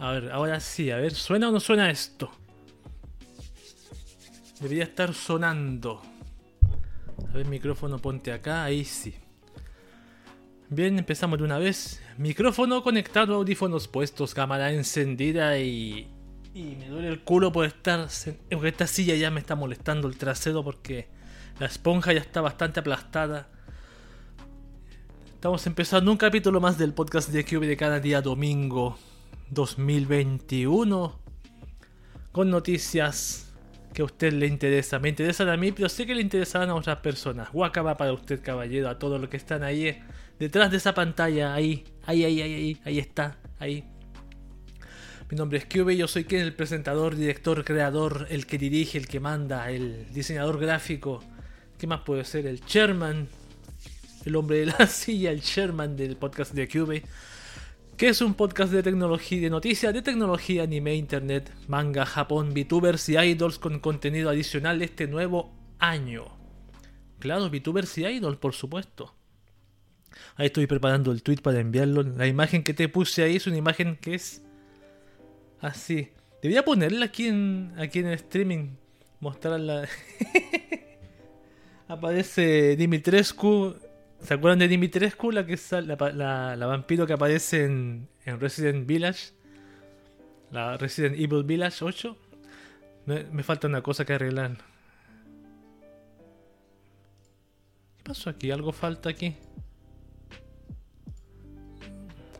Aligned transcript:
A 0.00 0.12
ver, 0.12 0.32
ahora 0.32 0.58
sí, 0.60 0.90
a 0.90 0.96
ver, 0.96 1.12
¿suena 1.14 1.50
o 1.50 1.52
no 1.52 1.60
suena 1.60 1.90
esto? 1.90 2.30
Debería 4.58 4.84
estar 4.84 5.12
sonando. 5.12 6.00
A 7.28 7.32
ver, 7.34 7.44
micrófono, 7.44 7.98
ponte 7.98 8.32
acá, 8.32 8.64
ahí 8.64 8.86
sí. 8.86 9.14
Bien, 10.70 10.98
empezamos 10.98 11.38
de 11.38 11.44
una 11.44 11.58
vez. 11.58 12.00
Micrófono 12.16 12.82
conectado, 12.82 13.34
audífonos 13.34 13.88
puestos, 13.88 14.32
cámara 14.32 14.72
encendida 14.72 15.58
y. 15.58 16.08
Y 16.54 16.76
me 16.76 16.88
duele 16.88 17.08
el 17.08 17.20
culo 17.20 17.52
por 17.52 17.66
estar. 17.66 18.08
En 18.48 18.66
esta 18.66 18.86
silla 18.86 19.14
ya 19.16 19.30
me 19.30 19.40
está 19.40 19.54
molestando 19.54 20.08
el 20.08 20.16
trasero 20.16 20.64
porque 20.64 21.08
la 21.58 21.66
esponja 21.66 22.14
ya 22.14 22.20
está 22.20 22.40
bastante 22.40 22.80
aplastada. 22.80 23.50
Estamos 25.34 25.66
empezando 25.66 26.10
un 26.10 26.16
capítulo 26.16 26.58
más 26.58 26.78
del 26.78 26.94
podcast 26.94 27.28
de 27.28 27.44
Cube 27.44 27.66
de 27.66 27.76
cada 27.76 28.00
día 28.00 28.22
domingo 28.22 28.98
2021 29.50 31.20
con 32.32 32.50
noticias 32.50 33.52
que 33.92 34.02
a 34.02 34.04
usted 34.04 34.32
le 34.32 34.46
interesa. 34.46 34.98
Me 34.98 35.08
interesan 35.08 35.48
a 35.48 35.56
mí, 35.56 35.72
pero 35.72 35.88
sé 35.88 36.06
que 36.06 36.14
le 36.14 36.22
interesarán 36.22 36.70
a 36.70 36.74
otras 36.74 36.98
personas. 36.98 37.50
Guacaba 37.52 37.96
para 37.96 38.12
usted, 38.12 38.40
caballero, 38.42 38.88
a 38.88 38.98
todos 38.98 39.20
los 39.20 39.28
que 39.28 39.36
están 39.36 39.62
ahí 39.62 40.00
detrás 40.38 40.70
de 40.70 40.78
esa 40.78 40.94
pantalla, 40.94 41.52
ahí, 41.52 41.84
ahí, 42.06 42.24
ahí, 42.24 42.40
ahí, 42.40 42.54
ahí, 42.54 42.80
ahí 42.84 42.98
está, 42.98 43.38
ahí. 43.58 43.84
Mi 45.30 45.36
nombre 45.36 45.58
es 45.58 45.66
Cube, 45.66 45.96
yo 45.96 46.08
soy 46.08 46.24
quien 46.24 46.42
el 46.42 46.54
presentador, 46.54 47.14
director, 47.14 47.64
creador, 47.64 48.26
el 48.30 48.46
que 48.46 48.58
dirige, 48.58 48.98
el 48.98 49.06
que 49.06 49.20
manda, 49.20 49.70
el 49.70 50.12
diseñador 50.12 50.58
gráfico. 50.58 51.22
¿Qué 51.78 51.86
más 51.86 52.00
puede 52.00 52.24
ser? 52.24 52.46
El 52.46 52.64
chairman, 52.64 53.28
el 54.24 54.36
hombre 54.36 54.60
de 54.60 54.66
la 54.66 54.86
silla, 54.88 55.30
el 55.30 55.42
chairman 55.42 55.96
del 55.96 56.16
podcast 56.16 56.52
de 56.52 56.68
Cube. 56.68 57.02
Que 58.00 58.08
es 58.08 58.22
un 58.22 58.32
podcast 58.32 58.72
de 58.72 58.82
tecnología, 58.82 59.42
de 59.42 59.50
noticias 59.50 59.92
de 59.92 60.00
tecnología, 60.00 60.62
anime, 60.62 60.94
internet, 60.94 61.52
manga, 61.68 62.06
Japón, 62.06 62.54
VTubers 62.54 63.10
y 63.10 63.18
idols 63.18 63.58
con 63.58 63.78
contenido 63.78 64.30
adicional 64.30 64.80
este 64.80 65.06
nuevo 65.06 65.52
año. 65.78 66.24
Claro, 67.18 67.50
VTubers 67.50 67.98
y 67.98 68.06
idols, 68.06 68.38
por 68.38 68.54
supuesto. 68.54 69.14
Ahí 70.36 70.46
estoy 70.46 70.66
preparando 70.66 71.12
el 71.12 71.22
tweet 71.22 71.42
para 71.42 71.60
enviarlo. 71.60 72.02
La 72.02 72.26
imagen 72.26 72.62
que 72.62 72.72
te 72.72 72.88
puse 72.88 73.22
ahí 73.22 73.36
es 73.36 73.46
una 73.46 73.58
imagen 73.58 73.96
que 73.96 74.14
es 74.14 74.40
así. 75.60 76.08
Debería 76.40 76.64
ponerla 76.64 77.04
aquí 77.04 77.26
en, 77.26 77.74
aquí 77.76 77.98
en 77.98 78.06
el 78.06 78.14
streaming. 78.14 78.76
Mostrarla. 79.20 79.86
Aparece 81.88 82.76
Dimitrescu. 82.76 83.76
¿Se 84.22 84.34
acuerdan 84.34 84.58
de 84.58 84.68
Dimitrescu? 84.68 85.32
La, 85.32 85.46
que 85.46 85.58
la, 85.82 86.56
la, 86.56 86.66
vampiro 86.66 87.06
que 87.06 87.14
aparece 87.14 87.64
en, 87.64 88.08
en, 88.24 88.38
Resident 88.38 88.86
Village. 88.86 89.32
La 90.50 90.76
Resident 90.76 91.18
Evil 91.18 91.44
Village 91.44 91.84
8. 91.84 92.16
Me, 93.06 93.42
falta 93.42 93.66
una 93.66 93.82
cosa 93.82 94.04
que 94.04 94.12
arreglar. 94.12 94.58
¿Qué 97.96 98.04
pasó 98.04 98.30
aquí? 98.30 98.50
¿Algo 98.50 98.72
falta 98.72 99.08
aquí? 99.08 99.36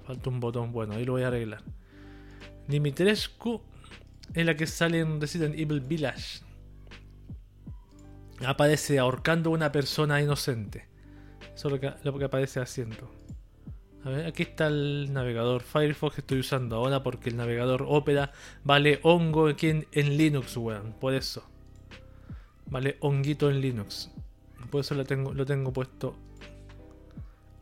Falta 0.07 0.31
un 0.31 0.39
botón. 0.39 0.73
Bueno, 0.73 0.95
ahí 0.95 1.05
lo 1.05 1.13
voy 1.13 1.23
a 1.23 1.29
arreglar. 1.29 1.63
Dimitrescu 2.69 3.63
es 4.35 4.47
la 4.47 4.55
que 4.55 4.67
sale 4.67 5.01
en 5.01 5.21
Resident 5.21 5.59
Evil 5.59 5.81
Village. 5.81 6.43
Aparece 8.45 8.99
ahorcando 8.99 9.51
a 9.51 9.55
una 9.55 9.73
persona 9.73 10.21
inocente. 10.21 10.90
Eso 11.61 11.69
es 11.69 11.73
lo 11.73 11.81
que, 11.81 11.93
lo 12.05 12.19
que 12.19 12.25
aparece 12.25 12.59
haciendo. 12.59 13.11
A 14.03 14.09
ver, 14.09 14.25
aquí 14.25 14.45
está 14.45 14.69
el 14.69 15.13
navegador 15.13 15.61
Firefox 15.61 16.15
que 16.15 16.21
estoy 16.23 16.39
usando 16.39 16.77
ahora 16.77 17.03
porque 17.03 17.29
el 17.29 17.37
navegador 17.37 17.85
Opera 17.87 18.33
vale 18.65 18.99
hongo 19.03 19.49
aquí 19.49 19.69
en, 19.69 20.17
Linux, 20.17 20.57
weón. 20.57 20.95
Por 20.99 21.13
eso. 21.13 21.45
Vale 22.65 22.97
honguito 23.01 23.51
en 23.51 23.61
Linux. 23.61 24.11
Por 24.71 24.81
eso 24.81 24.95
lo 24.95 25.05
tengo, 25.05 25.35
lo 25.35 25.45
tengo 25.45 25.71
puesto. 25.71 26.17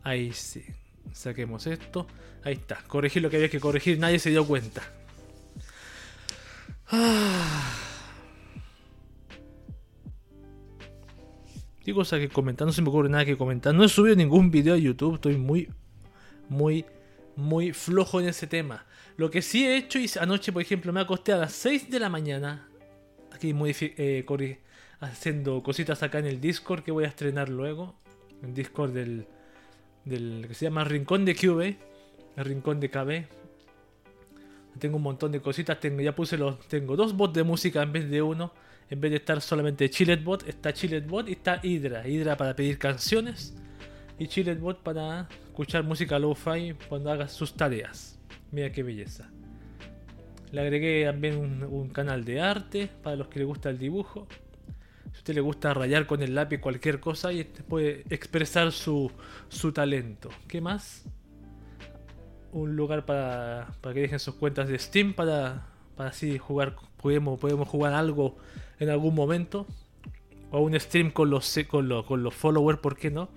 Ahí 0.03 0.31
sí. 0.31 0.63
Saquemos 1.11 1.67
esto. 1.67 2.07
Ahí 2.45 2.53
está. 2.53 2.81
Corregir 2.87 3.21
lo 3.21 3.29
que 3.29 3.35
había 3.35 3.49
que 3.49 3.59
corregir. 3.59 3.99
Nadie 3.99 4.19
se 4.19 4.29
dio 4.29 4.47
cuenta. 4.47 4.81
Ah. 6.89 7.98
¿Qué 11.83 11.93
cosa 11.93 12.19
que 12.19 12.29
comentar? 12.29 12.67
No 12.67 12.73
se 12.73 12.81
me 12.81 12.89
ocurre 12.89 13.09
nada 13.09 13.25
que 13.25 13.37
comentar. 13.37 13.73
No 13.73 13.83
he 13.83 13.89
subido 13.89 14.15
ningún 14.15 14.51
video 14.51 14.75
a 14.75 14.77
YouTube. 14.77 15.15
Estoy 15.15 15.37
muy, 15.37 15.69
muy, 16.49 16.85
muy 17.35 17.73
flojo 17.73 18.19
en 18.19 18.27
ese 18.27 18.47
tema. 18.47 18.85
Lo 19.15 19.29
que 19.29 19.41
sí 19.41 19.65
he 19.65 19.77
hecho, 19.77 19.99
y 19.99 20.09
anoche, 20.19 20.51
por 20.51 20.61
ejemplo, 20.61 20.93
me 20.93 21.01
acosté 21.01 21.33
a 21.33 21.37
las 21.37 21.53
6 21.53 21.89
de 21.89 21.99
la 21.99 22.09
mañana. 22.09 22.67
Aquí 23.31 23.53
eh, 23.81 24.59
haciendo 24.99 25.63
cositas 25.63 26.03
acá 26.03 26.19
en 26.19 26.25
el 26.25 26.41
Discord 26.41 26.83
que 26.83 26.91
voy 26.91 27.05
a 27.05 27.07
estrenar 27.07 27.49
luego. 27.49 27.95
El 28.43 28.53
Discord 28.53 28.91
del, 28.91 29.27
del 30.05 30.45
que 30.47 30.53
se 30.53 30.65
llama 30.65 30.83
Rincón 30.83 31.25
de 31.25 31.35
QB, 31.35 31.61
el 32.37 32.45
Rincón 32.45 32.79
de 32.79 32.89
KB. 32.89 33.38
Tengo 34.79 34.97
un 34.97 35.03
montón 35.03 35.31
de 35.31 35.41
cositas, 35.41 35.79
tengo, 35.79 36.01
ya 36.01 36.15
puse 36.15 36.37
los, 36.37 36.59
tengo 36.67 36.95
dos 36.95 37.15
bots 37.15 37.33
de 37.33 37.43
música 37.43 37.83
en 37.83 37.91
vez 37.91 38.09
de 38.09 38.21
uno. 38.21 38.53
En 38.89 38.99
vez 38.99 39.11
de 39.11 39.17
estar 39.17 39.39
solamente 39.41 39.87
Chiletbot, 39.89 40.47
está 40.47 40.73
Chiletbot 40.73 41.29
y 41.29 41.33
está 41.33 41.59
Hydra. 41.61 42.07
Hydra 42.07 42.35
para 42.37 42.55
pedir 42.55 42.79
canciones 42.79 43.53
y 44.17 44.27
Chiletbot 44.27 44.81
para 44.81 45.27
escuchar 45.45 45.83
música 45.83 46.17
lo-fi 46.17 46.73
cuando 46.87 47.11
hagas 47.11 47.31
sus 47.31 47.53
tareas. 47.53 48.19
Mira 48.51 48.71
qué 48.71 48.81
belleza. 48.81 49.29
Le 50.51 50.61
agregué 50.61 51.05
también 51.05 51.63
un, 51.63 51.89
canal 51.89 52.25
de 52.25 52.41
arte 52.41 52.89
para 53.03 53.15
los 53.15 53.27
que 53.27 53.39
les 53.39 53.47
gusta 53.47 53.69
el 53.69 53.77
dibujo 53.77 54.27
si 55.11 55.17
usted 55.19 55.35
le 55.35 55.41
gusta 55.41 55.73
rayar 55.73 56.05
con 56.05 56.21
el 56.21 56.35
lápiz 56.35 56.59
cualquier 56.59 56.99
cosa 56.99 57.33
y 57.33 57.43
puede 57.43 58.03
expresar 58.09 58.71
su, 58.71 59.11
su 59.49 59.71
talento. 59.71 60.29
¿Qué 60.47 60.61
más? 60.61 61.03
Un 62.51 62.75
lugar 62.75 63.05
para, 63.05 63.67
para 63.81 63.93
que 63.93 64.01
dejen 64.01 64.19
sus 64.19 64.35
cuentas 64.35 64.67
de 64.67 64.79
Steam 64.79 65.13
para, 65.13 65.67
para 65.95 66.09
así 66.09 66.37
jugar, 66.37 66.75
podemos, 67.01 67.39
podemos 67.39 67.67
jugar 67.67 67.93
algo 67.93 68.37
en 68.79 68.89
algún 68.89 69.13
momento. 69.13 69.67
O 70.51 70.61
un 70.61 70.79
stream 70.79 71.11
con 71.11 71.29
los, 71.29 71.55
con 71.67 71.87
los, 71.87 72.05
con 72.05 72.23
los 72.23 72.33
followers, 72.33 72.79
¿por 72.79 72.97
qué 72.97 73.11
no? 73.11 73.29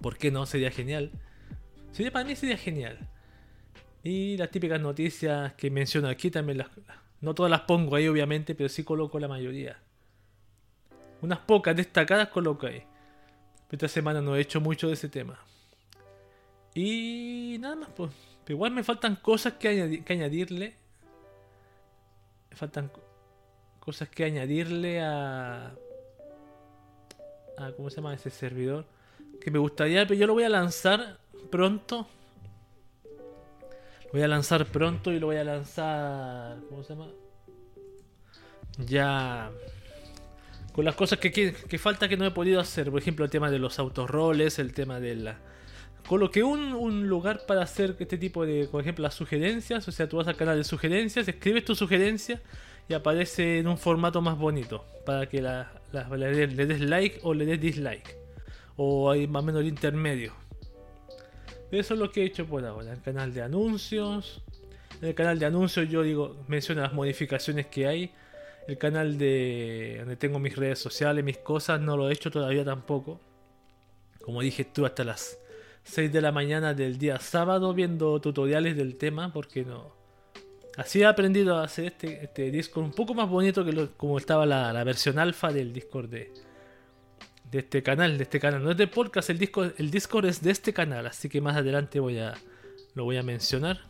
¿Por 0.00 0.16
qué 0.16 0.30
no? 0.30 0.44
Sería 0.44 0.70
genial. 0.70 1.12
Sería, 1.92 2.10
para 2.10 2.24
mí 2.24 2.34
sería 2.34 2.56
genial. 2.56 2.98
Y 4.02 4.36
las 4.36 4.50
típicas 4.50 4.80
noticias 4.80 5.54
que 5.54 5.70
menciono 5.70 6.08
aquí 6.08 6.30
también 6.30 6.58
las... 6.58 6.68
No 7.20 7.34
todas 7.34 7.48
las 7.48 7.62
pongo 7.62 7.96
ahí 7.96 8.08
obviamente, 8.08 8.54
pero 8.54 8.68
sí 8.68 8.84
coloco 8.84 9.18
la 9.18 9.28
mayoría. 9.28 9.78
Unas 11.22 11.38
pocas 11.38 11.74
destacadas 11.74 12.28
coloco 12.28 12.66
ahí. 12.66 12.82
Esta 13.70 13.88
semana 13.88 14.20
no 14.20 14.36
he 14.36 14.40
hecho 14.40 14.60
mucho 14.60 14.88
de 14.88 14.94
ese 14.94 15.08
tema. 15.08 15.38
Y 16.74 17.56
nada 17.60 17.76
más, 17.76 17.88
pues. 17.96 18.10
igual 18.48 18.72
me 18.72 18.82
faltan 18.82 19.16
cosas 19.16 19.54
que, 19.54 20.02
añadirle. 20.08 20.74
Me 22.50 22.56
faltan 22.56 22.90
cosas 23.80 24.08
que 24.08 24.24
añadirle 24.24 25.00
a, 25.00 25.74
a. 27.58 27.72
¿Cómo 27.76 27.90
se 27.90 27.96
llama 27.96 28.14
ese 28.14 28.30
servidor? 28.30 28.86
Que 29.40 29.50
me 29.50 29.58
gustaría, 29.58 30.06
pero 30.06 30.18
yo 30.18 30.26
lo 30.26 30.34
voy 30.34 30.44
a 30.44 30.48
lanzar 30.48 31.18
pronto. 31.50 32.06
Lo 34.06 34.12
voy 34.12 34.22
a 34.22 34.28
lanzar 34.28 34.66
pronto 34.66 35.12
y 35.12 35.20
lo 35.20 35.26
voy 35.28 35.36
a 35.36 35.44
lanzar. 35.44 36.58
¿Cómo 36.68 36.82
se 36.82 36.94
llama? 36.94 37.08
Ya 38.78 39.50
con 40.74 40.84
las 40.84 40.96
cosas 40.96 41.20
que, 41.20 41.30
que, 41.30 41.78
falta 41.78 42.08
que 42.08 42.16
no 42.16 42.26
he 42.26 42.32
podido 42.32 42.58
hacer. 42.58 42.90
Por 42.90 43.00
ejemplo, 43.00 43.24
el 43.24 43.30
tema 43.30 43.48
de 43.48 43.60
los 43.60 43.78
autorroles, 43.78 44.58
el 44.58 44.74
tema 44.74 44.98
de 44.98 45.14
la... 45.14 45.38
Coloqué 46.08 46.42
un, 46.42 46.74
un 46.74 47.08
lugar 47.08 47.46
para 47.46 47.62
hacer 47.62 47.96
este 47.98 48.18
tipo 48.18 48.44
de, 48.44 48.68
por 48.70 48.82
ejemplo, 48.82 49.02
las 49.02 49.14
sugerencias. 49.14 49.86
O 49.88 49.92
sea, 49.92 50.08
tú 50.08 50.18
vas 50.18 50.28
al 50.28 50.36
canal 50.36 50.58
de 50.58 50.64
sugerencias, 50.64 51.26
escribes 51.28 51.64
tu 51.64 51.74
sugerencia 51.74 52.40
y 52.88 52.94
aparece 52.94 53.58
en 53.58 53.66
un 53.66 53.78
formato 53.78 54.20
más 54.20 54.36
bonito. 54.36 54.84
Para 55.06 55.26
que 55.28 55.40
la, 55.40 55.72
le, 55.92 56.46
des 56.46 56.80
like 56.80 57.20
o 57.22 57.32
le 57.34 57.46
des 57.46 57.60
dislike. 57.60 58.16
O 58.76 59.10
hay 59.10 59.26
más 59.26 59.42
o 59.42 59.46
menos 59.46 59.62
el 59.62 59.68
intermedio. 59.68 60.32
Eso 61.70 61.94
es 61.94 62.00
lo 62.00 62.10
que 62.12 62.22
he 62.22 62.24
hecho 62.26 62.46
por 62.46 62.64
ahora. 62.64 62.92
El 62.92 63.00
canal 63.00 63.32
de 63.32 63.42
anuncios. 63.42 64.42
En 65.00 65.08
el 65.08 65.14
canal 65.14 65.38
de 65.38 65.46
anuncios 65.46 65.88
yo 65.88 66.02
digo, 66.02 66.36
menciono 66.48 66.82
las 66.82 66.92
modificaciones 66.92 67.66
que 67.66 67.86
hay 67.86 68.12
el 68.66 68.78
canal 68.78 69.18
de 69.18 69.96
donde 70.00 70.16
tengo 70.16 70.38
mis 70.38 70.56
redes 70.56 70.78
sociales, 70.78 71.24
mis 71.24 71.38
cosas, 71.38 71.80
no 71.80 71.96
lo 71.96 72.08
he 72.08 72.12
hecho 72.12 72.30
todavía 72.30 72.64
tampoco. 72.64 73.20
Como 74.22 74.40
dije 74.40 74.64
tú, 74.64 74.86
hasta 74.86 75.04
las 75.04 75.38
6 75.84 76.12
de 76.12 76.20
la 76.20 76.32
mañana 76.32 76.74
del 76.74 76.98
día 76.98 77.20
sábado 77.20 77.72
viendo 77.74 78.20
tutoriales 78.20 78.76
del 78.76 78.96
tema, 78.96 79.32
porque 79.32 79.64
no. 79.64 79.94
Así 80.76 81.02
he 81.02 81.06
aprendido 81.06 81.56
a 81.56 81.64
hacer 81.64 81.86
este, 81.86 82.24
este 82.24 82.50
Discord 82.50 82.84
un 82.84 82.92
poco 82.92 83.14
más 83.14 83.28
bonito 83.28 83.64
que 83.64 83.72
lo, 83.72 83.92
como 83.96 84.18
estaba 84.18 84.44
la, 84.44 84.82
versión 84.82 85.18
alfa 85.18 85.52
del 85.52 85.72
Discord 85.72 86.08
de, 86.08 86.32
de 87.50 87.58
este 87.60 87.82
canal, 87.82 88.18
de 88.18 88.24
este 88.24 88.40
canal. 88.40 88.64
No 88.64 88.72
es 88.72 88.76
de 88.76 88.88
podcast, 88.88 89.30
el 89.30 89.38
Discord, 89.38 89.72
el 89.78 89.90
Discord 89.90 90.26
es 90.26 90.42
de 90.42 90.50
este 90.50 90.72
canal, 90.72 91.06
así 91.06 91.28
que 91.28 91.40
más 91.40 91.56
adelante 91.56 92.00
voy 92.00 92.18
a, 92.18 92.34
lo 92.94 93.04
voy 93.04 93.18
a 93.18 93.22
mencionar. 93.22 93.80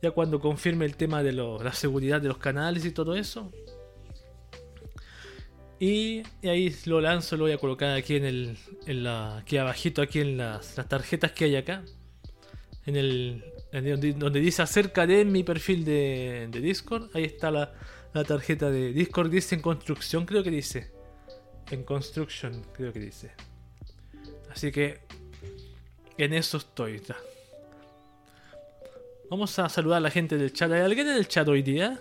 Ya 0.00 0.12
cuando 0.12 0.38
confirme 0.38 0.84
el 0.84 0.96
tema 0.96 1.22
de 1.22 1.32
la 1.32 1.72
seguridad 1.72 2.20
de 2.20 2.28
los 2.28 2.38
canales 2.38 2.84
y 2.84 2.92
todo 2.92 3.16
eso. 3.16 3.50
Y, 5.78 6.22
ahí 6.42 6.74
lo 6.86 7.00
lanzo, 7.00 7.36
lo 7.36 7.44
voy 7.44 7.52
a 7.52 7.58
colocar 7.58 7.96
aquí 7.96 8.16
en 8.16 8.24
el. 8.24 8.58
En 8.86 9.04
la, 9.04 9.38
aquí 9.38 9.58
abajito, 9.58 10.02
aquí 10.02 10.20
en 10.20 10.38
las, 10.38 10.74
tarjetas 10.74 11.32
que 11.32 11.46
hay 11.46 11.56
acá. 11.56 11.82
En 12.86 12.96
el. 12.96 13.44
donde, 14.16 14.40
dice 14.40 14.62
acerca 14.62 15.06
de 15.06 15.24
mi 15.24 15.42
perfil 15.42 15.84
de, 15.84 16.48
de 16.50 16.60
Discord. 16.60 17.10
Ahí 17.14 17.24
está 17.24 17.50
la, 17.50 17.74
la 18.14 18.24
tarjeta 18.24 18.70
de 18.70 18.92
Discord. 18.92 19.30
Dice 19.30 19.54
en 19.54 19.60
construcción, 19.60 20.24
creo 20.24 20.42
que 20.42 20.50
dice. 20.50 20.90
En 21.70 21.82
construction, 21.82 22.62
creo 22.72 22.92
que 22.92 23.00
dice. 23.00 23.32
Así 24.50 24.72
que 24.72 25.00
en 26.16 26.32
eso 26.32 26.56
estoy. 26.56 27.02
Vamos 29.28 29.58
a 29.58 29.68
saludar 29.68 29.98
a 29.98 30.00
la 30.00 30.10
gente 30.10 30.38
del 30.38 30.52
chat. 30.52 30.70
¿Hay 30.72 30.80
alguien 30.80 31.08
en 31.08 31.16
el 31.16 31.28
chat 31.28 31.46
hoy 31.46 31.62
día? 31.62 32.00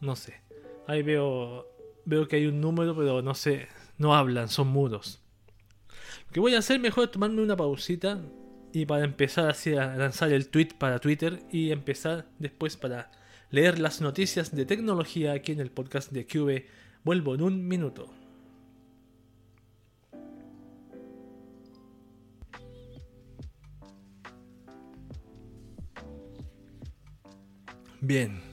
No 0.00 0.14
sé. 0.14 0.40
Ahí 0.86 1.02
veo 1.02 1.66
veo 2.08 2.26
que 2.26 2.36
hay 2.36 2.46
un 2.46 2.60
número, 2.60 2.96
pero 2.96 3.20
no 3.22 3.34
sé, 3.34 3.68
no 3.98 4.14
hablan, 4.14 4.48
son 4.48 4.68
mudos. 4.68 5.20
Lo 6.26 6.32
que 6.32 6.40
voy 6.40 6.54
a 6.54 6.58
hacer 6.58 6.80
mejor 6.80 7.08
tomarme 7.08 7.42
una 7.42 7.56
pausita 7.56 8.20
y 8.72 8.86
para 8.86 9.04
empezar 9.04 9.50
así 9.50 9.74
a 9.74 9.94
lanzar 9.94 10.32
el 10.32 10.48
tweet 10.48 10.70
para 10.78 10.98
Twitter 10.98 11.42
y 11.52 11.70
empezar 11.70 12.26
después 12.38 12.76
para 12.76 13.10
leer 13.50 13.78
las 13.78 14.00
noticias 14.00 14.54
de 14.54 14.64
tecnología 14.64 15.32
aquí 15.32 15.52
en 15.52 15.60
el 15.60 15.70
podcast 15.70 16.10
de 16.10 16.26
QV. 16.26 16.64
Vuelvo 17.04 17.34
en 17.34 17.42
un 17.42 17.68
minuto. 17.68 18.10
Bien, 28.00 28.47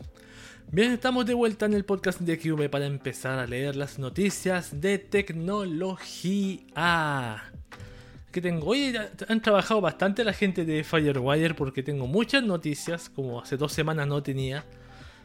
Bien, 0.75 0.91
estamos 0.91 1.25
de 1.25 1.33
vuelta 1.33 1.65
en 1.65 1.73
el 1.73 1.85
podcast 1.85 2.19
de 2.19 2.37
QV 2.37 2.69
para 2.69 2.85
empezar 2.85 3.39
a 3.39 3.47
leer 3.47 3.77
las 3.77 3.97
noticias 3.97 4.81
de 4.81 4.97
tecnología. 4.97 6.65
Que 8.29 8.41
tengo. 8.41 8.67
Hoy 8.67 8.93
han 9.29 9.41
trabajado 9.41 9.79
bastante 9.79 10.25
la 10.25 10.33
gente 10.33 10.65
de 10.65 10.83
Firewire 10.83 11.53
porque 11.53 11.81
tengo 11.81 12.07
muchas 12.07 12.43
noticias, 12.43 13.09
como 13.09 13.39
hace 13.39 13.55
dos 13.55 13.71
semanas 13.71 14.05
no 14.05 14.21
tenía. 14.21 14.65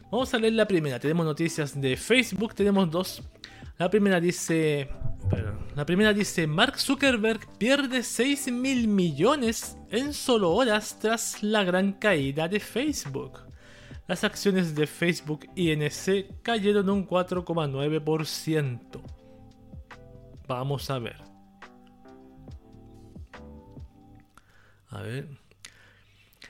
Vamos 0.09 0.33
a 0.33 0.37
leer 0.37 0.53
la 0.53 0.65
primera. 0.65 1.01
Tenemos 1.01 1.25
noticias 1.25 1.81
de 1.81 1.97
Facebook, 1.97 2.55
tenemos 2.55 2.89
dos. 2.89 3.21
La 3.77 3.89
primera 3.89 4.21
dice. 4.21 4.87
la 5.75 5.85
primera 5.85 6.13
dice: 6.13 6.47
Mark 6.47 6.79
Zuckerberg 6.79 7.41
pierde 7.57 8.03
6 8.03 8.53
mil 8.53 8.87
millones 8.87 9.75
en 9.89 10.13
solo 10.13 10.51
horas 10.51 10.97
tras 10.97 11.43
la 11.43 11.65
gran 11.65 11.91
caída 11.91 12.47
de 12.47 12.61
Facebook 12.61 13.50
las 14.11 14.25
acciones 14.25 14.75
de 14.75 14.87
Facebook 14.87 15.47
INC 15.55 16.43
cayeron 16.43 16.89
un 16.89 17.07
4,9%. 17.07 19.01
Vamos 20.49 20.89
a 20.89 20.99
ver. 20.99 21.15
A 24.89 25.01
ver. 25.01 25.29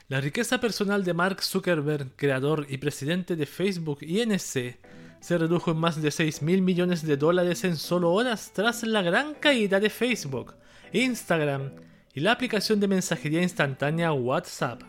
La 0.07 0.19
riqueza 0.21 0.59
personal 0.59 1.03
de 1.03 1.13
Mark 1.13 1.43
Zuckerberg, 1.43 2.15
creador 2.15 2.65
y 2.67 2.79
presidente 2.79 3.35
de 3.35 3.45
Facebook 3.45 3.99
INC, 4.01 4.79
se 5.19 5.37
redujo 5.37 5.69
en 5.69 5.77
más 5.77 6.01
de 6.01 6.09
6 6.09 6.41
mil 6.41 6.63
millones 6.63 7.05
de 7.05 7.15
dólares 7.15 7.63
en 7.63 7.77
solo 7.77 8.11
horas 8.11 8.53
tras 8.55 8.81
la 8.81 9.03
gran 9.03 9.35
caída 9.35 9.79
de 9.79 9.91
Facebook, 9.91 10.55
Instagram 10.93 11.75
y 12.15 12.21
la 12.21 12.31
aplicación 12.31 12.79
de 12.79 12.87
mensajería 12.87 13.43
instantánea 13.43 14.13
WhatsApp. 14.13 14.81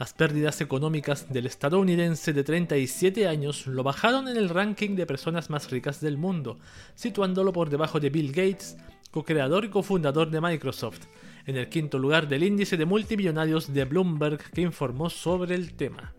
Las 0.00 0.14
pérdidas 0.14 0.62
económicas 0.62 1.30
del 1.30 1.44
estadounidense 1.44 2.32
de 2.32 2.42
37 2.42 3.28
años 3.28 3.66
lo 3.66 3.82
bajaron 3.82 4.28
en 4.28 4.38
el 4.38 4.48
ranking 4.48 4.96
de 4.96 5.04
personas 5.04 5.50
más 5.50 5.70
ricas 5.70 6.00
del 6.00 6.16
mundo, 6.16 6.58
situándolo 6.94 7.52
por 7.52 7.68
debajo 7.68 8.00
de 8.00 8.08
Bill 8.08 8.32
Gates, 8.32 8.78
co-creador 9.10 9.66
y 9.66 9.68
cofundador 9.68 10.30
de 10.30 10.40
Microsoft, 10.40 11.02
en 11.44 11.58
el 11.58 11.68
quinto 11.68 11.98
lugar 11.98 12.28
del 12.28 12.44
índice 12.44 12.78
de 12.78 12.86
multimillonarios 12.86 13.74
de 13.74 13.84
Bloomberg 13.84 14.38
que 14.52 14.62
informó 14.62 15.10
sobre 15.10 15.54
el 15.54 15.74
tema. 15.74 16.14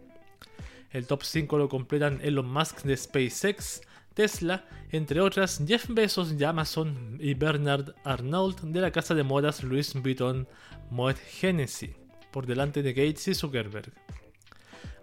El 0.91 1.07
top 1.07 1.23
5 1.23 1.57
lo 1.57 1.67
completan 1.67 2.19
Elon 2.21 2.53
Musk 2.53 2.83
de 2.83 2.95
SpaceX, 2.95 3.81
Tesla, 4.13 4.63
entre 4.91 5.21
otras 5.21 5.59
Jeff 5.67 5.87
Bezos 5.89 6.37
de 6.37 6.45
Amazon 6.45 7.17
y 7.19 7.33
Bernard 7.33 7.95
Arnault 8.03 8.61
de 8.61 8.79
la 8.79 8.91
casa 8.91 9.15
de 9.15 9.23
modas 9.23 9.63
Louis 9.63 9.91
Vuitton 9.95 10.47
Moet 10.91 11.17
Hennessy 11.41 11.95
por 12.31 12.45
delante 12.45 12.81
de 12.81 12.93
Gates 12.93 13.27
y 13.27 13.35
Zuckerberg. 13.35 13.91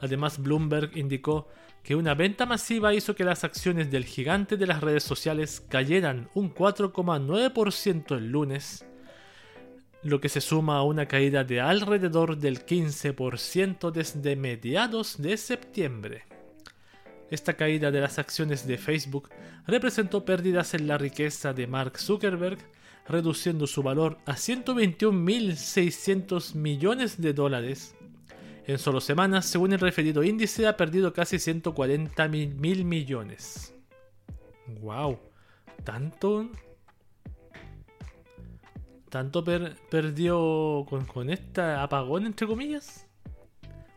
Además, 0.01 0.43
Bloomberg 0.43 0.97
indicó 0.97 1.49
que 1.83 1.97
una 1.97 2.15
venta 2.15 2.47
masiva 2.47 2.95
hizo 2.95 3.15
que 3.15 3.25
las 3.25 3.45
acciones 3.45 3.91
del 3.91 4.05
gigante 4.05 4.57
de 4.57 4.67
las 4.67 4.81
redes 4.81 5.05
sociales 5.05 5.63
cayeran 5.69 6.29
un 6.35 6.55
4,9% 6.55 8.17
el 8.17 8.31
lunes, 8.31 8.85
lo 10.03 10.21
que 10.21 10.29
se 10.29 10.41
suma 10.41 10.77
a 10.77 10.83
una 10.83 11.07
caída 11.07 11.45
de 11.45 11.61
alrededor 11.61 12.37
del 12.37 12.65
15% 12.65 13.91
desde 13.91 14.37
mediados 14.37 15.21
de 15.21 15.37
septiembre. 15.37 16.25
Esta 17.31 17.55
caída 17.55 17.91
de 17.91 18.01
las 18.01 18.19
acciones 18.19 18.67
de 18.67 18.79
Facebook 18.79 19.29
representó 19.67 20.25
pérdidas 20.25 20.75
en 20.75 20.87
la 20.87 20.99
riqueza 20.99 21.53
de 21.53 21.67
Mark 21.67 21.99
Zuckerberg, 21.99 22.59
reduciendo 23.09 23.67
su 23.67 23.83
valor 23.83 24.19
a 24.27 24.35
121.600 24.35 26.55
millones 26.55 27.21
de 27.21 27.33
dólares. 27.33 27.97
En 28.67 28.79
solo 28.79 29.01
semanas, 29.01 29.47
según 29.47 29.73
el 29.73 29.81
referido 29.81 30.23
índice, 30.23 30.67
ha 30.67 30.77
perdido 30.77 31.15
casi 31.15 31.39
140 31.39 32.29
mil 32.29 32.85
millones. 32.85 33.75
¡Wow! 34.81 35.19
¿Tanto? 35.85 36.51
¿Tanto 39.09 39.43
perdió 39.43 40.85
con, 40.87 41.07
con 41.07 41.31
esta 41.31 41.83
apagón, 41.83 42.27
entre 42.27 42.47
comillas? 42.47 43.07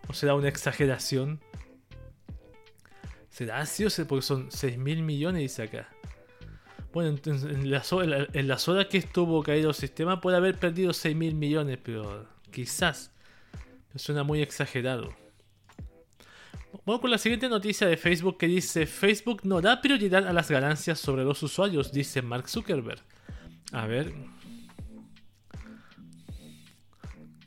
¿O 0.08 0.14
será 0.14 0.36
una 0.36 0.48
exageración? 0.48 1.42
¿Será 3.30 3.60
así 3.60 3.84
o 3.84 3.90
sea, 3.90 4.06
porque 4.06 4.22
son 4.22 4.50
6 4.52 4.78
mil 4.78 5.04
millones, 5.04 5.42
dice 5.42 5.64
acá? 5.64 5.90
Bueno, 6.94 7.10
entonces, 7.10 7.50
en, 7.52 7.70
las 7.70 8.68
horas 8.68 8.88
que 8.88 8.98
estuvo 8.98 9.42
caído 9.44 9.70
el 9.70 9.76
sistema 9.76 10.20
puede 10.20 10.38
haber 10.38 10.60
perdido 10.60 10.92
6 10.92 11.16
mil 11.16 11.36
millones, 11.36 11.80
pero 11.82 12.28
quizás. 12.52 13.12
Suena 13.96 14.24
muy 14.24 14.42
exagerado. 14.42 15.14
Vamos 16.86 17.02
con 17.02 17.12
la 17.12 17.18
siguiente 17.18 17.50
noticia 17.50 17.88
de 17.88 17.98
Facebook 17.98 18.38
que 18.38 18.48
dice 18.48 18.86
Facebook 18.86 19.42
no 19.44 19.60
da 19.60 19.82
prioridad 19.82 20.26
a 20.26 20.32
las 20.34 20.50
ganancias 20.50 20.98
sobre 21.00 21.26
los 21.26 21.44
usuarios, 21.44 21.92
dice 21.92 22.22
Mark 22.22 22.48
Zuckerberg. 22.48 23.02
A 23.74 23.86
ver. 23.86 24.14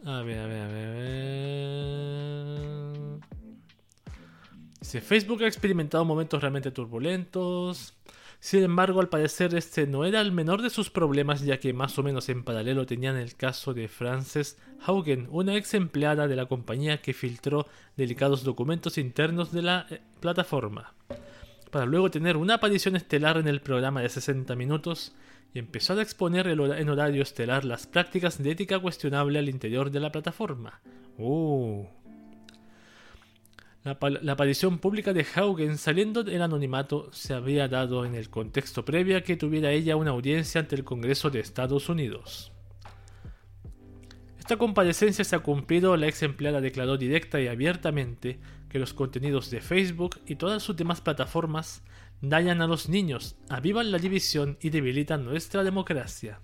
A 0.05 0.21
ver, 0.21 0.39
a 0.39 0.47
ver, 0.47 0.61
a 0.61 0.69
ver. 0.69 0.87
A 0.87 0.93
ver. 0.93 1.15
Dice, 4.81 5.01
Facebook 5.01 5.43
ha 5.43 5.47
experimentado 5.47 6.05
momentos 6.05 6.41
realmente 6.41 6.71
turbulentos. 6.71 7.95
Sin 8.45 8.63
embargo, 8.63 9.01
al 9.01 9.09
parecer 9.09 9.55
este 9.55 9.87
no 9.87 10.05
era 10.05 10.21
el 10.21 10.31
menor 10.31 10.61
de 10.61 10.69
sus 10.69 10.91
problemas, 10.91 11.41
ya 11.41 11.59
que 11.59 11.73
más 11.73 11.99
o 11.99 12.03
menos 12.03 12.29
en 12.29 12.45
paralelo 12.45 12.85
tenían 12.85 13.17
el 13.17 13.37
caso 13.37 13.73
de 13.73 13.89
Frances 13.89 14.59
Haugen, 14.85 15.29
una 15.31 15.57
ex 15.57 15.73
empleada 15.73 16.29
de 16.29 16.37
la 16.37 16.45
compañía 16.45 17.01
que 17.01 17.15
filtró 17.15 17.67
delicados 17.97 18.45
documentos 18.45 18.99
internos 18.99 19.51
de 19.51 19.63
la 19.63 19.87
eh, 19.89 20.03
plataforma, 20.21 20.93
para 21.71 21.87
luego 21.87 22.11
tener 22.11 22.37
una 22.37 22.57
aparición 22.57 22.97
estelar 22.97 23.39
en 23.39 23.49
el 23.49 23.63
programa 23.63 24.03
de 24.03 24.11
60 24.11 24.55
minutos 24.57 25.15
y 25.55 25.59
empezar 25.59 25.99
a 25.99 26.03
exponer 26.03 26.47
en 26.47 26.89
horario 26.91 27.23
estelar 27.23 27.65
las 27.65 27.87
prácticas 27.87 28.43
de 28.43 28.51
ética 28.51 28.79
cuestionable 28.79 29.39
al 29.39 29.49
interior 29.49 29.91
de 29.91 30.01
la 30.01 30.13
plataforma. 30.13 30.83
Uh. 31.17 31.87
La, 33.85 34.33
aparición 34.33 34.79
pública 34.79 35.13
de 35.13 35.27
Haugen 35.35 35.77
saliendo 35.77 36.25
del 36.25 36.41
anonimato 36.41 37.11
se 37.13 37.35
había 37.35 37.69
dado 37.69 38.07
en 38.07 38.15
el 38.15 38.31
contexto 38.31 38.83
previo 38.83 39.19
a 39.19 39.21
que 39.21 39.37
tuviera 39.37 39.73
ella 39.73 39.97
una 39.97 40.13
audiencia 40.13 40.63
ante 40.63 40.75
el 40.75 40.85
Congreso 40.85 41.29
de 41.29 41.41
Estados 41.41 41.91
Unidos. 41.91 42.51
Esta 44.39 44.57
comparecencia 44.57 45.23
se 45.23 45.37
ha 45.37 45.41
cumplido, 45.41 45.99
la 45.99 46.07
ex 46.07 46.23
empleada 46.23 46.63
declaró 46.63 46.97
directa 46.97 47.43
y 47.43 47.47
abiertamente 47.47 48.41
que 48.71 48.79
los 48.79 48.95
contenidos 48.95 49.51
de 49.51 49.61
Facebook 49.61 50.19
y 50.27 50.37
todas 50.37 50.63
sus 50.63 50.77
demás 50.77 51.03
plataformas 51.03 51.83
dañan 52.23 52.63
a 52.63 52.67
los 52.67 52.89
niños, 52.89 53.37
avivan 53.51 53.93
la 53.93 53.99
división 53.99 54.57
y 54.63 54.71
debilitan 54.71 55.27
nuestra 55.27 55.63
democracia. 55.63 56.41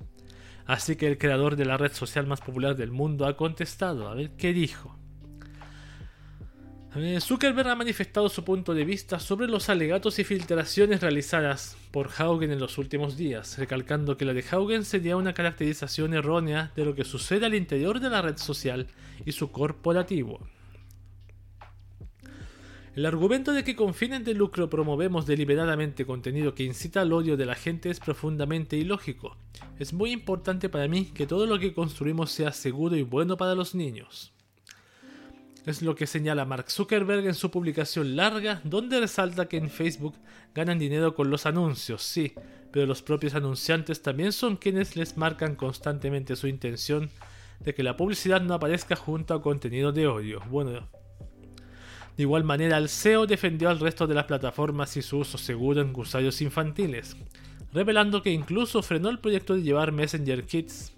Así 0.67 0.95
que 0.95 1.07
el 1.07 1.17
creador 1.17 1.57
de 1.57 1.65
la 1.65 1.79
red 1.79 1.93
social 1.95 2.27
más 2.27 2.43
popular 2.43 2.77
del 2.77 2.91
mundo 2.91 3.25
ha 3.25 3.39
contestado, 3.39 4.09
a 4.09 4.15
ver 4.15 4.33
qué 4.37 4.53
dijo. 4.53 5.00
Zuckerberg 7.21 7.69
ha 7.69 7.77
manifestado 7.77 8.29
su 8.29 8.43
punto 8.43 8.75
de 8.75 8.85
vista 8.85 9.21
sobre 9.21 9.47
los 9.47 9.69
alegatos 9.69 10.19
y 10.19 10.25
filtraciones 10.25 11.01
realizadas 11.01 11.77
por 11.93 12.11
Haugen 12.19 12.51
en 12.51 12.59
los 12.59 12.79
últimos 12.79 13.17
días, 13.17 13.59
recalcando 13.59 14.17
que 14.17 14.25
la 14.25 14.35
de 14.35 14.45
Haugen 14.51 14.85
sería 14.85 15.17
una 15.17 15.33
caracterización 15.33 16.15
errónea 16.15 16.73
de 16.75 16.85
lo 16.85 16.97
que 16.97 17.05
sucede 17.05 17.47
al 17.47 17.55
interior 17.55 18.01
de 18.01 18.11
la 18.11 18.23
red 18.23 18.39
social 18.39 18.89
y 19.25 19.31
su 19.31 19.53
corporativo. 19.53 20.41
El 22.97 23.07
argumento 23.07 23.53
de 23.53 23.63
que 23.63 23.77
con 23.77 23.95
fines 23.95 24.25
de 24.25 24.35
lucro 24.35 24.69
promovemos 24.69 25.27
deliberadamente 25.27 26.05
contenido 26.05 26.57
que 26.57 26.65
incita 26.65 27.03
al 27.03 27.13
odio 27.13 27.37
de 27.37 27.47
la 27.47 27.55
gente 27.55 27.89
es 27.89 28.01
profundamente 28.01 28.77
ilógico. 28.77 29.37
Es 29.79 29.93
muy 29.93 30.11
importante 30.11 30.69
para 30.69 30.89
mí 30.89 31.05
que 31.15 31.29
todo 31.29 31.47
lo 31.47 31.61
que 31.61 31.73
construimos 31.73 32.33
sea 32.33 32.51
seguro 32.51 32.97
y 32.97 33.03
bueno 33.03 33.37
para 33.37 33.55
los 33.55 33.77
niños. 33.77 34.33
Es 35.67 35.83
lo 35.83 35.95
que 35.95 36.07
señala 36.07 36.47
Mark 36.47 36.71
Zuckerberg 36.71 37.27
en 37.27 37.35
su 37.35 37.51
publicación 37.51 38.17
larga, 38.17 38.61
donde 38.65 38.99
resalta 38.99 39.47
que 39.47 39.59
en 39.59 39.69
Facebook 39.69 40.15
ganan 40.55 40.79
dinero 40.79 41.15
con 41.15 41.31
los 41.31 41.45
anuncios, 41.45 42.03
sí, 42.03 42.33
pero 42.73 42.87
los 42.87 43.03
propios 43.03 43.35
anunciantes 43.35 44.01
también 44.01 44.33
son 44.33 44.57
quienes 44.57 44.97
les 44.97 45.17
marcan 45.17 45.57
constantemente 45.57 46.35
su 46.37 46.47
intención 46.47 47.11
de 47.61 47.75
que 47.75 47.83
la 47.83 47.97
publicidad 47.97 48.41
no 48.41 48.55
aparezca 48.55 48.97
junto 48.97 49.35
a 49.35 49.43
contenido 49.43 49.93
de 49.93 50.07
odio. 50.07 50.41
Bueno, 50.49 50.89
de 52.17 52.23
igual 52.23 52.45
manera, 52.45 52.79
el 52.79 52.89
SEO 52.89 53.27
defendió 53.27 53.69
al 53.69 53.81
resto 53.81 54.07
de 54.07 54.15
las 54.15 54.25
plataformas 54.25 54.97
y 54.97 55.03
su 55.03 55.19
uso 55.19 55.37
seguro 55.37 55.83
en 55.83 55.95
usuarios 55.95 56.41
infantiles, 56.41 57.17
revelando 57.73 58.23
que 58.23 58.31
incluso 58.31 58.83
frenó 58.83 59.11
el 59.11 59.19
proyecto 59.19 59.55
de 59.55 59.63
llevar 59.63 59.93
Messenger 59.93 60.45
Kids 60.45 60.93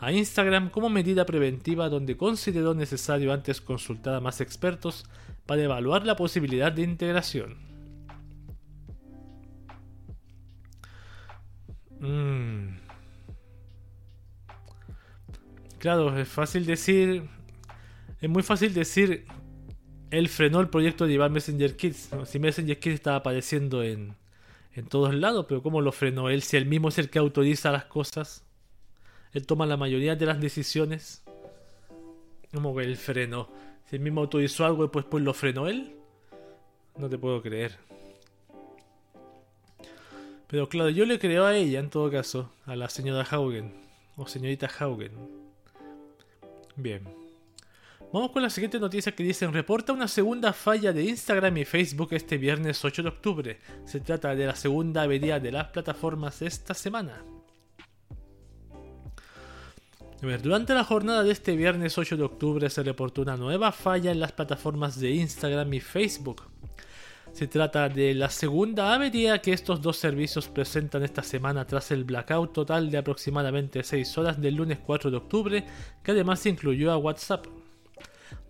a 0.00 0.12
Instagram 0.12 0.70
como 0.70 0.88
medida 0.88 1.26
preventiva 1.26 1.88
donde 1.88 2.16
consideró 2.16 2.74
necesario 2.74 3.32
antes 3.32 3.60
consultar 3.60 4.14
a 4.14 4.20
más 4.20 4.40
expertos 4.40 5.04
para 5.46 5.62
evaluar 5.62 6.06
la 6.06 6.16
posibilidad 6.16 6.70
de 6.72 6.82
integración. 6.82 7.56
Mm. 12.00 12.78
Claro, 15.78 16.16
es 16.18 16.28
fácil 16.28 16.66
decir. 16.66 17.28
Es 18.20 18.28
muy 18.28 18.42
fácil 18.42 18.74
decir 18.74 19.26
él 20.10 20.28
frenó 20.28 20.60
el 20.60 20.68
proyecto 20.68 21.04
de 21.04 21.12
llevar 21.12 21.30
Messenger 21.30 21.76
Kids. 21.76 22.10
Si 22.26 22.38
Messenger 22.38 22.78
Kids 22.78 22.94
estaba 22.94 23.16
apareciendo 23.16 23.82
en, 23.82 24.16
en 24.72 24.86
todos 24.86 25.14
lados, 25.14 25.46
pero 25.48 25.62
¿cómo 25.62 25.80
lo 25.80 25.92
frenó 25.92 26.30
él? 26.30 26.42
Si 26.42 26.56
él 26.56 26.66
mismo 26.66 26.88
es 26.88 26.98
el 26.98 27.10
que 27.10 27.18
autoriza 27.18 27.70
las 27.70 27.84
cosas, 27.84 28.44
él 29.32 29.46
toma 29.46 29.66
la 29.66 29.76
mayoría 29.76 30.16
de 30.16 30.26
las 30.26 30.40
decisiones. 30.40 31.22
¿Cómo 32.52 32.74
que 32.74 32.84
él 32.84 32.96
frenó? 32.96 33.48
Si 33.88 33.96
él 33.96 34.02
mismo 34.02 34.20
autorizó 34.20 34.64
algo 34.64 34.84
y 34.84 34.88
pues, 34.88 35.04
pues 35.04 35.22
lo 35.24 35.34
frenó 35.34 35.66
él, 35.68 35.96
no 36.96 37.08
te 37.08 37.18
puedo 37.18 37.42
creer. 37.42 37.76
Pero 40.46 40.68
claro, 40.68 40.88
yo 40.90 41.04
le 41.04 41.18
creo 41.18 41.44
a 41.44 41.54
ella 41.54 41.78
en 41.78 41.90
todo 41.90 42.10
caso, 42.10 42.50
a 42.64 42.74
la 42.74 42.88
señora 42.88 43.26
Haugen, 43.30 43.74
o 44.16 44.26
señorita 44.26 44.68
Haugen. 44.78 45.12
Bien. 46.76 47.02
Vamos 48.10 48.30
con 48.30 48.42
la 48.42 48.48
siguiente 48.48 48.80
noticia 48.80 49.12
que 49.12 49.22
dicen 49.22 49.52
reporta 49.52 49.92
una 49.92 50.08
segunda 50.08 50.54
falla 50.54 50.94
de 50.94 51.04
Instagram 51.04 51.58
y 51.58 51.64
Facebook 51.66 52.08
este 52.12 52.38
viernes 52.38 52.82
8 52.82 53.02
de 53.02 53.08
octubre. 53.08 53.58
Se 53.84 54.00
trata 54.00 54.34
de 54.34 54.46
la 54.46 54.56
segunda 54.56 55.02
avería 55.02 55.38
de 55.38 55.52
las 55.52 55.68
plataformas 55.68 56.40
esta 56.40 56.72
semana. 56.72 57.22
Durante 60.20 60.74
la 60.74 60.82
jornada 60.82 61.22
de 61.22 61.30
este 61.30 61.54
viernes 61.54 61.96
8 61.96 62.16
de 62.16 62.24
octubre 62.24 62.68
se 62.70 62.82
reportó 62.82 63.22
una 63.22 63.36
nueva 63.36 63.70
falla 63.70 64.10
en 64.10 64.18
las 64.18 64.32
plataformas 64.32 64.98
de 64.98 65.12
Instagram 65.12 65.72
y 65.74 65.80
Facebook. 65.80 66.42
Se 67.32 67.46
trata 67.46 67.88
de 67.88 68.14
la 68.14 68.28
segunda 68.28 68.94
avería 68.94 69.40
que 69.40 69.52
estos 69.52 69.80
dos 69.80 69.96
servicios 69.96 70.48
presentan 70.48 71.04
esta 71.04 71.22
semana 71.22 71.66
tras 71.66 71.92
el 71.92 72.02
blackout 72.02 72.52
total 72.52 72.90
de 72.90 72.98
aproximadamente 72.98 73.84
6 73.84 74.18
horas 74.18 74.40
del 74.40 74.56
lunes 74.56 74.78
4 74.84 75.10
de 75.10 75.16
octubre, 75.18 75.64
que 76.02 76.10
además 76.10 76.44
incluyó 76.46 76.90
a 76.90 76.96
WhatsApp. 76.96 77.46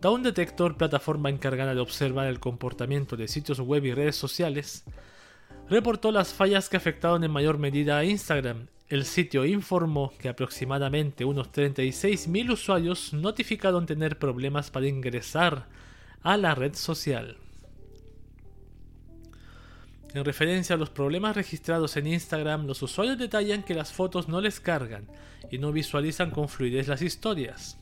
Down 0.00 0.22
Detector, 0.22 0.76
plataforma 0.76 1.28
encargada 1.28 1.74
de 1.74 1.80
observar 1.80 2.28
el 2.28 2.40
comportamiento 2.40 3.14
de 3.14 3.28
sitios 3.28 3.60
web 3.60 3.84
y 3.84 3.92
redes 3.92 4.16
sociales, 4.16 4.84
reportó 5.68 6.12
las 6.12 6.32
fallas 6.32 6.70
que 6.70 6.78
afectaron 6.78 7.24
en 7.24 7.30
mayor 7.30 7.58
medida 7.58 7.98
a 7.98 8.04
Instagram. 8.04 8.68
El 8.88 9.04
sitio 9.04 9.44
informó 9.44 10.14
que 10.18 10.30
aproximadamente 10.30 11.26
unos 11.26 11.52
36.000 11.52 12.52
usuarios 12.52 13.12
notificaron 13.12 13.84
tener 13.84 14.18
problemas 14.18 14.70
para 14.70 14.86
ingresar 14.86 15.66
a 16.22 16.38
la 16.38 16.54
red 16.54 16.74
social. 16.74 17.36
En 20.14 20.24
referencia 20.24 20.74
a 20.74 20.78
los 20.78 20.88
problemas 20.88 21.36
registrados 21.36 21.98
en 21.98 22.06
Instagram, 22.06 22.66
los 22.66 22.80
usuarios 22.80 23.18
detallan 23.18 23.62
que 23.62 23.74
las 23.74 23.92
fotos 23.92 24.26
no 24.26 24.40
les 24.40 24.58
cargan 24.58 25.06
y 25.50 25.58
no 25.58 25.70
visualizan 25.70 26.30
con 26.30 26.48
fluidez 26.48 26.88
las 26.88 27.02
historias. 27.02 27.76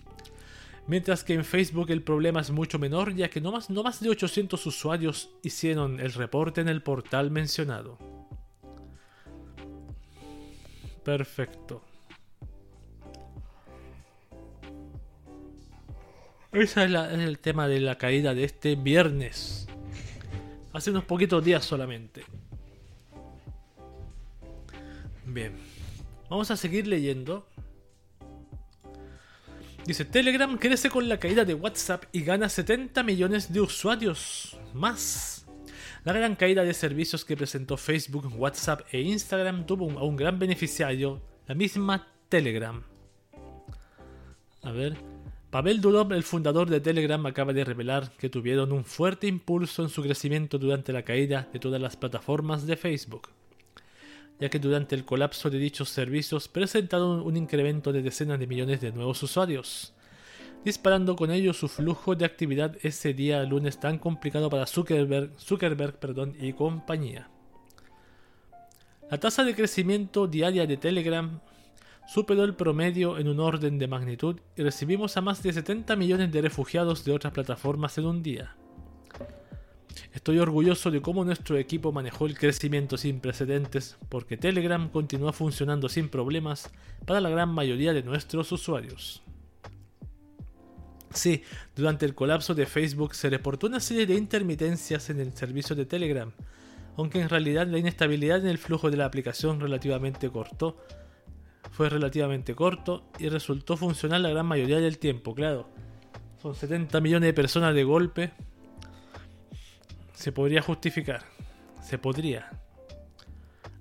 Mientras 0.88 1.22
que 1.22 1.34
en 1.34 1.44
Facebook 1.44 1.92
el 1.92 2.02
problema 2.02 2.40
es 2.40 2.50
mucho 2.50 2.80
menor 2.80 3.14
ya 3.14 3.30
que 3.30 3.40
no 3.40 3.52
más, 3.52 3.70
no 3.70 3.84
más 3.84 4.00
de 4.00 4.10
800 4.10 4.66
usuarios 4.66 5.30
hicieron 5.44 6.00
el 6.00 6.12
reporte 6.12 6.60
en 6.60 6.68
el 6.68 6.82
portal 6.82 7.30
mencionado. 7.30 8.15
Perfecto. 11.06 11.84
Ese 16.50 16.84
es, 16.84 16.90
es, 16.90 17.20
el 17.20 17.38
tema 17.38 17.68
de 17.68 17.78
la 17.78 17.96
caída 17.96 18.34
de 18.34 18.42
este 18.42 18.74
viernes. 18.74 19.68
Hace 20.72 20.90
unos 20.90 21.04
poquitos 21.04 21.44
días 21.44 21.64
solamente. 21.64 22.24
Bien. 25.26 25.52
Vamos 26.28 26.50
a 26.50 26.56
seguir 26.56 26.88
leyendo. 26.88 27.46
Dice, 29.84 30.04
Telegram 30.04 30.58
crece 30.58 30.90
con 30.90 31.08
la 31.08 31.20
caída 31.20 31.44
de 31.44 31.54
WhatsApp 31.54 32.02
y 32.10 32.22
gana 32.22 32.48
70 32.48 33.04
millones 33.04 33.52
de 33.52 33.60
usuarios 33.60 34.56
más. 34.74 35.35
La 36.06 36.12
gran 36.12 36.36
caída 36.36 36.62
de 36.62 36.72
servicios 36.72 37.24
que 37.24 37.36
presentó 37.36 37.76
Facebook, 37.76 38.30
WhatsApp 38.38 38.82
e 38.92 39.00
Instagram 39.00 39.66
tuvo 39.66 39.90
a 39.98 40.04
un 40.04 40.14
gran 40.14 40.38
beneficiario, 40.38 41.20
la 41.48 41.56
misma 41.56 42.06
Telegram. 42.28 42.80
A 44.62 44.70
ver, 44.70 44.96
Pavel 45.50 45.80
Durov, 45.80 46.12
el 46.12 46.22
fundador 46.22 46.70
de 46.70 46.80
Telegram, 46.80 47.26
acaba 47.26 47.52
de 47.52 47.64
revelar 47.64 48.12
que 48.18 48.30
tuvieron 48.30 48.70
un 48.70 48.84
fuerte 48.84 49.26
impulso 49.26 49.82
en 49.82 49.88
su 49.88 50.00
crecimiento 50.00 50.58
durante 50.58 50.92
la 50.92 51.02
caída 51.02 51.48
de 51.52 51.58
todas 51.58 51.80
las 51.80 51.96
plataformas 51.96 52.68
de 52.68 52.76
Facebook 52.76 53.30
ya 54.38 54.50
que 54.50 54.58
durante 54.58 54.94
el 54.94 55.04
colapso 55.04 55.50
de 55.50 55.58
dichos 55.58 55.88
servicios 55.88 56.46
presentaron 56.46 57.22
un 57.22 57.36
incremento 57.36 57.92
de 57.92 58.02
decenas 58.02 58.38
de 58.38 58.46
millones 58.46 58.80
de 58.80 58.92
nuevos 58.92 59.22
usuarios, 59.22 59.94
disparando 60.66 61.14
con 61.14 61.30
ello 61.30 61.52
su 61.52 61.68
flujo 61.68 62.16
de 62.16 62.24
actividad 62.24 62.76
ese 62.82 63.14
día 63.14 63.40
lunes 63.44 63.78
tan 63.78 63.98
complicado 63.98 64.50
para 64.50 64.66
Zuckerberg, 64.66 65.30
y 66.40 66.52
compañía. 66.54 67.30
La 69.08 69.18
tasa 69.18 69.44
de 69.44 69.54
crecimiento 69.54 70.26
diaria 70.26 70.66
de 70.66 70.76
Telegram 70.76 71.38
superó 72.08 72.42
el 72.42 72.54
promedio 72.54 73.16
en 73.16 73.28
un 73.28 73.38
orden 73.38 73.78
de 73.78 73.86
magnitud 73.86 74.40
y 74.56 74.64
recibimos 74.64 75.16
a 75.16 75.20
más 75.20 75.40
de 75.40 75.52
70 75.52 75.94
millones 75.94 76.32
de 76.32 76.42
refugiados 76.42 77.04
de 77.04 77.12
otras 77.12 77.32
plataformas 77.32 77.96
en 77.98 78.06
un 78.06 78.24
día. 78.24 78.56
Estoy 80.14 80.40
orgulloso 80.40 80.90
de 80.90 81.00
cómo 81.00 81.24
nuestro 81.24 81.58
equipo 81.58 81.92
manejó 81.92 82.26
el 82.26 82.36
crecimiento 82.36 82.96
sin 82.96 83.20
precedentes 83.20 83.96
porque 84.08 84.36
Telegram 84.36 84.88
continúa 84.88 85.32
funcionando 85.32 85.88
sin 85.88 86.08
problemas 86.08 86.72
para 87.04 87.20
la 87.20 87.30
gran 87.30 87.50
mayoría 87.50 87.92
de 87.92 88.02
nuestros 88.02 88.50
usuarios. 88.50 89.22
Sí, 91.16 91.42
durante 91.74 92.04
el 92.04 92.14
colapso 92.14 92.54
de 92.54 92.66
Facebook 92.66 93.14
se 93.14 93.30
reportó 93.30 93.68
una 93.68 93.80
serie 93.80 94.04
de 94.04 94.14
intermitencias 94.14 95.08
en 95.08 95.18
el 95.18 95.32
servicio 95.34 95.74
de 95.74 95.86
Telegram, 95.86 96.30
aunque 96.98 97.22
en 97.22 97.30
realidad 97.30 97.66
la 97.66 97.78
inestabilidad 97.78 98.40
en 98.40 98.48
el 98.48 98.58
flujo 98.58 98.90
de 98.90 98.98
la 98.98 99.06
aplicación 99.06 99.58
relativamente 99.58 100.28
corto 100.28 100.76
fue 101.72 101.88
relativamente 101.88 102.54
corto 102.54 103.04
y 103.18 103.30
resultó 103.30 103.78
funcionar 103.78 104.20
la 104.20 104.28
gran 104.28 104.44
mayoría 104.44 104.78
del 104.78 104.98
tiempo, 104.98 105.34
claro. 105.34 105.70
Son 106.42 106.54
70 106.54 107.00
millones 107.00 107.28
de 107.28 107.32
personas 107.32 107.74
de 107.74 107.84
golpe, 107.84 108.32
se 110.12 110.32
podría 110.32 110.60
justificar. 110.60 111.22
Se 111.82 111.96
podría. 111.96 112.50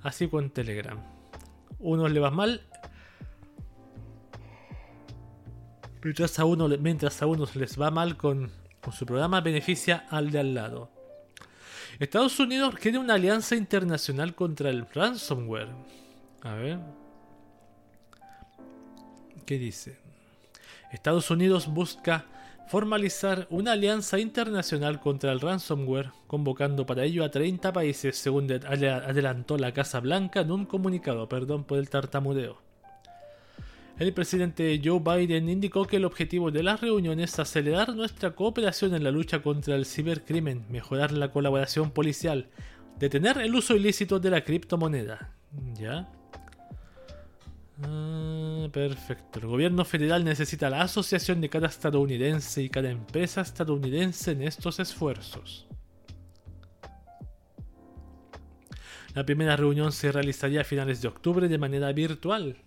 Así 0.03 0.29
con 0.29 0.51
Telegram. 0.51 0.99
Unos 1.79 2.11
le 2.11 2.21
va 2.21 2.31
mal. 2.31 2.61
Mientras 6.05 6.37
a, 6.37 6.45
uno, 6.45 6.67
mientras 6.67 7.19
a 7.23 7.25
unos 7.25 7.55
les 7.55 7.81
va 7.81 7.89
mal 7.89 8.15
con, 8.15 8.51
con 8.79 8.93
su 8.93 9.07
programa, 9.07 9.41
beneficia 9.41 10.05
al 10.11 10.29
de 10.29 10.37
al 10.37 10.53
lado. 10.53 10.91
Estados 11.97 12.39
Unidos 12.39 12.75
quiere 12.75 12.99
una 12.99 13.15
alianza 13.15 13.55
internacional 13.55 14.35
contra 14.35 14.69
el 14.69 14.85
ransomware. 14.93 15.69
A 16.43 16.53
ver. 16.53 16.77
¿Qué 19.47 19.57
dice? 19.57 19.97
Estados 20.91 21.31
Unidos 21.31 21.65
busca 21.65 22.25
formalizar 22.67 23.47
una 23.49 23.71
alianza 23.71 24.19
internacional 24.19 24.99
contra 24.99 25.31
el 25.31 25.41
ransomware, 25.41 26.11
convocando 26.27 26.85
para 26.85 27.03
ello 27.03 27.23
a 27.23 27.31
30 27.31 27.73
países, 27.73 28.15
según 28.15 28.51
adelantó 28.51 29.57
la 29.57 29.73
Casa 29.73 30.01
Blanca 30.01 30.41
en 30.41 30.51
un 30.51 30.67
comunicado, 30.67 31.27
perdón 31.27 31.63
por 31.63 31.79
el 31.79 31.89
tartamudeo. 31.89 32.64
El 33.97 34.13
presidente 34.13 34.81
Joe 34.83 34.99
Biden 34.99 35.47
indicó 35.47 35.85
que 35.85 35.95
el 35.95 36.05
objetivo 36.05 36.51
de 36.51 36.63
la 36.63 36.75
reunión 36.75 37.21
es 37.21 37.39
acelerar 37.39 37.95
nuestra 37.95 38.35
cooperación 38.35 38.93
en 38.93 39.05
la 39.05 39.11
lucha 39.11 39.41
contra 39.41 39.75
el 39.75 39.85
cibercrimen, 39.85 40.65
mejorar 40.69 41.13
la 41.13 41.31
colaboración 41.31 41.91
policial, 41.91 42.49
detener 42.99 43.37
el 43.37 43.55
uso 43.55 43.73
ilícito 43.73 44.19
de 44.19 44.29
la 44.31 44.43
criptomoneda. 44.43 45.31
¿Ya? 45.75 46.09
Ah, 47.83 48.67
perfecto. 48.73 49.39
El 49.39 49.47
gobierno 49.47 49.85
federal 49.85 50.25
necesita 50.25 50.69
la 50.69 50.81
asociación 50.81 51.39
de 51.39 51.49
cada 51.49 51.67
estadounidense 51.67 52.63
y 52.63 52.69
cada 52.69 52.89
empresa 52.89 53.39
estadounidense 53.39 54.31
en 54.31 54.41
estos 54.41 54.79
esfuerzos. 54.81 55.67
La 59.13 59.25
primera 59.25 59.55
reunión 59.55 59.93
se 59.93 60.11
realizaría 60.11 60.61
a 60.61 60.65
finales 60.65 61.01
de 61.01 61.07
octubre 61.07 61.47
de 61.47 61.57
manera 61.57 61.93
virtual. 61.93 62.57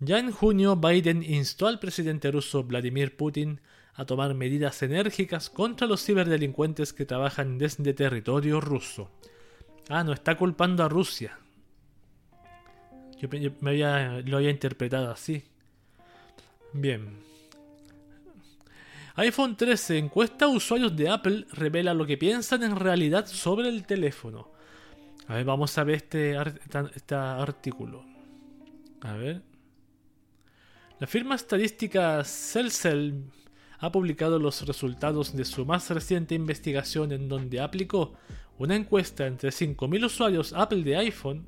Ya 0.00 0.18
en 0.18 0.30
junio, 0.30 0.76
Biden 0.76 1.22
instó 1.22 1.66
al 1.68 1.78
presidente 1.78 2.30
ruso 2.30 2.64
Vladimir 2.64 3.16
Putin 3.16 3.60
a 3.94 4.04
tomar 4.04 4.34
medidas 4.34 4.82
enérgicas 4.82 5.48
contra 5.48 5.86
los 5.86 6.04
ciberdelincuentes 6.04 6.92
que 6.92 7.06
trabajan 7.06 7.56
desde 7.56 7.94
territorio 7.94 8.60
ruso. 8.60 9.10
Ah, 9.88 10.04
no 10.04 10.12
está 10.12 10.36
culpando 10.36 10.84
a 10.84 10.88
Rusia. 10.88 11.38
Yo, 13.18 13.28
me 13.60 13.70
había, 13.70 14.20
lo 14.20 14.36
había 14.36 14.50
interpretado 14.50 15.10
así. 15.10 15.42
Bien. 16.74 17.18
iPhone 19.14 19.56
13 19.56 19.96
encuesta 19.96 20.44
a 20.44 20.48
usuarios 20.48 20.94
de 20.94 21.08
Apple 21.08 21.46
revela 21.52 21.94
lo 21.94 22.04
que 22.04 22.18
piensan 22.18 22.62
en 22.62 22.76
realidad 22.76 23.24
sobre 23.24 23.70
el 23.70 23.86
teléfono. 23.86 24.50
A 25.28 25.36
ver, 25.36 25.46
vamos 25.46 25.78
a 25.78 25.84
ver 25.84 25.96
este, 25.96 26.36
este 26.94 27.14
artículo. 27.14 28.04
A 29.00 29.14
ver. 29.14 29.55
La 30.98 31.06
firma 31.06 31.34
estadística 31.34 32.24
Celcel 32.24 33.24
ha 33.80 33.92
publicado 33.92 34.38
los 34.38 34.66
resultados 34.66 35.36
de 35.36 35.44
su 35.44 35.66
más 35.66 35.90
reciente 35.90 36.34
investigación 36.34 37.12
en 37.12 37.28
donde 37.28 37.60
aplicó 37.60 38.14
una 38.56 38.76
encuesta 38.76 39.26
entre 39.26 39.50
5.000 39.50 40.06
usuarios 40.06 40.54
Apple 40.54 40.84
de 40.84 40.96
iPhone 40.96 41.44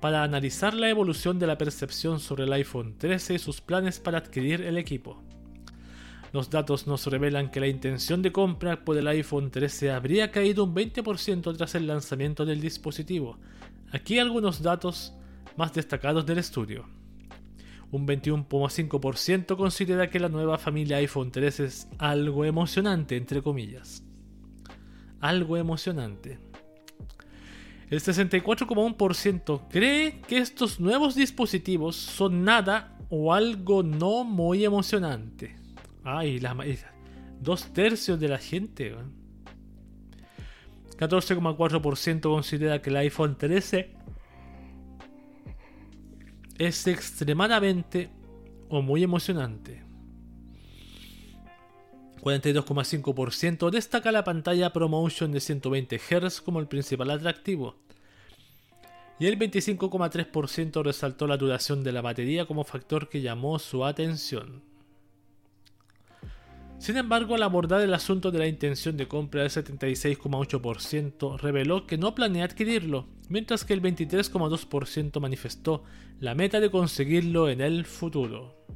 para 0.00 0.24
analizar 0.24 0.74
la 0.74 0.88
evolución 0.88 1.38
de 1.38 1.46
la 1.46 1.56
percepción 1.56 2.18
sobre 2.18 2.44
el 2.44 2.52
iPhone 2.52 2.96
13 2.98 3.34
y 3.34 3.38
sus 3.38 3.60
planes 3.60 4.00
para 4.00 4.18
adquirir 4.18 4.60
el 4.62 4.76
equipo. 4.76 5.22
Los 6.32 6.50
datos 6.50 6.88
nos 6.88 7.06
revelan 7.06 7.52
que 7.52 7.60
la 7.60 7.68
intención 7.68 8.22
de 8.22 8.32
compra 8.32 8.84
por 8.84 8.98
el 8.98 9.06
iPhone 9.06 9.52
13 9.52 9.92
habría 9.92 10.32
caído 10.32 10.64
un 10.64 10.74
20% 10.74 11.56
tras 11.56 11.76
el 11.76 11.86
lanzamiento 11.86 12.44
del 12.44 12.60
dispositivo. 12.60 13.38
Aquí 13.92 14.18
algunos 14.18 14.62
datos 14.62 15.14
más 15.56 15.72
destacados 15.72 16.26
del 16.26 16.38
estudio. 16.38 17.03
Un 17.94 18.08
21,5% 18.08 19.56
considera 19.56 20.10
que 20.10 20.18
la 20.18 20.28
nueva 20.28 20.58
familia 20.58 20.96
iPhone 20.96 21.30
13 21.30 21.64
es 21.64 21.88
algo 21.98 22.44
emocionante, 22.44 23.16
entre 23.16 23.40
comillas. 23.40 24.02
Algo 25.20 25.56
emocionante. 25.56 26.40
El 27.90 28.00
64,1% 28.00 29.68
cree 29.70 30.20
que 30.22 30.38
estos 30.38 30.80
nuevos 30.80 31.14
dispositivos 31.14 31.94
son 31.94 32.42
nada 32.42 32.98
o 33.10 33.32
algo 33.32 33.84
no 33.84 34.24
muy 34.24 34.64
emocionante. 34.64 35.54
Ay, 36.02 36.40
la, 36.40 36.56
dos 37.40 37.72
tercios 37.72 38.18
de 38.18 38.26
la 38.26 38.38
gente. 38.38 38.92
14,4% 40.98 42.22
considera 42.22 42.82
que 42.82 42.90
el 42.90 42.96
iPhone 42.96 43.38
13 43.38 44.03
es 46.58 46.86
extremadamente 46.86 48.10
o 48.68 48.82
muy 48.82 49.02
emocionante. 49.02 49.82
42,5% 52.20 53.70
destaca 53.70 54.10
la 54.10 54.24
pantalla 54.24 54.72
ProMotion 54.72 55.30
de 55.30 55.40
120 55.40 55.98
Hz 55.98 56.40
como 56.40 56.58
el 56.58 56.68
principal 56.68 57.10
atractivo. 57.10 57.76
Y 59.18 59.26
el 59.26 59.38
25,3% 59.38 60.82
resaltó 60.82 61.26
la 61.26 61.36
duración 61.36 61.84
de 61.84 61.92
la 61.92 62.00
batería 62.00 62.46
como 62.46 62.64
factor 62.64 63.08
que 63.08 63.20
llamó 63.20 63.58
su 63.58 63.84
atención. 63.84 64.62
Sin 66.84 66.98
embargo, 66.98 67.34
al 67.34 67.42
abordar 67.42 67.80
el 67.80 67.94
asunto 67.94 68.30
de 68.30 68.38
la 68.38 68.46
intención 68.46 68.98
de 68.98 69.08
compra, 69.08 69.42
el 69.42 69.48
76,8% 69.48 71.40
reveló 71.40 71.86
que 71.86 71.96
no 71.96 72.14
planea 72.14 72.44
adquirirlo, 72.44 73.06
mientras 73.30 73.64
que 73.64 73.72
el 73.72 73.80
23,2% 73.80 75.18
manifestó 75.18 75.82
la 76.20 76.34
meta 76.34 76.60
de 76.60 76.70
conseguirlo 76.70 77.48
en 77.48 77.62
el 77.62 77.86
futuro. 77.86 78.66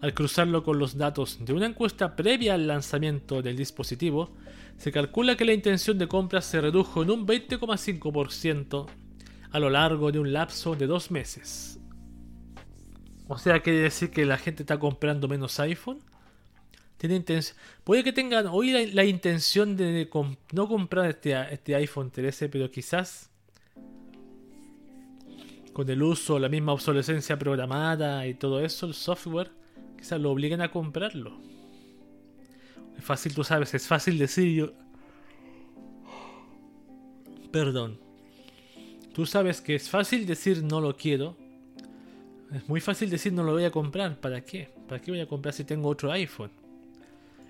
Al 0.00 0.14
cruzarlo 0.14 0.62
con 0.62 0.78
los 0.78 0.96
datos 0.96 1.36
de 1.44 1.52
una 1.52 1.66
encuesta 1.66 2.16
previa 2.16 2.54
al 2.54 2.66
lanzamiento 2.66 3.42
del 3.42 3.58
dispositivo, 3.58 4.32
se 4.78 4.90
calcula 4.90 5.36
que 5.36 5.44
la 5.44 5.52
intención 5.52 5.98
de 5.98 6.08
compra 6.08 6.40
se 6.40 6.62
redujo 6.62 7.02
en 7.02 7.10
un 7.10 7.26
20,5% 7.26 8.86
a 9.50 9.58
lo 9.58 9.68
largo 9.68 10.10
de 10.12 10.18
un 10.18 10.32
lapso 10.32 10.74
de 10.74 10.86
dos 10.86 11.10
meses. 11.10 11.78
O 13.28 13.38
sea, 13.38 13.60
quiere 13.60 13.80
decir 13.80 14.10
que 14.10 14.24
la 14.24 14.38
gente 14.38 14.62
está 14.62 14.78
comprando 14.78 15.26
menos 15.28 15.58
iPhone. 15.60 15.98
Tiene 16.96 17.16
intención. 17.16 17.56
Puede 17.84 18.04
que 18.04 18.12
tengan 18.12 18.46
hoy 18.46 18.70
la, 18.92 19.04
intención 19.04 19.76
de 19.76 20.08
no 20.52 20.68
comprar 20.68 21.10
este, 21.10 21.34
este 21.52 21.74
iPhone 21.74 22.10
13, 22.10 22.48
pero 22.48 22.70
quizás 22.70 23.30
con 25.76 25.90
el 25.90 26.02
uso, 26.02 26.38
la 26.38 26.48
misma 26.48 26.72
obsolescencia 26.72 27.38
programada 27.38 28.26
y 28.26 28.32
todo 28.32 28.64
eso, 28.64 28.86
el 28.86 28.94
software, 28.94 29.50
quizás 29.98 30.18
lo 30.18 30.30
obliguen 30.30 30.62
a 30.62 30.70
comprarlo. 30.70 31.38
Es 32.96 33.04
fácil, 33.04 33.34
tú 33.34 33.44
sabes, 33.44 33.74
es 33.74 33.86
fácil 33.86 34.16
decir 34.16 34.54
yo. 34.54 34.72
Perdón. 37.52 38.00
Tú 39.12 39.26
sabes 39.26 39.60
que 39.60 39.74
es 39.74 39.90
fácil 39.90 40.24
decir 40.24 40.62
no 40.62 40.80
lo 40.80 40.96
quiero, 40.96 41.36
es 42.52 42.68
muy 42.68 42.80
fácil 42.80 43.10
decir 43.10 43.32
no 43.32 43.42
lo 43.42 43.52
voy 43.52 43.64
a 43.64 43.70
comprar. 43.70 44.20
¿Para 44.20 44.40
qué? 44.40 44.70
¿Para 44.88 45.00
qué 45.00 45.10
voy 45.10 45.20
a 45.20 45.26
comprar 45.26 45.52
si 45.52 45.64
tengo 45.64 45.88
otro 45.88 46.12
iPhone? 46.12 46.50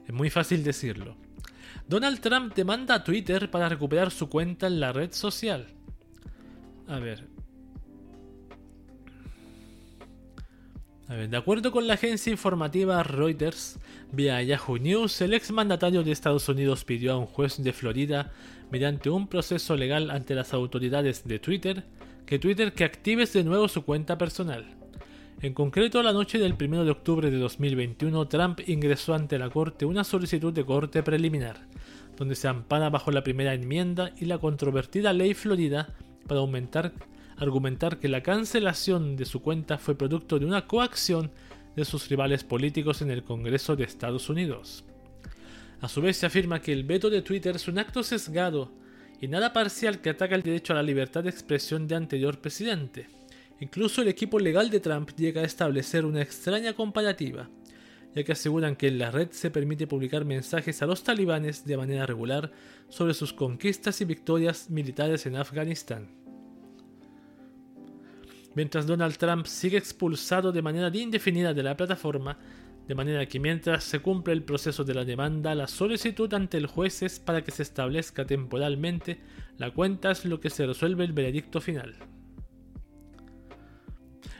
Es 0.06 0.14
muy 0.14 0.30
fácil 0.30 0.62
decirlo. 0.64 1.16
Donald 1.88 2.20
Trump 2.20 2.54
demanda 2.54 2.94
a 2.94 3.04
Twitter 3.04 3.50
para 3.50 3.68
recuperar 3.68 4.10
su 4.10 4.28
cuenta 4.28 4.66
en 4.66 4.80
la 4.80 4.92
red 4.92 5.12
social. 5.12 5.66
A 6.88 6.98
ver. 6.98 7.24
A 11.08 11.14
ver, 11.14 11.28
de 11.28 11.36
acuerdo 11.36 11.70
con 11.70 11.86
la 11.86 11.94
agencia 11.94 12.32
informativa 12.32 13.02
Reuters, 13.04 13.78
vía 14.10 14.42
Yahoo 14.42 14.78
News, 14.78 15.20
el 15.20 15.34
exmandatario 15.34 16.02
de 16.02 16.10
Estados 16.10 16.48
Unidos 16.48 16.84
pidió 16.84 17.12
a 17.12 17.18
un 17.18 17.26
juez 17.26 17.62
de 17.62 17.72
Florida, 17.72 18.32
mediante 18.72 19.10
un 19.10 19.28
proceso 19.28 19.76
legal 19.76 20.10
ante 20.10 20.34
las 20.34 20.52
autoridades 20.52 21.22
de 21.24 21.38
Twitter, 21.38 21.84
que 22.24 22.40
Twitter 22.40 22.72
que 22.72 22.82
active 22.82 23.24
de 23.26 23.44
nuevo 23.44 23.68
su 23.68 23.84
cuenta 23.84 24.18
personal. 24.18 24.76
En 25.42 25.52
concreto, 25.52 26.02
la 26.02 26.14
noche 26.14 26.38
del 26.38 26.54
1 26.58 26.86
de 26.86 26.90
octubre 26.90 27.30
de 27.30 27.36
2021, 27.36 28.26
Trump 28.26 28.60
ingresó 28.66 29.12
ante 29.12 29.38
la 29.38 29.50
Corte 29.50 29.84
una 29.84 30.02
solicitud 30.02 30.50
de 30.50 30.64
corte 30.64 31.02
preliminar, 31.02 31.66
donde 32.16 32.34
se 32.34 32.48
ampara 32.48 32.88
bajo 32.88 33.10
la 33.10 33.22
primera 33.22 33.52
enmienda 33.52 34.12
y 34.18 34.24
la 34.24 34.38
controvertida 34.38 35.12
ley 35.12 35.34
Florida 35.34 35.94
para 36.26 36.40
aumentar, 36.40 36.94
argumentar 37.36 37.98
que 37.98 38.08
la 38.08 38.22
cancelación 38.22 39.14
de 39.16 39.26
su 39.26 39.42
cuenta 39.42 39.76
fue 39.76 39.94
producto 39.94 40.38
de 40.38 40.46
una 40.46 40.66
coacción 40.66 41.30
de 41.76 41.84
sus 41.84 42.08
rivales 42.08 42.42
políticos 42.42 43.02
en 43.02 43.10
el 43.10 43.22
Congreso 43.22 43.76
de 43.76 43.84
Estados 43.84 44.30
Unidos. 44.30 44.84
A 45.82 45.88
su 45.88 46.00
vez 46.00 46.16
se 46.16 46.24
afirma 46.24 46.62
que 46.62 46.72
el 46.72 46.84
veto 46.84 47.10
de 47.10 47.20
Twitter 47.20 47.56
es 47.56 47.68
un 47.68 47.78
acto 47.78 48.02
sesgado 48.02 48.72
y 49.20 49.28
nada 49.28 49.52
parcial 49.52 50.00
que 50.00 50.08
ataca 50.08 50.34
el 50.34 50.42
derecho 50.42 50.72
a 50.72 50.76
la 50.76 50.82
libertad 50.82 51.24
de 51.24 51.30
expresión 51.30 51.86
de 51.86 51.94
anterior 51.94 52.40
presidente. 52.40 53.08
Incluso 53.60 54.02
el 54.02 54.08
equipo 54.08 54.38
legal 54.38 54.68
de 54.70 54.80
Trump 54.80 55.10
llega 55.16 55.40
a 55.40 55.44
establecer 55.44 56.04
una 56.04 56.20
extraña 56.20 56.74
comparativa, 56.74 57.48
ya 58.14 58.22
que 58.22 58.32
aseguran 58.32 58.76
que 58.76 58.88
en 58.88 58.98
la 58.98 59.10
red 59.10 59.30
se 59.30 59.50
permite 59.50 59.86
publicar 59.86 60.24
mensajes 60.24 60.82
a 60.82 60.86
los 60.86 61.02
talibanes 61.02 61.64
de 61.64 61.76
manera 61.76 62.06
regular 62.06 62.52
sobre 62.88 63.14
sus 63.14 63.32
conquistas 63.32 64.00
y 64.00 64.04
victorias 64.04 64.68
militares 64.68 65.24
en 65.26 65.36
Afganistán. 65.36 66.08
Mientras 68.54 68.86
Donald 68.86 69.16
Trump 69.16 69.46
sigue 69.46 69.76
expulsado 69.76 70.52
de 70.52 70.62
manera 70.62 70.90
indefinida 70.96 71.52
de 71.52 71.62
la 71.62 71.76
plataforma, 71.76 72.38
de 72.88 72.94
manera 72.94 73.26
que 73.26 73.40
mientras 73.40 73.84
se 73.84 74.00
cumple 74.00 74.32
el 74.32 74.44
proceso 74.44 74.84
de 74.84 74.94
la 74.94 75.04
demanda, 75.04 75.54
la 75.54 75.66
solicitud 75.66 76.32
ante 76.32 76.56
el 76.56 76.66
juez 76.66 77.02
es 77.02 77.18
para 77.18 77.42
que 77.42 77.50
se 77.50 77.64
establezca 77.64 78.24
temporalmente 78.24 79.18
la 79.58 79.72
cuenta 79.72 80.10
es 80.10 80.24
lo 80.24 80.40
que 80.40 80.50
se 80.50 80.66
resuelve 80.66 81.04
el 81.04 81.12
veredicto 81.12 81.60
final. 81.60 81.96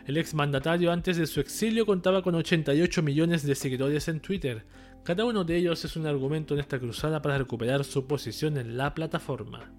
El 0.07 0.19
exmandatario 0.19 0.93
antes 0.93 1.17
de 1.17 1.27
su 1.27 1.41
exilio 1.41 1.85
contaba 1.85 2.23
con 2.23 2.37
88 2.37 3.03
millones 3.03 3.45
de 3.45 3.57
seguidores 3.57 4.07
en 4.07 4.21
Twitter. 4.21 4.65
Cada 5.03 5.25
uno 5.25 5.43
de 5.43 5.57
ellos 5.57 5.85
es 5.85 5.97
un 5.97 6.07
argumento 6.07 6.55
en 6.55 6.61
esta 6.61 6.79
cruzada 6.79 7.21
para 7.21 7.39
recuperar 7.39 7.85
su 7.85 8.07
posición 8.07 8.57
en 8.57 8.77
la 8.77 8.95
plataforma. 8.95 9.73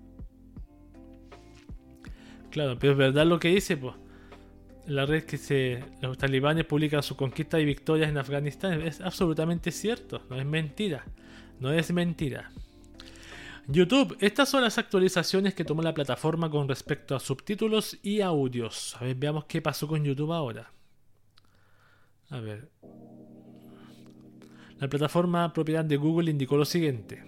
Claro, 2.51 2.77
pero 2.77 2.91
es 2.91 2.97
verdad 2.97 3.25
lo 3.25 3.39
que 3.39 3.49
dice, 3.49 3.77
pues. 3.77 3.95
La 4.85 5.05
red 5.05 5.23
que 5.23 5.37
se, 5.37 5.83
los 6.01 6.17
talibanes 6.17 6.65
publican 6.65 7.03
su 7.03 7.15
conquista 7.15 7.59
y 7.59 7.65
victorias 7.65 8.09
en 8.09 8.17
Afganistán 8.17 8.81
es 8.81 9.01
absolutamente 9.01 9.71
cierto, 9.71 10.23
no 10.29 10.37
es 10.37 10.45
mentira. 10.45 11.05
No 11.59 11.71
es 11.71 11.91
mentira. 11.91 12.51
YouTube, 13.69 14.15
estas 14.21 14.47
son 14.47 14.61
las 14.61 14.77
actualizaciones 14.77 15.53
que 15.53 15.65
tomó 15.65 15.81
la 15.81 15.93
plataforma 15.93 16.49
con 16.49 16.69
respecto 16.69 17.15
a 17.15 17.19
subtítulos 17.19 17.97
y 18.01 18.21
audios. 18.21 18.95
A 18.95 19.03
ver, 19.03 19.15
veamos 19.15 19.43
qué 19.45 19.61
pasó 19.61 19.87
con 19.87 20.05
YouTube 20.05 20.31
ahora. 20.31 20.71
A 22.29 22.39
ver. 22.39 22.69
La 24.79 24.87
plataforma 24.87 25.51
propiedad 25.51 25.83
de 25.83 25.97
Google 25.97 26.31
indicó 26.31 26.55
lo 26.55 26.63
siguiente. 26.63 27.23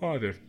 A 0.00 0.16
ver. 0.16 0.40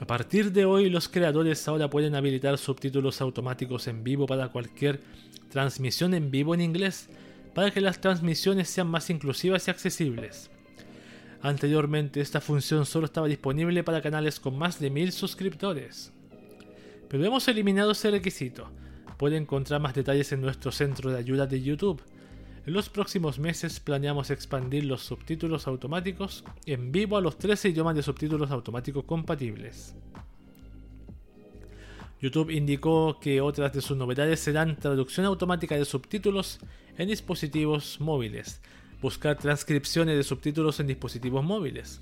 A 0.00 0.06
partir 0.06 0.50
de 0.50 0.64
hoy, 0.64 0.90
los 0.90 1.08
creadores 1.08 1.66
ahora 1.68 1.88
pueden 1.88 2.16
habilitar 2.16 2.58
subtítulos 2.58 3.20
automáticos 3.20 3.86
en 3.86 4.02
vivo 4.02 4.26
para 4.26 4.48
cualquier 4.48 5.00
transmisión 5.50 6.14
en 6.14 6.32
vivo 6.32 6.52
en 6.52 6.62
inglés 6.62 7.08
para 7.56 7.70
que 7.70 7.80
las 7.80 8.02
transmisiones 8.02 8.68
sean 8.68 8.86
más 8.86 9.08
inclusivas 9.08 9.66
y 9.66 9.70
accesibles. 9.70 10.50
Anteriormente 11.40 12.20
esta 12.20 12.42
función 12.42 12.84
solo 12.84 13.06
estaba 13.06 13.28
disponible 13.28 13.82
para 13.82 14.02
canales 14.02 14.38
con 14.38 14.58
más 14.58 14.78
de 14.78 14.90
1000 14.90 15.10
suscriptores. 15.12 16.12
Pero 17.08 17.24
hemos 17.24 17.48
eliminado 17.48 17.92
ese 17.92 18.10
requisito. 18.10 18.68
Puede 19.16 19.38
encontrar 19.38 19.80
más 19.80 19.94
detalles 19.94 20.32
en 20.32 20.42
nuestro 20.42 20.70
centro 20.70 21.10
de 21.10 21.16
ayuda 21.16 21.46
de 21.46 21.62
YouTube. 21.62 22.02
En 22.66 22.74
los 22.74 22.90
próximos 22.90 23.38
meses 23.38 23.80
planeamos 23.80 24.28
expandir 24.28 24.84
los 24.84 25.00
subtítulos 25.00 25.66
automáticos 25.66 26.44
en 26.66 26.92
vivo 26.92 27.16
a 27.16 27.22
los 27.22 27.38
13 27.38 27.70
idiomas 27.70 27.96
de 27.96 28.02
subtítulos 28.02 28.50
automáticos 28.50 29.04
compatibles. 29.04 29.94
YouTube 32.20 32.50
indicó 32.50 33.18
que 33.20 33.40
otras 33.40 33.72
de 33.72 33.82
sus 33.82 33.96
novedades 33.96 34.40
serán 34.40 34.76
traducción 34.76 35.26
automática 35.26 35.76
de 35.76 35.84
subtítulos 35.84 36.58
en 36.96 37.08
dispositivos 37.08 38.00
móviles, 38.00 38.62
buscar 39.02 39.36
transcripciones 39.36 40.16
de 40.16 40.22
subtítulos 40.22 40.80
en 40.80 40.86
dispositivos 40.86 41.44
móviles, 41.44 42.00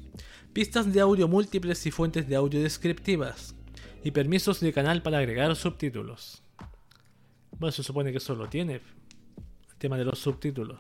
pistas 0.53 0.93
de 0.93 1.01
audio 1.01 1.27
múltiples 1.27 1.85
y 1.87 1.91
fuentes 1.91 2.29
de 2.29 2.37
audio 2.37 2.63
descriptivas, 2.63 3.57
y 4.05 4.13
permisos 4.13 4.61
de 4.61 4.73
canal 4.73 5.03
para 5.03 5.19
agregar 5.19 5.55
subtítulos. 5.57 6.43
Bueno, 7.59 7.73
se 7.73 7.83
supone 7.83 8.13
que 8.13 8.19
eso 8.19 8.37
lo 8.37 8.49
tiene, 8.49 8.75
el 8.75 9.77
tema 9.79 9.99
de 9.99 10.05
los 10.05 10.19
subtítulos. 10.21 10.79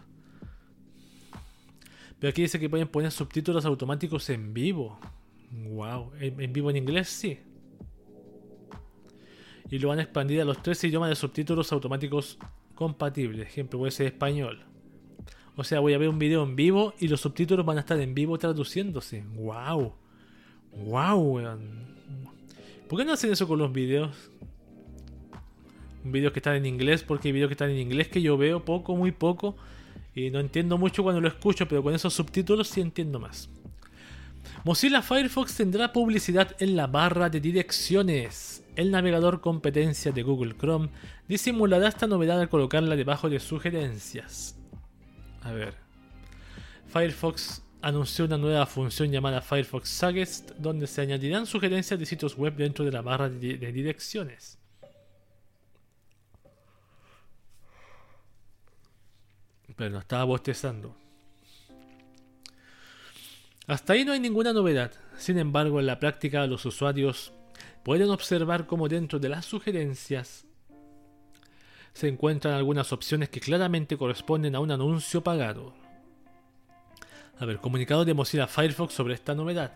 Pero 2.20 2.30
aquí 2.30 2.42
dice 2.42 2.60
que 2.60 2.70
pueden 2.70 2.86
poner 2.86 3.10
subtítulos 3.10 3.64
automáticos 3.64 4.30
en 4.30 4.54
vivo. 4.54 5.00
Wow, 5.50 6.12
en 6.20 6.52
vivo 6.52 6.70
en 6.70 6.76
inglés 6.76 7.08
sí 7.08 7.38
y 9.70 9.79
lo 9.79 9.88
van 9.88 9.98
a 9.98 10.03
expandir 10.03 10.40
a 10.40 10.44
los 10.44 10.62
tres 10.62 10.83
idiomas 10.85 11.09
de 11.09 11.16
subtítulos 11.16 11.72
automáticos 11.72 12.38
compatibles. 12.74 13.46
Ejemplo, 13.46 13.79
puede 13.79 13.92
ser 13.92 14.07
español. 14.07 14.64
O 15.57 15.64
sea, 15.64 15.81
voy 15.81 15.94
a 15.94 15.98
ver 15.98 16.09
un 16.09 16.18
video 16.18 16.42
en 16.42 16.57
vivo 16.57 16.94
y 16.98 17.09
los 17.09 17.20
subtítulos 17.20 17.64
van 17.64 17.77
a 17.77 17.81
estar 17.81 17.98
en 18.00 18.14
vivo 18.14 18.38
traduciéndose. 18.38 19.24
¡Wow! 19.35 19.94
¡Wow! 20.72 21.40
¿Por 22.88 22.98
qué 22.98 23.05
no 23.05 23.12
hacen 23.12 23.33
eso 23.33 23.46
con 23.46 23.59
los 23.59 23.72
videos? 23.72 24.31
Videos 26.03 26.33
que 26.33 26.40
están 26.40 26.57
en 26.57 26.66
inglés, 26.66 27.03
porque 27.03 27.29
hay 27.29 27.33
videos 27.33 27.48
que 27.48 27.55
están 27.55 27.70
en 27.70 27.79
inglés 27.79 28.09
que 28.09 28.20
yo 28.20 28.37
veo 28.37 28.64
poco, 28.64 28.96
muy 28.96 29.12
poco. 29.12 29.57
Y 30.14 30.31
no 30.31 30.40
entiendo 30.40 30.77
mucho 30.77 31.03
cuando 31.03 31.20
lo 31.20 31.29
escucho, 31.29 31.66
pero 31.66 31.83
con 31.83 31.94
esos 31.94 32.12
subtítulos 32.12 32.68
sí 32.68 32.81
entiendo 32.81 33.18
más. 33.18 33.48
Mozilla 34.64 35.02
Firefox 35.02 35.54
tendrá 35.54 35.92
publicidad 35.92 36.54
en 36.59 36.76
la 36.76 36.87
barra 36.87 37.28
de 37.28 37.40
direcciones 37.40 38.64
el 38.76 38.90
navegador 38.90 39.40
competencia 39.40 40.12
de 40.12 40.22
Google 40.22 40.57
Chrome 40.57 40.90
disimulará 41.28 41.88
esta 41.88 42.07
novedad 42.07 42.40
al 42.40 42.48
colocarla 42.48 42.96
debajo 42.96 43.30
de 43.30 43.38
sugerencias. 43.38 44.57
A 45.42 45.52
ver. 45.52 45.74
Firefox 46.88 47.62
anunció 47.83 48.24
una 48.24 48.38
nueva 48.38 48.66
función 48.66 49.11
llamada 49.11 49.40
Firefox 49.40 49.88
Suggest, 49.88 50.52
donde 50.52 50.87
se 50.87 51.02
añadirán 51.02 51.46
sugerencias 51.46 51.98
de 51.98 52.07
sitios 52.07 52.37
web 52.37 52.57
dentro 52.57 52.85
de 52.85 52.92
la 52.92 53.02
barra 53.02 53.28
de, 53.28 53.72
direcciones. 53.72 54.59
Pero 59.76 59.90
no 59.90 59.98
estaba 59.98 60.24
bostezando. 60.24 60.96
Hasta 63.66 63.94
ahí 63.94 64.05
no 64.05 64.12
hay 64.12 64.20
ninguna 64.20 64.53
novedad. 64.53 64.92
Sin 65.16 65.38
embargo, 65.38 65.81
en 65.81 65.87
la 65.87 65.98
práctica 65.98 66.46
los 66.46 66.64
usuarios 66.66 67.33
pueden 67.83 68.11
observar 68.11 68.66
cómo 68.66 68.88
dentro 68.88 69.18
de 69.18 69.29
las 69.29 69.46
sugerencias 69.46 70.46
se 71.94 72.09
encuentran 72.09 72.55
algunas 72.55 72.92
opciones 72.92 73.29
que 73.29 73.40
claramente 73.40 73.96
corresponden 73.96 74.55
a 74.55 74.61
un 74.61 74.72
anuncio 74.72 75.22
pagado. 75.22 75.74
A 77.38 77.46
ver, 77.46 77.59
comunicado 77.59 78.05
de 78.05 78.14
Mozilla 78.14 78.46
Firefox 78.46 78.92
sobre 78.92 79.14
esta 79.14 79.35
novedad. 79.35 79.72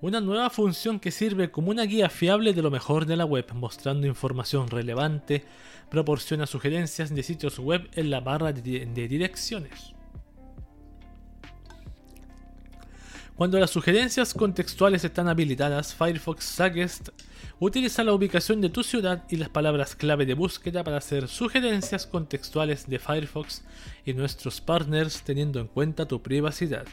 Una 0.00 0.20
nueva 0.20 0.50
función 0.50 1.00
que 1.00 1.10
sirve 1.10 1.50
como 1.50 1.70
una 1.70 1.84
guía 1.84 2.08
fiable 2.08 2.52
de 2.52 2.62
lo 2.62 2.70
mejor 2.70 3.06
de 3.06 3.16
la 3.16 3.24
web, 3.24 3.46
mostrando 3.54 4.06
información 4.06 4.68
relevante, 4.68 5.44
proporciona 5.90 6.46
sugerencias 6.46 7.14
de 7.14 7.22
sitios 7.22 7.58
web 7.58 7.88
en 7.94 8.10
la 8.10 8.20
barra 8.20 8.52
de, 8.52 8.86
direcciones. 9.08 9.95
Cuando 13.36 13.60
las 13.60 13.68
sugerencias 13.68 14.32
contextuales 14.32 15.04
están 15.04 15.28
habilitadas, 15.28 15.94
Firefox 15.94 16.42
Suggest 16.42 17.10
utiliza 17.60 18.02
la 18.02 18.14
ubicación 18.14 18.62
de 18.62 18.70
tu 18.70 18.82
ciudad 18.82 19.24
y 19.28 19.36
las 19.36 19.50
palabras 19.50 19.94
clave 19.94 20.24
de 20.24 20.32
búsqueda 20.32 20.82
para 20.82 20.96
hacer 20.96 21.28
sugerencias 21.28 22.06
contextuales 22.06 22.88
de 22.88 22.98
Firefox 22.98 23.62
y 24.06 24.14
nuestros 24.14 24.62
partners 24.62 25.20
teniendo 25.22 25.60
en 25.60 25.66
cuenta 25.66 26.08
tu 26.08 26.22
privacidad. 26.22 26.86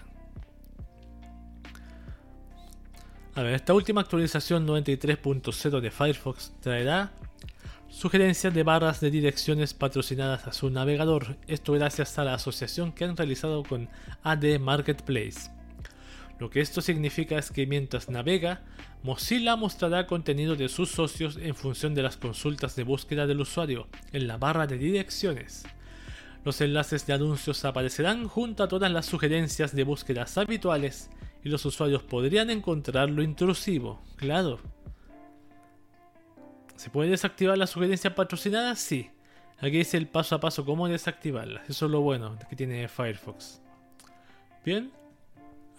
A 3.35 3.41
ver, 3.41 3.53
esta 3.53 3.73
última 3.73 4.01
actualización 4.01 4.67
93.0 4.67 5.79
de 5.79 5.91
Firefox 5.91 6.51
traerá 6.59 7.13
sugerencias 7.87 8.53
de 8.53 8.63
barras 8.63 8.99
de 8.99 9.11
direcciones 9.11 9.73
patrocinadas 9.73 10.45
a 10.45 10.51
su 10.51 10.69
navegador, 10.69 11.37
esto 11.47 11.71
gracias 11.71 12.19
a 12.19 12.25
la 12.25 12.33
asociación 12.33 12.91
que 12.91 13.05
han 13.05 13.15
realizado 13.15 13.63
con 13.63 13.87
AD 14.23 14.59
Marketplace. 14.59 15.62
Lo 16.43 16.49
que 16.49 16.59
esto 16.59 16.81
significa 16.81 17.37
es 17.37 17.51
que 17.51 17.65
mientras 17.65 18.09
navega, 18.09 18.63
Mozilla 19.01 19.55
mostrará 19.55 20.07
contenido 20.07 20.57
de 20.57 20.67
sus 20.67 20.91
socios 20.91 21.37
en 21.37 21.55
función 21.55 21.95
de 21.95 22.03
las 22.03 22.17
consultas 22.17 22.75
de 22.75 22.83
búsqueda 22.83 23.25
del 23.25 23.39
usuario 23.39 23.87
en 24.11 24.27
la 24.27 24.35
barra 24.35 24.67
de 24.67 24.77
direcciones. 24.77 25.63
Los 26.43 26.59
enlaces 26.59 27.07
de 27.07 27.13
anuncios 27.13 27.63
aparecerán 27.63 28.27
junto 28.27 28.61
a 28.61 28.67
todas 28.67 28.91
las 28.91 29.05
sugerencias 29.05 29.73
de 29.73 29.85
búsquedas 29.85 30.37
habituales 30.37 31.09
y 31.45 31.47
los 31.47 31.63
usuarios 31.63 32.03
podrían 32.03 32.49
encontrarlo 32.49 33.23
intrusivo, 33.23 34.01
claro. 34.17 34.59
¿Se 36.75 36.89
puede 36.89 37.11
desactivar 37.11 37.57
la 37.57 37.67
sugerencia 37.67 38.15
patrocinada? 38.15 38.75
Sí. 38.75 39.09
Aquí 39.59 39.77
dice 39.77 39.95
el 39.95 40.09
paso 40.09 40.35
a 40.35 40.41
paso 40.41 40.65
cómo 40.65 40.89
desactivarla. 40.89 41.63
Eso 41.69 41.85
es 41.85 41.91
lo 41.93 42.01
bueno 42.01 42.37
que 42.49 42.57
tiene 42.57 42.89
Firefox. 42.89 43.61
Bien, 44.65 44.91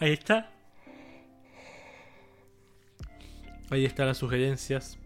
ahí 0.01 0.13
está. 0.13 0.54
Ahí 3.71 3.85
están 3.85 4.07
las 4.07 4.19
sugerencias. 4.19 4.99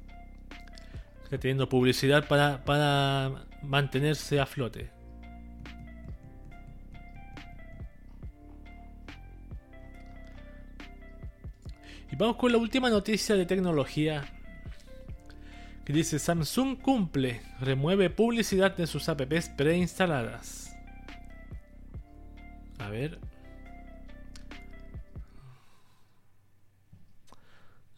Está 1.25 1.38
teniendo 1.38 1.68
publicidad 1.68 2.27
para, 2.27 2.64
para 2.64 3.44
mantenerse 3.62 4.40
a 4.40 4.47
flote. 4.47 4.90
Y 12.11 12.16
vamos 12.16 12.37
con 12.37 12.51
la 12.53 12.59
última 12.59 12.90
noticia 12.90 13.37
de 13.37 13.47
tecnología. 13.47 14.25
Que 15.85 15.92
dice 15.92 16.18
Samsung 16.18 16.79
cumple, 16.79 17.40
remueve 17.61 18.11
publicidad 18.11 18.77
de 18.77 18.87
sus 18.87 19.09
apps 19.09 19.49
preinstaladas. 19.51 20.75
A 22.79 22.88
ver. 22.90 23.18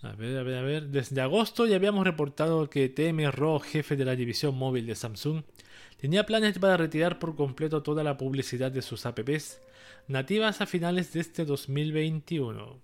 A 0.03 0.13
ver, 0.13 0.39
a 0.39 0.43
ver, 0.43 0.57
a 0.57 0.63
ver. 0.63 0.89
Desde 0.89 1.21
agosto 1.21 1.67
ya 1.67 1.77
habíamos 1.77 2.05
reportado 2.05 2.71
que 2.71 2.89
TM 2.89 3.31
Ro, 3.31 3.61
jefe 3.61 3.97
de 3.97 4.07
la 4.07 4.17
división 4.17 4.57
móvil 4.57 4.87
de 4.87 4.95
Samsung, 4.95 5.43
tenía 5.99 6.25
planes 6.25 6.59
para 6.59 6.79
retirar 6.79 7.19
por 7.19 7.37
completo 7.37 7.83
toda 7.83 8.03
la 8.03 8.17
publicidad 8.17 8.73
de 8.73 8.81
sus 8.81 9.05
apps 9.05 9.61
nativas 10.09 10.63
a 10.63 10.67
finales 10.67 11.13
de 11.13 11.21
este 11.21 11.45
2021. 11.45 12.79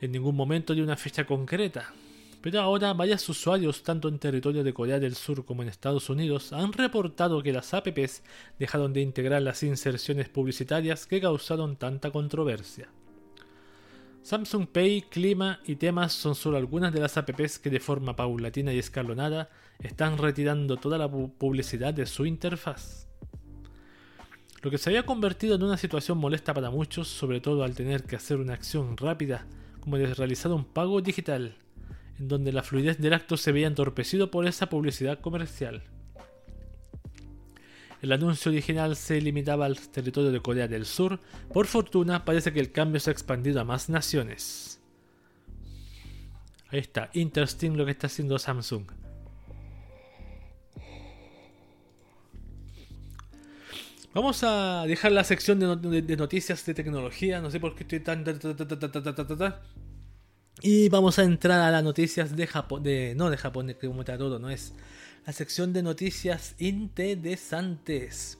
En 0.00 0.12
ningún 0.12 0.34
momento 0.34 0.74
dio 0.74 0.82
una 0.82 0.96
fecha 0.96 1.24
concreta, 1.24 1.94
pero 2.42 2.60
ahora 2.60 2.92
varios 2.92 3.26
usuarios, 3.28 3.84
tanto 3.84 4.08
en 4.08 4.18
territorio 4.18 4.64
de 4.64 4.74
Corea 4.74 4.98
del 4.98 5.14
Sur 5.14 5.44
como 5.44 5.62
en 5.62 5.68
Estados 5.68 6.10
Unidos, 6.10 6.52
han 6.52 6.72
reportado 6.72 7.42
que 7.44 7.52
las 7.52 7.72
apps 7.72 8.22
dejaron 8.58 8.92
de 8.92 9.02
integrar 9.02 9.40
las 9.40 9.62
inserciones 9.62 10.28
publicitarias 10.28 11.06
que 11.06 11.20
causaron 11.20 11.76
tanta 11.76 12.10
controversia. 12.10 12.88
Samsung 14.24 14.66
Pay, 14.68 15.02
Clima 15.02 15.60
y 15.66 15.76
temas 15.76 16.14
son 16.14 16.34
solo 16.34 16.56
algunas 16.56 16.94
de 16.94 17.00
las 17.00 17.18
apps 17.18 17.58
que 17.58 17.68
de 17.68 17.78
forma 17.78 18.16
paulatina 18.16 18.72
y 18.72 18.78
escalonada 18.78 19.50
están 19.80 20.16
retirando 20.16 20.78
toda 20.78 20.96
la 20.96 21.10
publicidad 21.10 21.92
de 21.92 22.06
su 22.06 22.24
interfaz. 22.24 23.06
Lo 24.62 24.70
que 24.70 24.78
se 24.78 24.88
había 24.88 25.04
convertido 25.04 25.56
en 25.56 25.62
una 25.62 25.76
situación 25.76 26.16
molesta 26.16 26.54
para 26.54 26.70
muchos, 26.70 27.06
sobre 27.06 27.42
todo 27.42 27.64
al 27.64 27.74
tener 27.74 28.04
que 28.04 28.16
hacer 28.16 28.38
una 28.38 28.54
acción 28.54 28.96
rápida 28.96 29.44
como 29.80 29.98
de 29.98 30.14
realizar 30.14 30.50
un 30.52 30.64
pago 30.64 31.02
digital, 31.02 31.58
en 32.18 32.26
donde 32.26 32.50
la 32.50 32.62
fluidez 32.62 32.96
del 32.96 33.12
acto 33.12 33.36
se 33.36 33.52
veía 33.52 33.66
entorpecido 33.66 34.30
por 34.30 34.46
esa 34.46 34.70
publicidad 34.70 35.20
comercial. 35.20 35.82
El 38.04 38.12
anuncio 38.12 38.52
original 38.52 38.96
se 38.96 39.18
limitaba 39.18 39.64
al 39.64 39.78
territorio 39.78 40.30
de 40.30 40.38
Corea 40.42 40.68
del 40.68 40.84
Sur. 40.84 41.20
Por 41.50 41.66
fortuna, 41.66 42.26
parece 42.26 42.52
que 42.52 42.60
el 42.60 42.70
cambio 42.70 43.00
se 43.00 43.08
ha 43.08 43.14
expandido 43.14 43.62
a 43.62 43.64
más 43.64 43.88
naciones. 43.88 44.78
Ahí 46.68 46.80
está, 46.80 47.08
interesting 47.14 47.78
lo 47.78 47.86
que 47.86 47.92
está 47.92 48.08
haciendo 48.08 48.38
Samsung. 48.38 48.84
Vamos 54.12 54.44
a 54.44 54.84
dejar 54.86 55.12
la 55.12 55.24
sección 55.24 55.58
de, 55.58 56.16
noticias 56.18 56.66
de 56.66 56.74
tecnología. 56.74 57.40
No 57.40 57.50
sé 57.50 57.58
por 57.58 57.74
qué 57.74 57.84
estoy 57.84 58.00
tan. 58.00 58.22
y 60.60 60.90
vamos 60.90 61.18
a 61.18 61.22
entrar 61.22 61.58
a 61.62 61.70
las 61.70 61.82
noticias 61.82 62.36
de 62.36 62.46
Japón. 62.46 62.82
De, 62.82 63.14
no 63.16 63.30
de 63.30 63.38
Japón, 63.38 63.74
como 63.80 64.00
está 64.00 64.18
todo, 64.18 64.38
no 64.38 64.50
es 64.50 64.74
la 65.26 65.32
sección 65.32 65.72
de 65.72 65.82
noticias 65.82 66.54
interesantes. 66.58 68.38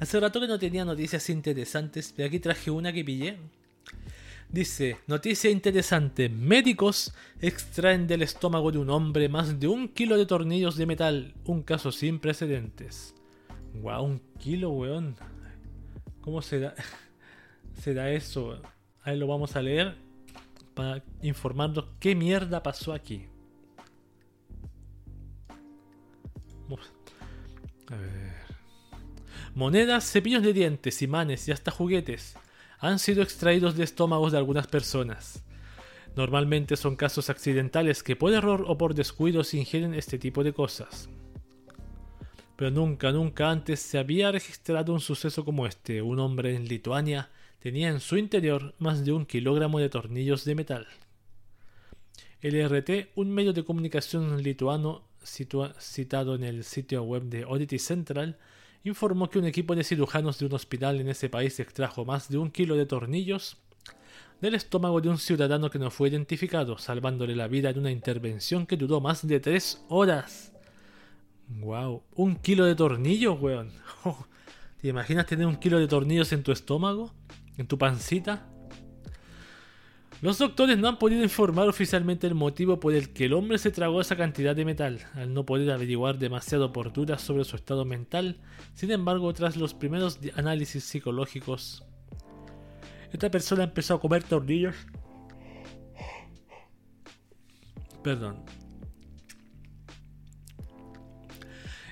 Hace 0.00 0.20
rato 0.20 0.40
que 0.40 0.48
no 0.48 0.58
tenía 0.58 0.84
noticias 0.84 1.30
interesantes, 1.30 2.12
pero 2.14 2.28
aquí 2.28 2.40
traje 2.40 2.70
una 2.70 2.92
que 2.92 3.04
pillé. 3.04 3.38
Dice, 4.48 4.98
noticia 5.06 5.50
interesante, 5.50 6.28
médicos 6.28 7.12
extraen 7.40 8.06
del 8.06 8.22
estómago 8.22 8.70
de 8.70 8.78
un 8.78 8.90
hombre 8.90 9.28
más 9.28 9.58
de 9.58 9.66
un 9.66 9.88
kilo 9.88 10.16
de 10.16 10.26
tornillos 10.26 10.76
de 10.76 10.86
metal, 10.86 11.34
un 11.44 11.62
caso 11.62 11.90
sin 11.90 12.18
precedentes. 12.20 13.14
Guau, 13.74 14.04
un 14.04 14.20
kilo, 14.38 14.70
weón. 14.70 15.16
¿Cómo 16.20 16.42
será? 16.42 16.74
será 17.82 18.10
eso? 18.10 18.60
Ahí 19.02 19.16
lo 19.16 19.26
vamos 19.26 19.56
a 19.56 19.62
leer 19.62 19.96
para 20.74 21.02
informarnos 21.22 21.86
qué 21.98 22.14
mierda 22.14 22.62
pasó 22.62 22.92
aquí. 22.92 23.26
Monedas, 29.54 30.10
cepillos 30.10 30.42
de 30.42 30.52
dientes, 30.52 31.00
imanes 31.02 31.48
y 31.48 31.52
hasta 31.52 31.70
juguetes 31.70 32.36
han 32.78 32.98
sido 32.98 33.22
extraídos 33.22 33.76
de 33.76 33.84
estómagos 33.84 34.32
de 34.32 34.38
algunas 34.38 34.66
personas. 34.66 35.42
Normalmente 36.14 36.76
son 36.76 36.96
casos 36.96 37.30
accidentales 37.30 38.02
que 38.02 38.16
por 38.16 38.32
error 38.32 38.64
o 38.66 38.78
por 38.78 38.94
descuido 38.94 39.44
se 39.44 39.58
ingieren 39.58 39.94
este 39.94 40.18
tipo 40.18 40.44
de 40.44 40.52
cosas. 40.52 41.08
Pero 42.56 42.70
nunca, 42.70 43.12
nunca 43.12 43.50
antes 43.50 43.80
se 43.80 43.98
había 43.98 44.32
registrado 44.32 44.92
un 44.92 45.00
suceso 45.00 45.44
como 45.44 45.66
este. 45.66 46.00
Un 46.00 46.18
hombre 46.18 46.56
en 46.56 46.68
Lituania 46.68 47.30
tenía 47.58 47.88
en 47.88 48.00
su 48.00 48.16
interior 48.16 48.74
más 48.78 49.04
de 49.04 49.12
un 49.12 49.26
kilogramo 49.26 49.78
de 49.78 49.90
tornillos 49.90 50.44
de 50.44 50.54
metal. 50.54 50.86
El 52.40 52.54
RT, 52.66 53.10
un 53.14 53.30
medio 53.30 53.52
de 53.52 53.64
comunicación 53.64 54.42
lituano 54.42 55.05
citado 55.26 56.34
en 56.34 56.44
el 56.44 56.64
sitio 56.64 57.02
web 57.02 57.24
de 57.24 57.44
Oddity 57.44 57.78
Central, 57.78 58.38
informó 58.84 59.28
que 59.28 59.38
un 59.38 59.44
equipo 59.44 59.74
de 59.74 59.84
cirujanos 59.84 60.38
de 60.38 60.46
un 60.46 60.54
hospital 60.54 61.00
en 61.00 61.08
ese 61.08 61.28
país 61.28 61.58
extrajo 61.60 62.04
más 62.04 62.28
de 62.28 62.38
un 62.38 62.50
kilo 62.50 62.76
de 62.76 62.86
tornillos 62.86 63.58
del 64.40 64.54
estómago 64.54 65.00
de 65.00 65.08
un 65.08 65.18
ciudadano 65.18 65.70
que 65.70 65.78
no 65.78 65.90
fue 65.90 66.08
identificado, 66.08 66.78
salvándole 66.78 67.34
la 67.34 67.48
vida 67.48 67.70
en 67.70 67.78
una 67.78 67.90
intervención 67.90 68.66
que 68.66 68.76
duró 68.76 69.00
más 69.00 69.26
de 69.26 69.40
tres 69.40 69.84
horas. 69.88 70.52
Wow, 71.48 72.02
un 72.14 72.36
kilo 72.36 72.64
de 72.64 72.74
tornillos, 72.74 73.40
weón. 73.40 73.70
¿Te 74.80 74.88
imaginas 74.88 75.26
tener 75.26 75.46
un 75.46 75.56
kilo 75.56 75.78
de 75.78 75.88
tornillos 75.88 76.32
en 76.32 76.42
tu 76.42 76.52
estómago? 76.52 77.12
¿En 77.56 77.66
tu 77.66 77.78
pancita? 77.78 78.46
Los 80.22 80.38
doctores 80.38 80.78
no 80.78 80.88
han 80.88 80.98
podido 80.98 81.22
informar 81.22 81.68
oficialmente 81.68 82.26
el 82.26 82.34
motivo 82.34 82.80
por 82.80 82.94
el 82.94 83.12
que 83.12 83.26
el 83.26 83.34
hombre 83.34 83.58
se 83.58 83.70
tragó 83.70 84.00
esa 84.00 84.16
cantidad 84.16 84.56
de 84.56 84.64
metal, 84.64 85.06
al 85.14 85.34
no 85.34 85.44
poder 85.44 85.70
averiguar 85.70 86.18
demasiado 86.18 86.72
por 86.72 86.92
dudas 86.92 87.20
sobre 87.20 87.44
su 87.44 87.54
estado 87.54 87.84
mental. 87.84 88.38
Sin 88.74 88.90
embargo, 88.90 89.32
tras 89.34 89.56
los 89.56 89.74
primeros 89.74 90.18
análisis 90.34 90.84
psicológicos, 90.84 91.84
esta 93.12 93.30
persona 93.30 93.64
empezó 93.64 93.94
a 93.94 94.00
comer 94.00 94.22
tornillos. 94.22 94.74
Perdón. 98.02 98.42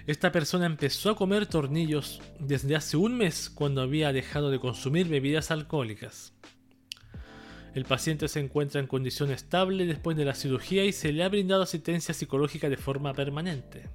Esta 0.07 0.33
persona 0.33 0.67
empezó 0.67 1.11
a 1.11 1.17
comer 1.17 1.47
tornillos 1.47 2.23
desde 2.39 2.77
hace 2.77 2.97
un 2.97 3.17
mes 3.17 3.51
cuando 3.51 3.83
había 3.83 4.13
dejado 4.13 4.51
de 4.51 4.61
consumir 4.61 5.09
bebidas 5.09 5.51
alcohólicas. 5.51 6.34
El 7.75 7.85
paciente 7.85 8.29
se 8.29 8.41
encuentra 8.41 8.81
en 8.81 8.87
condición 8.87 9.31
estable 9.31 9.85
después 9.87 10.17
de 10.17 10.25
la 10.25 10.35
cirugía 10.35 10.85
y 10.85 10.93
se 10.93 11.13
le 11.13 11.25
ha 11.25 11.29
brindado 11.29 11.63
asistencia 11.63 12.15
psicológica 12.15 12.69
de 12.69 12.77
forma 12.77 13.13
permanente. 13.15 13.89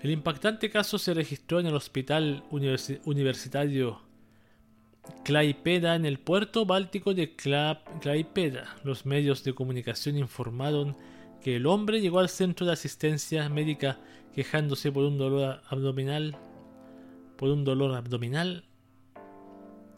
El 0.00 0.10
impactante 0.10 0.70
caso 0.70 0.98
se 0.98 1.14
registró 1.14 1.60
en 1.60 1.66
el 1.66 1.74
Hospital 1.74 2.42
Universitario 3.04 4.00
Klaipeda 5.24 5.94
en 5.94 6.06
el 6.06 6.18
puerto 6.18 6.64
báltico 6.64 7.14
de 7.14 7.34
Klaipeda. 7.34 8.76
Los 8.82 9.04
medios 9.04 9.44
de 9.44 9.54
comunicación 9.54 10.16
informaron 10.16 10.96
que 11.42 11.56
el 11.56 11.66
hombre 11.66 12.00
llegó 12.00 12.20
al 12.20 12.28
centro 12.28 12.66
de 12.66 12.72
asistencia 12.72 13.48
médica 13.48 13.98
quejándose 14.34 14.90
por 14.90 15.04
un 15.04 15.18
dolor 15.18 15.60
abdominal 15.68 16.36
por 17.36 17.50
un 17.50 17.64
dolor 17.64 17.94
abdominal 17.94 18.64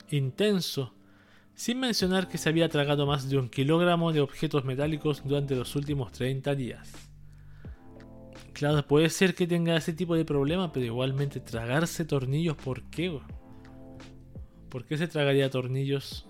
intenso 0.09 0.94
sin 1.55 1.81
mencionar 1.81 2.29
que 2.29 2.39
se 2.39 2.49
había 2.49 2.69
tragado 2.69 3.07
más 3.07 3.29
de 3.29 3.39
un 3.39 3.49
kilogramo 3.49 4.13
de 4.13 4.21
objetos 4.21 4.65
metálicos 4.65 5.23
durante 5.25 5.55
los 5.55 5.75
últimos 5.77 6.13
30 6.13 6.55
días. 6.55 6.91
Claro, 8.53 8.87
puede 8.87 9.11
ser 9.11 9.35
que 9.35 9.47
tenga 9.47 9.77
ese 9.77 9.93
tipo 9.93 10.15
de 10.15 10.25
problema, 10.25 10.73
pero 10.73 10.87
igualmente 10.87 11.41
tragarse 11.41 12.05
tornillos, 12.05 12.57
¿por 12.57 12.83
qué? 12.85 13.19
¿Por 14.69 14.85
qué 14.85 14.97
se 14.97 15.09
tragaría 15.09 15.51
tornillos 15.51 16.29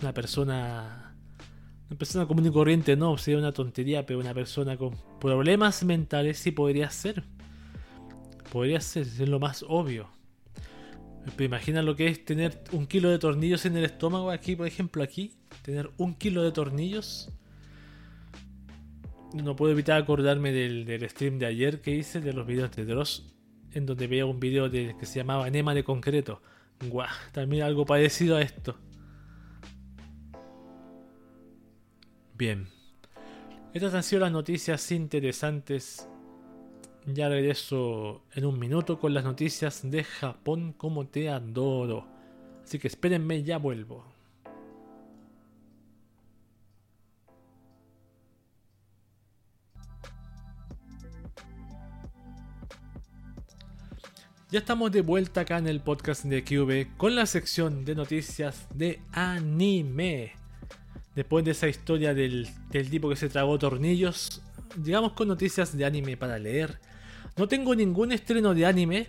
una 0.00 0.12
persona... 0.12 1.06
Una 1.88 1.98
persona 1.98 2.26
común 2.26 2.46
y 2.46 2.52
corriente 2.52 2.94
no, 2.94 3.18
sería 3.18 3.40
una 3.40 3.50
tontería, 3.50 4.06
pero 4.06 4.20
una 4.20 4.32
persona 4.32 4.76
con 4.76 4.96
problemas 5.18 5.82
mentales 5.82 6.38
sí 6.38 6.52
podría 6.52 6.88
ser. 6.90 7.24
Podría 8.52 8.80
ser, 8.80 9.02
es 9.02 9.28
lo 9.28 9.40
más 9.40 9.64
obvio. 9.68 10.08
Imagina 11.38 11.82
lo 11.82 11.96
que 11.96 12.08
es 12.08 12.24
tener 12.24 12.62
un 12.72 12.86
kilo 12.86 13.10
de 13.10 13.18
tornillos 13.18 13.64
en 13.66 13.76
el 13.76 13.84
estómago. 13.84 14.30
Aquí, 14.30 14.56
por 14.56 14.66
ejemplo, 14.66 15.02
aquí, 15.02 15.32
tener 15.62 15.90
un 15.96 16.14
kilo 16.14 16.42
de 16.42 16.52
tornillos. 16.52 17.30
No 19.34 19.54
puedo 19.54 19.72
evitar 19.72 20.00
acordarme 20.00 20.52
del, 20.52 21.08
stream 21.08 21.38
de 21.38 21.46
ayer 21.46 21.80
que 21.80 21.94
hice, 21.94 22.20
de 22.20 22.32
los 22.32 22.46
videos 22.46 22.70
de 22.72 22.84
Dross, 22.84 23.32
en 23.72 23.86
donde 23.86 24.06
veía 24.06 24.26
un 24.26 24.40
video 24.40 24.68
de, 24.68 24.96
que 24.98 25.06
se 25.06 25.20
llamaba 25.20 25.46
Enema 25.46 25.74
de 25.74 25.84
Concreto. 25.84 26.42
Guau, 26.88 27.08
también 27.32 27.62
algo 27.62 27.84
parecido 27.84 28.36
a 28.36 28.42
esto. 28.42 28.76
Bien. 32.34 32.68
Estas 33.72 33.94
han 33.94 34.02
sido 34.02 34.20
las 34.20 34.32
noticias 34.32 34.90
interesantes 34.90 36.09
ya 37.06 37.28
regreso 37.28 38.22
en 38.34 38.46
un 38.46 38.58
minuto 38.58 38.98
con 38.98 39.14
las 39.14 39.24
noticias 39.24 39.88
de 39.90 40.04
Japón 40.04 40.72
como 40.76 41.06
te 41.06 41.28
adoro. 41.28 42.06
Así 42.62 42.78
que 42.78 42.88
espérenme, 42.88 43.42
ya 43.42 43.58
vuelvo. 43.58 44.04
Ya 54.50 54.58
estamos 54.58 54.90
de 54.90 55.00
vuelta 55.02 55.42
acá 55.42 55.58
en 55.58 55.68
el 55.68 55.80
podcast 55.80 56.24
de 56.24 56.42
QV 56.42 56.96
con 56.96 57.14
la 57.14 57.24
sección 57.26 57.84
de 57.84 57.94
noticias 57.94 58.66
de 58.74 59.00
anime. 59.12 60.32
Después 61.14 61.44
de 61.44 61.52
esa 61.52 61.68
historia 61.68 62.14
del, 62.14 62.48
del 62.70 62.90
tipo 62.90 63.08
que 63.08 63.14
se 63.14 63.28
tragó 63.28 63.60
tornillos, 63.60 64.42
llegamos 64.82 65.12
con 65.12 65.28
noticias 65.28 65.76
de 65.76 65.84
anime 65.84 66.16
para 66.16 66.36
leer 66.38 66.80
no 67.36 67.48
tengo 67.48 67.74
ningún 67.74 68.12
estreno 68.12 68.54
de 68.54 68.66
anime. 68.66 69.08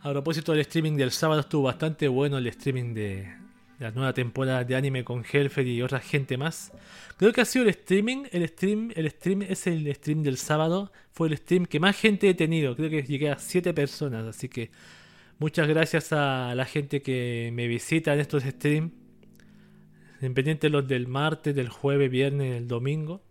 A 0.00 0.10
propósito 0.10 0.52
del 0.52 0.60
streaming 0.62 0.96
del 0.96 1.10
sábado 1.10 1.40
estuvo 1.40 1.62
bastante 1.62 2.08
bueno 2.08 2.38
el 2.38 2.46
streaming 2.46 2.94
de, 2.94 3.32
la 3.78 3.90
nueva 3.90 4.12
temporada 4.12 4.64
de 4.64 4.76
anime 4.76 5.04
con 5.04 5.24
Helfer 5.30 5.66
y 5.66 5.82
otra 5.82 6.00
gente 6.00 6.36
más. 6.36 6.72
Creo 7.16 7.32
que 7.32 7.40
ha 7.40 7.44
sido 7.44 7.64
el 7.64 7.70
streaming, 7.70 8.24
el 8.30 8.46
stream, 8.48 8.92
el 8.94 9.10
stream 9.10 9.42
es 9.42 9.66
el 9.66 9.92
stream 9.94 10.22
del 10.22 10.36
sábado, 10.36 10.92
fue 11.12 11.28
el 11.28 11.36
stream 11.36 11.66
que 11.66 11.80
más 11.80 11.96
gente 11.96 12.28
he 12.28 12.34
tenido, 12.34 12.74
creo 12.76 12.90
que 12.90 13.02
llegué 13.02 13.30
a 13.30 13.38
7 13.38 13.72
personas, 13.74 14.26
así 14.26 14.48
que 14.48 14.70
muchas 15.38 15.68
gracias 15.68 16.12
a 16.12 16.54
la 16.54 16.64
gente 16.64 17.02
que 17.02 17.50
me 17.52 17.66
visita 17.66 18.14
en 18.14 18.20
estos 18.20 18.42
streams. 18.42 18.92
Independiente 20.20 20.70
los 20.70 20.88
del 20.88 21.06
martes, 21.06 21.54
del 21.54 21.68
jueves, 21.68 22.10
viernes, 22.10 22.56
el 22.56 22.68
domingo. 22.68 23.22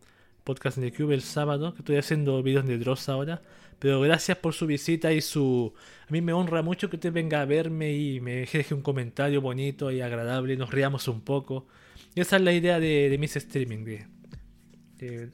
Podcast 0.44 0.78
de 0.78 0.92
Cube 0.92 1.16
el 1.16 1.22
sábado, 1.22 1.74
que 1.74 1.80
estoy 1.80 1.96
haciendo 1.96 2.44
videos 2.44 2.68
de 2.68 2.78
Dross 2.78 3.08
ahora. 3.08 3.42
Pero 3.80 4.02
gracias 4.02 4.38
por 4.38 4.54
su 4.54 4.68
visita 4.68 5.12
y 5.14 5.22
su... 5.22 5.74
A 6.08 6.12
mí 6.12 6.22
me 6.22 6.34
honra 6.34 6.62
mucho 6.62 6.90
que 6.90 6.98
usted 6.98 7.12
venga 7.12 7.42
a 7.42 7.46
verme 7.46 7.94
y 7.94 8.20
me 8.20 8.46
deje 8.46 8.74
un 8.74 8.82
comentario 8.82 9.42
bonito 9.42 9.92
y 9.92 10.02
agradable, 10.02 10.58
nos 10.58 10.72
riamos 10.72 11.08
un 11.08 11.22
poco. 11.22 11.68
Y 12.16 12.22
esa 12.22 12.36
es 12.36 12.42
la 12.42 12.54
idea 12.54 12.80
de, 12.80 13.16
mis 13.20 13.36
streaming, 13.36 13.86
de, 13.86 15.32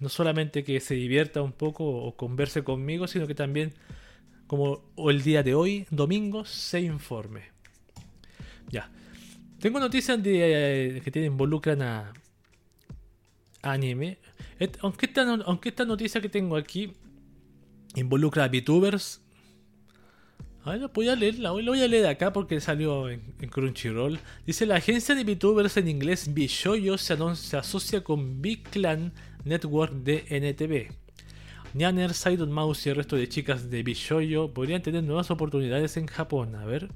no 0.00 0.08
solamente 0.08 0.64
que 0.64 0.80
se 0.80 0.94
divierta 0.94 1.42
un 1.42 1.52
poco 1.52 1.84
o 1.84 2.16
converse 2.16 2.64
conmigo, 2.64 3.06
sino 3.06 3.26
que 3.26 3.34
también, 3.34 3.74
como 4.46 4.82
el 5.08 5.22
día 5.22 5.42
de 5.42 5.54
hoy, 5.54 5.86
domingo, 5.90 6.44
se 6.44 6.80
informe. 6.80 7.50
Ya. 8.68 8.90
Tengo 9.60 9.78
noticias 9.78 10.22
de, 10.22 10.96
eh, 10.96 11.00
que 11.02 11.10
te 11.10 11.24
involucran 11.24 11.82
a 11.82 12.12
anime. 13.62 14.18
aunque, 14.80 15.06
esta, 15.06 15.22
aunque 15.44 15.68
esta 15.68 15.84
noticia 15.84 16.20
que 16.20 16.28
tengo 16.28 16.56
aquí 16.56 16.92
involucra 17.94 18.44
a 18.44 18.48
VTubers. 18.48 19.20
A 20.64 20.72
ver, 20.72 20.90
voy 20.92 21.08
a 21.08 21.16
leerla, 21.16 21.50
lo 21.50 21.72
voy 21.72 21.82
a 21.82 21.88
leer 21.88 22.06
acá 22.06 22.32
porque 22.32 22.60
salió 22.60 23.08
en, 23.08 23.20
Crunchyroll. 23.50 24.18
Dice 24.46 24.66
la 24.66 24.76
agencia 24.76 25.14
de 25.14 25.24
VTubers 25.24 25.76
en 25.78 25.88
inglés 25.88 26.34
Bishoyo 26.34 26.98
se, 26.98 27.16
se 27.36 27.56
asocia 27.56 28.04
con 28.04 28.42
Big 28.42 28.62
Clan 28.64 29.12
Network 29.44 29.92
de 29.92 30.24
NTV. 30.28 30.94
Nyanner, 31.72 32.14
Sidon 32.14 32.52
Mouse 32.52 32.86
y 32.86 32.90
el 32.90 32.96
resto 32.96 33.16
de 33.16 33.28
chicas 33.28 33.70
de 33.70 33.82
Bishoyo 33.82 34.52
podrían 34.52 34.82
tener 34.82 35.04
nuevas 35.04 35.30
oportunidades 35.30 35.96
en 35.96 36.06
Japón. 36.06 36.56
A 36.56 36.64
ver. 36.66 36.88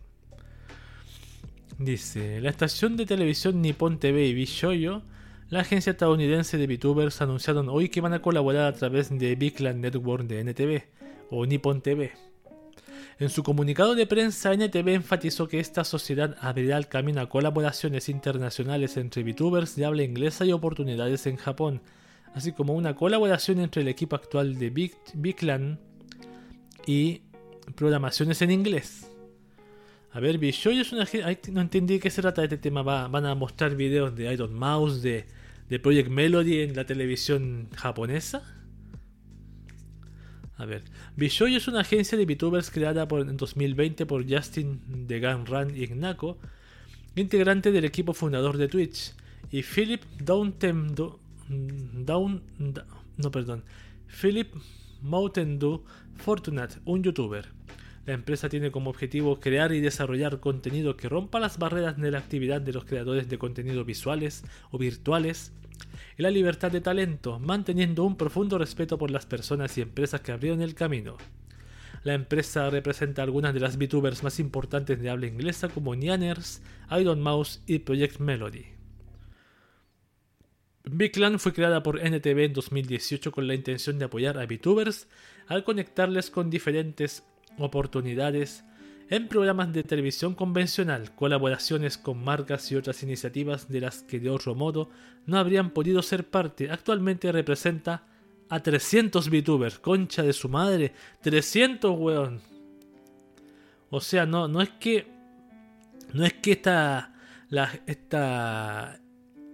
Dice, 1.78 2.40
la 2.40 2.50
estación 2.50 2.96
de 2.96 3.06
televisión 3.06 3.60
Nippon 3.60 3.98
TV 3.98 4.26
y 4.26 4.34
Bishoyo, 4.34 5.02
la 5.50 5.60
agencia 5.60 5.92
estadounidense 5.92 6.56
de 6.56 6.66
VTubers 6.66 7.20
anunciaron 7.20 7.68
hoy 7.68 7.88
que 7.88 8.00
van 8.00 8.12
a 8.12 8.22
colaborar 8.22 8.66
a 8.66 8.72
través 8.72 9.10
de 9.10 9.36
Big 9.36 9.54
Clan 9.54 9.80
Network 9.80 10.24
de 10.24 10.40
NTV 10.42 10.82
o 11.30 11.46
Nippon 11.46 11.80
TV. 11.80 12.12
En 13.18 13.28
su 13.28 13.44
comunicado 13.44 13.94
de 13.94 14.06
prensa, 14.06 14.52
NTV 14.52 14.94
enfatizó 14.94 15.46
que 15.46 15.60
esta 15.60 15.84
sociedad 15.84 16.36
abrirá 16.40 16.76
el 16.76 16.88
camino 16.88 17.20
a 17.20 17.28
colaboraciones 17.28 18.08
internacionales 18.08 18.96
entre 18.96 19.22
VTubers 19.22 19.76
de 19.76 19.84
habla 19.84 20.02
inglesa 20.02 20.44
y 20.44 20.52
oportunidades 20.52 21.26
en 21.26 21.36
Japón, 21.36 21.80
así 22.34 22.52
como 22.52 22.74
una 22.74 22.96
colaboración 22.96 23.60
entre 23.60 23.82
el 23.82 23.88
equipo 23.88 24.16
actual 24.16 24.58
de 24.58 24.70
Big, 24.70 24.94
y 26.86 27.22
programaciones 27.76 28.42
en 28.42 28.50
inglés. 28.50 29.13
A 30.14 30.20
ver, 30.20 30.38
Bishoy 30.38 30.78
es 30.78 30.92
una 30.92 31.08
no 31.50 31.60
entendí 31.60 31.98
qué 31.98 32.08
se 32.08 32.22
trata 32.22 32.40
de 32.40 32.46
este 32.46 32.58
tema. 32.58 32.82
van 32.82 33.26
a 33.26 33.34
mostrar 33.34 33.74
videos 33.74 34.14
de 34.14 34.32
Iron 34.32 34.54
Mouse, 34.54 35.02
de, 35.02 35.26
de 35.68 35.80
Project 35.80 36.08
Melody 36.08 36.60
en 36.60 36.76
la 36.76 36.86
televisión 36.86 37.66
japonesa. 37.74 38.44
A 40.56 40.66
ver, 40.66 40.84
Bishoy 41.16 41.56
es 41.56 41.66
una 41.66 41.80
agencia 41.80 42.16
de 42.16 42.26
VTubers 42.26 42.70
creada 42.70 43.08
por, 43.08 43.22
en 43.22 43.36
2020 43.36 44.06
por 44.06 44.24
Justin 44.30 44.80
de 45.08 45.18
Gun 45.18 45.76
y 45.76 45.82
Ignako, 45.82 46.38
integrante 47.16 47.72
del 47.72 47.84
equipo 47.84 48.14
fundador 48.14 48.56
de 48.56 48.68
Twitch, 48.68 49.14
y 49.50 49.64
Philip 49.64 50.04
Downton, 50.20 50.94
Down, 52.06 52.42
no, 53.16 53.30
perdón. 53.32 53.64
Philip 54.06 54.54
Moutendu 55.02 55.82
Fortunat, 56.14 56.76
un 56.84 57.02
youtuber. 57.02 57.48
La 58.06 58.12
empresa 58.12 58.50
tiene 58.50 58.70
como 58.70 58.90
objetivo 58.90 59.40
crear 59.40 59.72
y 59.72 59.80
desarrollar 59.80 60.40
contenido 60.40 60.96
que 60.96 61.08
rompa 61.08 61.40
las 61.40 61.58
barreras 61.58 61.96
de 61.96 62.10
la 62.10 62.18
actividad 62.18 62.60
de 62.60 62.72
los 62.72 62.84
creadores 62.84 63.28
de 63.28 63.38
contenido 63.38 63.84
visuales 63.84 64.44
o 64.70 64.78
virtuales 64.78 65.52
y 66.18 66.22
la 66.22 66.30
libertad 66.30 66.70
de 66.70 66.82
talento, 66.82 67.38
manteniendo 67.38 68.04
un 68.04 68.16
profundo 68.16 68.58
respeto 68.58 68.98
por 68.98 69.10
las 69.10 69.24
personas 69.24 69.76
y 69.78 69.80
empresas 69.80 70.20
que 70.20 70.32
abrieron 70.32 70.60
el 70.60 70.74
camino. 70.74 71.16
La 72.02 72.12
empresa 72.12 72.68
representa 72.68 73.22
algunas 73.22 73.54
de 73.54 73.60
las 73.60 73.78
VTubers 73.78 74.22
más 74.22 74.38
importantes 74.38 75.00
de 75.00 75.08
habla 75.08 75.26
inglesa 75.26 75.70
como 75.70 75.94
Nianers, 75.94 76.60
Iron 77.00 77.22
Mouse 77.22 77.62
y 77.66 77.78
Project 77.78 78.18
Melody. 78.20 78.66
Big 80.84 81.12
Clan 81.12 81.38
fue 81.38 81.54
creada 81.54 81.82
por 81.82 81.98
NTV 81.98 82.44
en 82.44 82.52
2018 82.52 83.32
con 83.32 83.46
la 83.46 83.54
intención 83.54 83.98
de 83.98 84.04
apoyar 84.04 84.36
a 84.36 84.44
VTubers 84.44 85.08
al 85.46 85.64
conectarles 85.64 86.30
con 86.30 86.50
diferentes 86.50 87.22
oportunidades 87.58 88.64
en 89.10 89.28
programas 89.28 89.72
de 89.72 89.82
televisión 89.82 90.34
convencional, 90.34 91.14
colaboraciones 91.14 91.98
con 91.98 92.24
marcas 92.24 92.70
y 92.72 92.76
otras 92.76 93.02
iniciativas 93.02 93.68
de 93.68 93.80
las 93.80 94.02
que 94.02 94.18
de 94.18 94.30
otro 94.30 94.54
modo 94.54 94.88
no 95.26 95.38
habrían 95.38 95.70
podido 95.70 96.02
ser 96.02 96.28
parte. 96.28 96.70
Actualmente 96.70 97.30
representa 97.30 98.04
a 98.48 98.60
300 98.60 99.28
VTubers, 99.28 99.78
concha 99.78 100.22
de 100.22 100.32
su 100.32 100.48
madre, 100.48 100.92
300 101.22 101.98
weón. 101.98 102.40
O 103.90 104.00
sea, 104.00 104.26
no, 104.26 104.48
no 104.48 104.60
es 104.60 104.70
que 104.70 105.06
no 106.12 106.24
es 106.24 106.34
que 106.34 106.52
esta 106.52 107.12
esta 107.86 108.98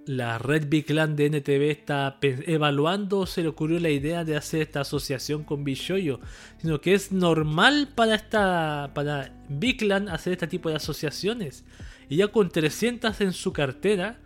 la 0.06 0.38
red 0.38 0.68
Clan 0.84 1.14
de 1.14 1.26
NTV 1.26 1.70
está 1.70 2.18
evaluando 2.22 3.20
o 3.20 3.26
se 3.26 3.42
le 3.42 3.48
ocurrió 3.48 3.78
la 3.80 3.90
idea 3.90 4.24
de 4.24 4.36
hacer 4.36 4.62
esta 4.62 4.80
asociación 4.80 5.44
con 5.44 5.64
Bishoyo, 5.64 6.20
sino 6.58 6.80
que 6.80 6.94
es 6.94 7.12
normal 7.12 7.88
para 7.94 8.14
esta 8.14 8.90
para 8.94 9.32
Clan 9.78 10.08
hacer 10.08 10.32
este 10.32 10.46
tipo 10.46 10.68
de 10.68 10.76
asociaciones. 10.76 11.64
Y 12.08 12.16
ya 12.16 12.28
con 12.28 12.48
300 12.48 13.20
en 13.20 13.32
su 13.32 13.52
cartera, 13.52 14.18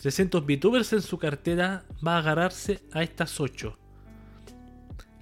300 0.00 0.44
VTubers 0.44 0.92
en 0.92 1.02
su 1.02 1.18
cartera, 1.18 1.84
va 2.04 2.16
a 2.16 2.18
agarrarse 2.18 2.80
a 2.92 3.02
estas 3.02 3.40
8. 3.40 3.78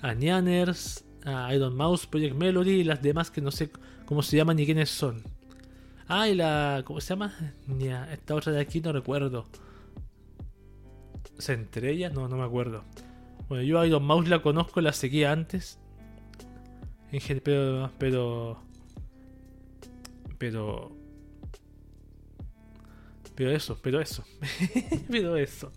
A 0.00 0.14
Nianers, 0.14 1.04
a 1.24 1.54
Iron 1.54 1.76
Mouse, 1.76 2.06
Project 2.06 2.36
Melody 2.36 2.80
y 2.80 2.84
las 2.84 3.02
demás 3.02 3.30
que 3.30 3.40
no 3.40 3.50
sé 3.50 3.70
cómo 4.06 4.22
se 4.22 4.36
llaman 4.36 4.56
ni 4.56 4.64
quiénes 4.64 4.90
son. 4.90 5.22
Ah, 6.08 6.28
y 6.28 6.34
la. 6.34 6.82
¿Cómo 6.84 7.00
se 7.00 7.08
llama? 7.10 7.34
Esta 8.12 8.34
otra 8.34 8.52
de 8.52 8.60
aquí 8.60 8.80
no 8.80 8.92
recuerdo. 8.92 9.46
¿Centrella? 11.38 12.10
No, 12.10 12.28
no 12.28 12.36
me 12.36 12.44
acuerdo. 12.44 12.84
Bueno, 13.48 13.64
yo 13.64 13.80
a 13.80 13.86
Iron 13.86 14.04
Mouse 14.04 14.28
la 14.28 14.42
conozco, 14.42 14.80
la 14.80 14.92
seguía 14.92 15.32
antes. 15.32 15.78
Pero. 17.42 17.90
Pero. 17.98 18.58
Pero. 20.38 20.92
Pero 23.34 23.50
eso, 23.50 23.78
pero 23.82 24.00
eso. 24.00 24.24
pero 25.10 25.36
eso. 25.36 25.72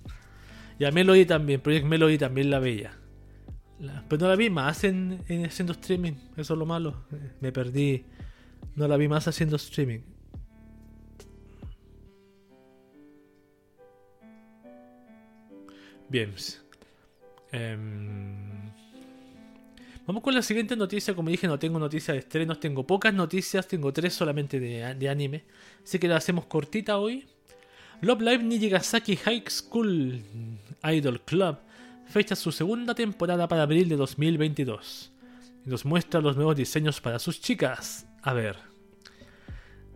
Y 0.77 0.85
a 0.85 0.91
Melody 0.91 1.25
también, 1.25 1.61
Project 1.61 1.85
Melody 1.85 2.17
también 2.17 2.51
la 2.51 2.59
veía. 2.59 2.91
pero 4.07 4.21
no 4.21 4.27
la 4.27 4.35
vi 4.35 4.49
más 4.49 4.83
en, 4.83 5.23
en, 5.27 5.45
haciendo 5.45 5.73
streaming. 5.73 6.13
Eso 6.35 6.53
es 6.53 6.59
lo 6.59 6.65
malo. 6.65 7.05
Me 7.39 7.51
perdí. 7.51 8.05
No 8.75 8.87
la 8.87 8.97
vi 8.97 9.07
más 9.07 9.27
haciendo 9.27 9.55
streaming. 9.55 10.01
Bien. 16.09 16.33
Em, 17.51 18.71
vamos 20.05 20.23
con 20.23 20.33
la 20.33 20.41
siguiente 20.41 20.75
noticia. 20.75 21.13
Como 21.15 21.29
dije, 21.29 21.47
no 21.47 21.59
tengo 21.59 21.79
noticias 21.79 22.15
de 22.15 22.19
estrenos. 22.19 22.59
Tengo 22.59 22.85
pocas 22.85 23.13
noticias. 23.13 23.67
Tengo 23.67 23.91
tres 23.93 24.13
solamente 24.13 24.59
de, 24.59 25.09
anime. 25.09 25.43
Así 25.83 25.99
que 25.99 26.07
la 26.07 26.17
hacemos 26.17 26.45
cortita 26.45 26.97
hoy. 26.97 27.25
Love 28.01 28.21
Live 28.21 28.43
Nijigasaki 28.43 29.15
High 29.15 29.43
School 29.47 30.21
Idol 30.83 31.21
Club 31.21 31.57
fecha 32.07 32.35
su 32.35 32.51
segunda 32.51 32.95
temporada 32.95 33.47
para 33.47 33.63
abril 33.63 33.89
de 33.89 33.95
2022. 33.95 35.11
Y 35.65 35.69
nos 35.69 35.85
muestra 35.85 36.21
los 36.21 36.35
nuevos 36.35 36.55
diseños 36.55 37.01
para 37.01 37.19
sus 37.19 37.41
chicas. 37.41 38.07
A 38.21 38.33
ver. 38.33 38.55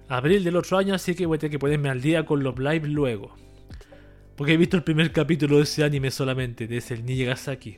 Abril 0.08 0.44
del 0.44 0.58
otro 0.58 0.78
año, 0.78 0.94
así 0.94 1.16
que 1.16 1.26
voy 1.26 1.38
a 1.38 1.40
tener 1.40 1.52
que 1.52 1.60
ponerme 1.60 1.90
al 1.90 2.02
día 2.02 2.26
con 2.26 2.44
Love 2.44 2.60
Live 2.60 2.88
luego. 2.90 3.36
Porque 4.36 4.54
he 4.54 4.58
visto 4.58 4.78
el 4.78 4.84
primer 4.84 5.12
capítulo 5.12 5.58
de 5.58 5.64
ese 5.64 5.84
anime 5.84 6.12
solamente, 6.12 6.68
de 6.68 6.78
ese 6.78 6.96
el 6.96 7.06
Nijigasaki. 7.06 7.78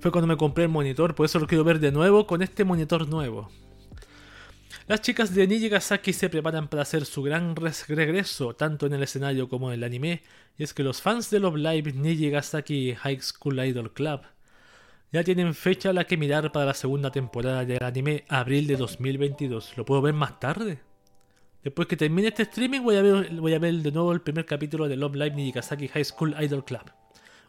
Fue 0.00 0.10
cuando 0.10 0.26
me 0.26 0.36
compré 0.36 0.64
el 0.64 0.70
monitor, 0.70 1.14
por 1.14 1.26
eso 1.26 1.38
lo 1.38 1.46
quiero 1.46 1.64
ver 1.64 1.78
de 1.78 1.92
nuevo 1.92 2.26
con 2.26 2.42
este 2.42 2.64
monitor 2.64 3.08
nuevo. 3.08 3.50
Las 4.86 5.00
chicas 5.00 5.34
de 5.34 5.46
Nijigasaki 5.46 6.12
se 6.12 6.28
preparan 6.28 6.68
para 6.68 6.82
hacer 6.82 7.06
su 7.06 7.22
gran 7.22 7.56
regreso, 7.56 8.54
tanto 8.54 8.84
en 8.84 8.92
el 8.92 9.02
escenario 9.02 9.48
como 9.48 9.68
en 9.68 9.78
el 9.78 9.84
anime, 9.84 10.22
y 10.58 10.62
es 10.62 10.74
que 10.74 10.82
los 10.82 11.00
fans 11.00 11.30
de 11.30 11.40
Love 11.40 11.56
Live 11.56 11.92
Nijigasaki 11.94 12.94
High 12.94 13.20
School 13.22 13.64
Idol 13.64 13.94
Club 13.94 14.20
ya 15.10 15.24
tienen 15.24 15.54
fecha 15.54 15.90
a 15.90 15.92
la 15.94 16.04
que 16.04 16.16
mirar 16.16 16.52
para 16.52 16.66
la 16.66 16.74
segunda 16.74 17.10
temporada 17.10 17.64
del 17.64 17.82
anime, 17.82 18.24
abril 18.28 18.66
de 18.66 18.76
2022. 18.76 19.76
¿Lo 19.78 19.84
puedo 19.86 20.02
ver 20.02 20.12
más 20.12 20.38
tarde? 20.38 20.80
Después 21.64 21.88
que 21.88 21.96
termine 21.96 22.28
este 22.28 22.42
streaming 22.42 22.82
voy 22.82 22.96
a 22.96 23.02
ver, 23.02 23.34
voy 23.36 23.54
a 23.54 23.58
ver 23.58 23.74
de 23.76 23.90
nuevo 23.90 24.12
el 24.12 24.20
primer 24.20 24.44
capítulo 24.44 24.86
de 24.86 24.96
Love 24.96 25.14
Live 25.14 25.34
Nijigasaki 25.34 25.88
High 25.88 26.04
School 26.04 26.36
Idol 26.38 26.62
Club. 26.62 26.92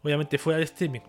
Obviamente 0.02 0.38
fuera 0.38 0.58
de 0.58 0.64
streaming. 0.64 1.02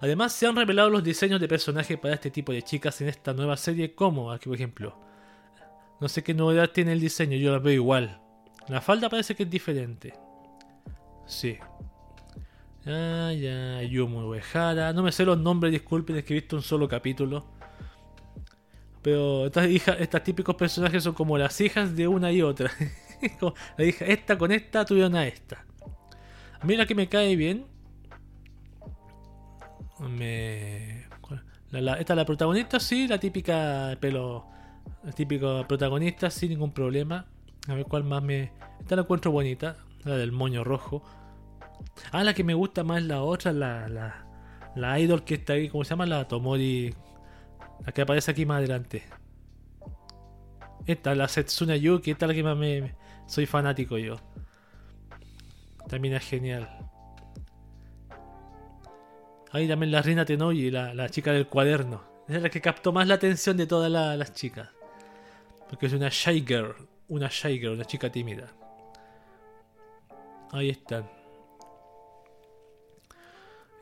Además 0.00 0.32
se 0.32 0.46
han 0.46 0.54
revelado 0.54 0.90
los 0.90 1.02
diseños 1.02 1.40
de 1.40 1.48
personajes 1.48 1.98
para 1.98 2.14
este 2.14 2.30
tipo 2.30 2.52
de 2.52 2.62
chicas 2.62 3.00
en 3.00 3.08
esta 3.08 3.34
nueva 3.34 3.56
serie 3.56 3.94
como 3.96 4.30
aquí 4.30 4.48
por 4.48 4.54
ejemplo. 4.54 4.96
No 6.00 6.08
sé 6.08 6.22
qué 6.22 6.34
novedad 6.34 6.70
tiene 6.70 6.92
el 6.92 7.00
diseño, 7.00 7.36
yo 7.36 7.50
la 7.50 7.58
veo 7.58 7.72
igual. 7.74 8.20
La 8.68 8.80
falda 8.80 9.08
parece 9.08 9.34
que 9.34 9.42
es 9.42 9.50
diferente. 9.50 10.14
Sí. 11.26 11.58
Ah, 12.86 13.32
ya, 13.32 13.82
Yumu 13.82 14.28
Uehara. 14.28 14.92
No 14.92 15.02
me 15.02 15.10
sé 15.10 15.24
los 15.24 15.38
nombres, 15.38 15.72
disculpen, 15.72 16.16
es 16.16 16.24
que 16.24 16.34
he 16.34 16.40
visto 16.40 16.54
un 16.54 16.62
solo 16.62 16.86
capítulo. 16.86 17.53
Pero 19.04 19.44
estas, 19.44 19.68
hijas, 19.68 20.00
estas 20.00 20.24
típicos 20.24 20.54
personajes 20.54 21.04
son 21.04 21.12
como 21.12 21.36
las 21.36 21.60
hijas 21.60 21.94
de 21.94 22.08
una 22.08 22.32
y 22.32 22.40
otra. 22.40 22.70
la 23.76 23.84
hija, 23.84 24.06
esta 24.06 24.38
con 24.38 24.50
esta 24.50 24.86
tuvieron 24.86 25.14
a 25.14 25.26
esta. 25.26 25.62
A 26.58 26.64
mí 26.64 26.74
la 26.74 26.86
que 26.86 26.94
me 26.94 27.06
cae 27.06 27.36
bien. 27.36 27.66
Me. 30.08 31.02
esta 31.70 32.12
es 32.14 32.16
la 32.16 32.24
protagonista, 32.24 32.80
sí, 32.80 33.06
la 33.06 33.18
típica 33.18 33.94
pelo. 34.00 34.46
La 35.02 35.12
típica 35.12 35.68
protagonista, 35.68 36.30
sin 36.30 36.48
ningún 36.48 36.72
problema. 36.72 37.26
A 37.68 37.74
ver 37.74 37.84
cuál 37.84 38.04
más 38.04 38.22
me. 38.22 38.52
Esta 38.80 38.96
la 38.96 39.02
encuentro 39.02 39.30
bonita. 39.30 39.76
La 40.04 40.16
del 40.16 40.32
moño 40.32 40.64
rojo. 40.64 41.02
Ah, 42.10 42.24
la 42.24 42.32
que 42.32 42.42
me 42.42 42.54
gusta 42.54 42.84
más 42.84 43.02
es 43.02 43.04
la 43.04 43.22
otra, 43.22 43.52
la, 43.52 43.86
la, 43.86 44.26
la 44.76 44.98
idol 44.98 45.24
que 45.24 45.34
está 45.34 45.52
ahí, 45.52 45.68
¿cómo 45.68 45.84
se 45.84 45.90
llama? 45.90 46.06
La 46.06 46.26
Tomori. 46.26 46.94
La 47.84 47.92
que 47.92 48.02
aparece 48.02 48.30
aquí 48.30 48.46
más 48.46 48.58
adelante. 48.58 49.04
Esta, 50.86 51.14
la 51.14 51.28
Setsuna 51.28 51.76
Yuki, 51.76 52.10
esta 52.10 52.26
es 52.26 52.28
la 52.28 52.34
que 52.34 52.42
más 52.42 52.56
me, 52.56 52.94
soy 53.26 53.46
fanático 53.46 53.96
yo. 53.98 54.16
También 55.88 56.14
es 56.14 56.24
genial. 56.24 56.68
Ahí 59.52 59.68
también 59.68 59.92
la 59.92 60.02
reina 60.02 60.24
Tenoyi, 60.24 60.70
la, 60.70 60.94
la 60.94 61.08
chica 61.08 61.32
del 61.32 61.46
cuaderno. 61.46 62.02
Es 62.28 62.42
la 62.42 62.48
que 62.48 62.60
captó 62.60 62.92
más 62.92 63.06
la 63.06 63.14
atención 63.14 63.56
de 63.56 63.66
todas 63.66 63.90
las 63.90 64.32
chicas. 64.34 64.68
Porque 65.68 65.86
es 65.86 65.92
una 65.92 66.08
shy 66.08 66.44
girl. 66.46 66.74
Una 67.08 67.28
shy 67.28 67.58
girl, 67.58 67.74
una 67.74 67.84
chica 67.84 68.10
tímida. 68.10 68.48
Ahí 70.52 70.70
están. 70.70 71.08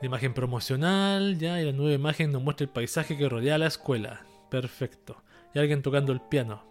La 0.03 0.07
imagen 0.07 0.33
promocional, 0.33 1.37
ya, 1.37 1.61
y 1.61 1.65
la 1.65 1.71
nueva 1.71 1.93
imagen 1.93 2.33
nos 2.33 2.43
muestra 2.43 2.65
el 2.65 2.69
paisaje 2.69 3.15
que 3.15 3.29
rodea 3.29 3.57
la 3.57 3.67
escuela. 3.67 4.25
Perfecto. 4.49 5.23
Y 5.55 5.59
alguien 5.59 5.81
tocando 5.81 6.11
el 6.11 6.19
piano. 6.19 6.61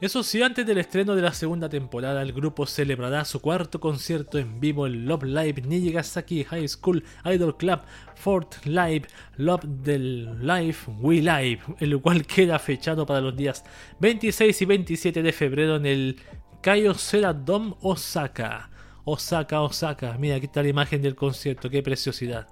Eso 0.00 0.22
sí, 0.22 0.40
antes 0.40 0.64
del 0.64 0.78
estreno 0.78 1.16
de 1.16 1.22
la 1.22 1.32
segunda 1.34 1.68
temporada, 1.68 2.22
el 2.22 2.32
grupo 2.32 2.66
celebrará 2.66 3.24
su 3.24 3.40
cuarto 3.40 3.80
concierto 3.80 4.38
en 4.38 4.60
vivo 4.60 4.86
en 4.86 5.06
Love 5.06 5.24
Live 5.24 5.62
Nijigasaki 5.62 6.44
High 6.44 6.68
School 6.68 7.02
Idol 7.24 7.56
Club 7.56 7.80
Fort 8.14 8.64
Live 8.64 9.08
Love 9.36 9.64
del 9.64 10.38
Live 10.46 10.76
We 11.00 11.16
Live, 11.16 11.62
el 11.80 12.00
cual 12.00 12.24
queda 12.24 12.60
fechado 12.60 13.06
para 13.06 13.20
los 13.20 13.36
días 13.36 13.64
26 13.98 14.62
y 14.62 14.64
27 14.66 15.22
de 15.24 15.32
febrero 15.32 15.74
en 15.74 15.86
el 15.86 16.20
Kaiosera 16.60 17.32
Dome 17.32 17.74
Osaka. 17.80 18.69
Osaka, 19.10 19.60
Osaka. 19.60 20.16
Mira, 20.18 20.36
aquí 20.36 20.46
está 20.46 20.62
la 20.62 20.68
imagen 20.68 21.02
del 21.02 21.14
concierto, 21.14 21.68
qué 21.68 21.82
preciosidad. 21.82 22.46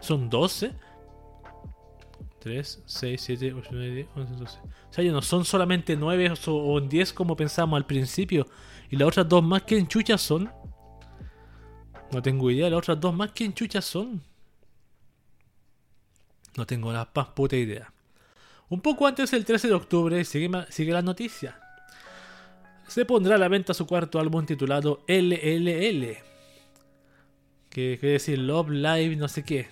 Son 0.00 0.28
12. 0.28 0.72
3, 2.40 2.82
6, 2.86 3.20
7, 3.20 3.52
8, 3.52 3.68
9, 3.72 3.94
10, 3.94 4.08
11, 4.14 4.34
12. 4.34 4.58
O 4.58 4.92
sea, 4.92 5.04
ya 5.04 5.12
no 5.12 5.22
son 5.22 5.44
solamente 5.44 5.96
9 5.96 6.32
o 6.46 6.80
10 6.80 7.12
como 7.12 7.36
pensamos 7.36 7.76
al 7.76 7.86
principio. 7.86 8.46
Y 8.90 8.96
las 8.96 9.08
otras 9.08 9.28
dos 9.28 9.42
más, 9.42 9.62
que 9.62 9.76
enchuchas 9.76 10.20
son? 10.20 10.50
No 12.12 12.22
tengo 12.22 12.50
idea. 12.50 12.70
Las 12.70 12.78
otras 12.78 13.00
dos 13.00 13.14
más, 13.14 13.32
que 13.32 13.44
enchuchas 13.44 13.84
son? 13.84 14.22
No 16.56 16.66
tengo 16.66 16.92
la 16.92 17.08
más 17.14 17.28
puta 17.28 17.56
idea. 17.56 17.92
Un 18.68 18.80
poco 18.80 19.06
antes 19.06 19.30
del 19.30 19.44
13 19.44 19.68
de 19.68 19.74
octubre 19.74 20.24
sigue, 20.24 20.50
sigue 20.70 20.92
la 20.92 21.02
noticia. 21.02 21.60
Se 22.88 23.04
pondrá 23.04 23.34
a 23.34 23.38
la 23.38 23.48
venta 23.48 23.74
su 23.74 23.86
cuarto 23.86 24.18
álbum 24.18 24.46
titulado 24.46 25.04
LLL. 25.06 26.16
Que 27.68 27.98
quiere 28.00 28.14
decir 28.14 28.38
Love 28.38 28.70
Live 28.70 29.16
no 29.16 29.28
sé 29.28 29.44
qué. 29.44 29.68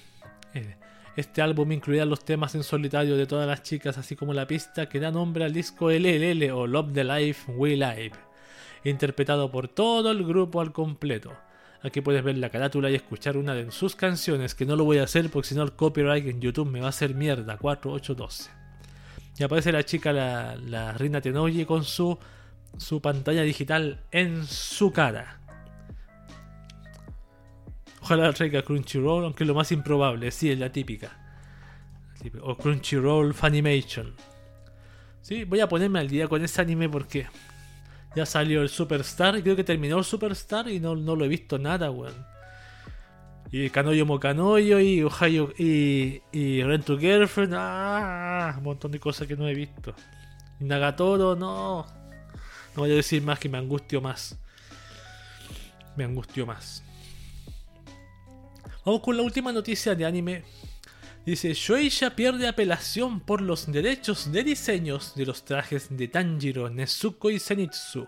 Eh, 0.52 0.76
este 1.16 1.40
álbum 1.40 1.72
incluirá 1.72 2.04
los 2.04 2.26
temas 2.26 2.54
en 2.54 2.62
solitario 2.62 3.16
de 3.16 3.26
todas 3.26 3.48
las 3.48 3.62
chicas, 3.62 3.96
así 3.96 4.16
como 4.16 4.34
la 4.34 4.46
pista 4.46 4.86
que 4.90 5.00
da 5.00 5.10
nombre 5.10 5.46
al 5.46 5.54
disco 5.54 5.90
LLL 5.90 6.50
o 6.50 6.66
Love 6.66 6.92
the 6.92 7.04
Life 7.04 7.50
We 7.52 7.70
Live, 7.70 8.12
interpretado 8.84 9.50
por 9.50 9.68
todo 9.68 10.10
el 10.10 10.22
grupo 10.22 10.60
al 10.60 10.72
completo. 10.72 11.32
Aquí 11.82 12.02
puedes 12.02 12.22
ver 12.22 12.36
la 12.36 12.50
carátula 12.50 12.90
y 12.90 12.96
escuchar 12.96 13.38
una 13.38 13.54
de 13.54 13.70
sus 13.70 13.96
canciones, 13.96 14.54
que 14.54 14.66
no 14.66 14.76
lo 14.76 14.84
voy 14.84 14.98
a 14.98 15.04
hacer 15.04 15.30
porque 15.30 15.48
si 15.48 15.54
no 15.54 15.62
el 15.62 15.72
copyright 15.72 16.26
en 16.26 16.42
YouTube 16.42 16.70
me 16.70 16.80
va 16.80 16.86
a 16.86 16.90
hacer 16.90 17.14
mierda, 17.14 17.56
4812. 17.56 18.50
Y 19.38 19.42
aparece 19.42 19.72
la 19.72 19.84
chica, 19.84 20.12
la, 20.12 20.56
la 20.56 20.92
Rina 20.92 21.22
Tenoji, 21.22 21.64
con 21.64 21.82
su, 21.82 22.18
su 22.78 23.00
pantalla 23.00 23.42
digital 23.42 24.04
en 24.10 24.46
su 24.46 24.92
cara. 24.92 25.40
Ojalá 28.02 28.32
traiga 28.32 28.62
Crunchyroll, 28.62 29.24
aunque 29.24 29.44
lo 29.44 29.54
más 29.54 29.72
improbable, 29.72 30.30
sí, 30.30 30.50
es 30.50 30.58
la 30.58 30.70
típica. 30.70 31.10
O 32.42 32.56
Crunchyroll 32.56 33.34
Funimation. 33.34 34.14
Sí, 35.22 35.44
voy 35.44 35.60
a 35.60 35.68
ponerme 35.68 35.98
al 35.98 36.08
día 36.08 36.28
con 36.28 36.42
ese 36.44 36.60
anime 36.60 36.88
porque 36.88 37.26
ya 38.14 38.24
salió 38.24 38.62
el 38.62 38.68
Superstar, 38.68 39.42
creo 39.42 39.56
que 39.56 39.64
terminó 39.64 39.98
el 39.98 40.04
Superstar 40.04 40.68
y 40.68 40.78
no, 40.78 40.94
no 40.94 41.16
lo 41.16 41.24
he 41.24 41.28
visto 41.28 41.58
nada, 41.58 41.90
weón. 41.90 42.14
Y 43.50 43.70
Kanoyo 43.70 44.06
Mokanoyo 44.06 44.80
y 44.80 45.02
Ohio 45.02 45.52
y, 45.58 46.20
y 46.32 46.62
Rent 46.62 46.84
to 46.84 46.98
Girlfriend, 46.98 47.54
ah, 47.56 48.54
un 48.58 48.64
montón 48.64 48.90
de 48.90 49.00
cosas 49.00 49.26
que 49.26 49.36
no 49.36 49.48
he 49.48 49.54
visto. 49.54 49.94
Nagatoro, 50.60 51.36
no. 51.36 51.86
No 52.76 52.82
voy 52.82 52.92
a 52.92 52.96
decir 52.96 53.22
más 53.22 53.38
que 53.38 53.48
me 53.48 53.56
angustio 53.56 54.02
más. 54.02 54.38
Me 55.96 56.04
angustio 56.04 56.44
más. 56.44 56.82
Vamos 58.84 59.00
con 59.00 59.16
la 59.16 59.22
última 59.22 59.50
noticia 59.50 59.94
de 59.94 60.04
anime. 60.04 60.44
Dice, 61.24 61.54
Shueisha 61.54 62.14
pierde 62.14 62.46
apelación 62.46 63.20
por 63.20 63.40
los 63.40 63.72
derechos 63.72 64.30
de 64.30 64.44
diseños 64.44 65.14
de 65.16 65.24
los 65.24 65.44
trajes 65.46 65.88
de 65.90 66.06
Tanjiro, 66.06 66.68
Nezuko 66.68 67.30
y 67.30 67.40
Zenitsu. 67.40 68.06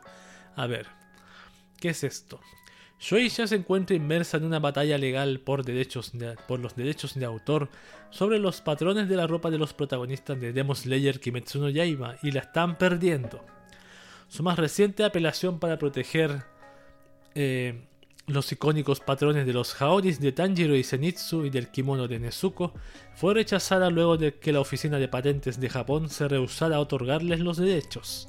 A 0.54 0.66
ver, 0.66 0.86
¿qué 1.80 1.88
es 1.88 2.04
esto? 2.04 2.38
Shueisha 3.00 3.46
se 3.46 3.56
encuentra 3.56 3.96
inmersa 3.96 4.36
en 4.36 4.44
una 4.44 4.58
batalla 4.58 4.98
legal 4.98 5.40
por, 5.40 5.64
derechos 5.64 6.12
por 6.46 6.60
los 6.60 6.76
derechos 6.76 7.14
de 7.14 7.24
autor 7.24 7.70
sobre 8.10 8.38
los 8.38 8.60
patrones 8.60 9.08
de 9.08 9.16
la 9.16 9.26
ropa 9.26 9.50
de 9.50 9.58
los 9.58 9.72
protagonistas 9.72 10.38
de 10.38 10.52
Demon 10.52 10.76
Slayer 10.76 11.20
Kimetsu 11.20 11.58
no 11.58 11.70
Yaiba 11.70 12.18
y 12.22 12.32
la 12.32 12.40
están 12.40 12.76
perdiendo. 12.76 13.57
Su 14.28 14.42
más 14.42 14.58
reciente 14.58 15.04
apelación 15.04 15.58
para 15.58 15.78
proteger 15.78 16.44
eh, 17.34 17.88
los 18.26 18.52
icónicos 18.52 19.00
patrones 19.00 19.46
de 19.46 19.54
los 19.54 19.80
Haoris 19.80 20.20
de 20.20 20.32
Tanjiro 20.32 20.76
y 20.76 20.84
Zenitsu 20.84 21.46
y 21.46 21.50
del 21.50 21.68
kimono 21.68 22.08
de 22.08 22.18
Nezuko 22.18 22.74
fue 23.14 23.34
rechazada 23.34 23.88
luego 23.90 24.18
de 24.18 24.34
que 24.34 24.52
la 24.52 24.60
Oficina 24.60 24.98
de 24.98 25.08
Patentes 25.08 25.58
de 25.58 25.70
Japón 25.70 26.10
se 26.10 26.28
rehusara 26.28 26.76
a 26.76 26.80
otorgarles 26.80 27.40
los 27.40 27.56
derechos. 27.56 28.28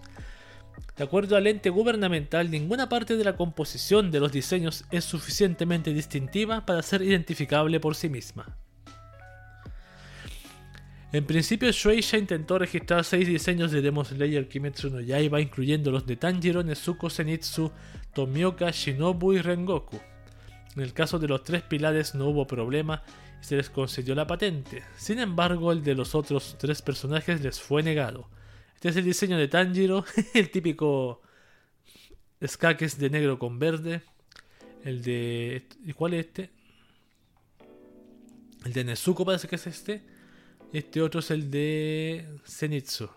De 0.95 1.03
acuerdo 1.03 1.35
al 1.35 1.47
ente 1.47 1.69
gubernamental, 1.69 2.49
ninguna 2.49 2.87
parte 2.87 3.17
de 3.17 3.23
la 3.23 3.35
composición 3.35 4.09
de 4.09 4.21
los 4.21 4.31
diseños 4.31 4.85
es 4.91 5.03
suficientemente 5.03 5.93
distintiva 5.93 6.65
para 6.65 6.81
ser 6.81 7.01
identificable 7.01 7.79
por 7.79 7.95
sí 7.95 8.09
misma. 8.09 8.57
En 11.11 11.25
principio, 11.25 11.71
Shueisha 11.71 12.19
intentó 12.19 12.59
registrar 12.59 13.03
seis 13.03 13.27
diseños 13.27 13.71
de 13.71 13.81
Demon 13.81 14.05
Slayer 14.05 14.47
Kimetsu 14.47 14.91
no 14.91 15.01
Yaiba, 15.01 15.41
incluyendo 15.41 15.89
los 15.89 16.05
de 16.05 16.15
Tanjiro, 16.15 16.61
Nezuko, 16.61 17.09
Zenitsu, 17.09 17.71
Tomioka, 18.13 18.69
Shinobu 18.69 19.33
y 19.33 19.41
Rengoku. 19.41 19.99
En 20.75 20.83
el 20.83 20.93
caso 20.93 21.17
de 21.17 21.27
los 21.27 21.43
tres 21.43 21.63
pilares 21.63 22.13
no 22.13 22.27
hubo 22.27 22.45
problema 22.45 23.01
y 23.41 23.43
se 23.43 23.55
les 23.55 23.71
concedió 23.71 24.13
la 24.13 24.27
patente. 24.27 24.83
Sin 24.97 25.17
embargo, 25.17 25.71
el 25.71 25.83
de 25.83 25.95
los 25.95 26.13
otros 26.13 26.57
tres 26.59 26.83
personajes 26.83 27.41
les 27.41 27.59
fue 27.59 27.81
negado. 27.81 28.29
Este 28.75 28.89
es 28.89 28.95
el 28.95 29.03
diseño 29.03 29.35
de 29.39 29.47
Tanjiro, 29.47 30.05
el 30.35 30.51
típico 30.51 31.23
escaques 32.39 32.99
de 32.99 33.09
negro 33.09 33.39
con 33.39 33.57
verde. 33.57 34.03
El 34.85 35.01
de... 35.01 35.67
¿Y 35.83 35.93
cuál 35.93 36.13
es 36.13 36.27
este? 36.27 36.51
El 38.63 38.73
de 38.73 38.83
Nezuko 38.83 39.25
parece 39.25 39.47
que 39.47 39.55
es 39.55 39.65
este. 39.65 40.18
Este 40.71 41.01
otro 41.01 41.21
es 41.21 41.31
el 41.31 41.49
de 41.49 42.27
Zenitsu. 42.45 43.09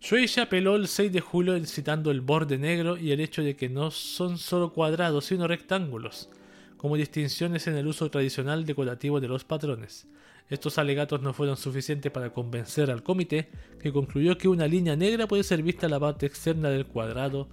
Shueisha 0.00 0.42
apeló 0.42 0.74
el 0.74 0.88
6 0.88 1.12
de 1.12 1.20
julio 1.20 1.64
citando 1.64 2.10
el 2.10 2.20
borde 2.20 2.58
negro 2.58 2.96
y 2.96 3.12
el 3.12 3.20
hecho 3.20 3.44
de 3.44 3.54
que 3.54 3.68
no 3.68 3.92
son 3.92 4.38
solo 4.38 4.72
cuadrados 4.72 5.26
sino 5.26 5.46
rectángulos, 5.46 6.28
como 6.76 6.96
distinciones 6.96 7.68
en 7.68 7.76
el 7.76 7.86
uso 7.86 8.10
tradicional 8.10 8.66
decorativo 8.66 9.20
de 9.20 9.28
los 9.28 9.44
patrones. 9.44 10.08
Estos 10.50 10.78
alegatos 10.78 11.22
no 11.22 11.32
fueron 11.32 11.56
suficientes 11.56 12.10
para 12.10 12.32
convencer 12.32 12.90
al 12.90 13.04
comité, 13.04 13.48
que 13.80 13.92
concluyó 13.92 14.36
que 14.36 14.48
una 14.48 14.66
línea 14.66 14.96
negra 14.96 15.28
puede 15.28 15.44
ser 15.44 15.62
vista 15.62 15.86
en 15.86 15.92
la 15.92 16.00
parte 16.00 16.26
externa 16.26 16.70
del 16.70 16.86
cuadrado, 16.86 17.48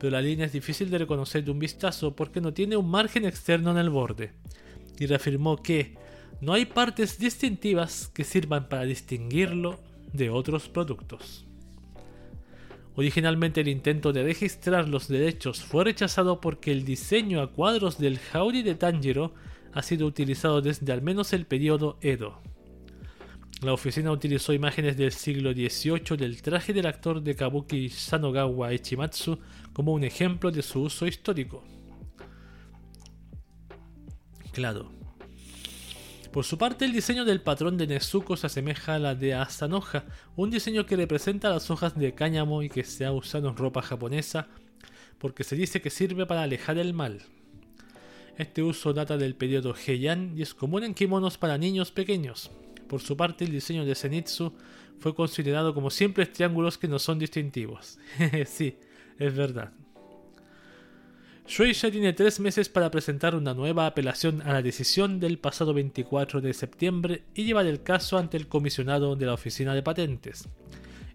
pero 0.00 0.10
la 0.10 0.22
línea 0.22 0.46
es 0.46 0.52
difícil 0.52 0.90
de 0.90 0.98
reconocer 0.98 1.44
de 1.44 1.52
un 1.52 1.60
vistazo 1.60 2.16
porque 2.16 2.40
no 2.40 2.52
tiene 2.52 2.76
un 2.76 2.90
margen 2.90 3.24
externo 3.24 3.70
en 3.70 3.78
el 3.78 3.90
borde, 3.90 4.32
y 4.98 5.06
reafirmó 5.06 5.62
que 5.62 6.02
no 6.40 6.52
hay 6.52 6.66
partes 6.66 7.18
distintivas 7.18 8.08
que 8.12 8.24
sirvan 8.24 8.68
para 8.68 8.84
distinguirlo 8.84 9.80
de 10.12 10.30
otros 10.30 10.68
productos. 10.68 11.46
Originalmente 12.96 13.60
el 13.60 13.68
intento 13.68 14.12
de 14.12 14.22
registrar 14.22 14.88
los 14.88 15.08
derechos 15.08 15.64
fue 15.64 15.84
rechazado 15.84 16.40
porque 16.40 16.70
el 16.70 16.84
diseño 16.84 17.40
a 17.40 17.50
cuadros 17.50 17.98
del 17.98 18.18
Jauri 18.18 18.62
de 18.62 18.76
Tanjiro 18.76 19.34
ha 19.72 19.82
sido 19.82 20.06
utilizado 20.06 20.62
desde 20.62 20.92
al 20.92 21.02
menos 21.02 21.32
el 21.32 21.46
periodo 21.46 21.98
Edo. 22.00 22.40
La 23.62 23.72
oficina 23.72 24.12
utilizó 24.12 24.52
imágenes 24.52 24.96
del 24.96 25.10
siglo 25.10 25.52
XVIII 25.52 26.16
del 26.16 26.42
traje 26.42 26.72
del 26.72 26.86
actor 26.86 27.22
de 27.22 27.34
Kabuki 27.34 27.88
Sanogawa 27.88 28.72
Ichimatsu 28.72 29.38
como 29.72 29.92
un 29.92 30.04
ejemplo 30.04 30.50
de 30.50 30.62
su 30.62 30.82
uso 30.82 31.06
histórico. 31.06 31.64
Claro. 34.52 35.03
Por 36.34 36.44
su 36.44 36.58
parte, 36.58 36.84
el 36.84 36.90
diseño 36.90 37.24
del 37.24 37.42
patrón 37.42 37.76
de 37.76 37.86
Nezuko 37.86 38.36
se 38.36 38.48
asemeja 38.48 38.96
a 38.96 38.98
la 38.98 39.14
de 39.14 39.34
Asanoja, 39.34 40.04
un 40.34 40.50
diseño 40.50 40.84
que 40.84 40.96
representa 40.96 41.48
las 41.48 41.70
hojas 41.70 41.96
de 41.96 42.12
cáñamo 42.12 42.64
y 42.64 42.68
que 42.68 42.82
se 42.82 43.04
ha 43.04 43.12
usado 43.12 43.48
en 43.48 43.56
ropa 43.56 43.82
japonesa 43.82 44.48
porque 45.18 45.44
se 45.44 45.54
dice 45.54 45.80
que 45.80 45.90
sirve 45.90 46.26
para 46.26 46.42
alejar 46.42 46.76
el 46.76 46.92
mal. 46.92 47.22
Este 48.36 48.64
uso 48.64 48.92
data 48.92 49.16
del 49.16 49.36
periodo 49.36 49.76
Heian 49.76 50.36
y 50.36 50.42
es 50.42 50.54
común 50.54 50.82
en 50.82 50.94
kimonos 50.94 51.38
para 51.38 51.56
niños 51.56 51.92
pequeños. 51.92 52.50
Por 52.88 53.00
su 53.00 53.16
parte, 53.16 53.44
el 53.44 53.52
diseño 53.52 53.84
de 53.84 53.94
Zenitsu 53.94 54.54
fue 54.98 55.14
considerado 55.14 55.72
como 55.72 55.88
simples 55.88 56.32
triángulos 56.32 56.78
que 56.78 56.88
no 56.88 56.98
son 56.98 57.20
distintivos. 57.20 58.00
sí, 58.46 58.76
es 59.20 59.36
verdad. 59.36 59.72
Shueisha 61.46 61.90
tiene 61.90 62.14
tres 62.14 62.40
meses 62.40 62.70
para 62.70 62.90
presentar 62.90 63.34
una 63.34 63.52
nueva 63.52 63.86
apelación 63.86 64.40
a 64.42 64.54
la 64.54 64.62
decisión 64.62 65.20
del 65.20 65.38
pasado 65.38 65.74
24 65.74 66.40
de 66.40 66.54
septiembre 66.54 67.24
y 67.34 67.44
llevar 67.44 67.66
el 67.66 67.82
caso 67.82 68.16
ante 68.16 68.38
el 68.38 68.48
comisionado 68.48 69.14
de 69.14 69.26
la 69.26 69.34
Oficina 69.34 69.74
de 69.74 69.82
Patentes. 69.82 70.48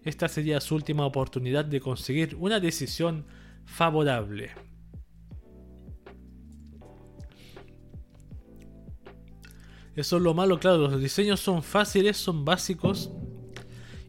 Esta 0.04 0.28
sería 0.28 0.60
su 0.60 0.76
última 0.76 1.04
oportunidad 1.04 1.64
de 1.64 1.80
conseguir 1.80 2.36
una 2.38 2.60
decisión 2.60 3.26
favorable. 3.66 4.52
Eso 9.96 10.16
es 10.16 10.22
lo 10.22 10.32
malo, 10.32 10.60
claro, 10.60 10.78
los 10.78 11.00
diseños 11.00 11.40
son 11.40 11.64
fáciles, 11.64 12.16
son 12.16 12.44
básicos 12.44 13.10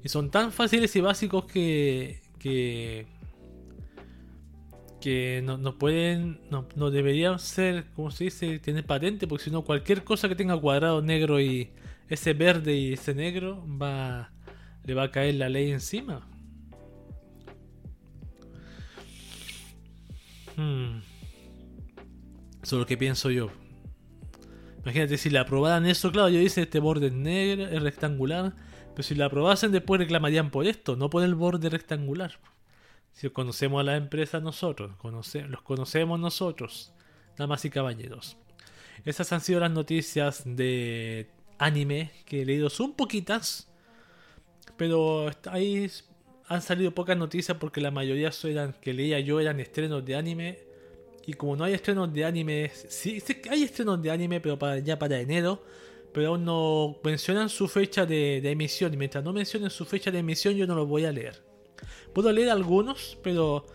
y 0.04 0.10
son 0.10 0.30
tan 0.30 0.52
fáciles 0.52 0.96
y 0.96 1.02
básicos 1.02 1.46
que, 1.46 2.22
que 2.38 3.08
que 5.02 5.42
no, 5.44 5.78
pueden, 5.78 6.40
no, 6.50 6.92
deberían 6.92 7.40
ser, 7.40 7.86
como 7.96 8.12
se 8.12 8.26
dice, 8.26 8.60
tener 8.60 8.86
patente, 8.86 9.28
porque 9.28 9.46
si 9.46 9.52
no 9.52 9.64
cualquier 9.64 10.04
cosa 10.06 10.30
que 10.30 10.36
tenga 10.36 10.56
cuadrado 10.58 11.02
negro 11.02 11.42
y 11.42 11.72
ese 12.08 12.34
verde 12.34 12.76
y 12.76 12.94
ese 12.94 13.14
negro 13.14 13.66
va, 13.68 14.32
le 14.86 14.94
va 14.94 15.04
a 15.04 15.12
caer 15.12 15.36
la 15.36 15.50
ley 15.50 15.72
encima. 15.72 16.26
Hmm. 20.56 21.00
Eso 22.62 22.76
es 22.76 22.80
lo 22.80 22.86
que 22.86 22.98
pienso 22.98 23.32
yo. 23.32 23.50
Imagínate 24.84 25.18
si 25.18 25.30
le 25.30 25.40
aprobaran 25.40 25.86
eso, 25.86 26.12
claro, 26.12 26.30
yo 26.30 26.40
dice 26.40 26.62
este 26.62 26.80
borde 26.80 27.08
es 27.08 27.14
negro, 27.14 27.68
es 27.68 27.82
rectangular, 27.82 28.54
pero 28.92 29.04
si 29.04 29.16
la 29.16 29.26
aprobasen 29.26 29.72
después 29.72 30.00
reclamarían 30.00 30.50
por 30.50 30.66
esto, 30.66 30.96
no 30.96 31.10
por 31.10 31.24
el 31.24 31.36
borde 31.36 31.70
rectangular. 31.70 32.40
Si 33.14 33.30
conocemos 33.30 33.82
a 33.82 33.84
la 33.84 33.98
empresa 33.98 34.40
nosotros, 34.40 34.92
los 35.50 35.62
conocemos 35.62 36.20
nosotros, 36.20 36.94
damas 37.38 37.66
y 37.66 37.70
caballeros. 37.70 38.38
Esas 39.06 39.32
han 39.32 39.42
sido 39.42 39.60
las 39.60 39.72
noticias 39.72 40.44
de 40.46 41.30
anime 41.58 42.12
que 42.26 42.42
he 42.42 42.46
leído. 42.46 42.70
Son 42.70 42.94
poquitas, 42.94 43.72
pero 44.78 45.30
ahí 45.46 45.90
han 46.48 46.62
salido 46.62 46.92
pocas 46.92 47.18
noticias 47.18 47.58
porque 47.58 47.82
la 47.82 47.92
mayoría 47.92 48.32
eran, 48.44 48.74
que 48.74 48.94
leía 48.94 49.20
yo 49.20 49.40
eran 49.40 49.60
estrenos 49.60 50.06
de 50.06 50.16
anime. 50.16 50.60
Y 51.26 51.34
como 51.34 51.56
no 51.56 51.64
hay 51.64 51.74
estrenos 51.74 52.12
de 52.14 52.26
anime, 52.26 52.72
sí, 52.74 53.22
hay 53.50 53.64
estrenos 53.64 54.02
de 54.02 54.12
anime, 54.12 54.40
pero 54.42 54.58
para, 54.58 54.80
ya 54.80 54.98
para 54.98 55.20
enero. 55.20 55.64
Pero 56.14 56.30
aún 56.30 56.44
no 56.44 57.00
mencionan 57.04 57.48
su 57.48 57.68
fecha 57.68 58.06
de, 58.06 58.42
de 58.42 58.52
emisión. 58.52 58.94
Y 58.94 58.98
mientras 58.98 59.24
no 59.24 59.32
mencionen 59.32 59.70
su 59.70 59.86
fecha 59.86 60.12
de 60.12 60.20
emisión, 60.20 60.56
yo 60.56 60.68
no 60.68 60.76
lo 60.76 60.86
voy 60.86 61.06
a 61.06 61.12
leer. 61.12 61.51
Puedo 62.14 62.32
leer 62.32 62.50
algunos, 62.50 63.18
pero 63.24 63.66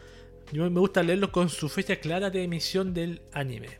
yo 0.53 0.69
me 0.71 0.81
gusta 0.81 1.03
leerlos 1.03 1.31
con 1.31 1.49
su 1.49 1.69
fecha 1.69 1.97
clara 1.97 2.31
de 2.31 2.43
emisión 2.43 2.93
del 2.93 3.23
anime. 3.33 3.79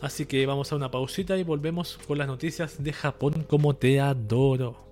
Así 0.00 0.26
que 0.26 0.46
vamos 0.46 0.70
a 0.70 0.76
una 0.76 0.90
pausita 0.90 1.36
y 1.36 1.42
volvemos 1.42 1.98
con 2.06 2.18
las 2.18 2.28
noticias 2.28 2.82
de 2.82 2.92
Japón 2.92 3.44
como 3.48 3.74
te 3.74 4.00
adoro. 4.00 4.86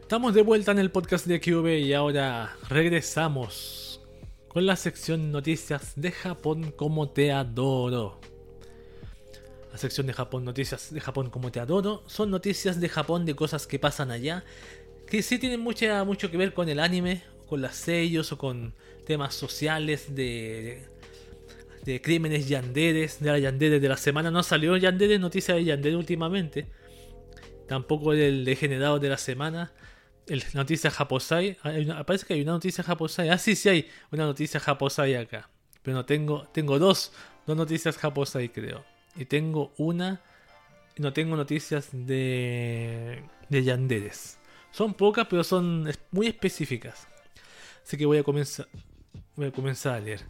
Estamos 0.00 0.34
de 0.34 0.42
vuelta 0.42 0.72
en 0.72 0.78
el 0.78 0.90
podcast 0.90 1.26
de 1.26 1.40
QV 1.40 1.78
y 1.80 1.92
ahora 1.92 2.56
regresamos 2.68 4.00
con 4.48 4.66
la 4.66 4.76
sección 4.76 5.32
noticias 5.32 5.94
de 5.96 6.12
Japón 6.12 6.72
como 6.76 7.08
te 7.10 7.32
adoro 7.32 8.20
la 9.72 9.78
sección 9.78 10.06
de 10.06 10.12
Japón, 10.12 10.44
noticias 10.44 10.92
de 10.92 11.00
Japón 11.00 11.30
como 11.30 11.50
te 11.50 11.58
adoro, 11.58 12.04
son 12.06 12.30
noticias 12.30 12.78
de 12.78 12.90
Japón 12.90 13.24
de 13.24 13.34
cosas 13.34 13.66
que 13.66 13.78
pasan 13.78 14.10
allá, 14.10 14.44
que 15.06 15.22
sí 15.22 15.38
tienen 15.38 15.60
mucha, 15.60 16.04
mucho 16.04 16.30
que 16.30 16.36
ver 16.36 16.52
con 16.52 16.68
el 16.68 16.78
anime, 16.78 17.22
con 17.46 17.62
las 17.62 17.76
sellos 17.76 18.32
o 18.32 18.38
con 18.38 18.74
temas 19.06 19.34
sociales 19.34 20.14
de, 20.14 20.88
de 21.84 22.02
crímenes 22.02 22.48
yanderes, 22.48 23.20
de 23.20 23.30
la 23.30 23.38
yandere 23.38 23.80
de 23.80 23.88
la 23.88 23.96
semana. 23.96 24.30
No 24.30 24.42
salió 24.42 24.76
yandere, 24.76 25.18
noticia 25.18 25.54
de 25.54 25.64
yandere 25.64 25.96
últimamente, 25.96 26.66
tampoco 27.66 28.12
el 28.12 28.44
degenerado 28.44 28.98
de 28.98 29.08
la 29.08 29.16
semana. 29.16 29.72
El, 30.26 30.44
noticia 30.52 30.90
Japosai, 30.90 31.56
parece 32.06 32.26
que 32.26 32.34
hay 32.34 32.42
una 32.42 32.52
noticia 32.52 32.84
Japosai. 32.84 33.30
Ah, 33.30 33.38
sí, 33.38 33.56
sí 33.56 33.70
hay 33.70 33.88
una 34.10 34.24
noticia 34.26 34.60
Japosai 34.60 35.14
acá. 35.14 35.48
Pero 35.82 35.96
no 35.96 36.04
tengo, 36.04 36.46
tengo 36.52 36.78
dos, 36.78 37.12
dos 37.46 37.56
noticias 37.56 37.96
Japosai 37.96 38.50
creo. 38.50 38.91
Y 39.16 39.24
tengo 39.26 39.72
una. 39.76 40.20
No 40.98 41.12
tengo 41.12 41.36
noticias 41.36 41.88
de. 41.92 43.22
de 43.48 43.64
Yanderes. 43.64 44.38
Son 44.70 44.94
pocas, 44.94 45.26
pero 45.28 45.44
son 45.44 45.90
muy 46.10 46.26
específicas. 46.26 47.06
Así 47.84 47.96
que 47.96 48.06
voy 48.06 48.18
a 48.18 48.22
comenzar. 48.22 48.68
Voy 49.36 49.46
a 49.46 49.52
comenzar 49.52 49.94
a 49.94 50.00
leer. 50.00 50.20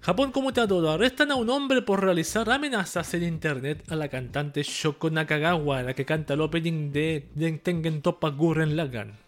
Japón 0.00 0.30
como 0.30 0.52
te 0.52 0.60
adoro. 0.60 0.90
Arrestan 0.90 1.32
a 1.32 1.34
un 1.34 1.50
hombre 1.50 1.82
por 1.82 2.00
realizar 2.00 2.48
amenazas 2.48 3.12
en 3.14 3.24
internet 3.24 3.90
a 3.90 3.96
la 3.96 4.08
cantante 4.08 4.62
Shoko 4.62 5.10
Nakagawa, 5.10 5.82
la 5.82 5.94
que 5.94 6.04
canta 6.04 6.34
el 6.34 6.42
opening 6.42 6.92
de 6.92 7.60
Tengen 7.62 8.02
Toppa 8.02 8.30
Gurren 8.30 8.76
Lagan. 8.76 9.18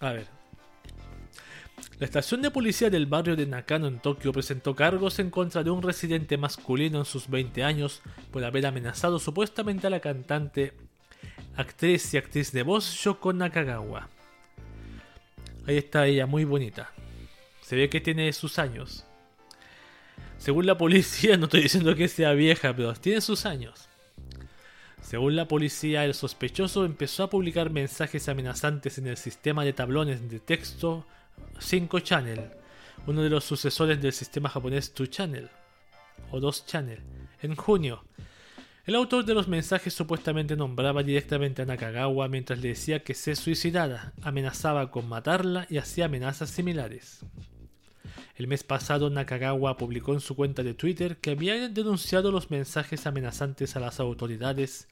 A 0.00 0.12
ver, 0.12 0.35
la 1.98 2.04
estación 2.04 2.42
de 2.42 2.50
policía 2.50 2.90
del 2.90 3.06
barrio 3.06 3.36
de 3.36 3.46
Nakano 3.46 3.86
en 3.86 4.00
Tokio 4.00 4.30
presentó 4.30 4.74
cargos 4.76 5.18
en 5.18 5.30
contra 5.30 5.64
de 5.64 5.70
un 5.70 5.80
residente 5.80 6.36
masculino 6.36 6.98
en 6.98 7.04
sus 7.06 7.28
20 7.30 7.64
años 7.64 8.02
por 8.30 8.44
haber 8.44 8.66
amenazado 8.66 9.18
supuestamente 9.18 9.86
a 9.86 9.90
la 9.90 10.00
cantante, 10.00 10.74
actriz 11.56 12.12
y 12.12 12.18
actriz 12.18 12.52
de 12.52 12.62
voz 12.62 12.92
Shoko 12.92 13.32
Nakagawa. 13.32 14.10
Ahí 15.66 15.78
está 15.78 16.06
ella, 16.06 16.26
muy 16.26 16.44
bonita. 16.44 16.92
Se 17.62 17.76
ve 17.76 17.88
que 17.88 18.02
tiene 18.02 18.30
sus 18.34 18.58
años. 18.58 19.06
Según 20.36 20.66
la 20.66 20.76
policía, 20.76 21.36
no 21.38 21.46
estoy 21.46 21.62
diciendo 21.62 21.94
que 21.94 22.08
sea 22.08 22.32
vieja, 22.32 22.76
pero 22.76 22.92
tiene 22.92 23.22
sus 23.22 23.46
años. 23.46 23.88
Según 25.00 25.34
la 25.34 25.48
policía, 25.48 26.04
el 26.04 26.12
sospechoso 26.12 26.84
empezó 26.84 27.22
a 27.22 27.30
publicar 27.30 27.70
mensajes 27.70 28.28
amenazantes 28.28 28.98
en 28.98 29.06
el 29.06 29.16
sistema 29.16 29.64
de 29.64 29.72
tablones 29.72 30.28
de 30.28 30.40
texto 30.40 31.06
5 31.58 32.00
Channel, 32.00 32.50
uno 33.06 33.22
de 33.22 33.30
los 33.30 33.44
sucesores 33.44 34.00
del 34.00 34.12
sistema 34.12 34.48
japonés 34.48 34.92
2 34.94 35.10
Channel 35.10 35.50
o 36.30 36.40
2 36.40 36.66
Channel, 36.66 37.00
en 37.42 37.56
junio. 37.56 38.04
El 38.84 38.94
autor 38.94 39.24
de 39.24 39.34
los 39.34 39.48
mensajes 39.48 39.94
supuestamente 39.94 40.56
nombraba 40.56 41.02
directamente 41.02 41.62
a 41.62 41.66
Nakagawa 41.66 42.28
mientras 42.28 42.60
le 42.60 42.68
decía 42.68 43.02
que 43.02 43.14
se 43.14 43.34
suicidara, 43.34 44.12
amenazaba 44.22 44.90
con 44.90 45.08
matarla 45.08 45.66
y 45.68 45.78
hacía 45.78 46.04
amenazas 46.04 46.50
similares. 46.50 47.24
El 48.36 48.46
mes 48.46 48.62
pasado 48.62 49.10
Nakagawa 49.10 49.76
publicó 49.76 50.12
en 50.12 50.20
su 50.20 50.36
cuenta 50.36 50.62
de 50.62 50.74
Twitter 50.74 51.16
que 51.16 51.30
había 51.30 51.68
denunciado 51.68 52.30
los 52.30 52.50
mensajes 52.50 53.06
amenazantes 53.06 53.76
a 53.76 53.80
las 53.80 53.98
autoridades 53.98 54.88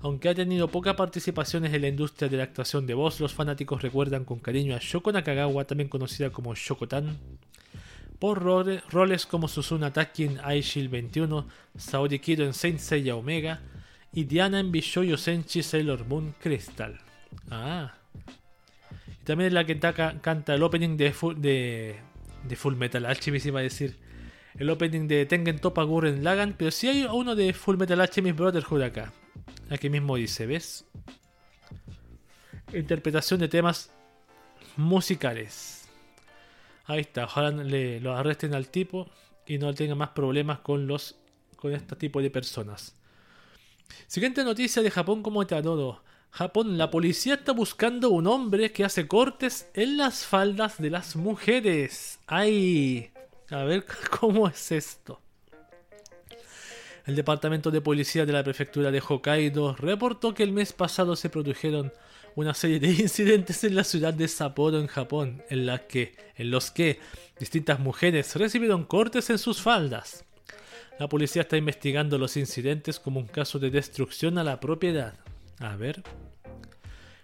aunque 0.00 0.28
ha 0.28 0.34
tenido 0.34 0.68
poca 0.68 0.96
participación 0.96 1.64
en 1.64 1.80
la 1.80 1.88
industria 1.88 2.28
de 2.28 2.36
la 2.36 2.44
actuación 2.44 2.86
de 2.86 2.94
voz, 2.94 3.20
los 3.20 3.34
fanáticos 3.34 3.82
recuerdan 3.82 4.24
con 4.24 4.38
cariño 4.38 4.74
a 4.74 4.78
Shoko 4.80 5.12
Nakagawa, 5.12 5.64
también 5.64 5.88
conocida 5.88 6.30
como 6.30 6.54
Shokotan, 6.54 7.18
por 8.18 8.42
roles 8.42 9.26
como 9.26 9.48
Susuna 9.48 9.92
Taki 9.92 10.24
en 10.24 10.40
iShield 10.56 10.90
21, 10.90 11.46
Saori 11.76 12.18
Kido 12.18 12.44
en 12.44 12.54
Saint 12.54 12.78
Seiya 12.78 13.16
Omega 13.16 13.60
y 14.12 14.24
Diana 14.24 14.60
en 14.60 14.72
Bishoyo 14.72 15.16
Senshi 15.16 15.62
Sailor 15.62 16.06
Moon 16.06 16.34
Crystal. 16.40 16.98
Ah. 17.50 17.94
Y 19.20 19.24
también 19.24 19.48
es 19.48 19.52
la 19.52 19.64
que 19.64 19.78
canta 19.78 20.54
el 20.54 20.62
opening 20.62 20.96
de, 20.96 21.14
de, 21.36 21.96
de 22.44 22.56
Full 22.56 22.76
Metal 22.76 23.04
Alchemist, 23.04 23.46
iba 23.46 23.60
a 23.60 23.62
decir. 23.62 23.96
El 24.58 24.70
opening 24.70 25.06
de 25.06 25.26
Tengen 25.26 25.58
Toppa 25.58 25.82
Gurren 25.82 26.24
Lagan, 26.24 26.54
pero 26.56 26.70
sí 26.70 26.88
hay 26.88 27.04
uno 27.04 27.34
de 27.34 27.52
Full 27.52 27.76
Metal 27.76 28.00
Alchemist 28.00 28.38
Brotherhood 28.38 28.82
acá. 28.82 29.12
Aquí 29.70 29.90
mismo 29.90 30.16
dice, 30.16 30.46
¿ves? 30.46 30.84
interpretación 32.72 33.40
de 33.40 33.48
temas 33.48 33.90
musicales. 34.76 35.88
Ahí 36.84 37.00
está, 37.00 37.24
ojalá 37.24 37.50
le, 37.50 38.00
lo 38.00 38.14
arresten 38.14 38.54
al 38.54 38.68
tipo 38.68 39.10
y 39.46 39.58
no 39.58 39.74
tenga 39.74 39.94
más 39.94 40.10
problemas 40.10 40.60
con 40.60 40.86
los 40.86 41.16
con 41.56 41.72
este 41.72 41.96
tipo 41.96 42.20
de 42.20 42.30
personas. 42.30 42.94
Siguiente 44.06 44.44
noticia 44.44 44.82
de 44.82 44.90
Japón 44.90 45.22
como 45.22 45.46
todo. 45.46 46.02
Japón, 46.30 46.76
la 46.76 46.90
policía 46.90 47.34
está 47.34 47.52
buscando 47.52 48.10
un 48.10 48.26
hombre 48.26 48.72
que 48.72 48.84
hace 48.84 49.08
cortes 49.08 49.70
en 49.72 49.96
las 49.96 50.26
faldas 50.26 50.78
de 50.78 50.90
las 50.90 51.16
mujeres. 51.16 52.18
¡Ay! 52.26 53.10
A 53.50 53.64
ver 53.64 53.86
cómo 54.20 54.46
es 54.46 54.70
esto. 54.70 55.20
El 57.06 57.14
departamento 57.14 57.70
de 57.70 57.80
policía 57.80 58.26
de 58.26 58.32
la 58.32 58.42
prefectura 58.42 58.90
de 58.90 59.00
Hokkaido 59.00 59.76
reportó 59.76 60.34
que 60.34 60.42
el 60.42 60.50
mes 60.50 60.72
pasado 60.72 61.14
se 61.14 61.30
produjeron 61.30 61.92
una 62.34 62.52
serie 62.52 62.80
de 62.80 62.88
incidentes 63.00 63.62
en 63.62 63.76
la 63.76 63.84
ciudad 63.84 64.12
de 64.12 64.26
Sapporo 64.26 64.80
en 64.80 64.88
Japón, 64.88 65.42
en, 65.48 65.66
los 66.50 66.70
que 66.72 66.98
distintas 67.38 67.78
mujeres 67.78 68.34
recibieron 68.34 68.84
cortes 68.84 69.30
en 69.30 69.38
sus 69.38 69.62
faldas. 69.62 70.24
La 70.98 71.08
policía 71.08 71.42
está 71.42 71.56
investigando 71.56 72.18
los 72.18 72.36
incidentes 72.36 72.98
como 72.98 73.20
un 73.20 73.26
caso 73.26 73.60
de 73.60 73.70
destrucción 73.70 74.36
a 74.36 74.44
la 74.44 74.58
propiedad. 74.58 75.14
A 75.60 75.76
ver. 75.76 76.02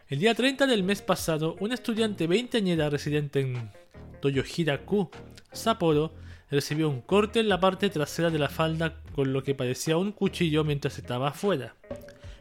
El 0.08 0.20
día 0.20 0.34
30 0.34 0.66
del 0.66 0.84
mes 0.84 1.02
pasado, 1.02 1.56
una 1.58 1.74
estudiante 1.74 2.28
veinteañera 2.28 2.88
residente 2.88 3.40
en 3.40 3.70
Toyohira-ku, 4.20 5.10
Sapporo, 5.52 6.12
recibió 6.52 6.90
un 6.90 7.00
corte 7.00 7.40
en 7.40 7.48
la 7.48 7.58
parte 7.58 7.88
trasera 7.88 8.28
de 8.28 8.38
la 8.38 8.50
falda 8.50 9.00
con 9.14 9.32
lo 9.32 9.42
que 9.42 9.54
parecía 9.54 9.96
un 9.96 10.12
cuchillo 10.12 10.64
mientras 10.64 10.98
estaba 10.98 11.28
afuera. 11.28 11.74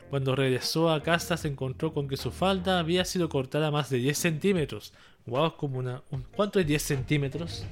Cuando 0.10 0.36
regresó 0.36 0.92
a 0.92 1.02
casa 1.02 1.38
se 1.38 1.48
encontró 1.48 1.94
con 1.94 2.10
que 2.10 2.18
su 2.18 2.30
falda 2.30 2.78
había 2.80 3.06
sido 3.06 3.30
cortada 3.30 3.72
más 3.72 3.90
de 3.90 4.00
10 4.00 4.18
centímetros. 4.18 4.94
Wow, 5.26 5.56
como 5.56 5.80
una... 5.80 6.04
¿Cuánto 6.36 6.60
es 6.60 6.68
10 6.68 6.82
centímetros? 6.82 7.66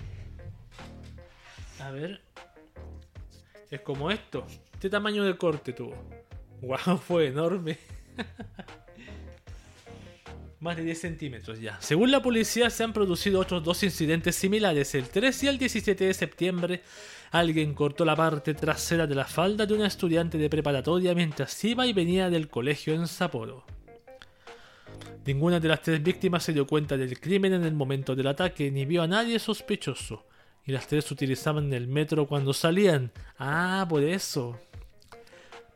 A 1.82 1.92
ver. 1.92 2.22
Es 3.70 3.82
como 3.82 4.10
esto. 4.10 4.46
Este 4.74 4.90
tamaño 4.90 5.26
de 5.26 5.36
corte 5.36 5.74
tuvo. 5.74 5.94
Wow, 6.62 6.98
fue 7.06 7.28
enorme. 7.28 7.78
Más 10.60 10.76
de 10.76 10.84
10 10.84 11.00
centímetros 11.00 11.62
ya. 11.62 11.78
Según 11.80 12.12
la 12.12 12.22
policía, 12.22 12.70
se 12.70 12.84
han 12.84 12.92
producido 12.92 13.40
otros 13.40 13.64
dos 13.64 13.82
incidentes 13.84 14.36
similares. 14.36 14.94
El 14.94 15.08
3 15.08 15.44
y 15.44 15.48
el 15.48 15.58
17 15.58 16.04
de 16.04 16.14
septiembre, 16.14 16.82
alguien 17.32 17.74
cortó 17.74 18.04
la 18.04 18.16
parte 18.16 18.54
trasera 18.54 19.08
de 19.08 19.16
la 19.16 19.24
falda 19.24 19.66
de 19.66 19.74
una 19.74 19.88
estudiante 19.88 20.38
de 20.38 20.50
preparatoria 20.50 21.16
mientras 21.16 21.64
iba 21.64 21.88
y 21.88 21.94
venía 21.94 22.30
del 22.30 22.50
colegio 22.50 22.94
en 22.94 23.08
Sapporo. 23.08 23.64
Ninguna 25.26 25.62
de 25.62 25.68
las 25.70 25.82
tres 25.82 26.04
víctimas 26.04 26.44
se 26.44 26.52
dio 26.52 26.68
cuenta 26.68 26.98
del 26.98 27.20
crimen 27.22 27.54
en 27.54 27.64
el 27.64 27.74
momento 27.74 28.14
del 28.14 28.28
ataque 28.28 28.70
ni 28.70 28.86
vio 28.86 29.02
a 29.02 29.08
nadie 29.08 29.40
sospechoso. 29.40 30.26
Y 30.66 30.74
las 30.74 30.88
tres 30.88 31.10
utilizaban 31.10 31.72
el 31.72 31.88
metro 31.88 32.28
cuando 32.28 32.52
salían. 32.52 33.12
Ah, 33.38 33.86
por 33.88 34.04
eso 34.04 34.60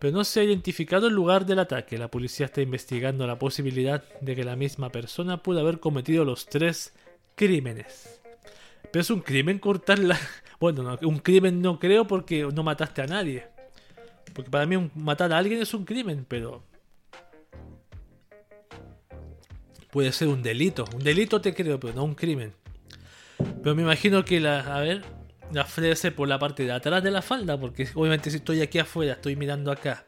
pero 0.03 0.17
no 0.17 0.25
se 0.25 0.41
ha 0.41 0.43
identificado 0.43 1.07
el 1.07 1.13
lugar 1.13 1.45
del 1.45 1.59
ataque. 1.59 1.97
La 1.97 2.11
policía 2.11 2.47
está 2.47 2.61
investigando 2.61 3.25
la 3.25 3.39
posibilidad 3.39 4.03
de 4.19 4.35
que 4.35 4.43
la 4.43 4.57
misma 4.57 4.89
persona 4.89 5.41
pudo 5.41 5.61
haber 5.61 5.79
cometido 5.79 6.25
los 6.25 6.45
tres 6.45 6.93
crímenes. 7.35 8.19
Pero 8.91 8.99
es 8.99 9.09
un 9.09 9.21
crimen 9.21 9.59
cortarla. 9.59 10.19
Bueno, 10.59 10.97
un 11.03 11.19
crimen 11.19 11.61
no 11.61 11.79
creo 11.79 12.05
porque 12.05 12.43
no 12.53 12.63
mataste 12.63 13.01
a 13.01 13.07
nadie. 13.07 13.47
Porque 14.33 14.51
para 14.51 14.65
mí 14.65 14.91
matar 14.93 15.31
a 15.31 15.37
alguien 15.37 15.61
es 15.61 15.73
un 15.73 15.85
crimen, 15.85 16.25
pero... 16.27 16.63
Puede 19.89 20.11
ser 20.11 20.27
un 20.27 20.43
delito. 20.43 20.83
Un 20.93 21.03
delito 21.03 21.39
te 21.39 21.53
creo, 21.53 21.79
pero 21.79 21.93
no 21.93 22.03
un 22.03 22.15
crimen. 22.15 22.51
Pero 23.61 23.73
me 23.73 23.83
imagino 23.83 24.25
que 24.25 24.41
la... 24.41 24.59
A 24.75 24.81
ver, 24.81 25.01
la 25.53 25.65
frase 25.65 26.11
por 26.11 26.27
la 26.27 26.39
parte 26.39 26.65
de 26.65 26.71
atrás 26.71 27.03
de 27.03 27.11
la 27.11 27.21
falda, 27.21 27.59
porque 27.59 27.87
obviamente 27.93 28.29
si 28.31 28.37
estoy 28.37 28.61
aquí 28.61 28.79
afuera, 28.79 29.13
estoy 29.13 29.35
mirando 29.35 29.71
acá, 29.71 30.05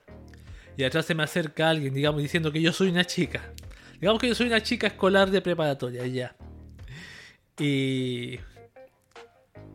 y 0.77 0.83
atrás 0.83 1.05
se 1.05 1.15
me 1.15 1.23
acerca 1.23 1.69
alguien, 1.69 1.93
digamos, 1.93 2.21
diciendo 2.21 2.51
que 2.51 2.61
yo 2.61 2.73
soy 2.73 2.89
una 2.89 3.05
chica. 3.05 3.53
Digamos 3.99 4.19
que 4.19 4.27
yo 4.27 4.35
soy 4.35 4.47
una 4.47 4.61
chica 4.61 4.87
escolar 4.87 5.31
de 5.31 5.41
preparatoria, 5.41 6.05
ya. 6.07 6.35
Y. 7.57 8.39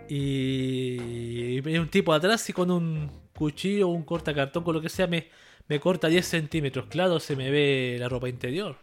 Y. 0.09 1.61
un 1.79 1.89
tipo 1.89 2.13
atrás 2.13 2.49
y 2.51 2.53
con 2.53 2.71
un 2.71 3.11
cuchillo 3.35 3.89
o 3.89 3.93
un 3.93 4.03
cortacartón, 4.03 4.63
con 4.63 4.75
lo 4.75 4.83
que 4.83 4.91
sea, 4.91 5.07
me, 5.07 5.29
me 5.69 5.81
corta 5.81 6.09
10 6.09 6.27
centímetros. 6.27 6.87
Claro, 6.87 7.19
se 7.19 7.35
me 7.35 7.51
ve 7.51 7.97
la 7.99 8.09
ropa 8.09 8.29
interior. 8.29 8.77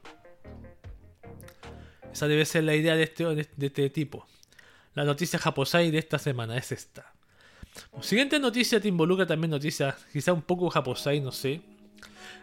Esa 2.11 2.27
debe 2.27 2.45
ser 2.45 2.63
la 2.63 2.73
idea 2.73 2.95
de 2.95 3.03
este, 3.03 3.25
de 3.25 3.67
este 3.67 3.89
tipo. 3.91 4.25
La 4.98 5.06
noticia 5.06 5.38
japosai 5.38 5.91
de 5.91 6.00
esta 6.00 6.18
semana 6.18 6.58
es 6.58 6.72
esta. 6.72 7.14
Siguiente 8.02 8.39
noticia 8.39 8.82
te 8.82 8.88
involucra 8.88 9.28
también 9.28 9.52
noticias, 9.52 9.93
quizá 10.12 10.34
un 10.34 10.41
poco 10.41 10.72
japosai, 10.72 11.20
no 11.20 11.32
sé. 11.32 11.62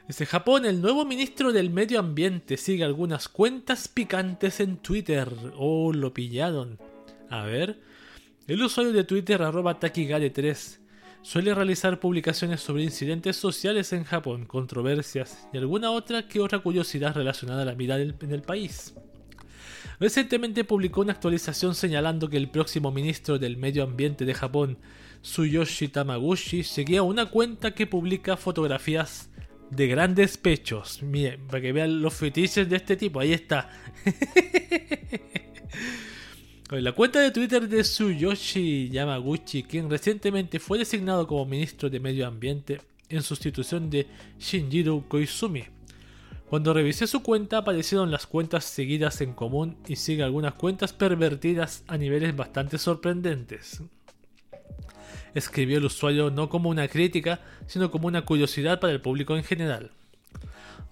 Desde 0.07 0.25
Japón, 0.25 0.65
el 0.65 0.81
nuevo 0.81 1.05
ministro 1.05 1.53
del 1.53 1.71
Medio 1.71 1.99
Ambiente 1.99 2.57
sigue 2.57 2.85
algunas 2.85 3.29
cuentas 3.29 3.89
picantes 3.89 4.61
en 4.61 4.77
Twitter. 4.77 5.29
Oh, 5.57 5.93
lo 5.93 6.15
pillaron. 6.15 6.79
A 7.29 7.43
ver. 7.43 7.81
El 8.47 8.63
usuario 8.63 8.93
de 8.93 9.03
Twitter, 9.03 9.43
arroba 9.43 9.81
Takigare3, 9.81 10.79
suele 11.23 11.55
realizar 11.55 11.99
publicaciones 11.99 12.61
sobre 12.61 12.85
incidentes 12.85 13.35
sociales 13.35 13.93
en 13.93 14.05
Japón, 14.05 14.47
controversias 14.47 15.49
y 15.53 15.59
alguna 15.59 15.91
otra 15.91 16.29
que 16.29 16.39
otra 16.39 16.61
curiosidad 16.61 17.17
relacionada 17.17 17.63
a 17.63 17.65
la 17.65 17.75
vida 17.75 18.01
en 18.01 18.31
el 18.31 18.43
país. 18.43 18.95
Recientemente 20.01 20.65
publicó 20.65 21.03
una 21.03 21.13
actualización 21.13 21.75
señalando 21.75 22.29
que 22.29 22.37
el 22.37 22.51
próximo 22.51 22.91
ministro 22.91 23.39
del 23.39 23.57
Medio 23.57 23.85
Ambiente 23.85 24.25
de 24.25 24.35
Japón, 24.35 24.79
Tsuyoshi 25.23 25.89
Tamaguchi, 25.89 26.65
seguía 26.65 27.03
una 27.03 27.27
cuenta 27.27 27.75
que 27.75 27.87
publica 27.87 28.37
fotografías 28.37 29.31
de 29.71 29.87
grandes 29.87 30.37
pechos. 30.37 31.03
Miren, 31.03 31.47
para 31.47 31.61
que 31.61 31.73
vean 31.73 32.03
los 32.03 32.15
fetiches 32.15 32.69
de 32.69 32.77
este 32.77 32.97
tipo, 32.97 33.21
ahí 33.21 33.33
está. 33.33 33.71
La 36.71 36.93
cuenta 36.93 37.21
de 37.21 37.31
Twitter 37.31 37.69
de 37.69 37.83
Tsuyoshi 37.83 38.89
Yamaguchi, 38.89 39.63
quien 39.63 39.89
recientemente 39.89 40.59
fue 40.59 40.79
designado 40.79 41.27
como 41.27 41.47
ministro 41.47 41.89
de 41.89 42.01
Medio 42.01 42.27
Ambiente 42.27 42.81
en 43.09 43.23
sustitución 43.23 43.91
de 43.91 44.09
Shinjiro 44.41 45.05
Koizumi, 45.09 45.65
cuando 46.55 46.73
revisé 46.73 47.09
su 47.09 47.21
cuenta 47.21 47.59
aparecieron 47.59 48.13
las 48.13 48.29
cuentas 48.29 48.65
seguidas 48.65 49.21
en 49.21 49.33
común 49.33 49.77
y 49.89 49.97
sigue 49.97 50.23
algunas 50.23 50.55
cuentas 50.55 50.93
pervertidas 50.93 51.83
a 51.89 51.99
niveles 51.99 52.37
bastante 52.37 52.79
sorprendentes. 52.79 53.83
Escribió 55.35 55.79
el 55.79 55.87
usuario 55.87 56.31
no 56.31 56.49
como 56.49 56.71
una 56.71 56.87
crítica, 56.87 57.41
sino 57.67 57.91
como 57.91 58.07
una 58.07 58.25
curiosidad 58.25 58.79
para 58.79 58.93
el 58.93 59.01
público 59.01 59.37
en 59.37 59.43
general. 59.43 59.91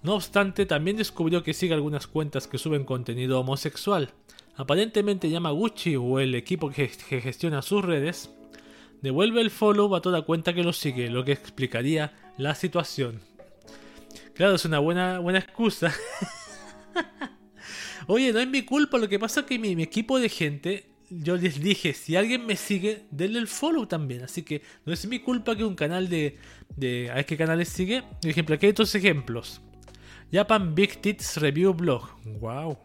No 0.01 0.15
obstante, 0.15 0.65
también 0.65 0.97
descubrió 0.97 1.43
que 1.43 1.53
sigue 1.53 1.73
algunas 1.73 2.07
cuentas 2.07 2.45
que 2.45 2.57
suben 2.57 2.83
contenido 2.83 3.39
homosexual. 3.39 4.09
Aparentemente 4.57 5.29
Yamaguchi 5.29 5.95
o 5.95 6.19
el 6.19 6.35
equipo 6.35 6.71
que 6.71 6.89
gestiona 6.89 7.61
sus 7.61 7.85
redes 7.85 8.29
devuelve 9.01 9.39
el 9.39 9.49
follow 9.49 9.95
a 9.95 10.01
toda 10.01 10.23
cuenta 10.23 10.53
que 10.53 10.65
lo 10.65 10.73
sigue, 10.73 11.09
lo 11.09 11.23
que 11.23 11.31
explicaría 11.31 12.11
la 12.37 12.53
situación. 12.53 13.21
Claro, 14.33 14.55
es 14.55 14.65
una 14.65 14.79
buena, 14.79 15.19
buena 15.19 15.39
excusa. 15.39 15.93
Oye, 18.07 18.33
no 18.33 18.39
es 18.39 18.47
mi 18.47 18.63
culpa, 18.63 18.97
lo 18.97 19.07
que 19.07 19.19
pasa 19.19 19.41
es 19.41 19.45
que 19.45 19.59
mi, 19.59 19.81
equipo 19.81 20.19
de 20.19 20.27
gente, 20.27 20.89
yo 21.09 21.37
les 21.37 21.61
dije, 21.61 21.93
si 21.93 22.15
alguien 22.15 22.45
me 22.45 22.55
sigue, 22.55 23.05
denle 23.11 23.39
el 23.39 23.47
follow 23.47 23.85
también. 23.85 24.23
Así 24.23 24.43
que 24.43 24.61
no 24.85 24.93
es 24.93 25.05
mi 25.07 25.19
culpa 25.19 25.55
que 25.55 25.63
un 25.63 25.75
canal 25.75 26.09
de... 26.09 26.37
a 27.11 27.15
ver 27.15 27.25
qué 27.25 27.37
canales 27.37 27.69
sigue. 27.69 28.03
Por 28.21 28.29
ejemplo, 28.29 28.55
aquí 28.55 28.65
hay 28.65 28.71
otros 28.71 28.93
ejemplos. 28.95 29.61
Japan 30.31 30.73
Big 30.73 30.99
Tits 30.99 31.37
Review 31.37 31.73
Blog. 31.73 32.09
Wow. 32.39 32.77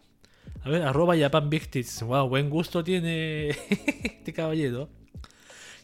A 0.62 0.68
ver, 0.68 0.82
arroba 0.82 1.16
Japan 1.16 1.48
Big 1.48 1.68
Tits. 1.70 2.02
Wow, 2.02 2.28
buen 2.28 2.50
gusto 2.50 2.84
tiene 2.84 3.48
este 3.70 4.32
caballero. 4.32 4.90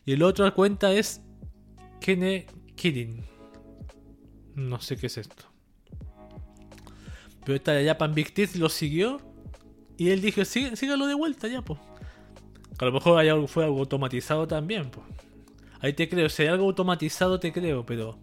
Y 0.05 0.13
el 0.13 0.23
otro 0.23 0.53
cuenta 0.55 0.93
es 0.93 1.23
Kene 2.01 2.47
Kidding. 2.77 3.25
No 4.55 4.81
sé 4.81 4.97
qué 4.97 5.07
es 5.07 5.17
esto. 5.17 5.54
Pero 7.45 7.57
esta 7.57 7.73
de 7.73 7.87
Japan 7.87 8.15
Big 8.15 8.33
lo 8.57 8.69
siguió. 8.69 9.21
Y 9.97 10.11
él 10.11 10.21
dijo, 10.21 10.45
sígalo 10.45 11.07
de 11.07 11.15
vuelta 11.15 11.47
ya, 11.47 11.63
pues. 11.63 11.79
A 12.79 12.85
lo 12.85 12.93
mejor 12.93 13.19
hay 13.19 13.29
algo, 13.29 13.47
fue 13.47 13.65
algo 13.65 13.79
automatizado 13.79 14.49
también, 14.49 14.91
pues. 14.91 15.07
Ahí 15.81 15.93
te 15.93 16.09
creo, 16.09 16.29
si 16.29 16.43
hay 16.43 16.49
algo 16.49 16.65
automatizado 16.65 17.39
te 17.39 17.53
creo, 17.53 17.85
pero... 17.85 18.19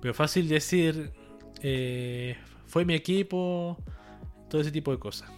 Pero 0.00 0.14
fácil 0.14 0.48
decir... 0.48 1.12
Eh, 1.62 2.36
fue 2.66 2.84
mi 2.84 2.94
equipo... 2.94 3.76
Todo 4.48 4.60
ese 4.60 4.70
tipo 4.70 4.92
de 4.92 4.98
cosas. 4.98 5.28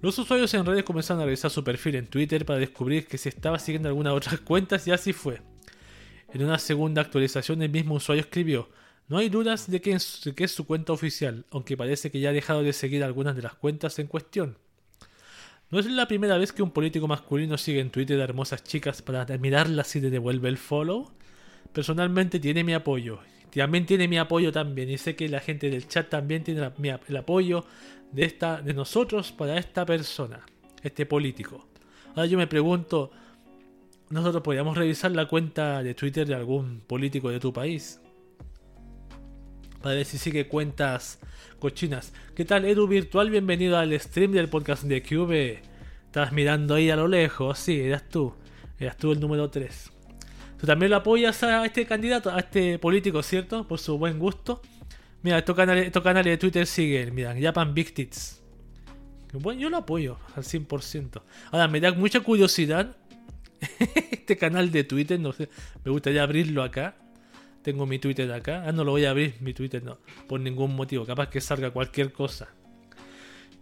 Los 0.00 0.18
usuarios 0.18 0.54
en 0.54 0.64
redes 0.64 0.84
comenzaron 0.84 1.22
a 1.22 1.26
revisar 1.26 1.50
su 1.50 1.62
perfil 1.62 1.96
en 1.96 2.06
Twitter 2.06 2.46
para 2.46 2.58
descubrir 2.58 3.06
que 3.06 3.18
se 3.18 3.28
estaba 3.28 3.58
siguiendo 3.58 3.88
algunas 3.88 4.14
otras 4.14 4.40
cuentas 4.44 4.86
y 4.86 4.92
así 4.92 5.12
fue. 5.12 5.42
En 6.32 6.44
una 6.44 6.58
segunda 6.58 7.02
actualización 7.02 7.60
el 7.62 7.70
mismo 7.70 7.96
usuario 7.96 8.22
escribió, 8.22 8.70
No 9.10 9.18
hay 9.18 9.28
dudas 9.28 9.68
de 9.68 9.80
que, 9.80 9.90
es, 9.92 10.52
su 10.52 10.66
cuenta 10.66 10.92
oficial, 10.92 11.44
aunque 11.50 11.76
parece 11.76 12.12
que 12.12 12.20
ya 12.20 12.28
ha 12.28 12.32
dejado 12.32 12.62
de 12.62 12.72
seguir 12.72 13.02
algunas 13.02 13.34
de 13.34 13.42
las 13.42 13.54
cuentas 13.54 13.98
en 13.98 14.06
cuestión. 14.06 14.56
No 15.68 15.80
es 15.80 15.86
la 15.86 16.06
primera 16.06 16.38
vez 16.38 16.52
que 16.52 16.62
un 16.62 16.70
político 16.70 17.08
masculino 17.08 17.58
sigue 17.58 17.80
en 17.80 17.90
Twitter 17.90 18.20
a 18.20 18.24
hermosas 18.24 18.62
chicas 18.62 19.02
para 19.02 19.22
admirarlas 19.22 19.96
y 19.96 20.00
le 20.00 20.10
devuelve 20.10 20.48
el 20.48 20.58
follow. 20.58 21.10
Personalmente 21.72 22.38
tiene 22.38 22.62
mi 22.62 22.72
apoyo. 22.72 23.18
También 23.52 23.84
tiene 23.84 24.06
mi 24.06 24.16
apoyo 24.16 24.52
también. 24.52 24.88
Y 24.88 24.96
sé 24.96 25.16
que 25.16 25.28
la 25.28 25.40
gente 25.40 25.70
del 25.70 25.88
chat 25.88 26.08
también 26.08 26.44
tiene 26.44 26.70
el 27.08 27.16
apoyo 27.16 27.64
de, 28.12 28.24
esta, 28.24 28.62
de 28.62 28.74
nosotros 28.74 29.32
para 29.32 29.58
esta 29.58 29.84
persona, 29.84 30.46
este 30.84 31.04
político. 31.04 31.66
Ahora 32.10 32.26
yo 32.26 32.38
me 32.38 32.46
pregunto, 32.46 33.10
¿nosotros 34.08 34.44
podríamos 34.44 34.76
revisar 34.76 35.10
la 35.10 35.26
cuenta 35.26 35.82
de 35.82 35.94
Twitter 35.94 36.28
de 36.28 36.36
algún 36.36 36.80
político 36.86 37.28
de 37.28 37.40
tu 37.40 37.52
país? 37.52 38.00
Para 39.82 39.94
ver 39.94 40.04
si 40.04 40.18
sigue 40.18 40.46
cuentas 40.46 41.18
cochinas. 41.58 42.12
¿Qué 42.34 42.44
tal, 42.44 42.66
Edu 42.66 42.86
Virtual? 42.86 43.30
Bienvenido 43.30 43.78
al 43.78 43.98
stream 43.98 44.32
del 44.32 44.50
podcast 44.50 44.82
de 44.82 45.02
Cube. 45.02 45.62
Estabas 46.04 46.32
mirando 46.32 46.74
ahí 46.74 46.90
a 46.90 46.96
lo 46.96 47.08
lejos, 47.08 47.58
sí, 47.58 47.80
eras 47.80 48.06
tú. 48.06 48.34
Eras 48.78 48.98
tú 48.98 49.12
el 49.12 49.20
número 49.20 49.48
3. 49.48 49.90
Tú 50.60 50.66
también 50.66 50.90
lo 50.90 50.96
apoyas 50.96 51.42
a 51.44 51.64
este 51.64 51.86
candidato, 51.86 52.30
a 52.30 52.40
este 52.40 52.78
político, 52.78 53.22
¿cierto? 53.22 53.66
Por 53.66 53.78
su 53.78 53.96
buen 53.96 54.18
gusto. 54.18 54.60
Mira, 55.22 55.38
estos 55.38 55.56
canales, 55.56 55.86
estos 55.86 56.02
canales 56.02 56.30
de 56.30 56.36
Twitter 56.36 56.66
siguen, 56.66 57.14
mira, 57.14 57.34
Japan 57.40 57.72
Big 57.72 57.94
Tits. 57.94 58.42
Bueno, 59.32 59.62
yo 59.62 59.70
lo 59.70 59.78
apoyo 59.78 60.18
al 60.36 60.44
100%. 60.44 61.22
Ahora, 61.52 61.68
me 61.68 61.80
da 61.80 61.92
mucha 61.92 62.20
curiosidad 62.20 62.98
este 64.10 64.36
canal 64.36 64.70
de 64.72 64.84
Twitter, 64.84 65.18
no 65.18 65.32
sé, 65.32 65.48
me 65.82 65.90
gustaría 65.90 66.22
abrirlo 66.22 66.62
acá. 66.62 66.96
Tengo 67.62 67.86
mi 67.86 67.98
Twitter 67.98 68.30
acá. 68.32 68.64
Ah, 68.66 68.72
no 68.72 68.84
lo 68.84 68.92
voy 68.92 69.04
a 69.04 69.10
abrir, 69.10 69.36
mi 69.40 69.52
Twitter 69.52 69.82
no. 69.82 69.98
Por 70.28 70.40
ningún 70.40 70.74
motivo. 70.74 71.04
Capaz 71.04 71.28
que 71.28 71.40
salga 71.40 71.70
cualquier 71.70 72.12
cosa. 72.12 72.48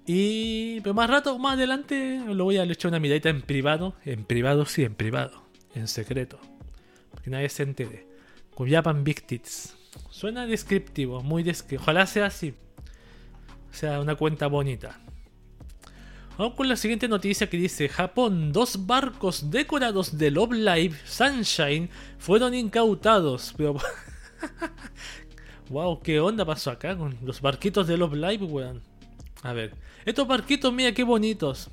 Y. 0.07 0.81
Pero 0.81 0.95
más 0.95 1.11
rato, 1.11 1.39
más 1.39 1.55
adelante, 1.55 2.21
lo 2.27 2.45
voy 2.45 2.59
a 2.59 2.65
echar 2.65 2.91
una 2.91 3.01
miradita 3.01 3.29
en 3.29 3.43
privado. 3.43 3.95
En 4.05 4.25
privado, 4.25 4.67
sí, 4.67 4.85
en 4.85 4.95
privado. 4.95 5.43
En 5.75 5.89
secreto. 5.89 6.39
Que 7.23 7.31
nadie 7.31 7.49
se 7.49 7.65
entere. 7.65 8.07
Con 8.55 8.71
Japan 8.71 9.05
Big. 9.05 9.25
Suena 10.11 10.47
descriptivo, 10.47 11.23
muy 11.23 11.43
descriptivo. 11.43 11.83
Ojalá 11.83 12.07
sea 12.07 12.27
así. 12.27 12.55
O 13.71 13.75
sea, 13.75 14.01
una 14.01 14.15
cuenta 14.15 14.47
bonita. 14.47 15.01
Vamos 16.39 16.55
con 16.55 16.69
la 16.69 16.77
siguiente 16.77 17.09
noticia 17.09 17.51
que 17.51 17.57
dice: 17.57 17.89
Japón, 17.89 18.53
dos 18.53 18.87
barcos 18.87 19.51
decorados 19.51 20.17
de 20.17 20.31
Love 20.31 20.53
Live 20.53 20.97
Sunshine 21.05 21.91
fueron 22.17 22.55
incautados. 22.55 23.53
Pero. 23.57 23.75
wow, 25.69 26.01
¿qué 26.01 26.21
onda 26.21 26.45
pasó 26.45 26.71
acá 26.71 26.97
con 26.97 27.19
los 27.23 27.41
barquitos 27.41 27.89
de 27.89 27.97
Love 27.97 28.15
Live, 28.15 28.45
weón? 28.45 28.81
A 29.43 29.53
ver, 29.53 29.75
estos 30.05 30.29
barquitos, 30.29 30.73
mira 30.73 30.95
qué 30.95 31.03
bonitos. 31.03 31.71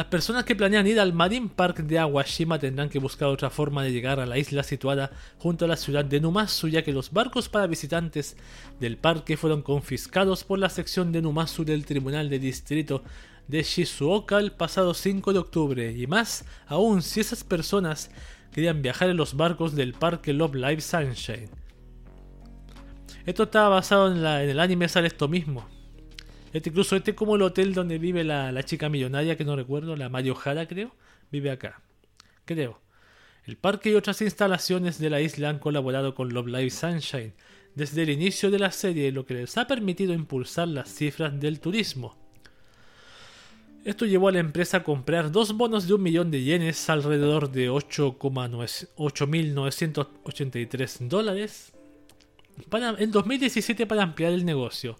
Las 0.00 0.08
personas 0.08 0.44
que 0.44 0.56
planean 0.56 0.86
ir 0.86 0.98
al 0.98 1.12
Marine 1.12 1.50
Park 1.54 1.80
de 1.80 1.98
Aguashima 1.98 2.58
tendrán 2.58 2.88
que 2.88 2.98
buscar 2.98 3.28
otra 3.28 3.50
forma 3.50 3.82
de 3.82 3.92
llegar 3.92 4.18
a 4.18 4.24
la 4.24 4.38
isla 4.38 4.62
situada 4.62 5.10
junto 5.36 5.66
a 5.66 5.68
la 5.68 5.76
ciudad 5.76 6.06
de 6.06 6.20
Numazu, 6.20 6.68
ya 6.68 6.82
que 6.82 6.94
los 6.94 7.12
barcos 7.12 7.50
para 7.50 7.66
visitantes 7.66 8.38
del 8.80 8.96
parque 8.96 9.36
fueron 9.36 9.60
confiscados 9.60 10.42
por 10.42 10.58
la 10.58 10.70
sección 10.70 11.12
de 11.12 11.20
Numazu 11.20 11.66
del 11.66 11.84
Tribunal 11.84 12.30
de 12.30 12.38
Distrito 12.38 13.02
de 13.46 13.62
Shizuoka 13.62 14.38
el 14.38 14.52
pasado 14.52 14.94
5 14.94 15.34
de 15.34 15.38
octubre. 15.38 15.92
Y 15.92 16.06
más 16.06 16.46
aún 16.66 17.02
si 17.02 17.20
esas 17.20 17.44
personas 17.44 18.10
querían 18.52 18.80
viajar 18.80 19.10
en 19.10 19.18
los 19.18 19.36
barcos 19.36 19.74
del 19.74 19.92
parque 19.92 20.32
Love 20.32 20.54
Live 20.54 20.80
Sunshine. 20.80 21.50
Esto 23.26 23.42
está 23.42 23.68
basado 23.68 24.10
en, 24.10 24.16
en 24.24 24.48
el 24.48 24.60
anime, 24.60 24.88
sale 24.88 25.08
esto 25.08 25.28
mismo. 25.28 25.68
Este, 26.52 26.70
incluso 26.70 26.96
este 26.96 27.12
es 27.12 27.16
como 27.16 27.36
el 27.36 27.42
hotel 27.42 27.74
donde 27.74 27.98
vive 27.98 28.24
la, 28.24 28.52
la 28.52 28.62
chica 28.62 28.88
millonaria, 28.88 29.36
que 29.36 29.44
no 29.44 29.56
recuerdo, 29.56 29.96
la 29.96 30.08
Mario 30.08 30.34
Jara 30.34 30.66
creo, 30.66 30.94
vive 31.30 31.50
acá. 31.50 31.80
Creo. 32.44 32.80
El 33.44 33.56
parque 33.56 33.90
y 33.90 33.94
otras 33.94 34.20
instalaciones 34.20 34.98
de 34.98 35.10
la 35.10 35.20
isla 35.20 35.48
han 35.48 35.58
colaborado 35.58 36.14
con 36.14 36.32
Love 36.32 36.48
Live 36.48 36.70
Sunshine 36.70 37.32
desde 37.74 38.02
el 38.02 38.10
inicio 38.10 38.50
de 38.50 38.58
la 38.58 38.72
serie, 38.72 39.12
lo 39.12 39.24
que 39.24 39.34
les 39.34 39.56
ha 39.56 39.66
permitido 39.66 40.12
impulsar 40.12 40.68
las 40.68 40.92
cifras 40.92 41.38
del 41.38 41.60
turismo. 41.60 42.16
Esto 43.84 44.04
llevó 44.04 44.28
a 44.28 44.32
la 44.32 44.40
empresa 44.40 44.78
a 44.78 44.82
comprar 44.82 45.30
dos 45.32 45.56
bonos 45.56 45.88
de 45.88 45.94
un 45.94 46.02
millón 46.02 46.30
de 46.30 46.42
yenes, 46.42 46.90
alrededor 46.90 47.50
de 47.50 47.70
8,9 47.70 48.88
8.983 48.96 51.08
dólares, 51.08 51.72
para, 52.68 52.90
en 52.98 53.10
2017 53.10 53.86
para 53.86 54.02
ampliar 54.02 54.32
el 54.32 54.44
negocio. 54.44 54.98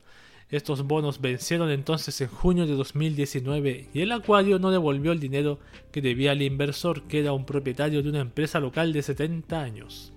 Estos 0.51 0.83
bonos 0.83 1.21
vencieron 1.21 1.71
entonces 1.71 2.21
en 2.21 2.29
junio 2.29 2.67
de 2.67 2.75
2019 2.75 3.89
y 3.95 4.01
el 4.01 4.11
acuario 4.11 4.59
no 4.59 4.73
devolvió 4.73 5.13
el 5.13 5.21
dinero 5.21 5.61
que 5.93 6.03
debía 6.03 6.33
al 6.33 6.43
inversor, 6.43 7.03
que 7.05 7.21
era 7.21 7.33
un 7.33 7.47
propietario 7.47 8.03
de 8.03 8.09
una 8.09 8.21
empresa 8.21 8.59
local 8.59 8.93
de 8.93 9.03
70 9.03 9.63
años. 9.63 10.13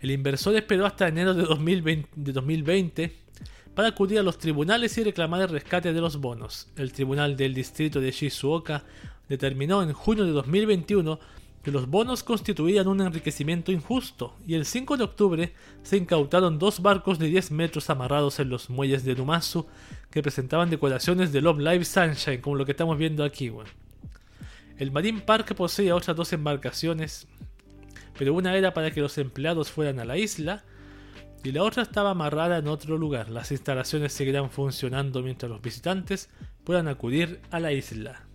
El 0.00 0.10
inversor 0.10 0.56
esperó 0.56 0.84
hasta 0.86 1.06
enero 1.06 1.34
de 1.34 1.44
2020, 1.44 2.08
de 2.16 2.32
2020 2.32 3.12
para 3.76 3.88
acudir 3.88 4.18
a 4.18 4.24
los 4.24 4.38
tribunales 4.38 4.98
y 4.98 5.04
reclamar 5.04 5.42
el 5.42 5.48
rescate 5.48 5.92
de 5.92 6.00
los 6.00 6.16
bonos. 6.16 6.68
El 6.76 6.92
tribunal 6.92 7.36
del 7.36 7.54
distrito 7.54 8.00
de 8.00 8.10
Shizuoka 8.10 8.84
determinó 9.28 9.82
en 9.84 9.92
junio 9.92 10.24
de 10.24 10.32
2021 10.32 11.20
que 11.62 11.70
los 11.70 11.88
bonos 11.88 12.24
constituían 12.24 12.88
un 12.88 13.00
enriquecimiento 13.00 13.70
injusto 13.70 14.34
y 14.46 14.54
el 14.54 14.66
5 14.66 14.96
de 14.96 15.04
octubre 15.04 15.52
se 15.82 15.96
incautaron 15.96 16.58
dos 16.58 16.82
barcos 16.82 17.18
de 17.18 17.28
10 17.28 17.52
metros 17.52 17.88
amarrados 17.88 18.40
en 18.40 18.48
los 18.48 18.68
muelles 18.68 19.04
de 19.04 19.14
Numazu 19.14 19.66
que 20.10 20.22
presentaban 20.22 20.70
decoraciones 20.70 21.32
de 21.32 21.40
Love 21.40 21.60
Live 21.60 21.84
Sunshine 21.84 22.40
como 22.40 22.56
lo 22.56 22.64
que 22.64 22.72
estamos 22.72 22.98
viendo 22.98 23.22
aquí. 23.22 23.52
El 24.76 24.90
Marine 24.90 25.20
Park 25.20 25.54
poseía 25.54 25.94
otras 25.94 26.16
dos 26.16 26.32
embarcaciones, 26.32 27.28
pero 28.18 28.34
una 28.34 28.56
era 28.56 28.74
para 28.74 28.90
que 28.90 29.00
los 29.00 29.16
empleados 29.18 29.70
fueran 29.70 30.00
a 30.00 30.04
la 30.04 30.18
isla 30.18 30.64
y 31.44 31.52
la 31.52 31.62
otra 31.62 31.84
estaba 31.84 32.10
amarrada 32.10 32.58
en 32.58 32.66
otro 32.66 32.98
lugar. 32.98 33.30
Las 33.30 33.52
instalaciones 33.52 34.12
seguirán 34.12 34.50
funcionando 34.50 35.22
mientras 35.22 35.50
los 35.50 35.62
visitantes 35.62 36.28
puedan 36.64 36.88
acudir 36.88 37.40
a 37.50 37.60
la 37.60 37.72
isla. 37.72 38.31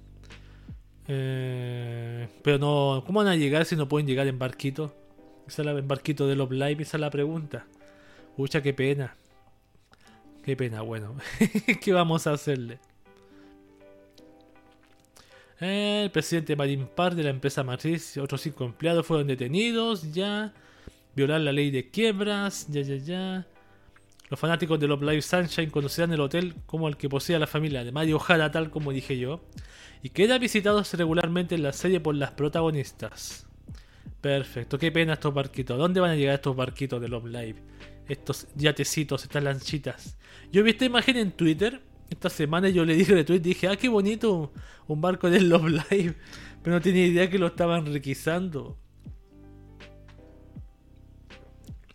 Eh, 1.08 2.28
pero 2.44 2.58
no, 2.58 3.04
¿cómo 3.06 3.20
van 3.20 3.28
a 3.28 3.36
llegar 3.36 3.66
si 3.66 3.76
no 3.76 3.88
pueden 3.88 4.08
llegar 4.08 4.28
en 4.28 4.40
barquito? 4.40 4.94
Esa 5.48 5.62
es 5.62 5.66
la, 5.66 5.72
en 5.72 5.88
barquito 5.88 6.28
de 6.28 6.36
Love 6.36 6.52
Live, 6.52 6.84
esa 6.84 6.98
es 6.98 7.02
la 7.02 7.10
pregunta. 7.10 7.66
Pucha, 8.36 8.62
qué 8.62 8.74
pena. 8.74 9.16
Qué 10.44 10.56
pena, 10.56 10.82
bueno. 10.82 11.16
¿Qué 11.82 11.94
vamos 11.94 12.28
a 12.28 12.34
hacerle? 12.34 12.80
El 15.60 16.12
presidente 16.12 16.56
Marine 16.56 16.86
Park 16.86 17.16
de 17.16 17.24
la 17.24 17.32
empresa 17.32 17.64
matriz 17.64 18.16
y 18.16 18.20
otros 18.20 18.42
cinco 18.42 18.64
empleados 18.66 19.06
fueron 19.06 19.28
detenidos 19.28 20.14
ya. 20.14 20.54
Violar 21.16 21.42
la 21.42 21.52
ley 21.52 21.72
de 21.72 21.90
quiebras, 21.90 22.68
ya, 22.70 22.82
ya, 22.82 22.96
ya. 22.98 23.48
Los 24.30 24.40
fanáticos 24.40 24.80
de 24.80 24.88
Love 24.88 25.02
Live 25.02 25.22
Sunshine 25.24 25.72
conocerán 25.72 26.14
el 26.14 26.20
hotel 26.20 26.54
como 26.66 26.88
el 26.88 26.98
que 26.98 27.10
posee 27.10 27.40
la 27.40 27.48
familia 27.48 27.84
de 27.84 27.92
Mario 27.92 28.20
Jara, 28.20 28.52
tal 28.52 28.70
como 28.70 28.92
dije 28.92 29.18
yo, 29.18 29.42
y 30.04 30.10
que 30.10 30.24
era 30.24 30.38
visitado 30.38 30.84
regularmente 30.94 31.56
en 31.56 31.64
la 31.64 31.74
serie 31.74 32.00
por 32.00 32.16
las 32.16 32.32
protagonistas. 32.32 33.48
Perfecto, 34.22 34.78
qué 34.78 34.92
pena 34.92 35.14
estos 35.14 35.34
barquitos. 35.34 35.78
¿Dónde 35.78 36.00
van 36.00 36.12
a 36.12 36.16
llegar 36.16 36.36
estos 36.36 36.56
barquitos 36.56 37.02
de 37.02 37.08
Love 37.08 37.26
Live? 37.26 37.56
Estos 38.08 38.48
yatecitos, 38.56 39.24
estas 39.24 39.44
lanchitas. 39.44 40.18
Yo 40.52 40.64
vi 40.64 40.72
esta 40.72 40.86
imagen 40.86 41.18
en 41.18 41.32
Twitter 41.32 41.82
esta 42.10 42.30
semana 42.30 42.70
yo 42.70 42.86
le 42.86 42.96
dije 42.96 43.14
Twitter, 43.26 43.42
dije, 43.42 43.68
ah, 43.68 43.76
qué 43.76 43.90
bonito 43.90 44.52
un 44.88 45.02
barco 45.02 45.30
de 45.30 45.42
Love 45.42 45.84
Live. 45.92 46.16
Pero 46.64 46.76
no 46.76 46.82
tenía 46.82 47.06
idea 47.06 47.30
que 47.30 47.40
lo 47.40 47.48
estaban 47.48 47.86
requisando. 47.86 48.78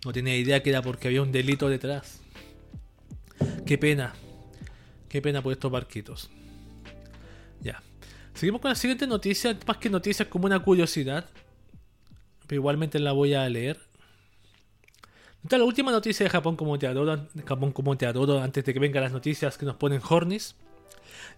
No 0.05 0.13
tenía 0.13 0.37
idea 0.37 0.63
que 0.63 0.71
era 0.71 0.83
porque 0.83 1.09
había 1.09 1.23
un 1.23 1.33
delito 1.33 1.69
detrás. 1.69 2.21
Qué 3.67 3.79
pena. 3.79 4.15
Qué 5.09 5.23
pena 5.23 5.43
por 5.43 5.53
estos 5.53 5.71
barquitos. 5.71 6.31
Ya. 7.61 7.83
Seguimos 8.35 8.61
con 8.61 8.71
la 8.71 8.75
siguiente 8.75 9.07
noticia. 9.07 9.57
Más 9.67 9.77
que 9.77 9.91
noticias 9.91 10.29
como 10.29 10.47
una 10.47 10.61
curiosidad. 10.61 11.27
Pero 12.47 12.61
igualmente 12.61 12.99
la 12.99 13.13
voy 13.13 13.35
a 13.35 13.49
leer. 13.49 13.79
Esta 15.43 15.57
es 15.57 15.61
la 15.61 15.67
última 15.67 15.91
noticia 15.91 16.25
de 16.25 16.31
Japón 16.31 16.57
como 16.57 16.79
te 16.79 16.87
adoro. 16.87 17.29
Japón 17.45 17.73
como 17.73 17.97
te 17.97 18.07
adoro. 18.07 18.41
Antes 18.41 18.65
de 18.65 18.73
que 18.73 18.81
vengan 18.81 19.03
las 19.03 19.13
noticias 19.13 19.59
que 19.59 19.67
nos 19.67 19.77
ponen 19.77 20.01
Hornis. 20.09 20.55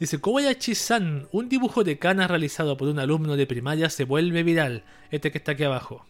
Dice, 0.00 0.20
Kobayashi-san, 0.20 1.28
un 1.30 1.48
dibujo 1.48 1.84
de 1.84 1.98
Kana 1.98 2.26
realizado 2.26 2.76
por 2.76 2.88
un 2.88 2.98
alumno 2.98 3.36
de 3.36 3.46
primaria 3.46 3.90
se 3.90 4.04
vuelve 4.04 4.42
viral. 4.42 4.84
Este 5.10 5.30
que 5.30 5.38
está 5.38 5.52
aquí 5.52 5.64
abajo. 5.64 6.04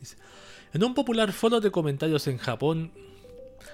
Dice, 0.00 0.16
en 0.72 0.84
un 0.84 0.94
popular 0.94 1.32
foro 1.32 1.60
de 1.60 1.70
comentarios 1.70 2.26
en 2.28 2.38
Japón, 2.38 2.92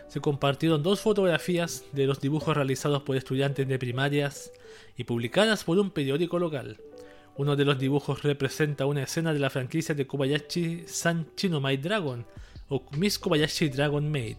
se 0.08 0.20
compartieron 0.20 0.82
dos 0.82 1.00
fotografías 1.00 1.84
de 1.92 2.06
los 2.06 2.20
dibujos 2.20 2.56
realizados 2.56 3.02
por 3.02 3.16
estudiantes 3.16 3.68
de 3.68 3.78
primarias 3.78 4.50
y 4.96 5.04
publicadas 5.04 5.64
por 5.64 5.78
un 5.78 5.90
periódico 5.90 6.38
local. 6.38 6.80
Uno 7.36 7.54
de 7.54 7.64
los 7.64 7.78
dibujos 7.78 8.22
representa 8.22 8.86
una 8.86 9.04
escena 9.04 9.32
de 9.32 9.38
la 9.38 9.50
franquicia 9.50 9.94
de 9.94 10.06
Kobayashi 10.06 10.84
San 10.86 11.28
Chinomai 11.36 11.76
Dragon 11.76 12.26
o 12.68 12.84
Miss 12.96 13.18
Kobayashi 13.18 13.68
Dragon 13.68 14.10
Maid, 14.10 14.38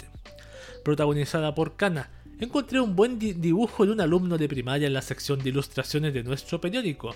protagonizada 0.84 1.56
por 1.56 1.76
Kana. 1.76 2.10
Encontré 2.40 2.80
un 2.80 2.96
buen 2.96 3.20
dibujo 3.20 3.86
de 3.86 3.92
un 3.92 4.02
alumno 4.02 4.38
de 4.38 4.50
primaria 4.50 4.88
en 4.88 4.94
la 4.94 5.02
sección 5.02 5.40
de 5.40 5.50
ilustraciones 5.50 6.14
de 6.14 6.24
nuestro 6.24 6.60
periódico. 6.60 7.16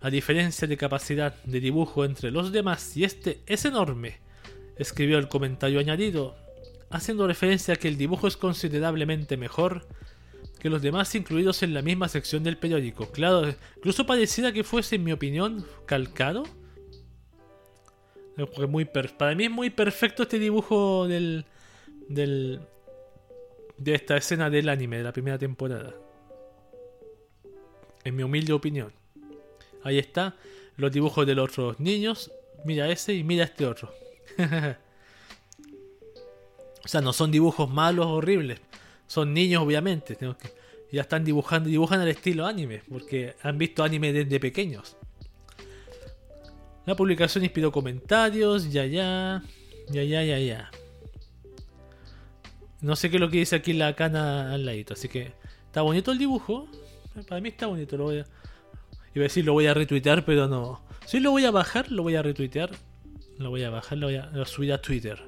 A 0.00 0.10
diferencia 0.10 0.68
de 0.68 0.76
capacidad 0.76 1.34
de 1.44 1.60
dibujo 1.60 2.04
entre 2.04 2.30
los 2.30 2.52
demás, 2.52 2.96
y 2.96 3.04
este 3.04 3.40
es 3.46 3.64
enorme, 3.64 4.18
escribió 4.76 5.18
el 5.18 5.28
comentario 5.28 5.80
añadido, 5.80 6.36
haciendo 6.90 7.26
referencia 7.26 7.74
a 7.74 7.76
que 7.76 7.88
el 7.88 7.96
dibujo 7.96 8.26
es 8.26 8.36
considerablemente 8.36 9.36
mejor 9.36 9.86
que 10.58 10.70
los 10.70 10.82
demás 10.82 11.14
incluidos 11.14 11.62
en 11.62 11.72
la 11.72 11.82
misma 11.82 12.08
sección 12.08 12.42
del 12.42 12.58
periódico. 12.58 13.10
Claro, 13.10 13.54
incluso 13.76 14.06
pareciera 14.06 14.52
que 14.52 14.64
fuese, 14.64 14.96
en 14.96 15.04
mi 15.04 15.12
opinión, 15.12 15.64
calcado. 15.86 16.44
Muy 18.68 18.84
para 18.84 19.34
mí 19.34 19.44
es 19.44 19.50
muy 19.50 19.70
perfecto 19.70 20.22
este 20.22 20.38
dibujo 20.38 21.08
del, 21.08 21.44
del 22.08 22.60
de 23.76 23.94
esta 23.94 24.16
escena 24.16 24.48
del 24.48 24.68
anime 24.68 24.98
de 24.98 25.04
la 25.04 25.12
primera 25.12 25.38
temporada. 25.38 25.94
En 28.04 28.14
mi 28.14 28.22
humilde 28.22 28.52
opinión. 28.52 28.92
Ahí 29.82 29.98
está 29.98 30.36
los 30.76 30.92
dibujos 30.92 31.26
de 31.26 31.34
los 31.34 31.50
otros 31.50 31.80
niños. 31.80 32.32
Mira 32.64 32.88
ese 32.88 33.14
y 33.14 33.24
mira 33.24 33.44
este 33.44 33.66
otro. 33.66 33.92
o 36.84 36.88
sea, 36.88 37.00
no 37.00 37.12
son 37.12 37.30
dibujos 37.30 37.70
malos, 37.70 38.06
horribles. 38.06 38.60
Son 39.06 39.32
niños, 39.32 39.62
obviamente. 39.62 40.16
Que, 40.16 40.34
ya 40.90 41.02
están 41.02 41.24
dibujando, 41.24 41.68
dibujan 41.68 42.00
al 42.00 42.08
estilo 42.08 42.46
anime, 42.46 42.82
porque 42.88 43.36
han 43.42 43.58
visto 43.58 43.84
anime 43.84 44.12
desde 44.12 44.40
pequeños. 44.40 44.96
La 46.86 46.96
publicación 46.96 47.44
inspiró 47.44 47.70
comentarios, 47.70 48.72
ya 48.72 48.86
ya, 48.86 49.42
ya 49.90 50.02
ya, 50.02 50.24
ya 50.24 50.38
ya. 50.38 50.70
No 52.80 52.96
sé 52.96 53.10
qué 53.10 53.16
es 53.16 53.20
lo 53.20 53.28
que 53.28 53.38
dice 53.38 53.56
aquí 53.56 53.72
la 53.72 53.94
cana 53.94 54.54
al 54.54 54.64
ladito, 54.64 54.94
así 54.94 55.08
que 55.08 55.32
está 55.66 55.82
bonito 55.82 56.12
el 56.12 56.18
dibujo. 56.18 56.68
Para 57.28 57.40
mí 57.40 57.50
está 57.50 57.66
bonito, 57.66 57.96
lo 57.96 58.04
voy 58.04 58.18
a... 58.20 58.26
Iba 59.14 59.24
a 59.24 59.28
decir 59.28 59.44
lo 59.44 59.52
voy 59.52 59.66
a 59.66 59.74
retuitear, 59.74 60.24
pero 60.24 60.46
no. 60.46 60.80
Si 61.04 61.20
lo 61.20 61.30
voy 61.30 61.44
a 61.44 61.50
bajar, 61.50 61.90
lo 61.90 62.02
voy 62.02 62.14
a 62.14 62.22
retuitear. 62.22 62.70
Lo 63.38 63.50
voy 63.50 63.64
a 63.64 63.70
bajar, 63.70 63.98
lo 63.98 64.06
voy 64.06 64.16
a, 64.16 64.44
subir 64.46 64.72
a 64.72 64.80
Twitter. 64.80 65.20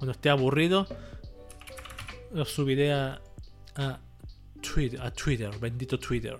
Cuando 0.00 0.12
esté 0.12 0.30
aburrido, 0.30 0.86
lo 2.32 2.46
subiré 2.46 2.90
a, 2.90 3.20
Twitter, 4.62 4.98
a 4.98 5.10
Twitter, 5.10 5.50
bendito 5.60 5.98
Twitter. 5.98 6.38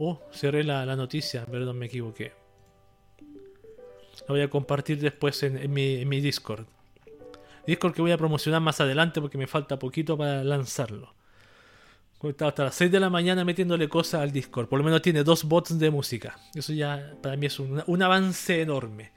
Oh, 0.00 0.20
cerré 0.32 0.64
la, 0.64 0.96
noticia, 0.96 1.46
perdón, 1.46 1.78
me 1.78 1.86
equivoqué. 1.86 2.32
Lo 4.26 4.34
voy 4.34 4.40
a 4.40 4.50
compartir 4.50 4.98
después 4.98 5.40
en, 5.44 5.72
mi, 5.72 6.20
Discord. 6.20 6.66
Discord 7.64 7.94
que 7.94 8.02
voy 8.02 8.10
a 8.10 8.18
promocionar 8.18 8.60
más 8.60 8.80
adelante 8.80 9.20
porque 9.20 9.38
me 9.38 9.46
falta 9.46 9.78
poquito 9.78 10.18
para 10.18 10.42
lanzarlo. 10.42 11.14
He 12.24 12.30
estado 12.30 12.48
hasta 12.48 12.64
las 12.64 12.74
6 12.74 12.90
de 12.90 12.98
la 12.98 13.08
mañana 13.08 13.44
metiéndole 13.44 13.88
cosas 13.88 14.22
al 14.22 14.32
Discord. 14.32 14.66
Por 14.66 14.80
lo 14.80 14.84
menos 14.84 15.00
tiene 15.00 15.22
dos 15.22 15.44
bots 15.44 15.78
de 15.78 15.92
música. 15.92 16.36
Eso 16.56 16.72
ya 16.72 17.14
para 17.22 17.36
mí 17.36 17.46
es 17.46 17.60
un, 17.60 18.02
avance 18.02 18.62
enorme. 18.62 19.12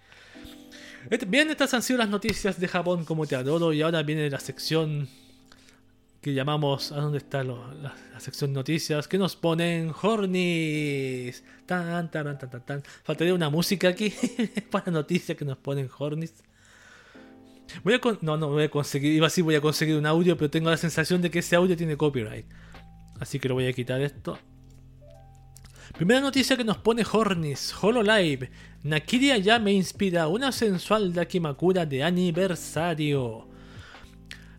Este, 1.10 1.26
bien, 1.26 1.50
estas 1.50 1.74
han 1.74 1.82
sido 1.82 2.00
las 2.00 2.10
noticias 2.10 2.60
de 2.60 2.68
Japón 2.68 3.06
como 3.06 3.26
te 3.26 3.36
adoro. 3.36 3.74
Y 3.74 3.82
ahora 3.82 4.04
viene 4.04 4.30
la 4.30 4.40
sección 4.40 5.08
que 6.22 6.34
llamamos. 6.34 6.92
¿A 6.92 6.98
dónde 6.98 7.20
está 7.20 7.44
la, 7.44 7.94
sección 8.20 8.54
noticias? 8.54 9.08
Que 9.08 9.18
nos 9.18 9.36
ponen 9.36 9.92
Hornis. 10.02 11.44
Tan, 11.66 12.10
tan, 12.12 12.38
tan, 12.38 12.50
tan, 12.50 12.66
tan. 12.66 12.84
Faltaría 13.04 13.34
una 13.34 13.50
música 13.50 13.90
aquí 13.90 14.14
para 14.72 14.92
noticias 14.92 15.38
que 15.38 15.46
nos 15.46 15.58
ponen 15.58 15.90
Hornis. 15.98 16.34
Voy 17.84 17.94
a 17.94 18.00
no, 18.22 18.38
no 18.38 18.50
voy 18.50 18.64
a 18.64 18.70
conseguir. 18.70 19.14
Iba 19.14 19.28
así, 19.28 19.42
voy 19.42 19.56
a 19.56 19.62
conseguir 19.62 19.96
un 19.96 20.06
audio, 20.06 20.36
pero 20.38 20.50
tengo 20.50 20.70
la 20.70 20.78
sensación 20.78 21.22
de 21.22 21.30
que 21.30 21.40
ese 21.40 21.56
audio 21.56 21.78
tiene 21.78 21.96
copyright. 21.96 22.46
Así 23.20 23.40
que 23.40 23.48
lo 23.48 23.56
voy 23.56 23.68
a 23.68 23.74
quitar 23.74 24.02
esto. 24.02 24.40
Primera 26.00 26.22
noticia 26.22 26.56
que 26.56 26.64
nos 26.64 26.78
pone 26.78 27.04
Hornis, 27.04 27.76
Hololive. 27.82 28.50
Nakiri 28.84 29.42
ya 29.42 29.60
me 29.60 29.74
inspira 29.74 30.30
una 30.30 30.54
sensual 30.54 31.12
Dakimakura 31.12 31.86
de 31.86 32.06
aniversario. 32.06 33.50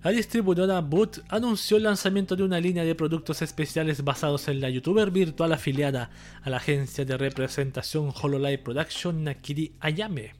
La 0.04 0.10
distribuidora 0.10 0.82
Boot 0.82 1.22
anunció 1.30 1.78
el 1.78 1.84
lanzamiento 1.84 2.36
de 2.36 2.42
una 2.42 2.60
línea 2.60 2.84
de 2.84 2.94
productos 2.94 3.40
especiales 3.40 4.04
basados 4.04 4.48
en 4.48 4.60
la 4.60 4.68
youtuber 4.68 5.10
virtual 5.10 5.54
afiliada 5.54 6.10
a 6.42 6.50
la 6.50 6.58
agencia 6.58 7.06
de 7.06 7.16
representación 7.16 8.12
Hololive 8.20 8.58
Production 8.58 9.24
Nakiri 9.24 9.76
Ayame. 9.80 10.34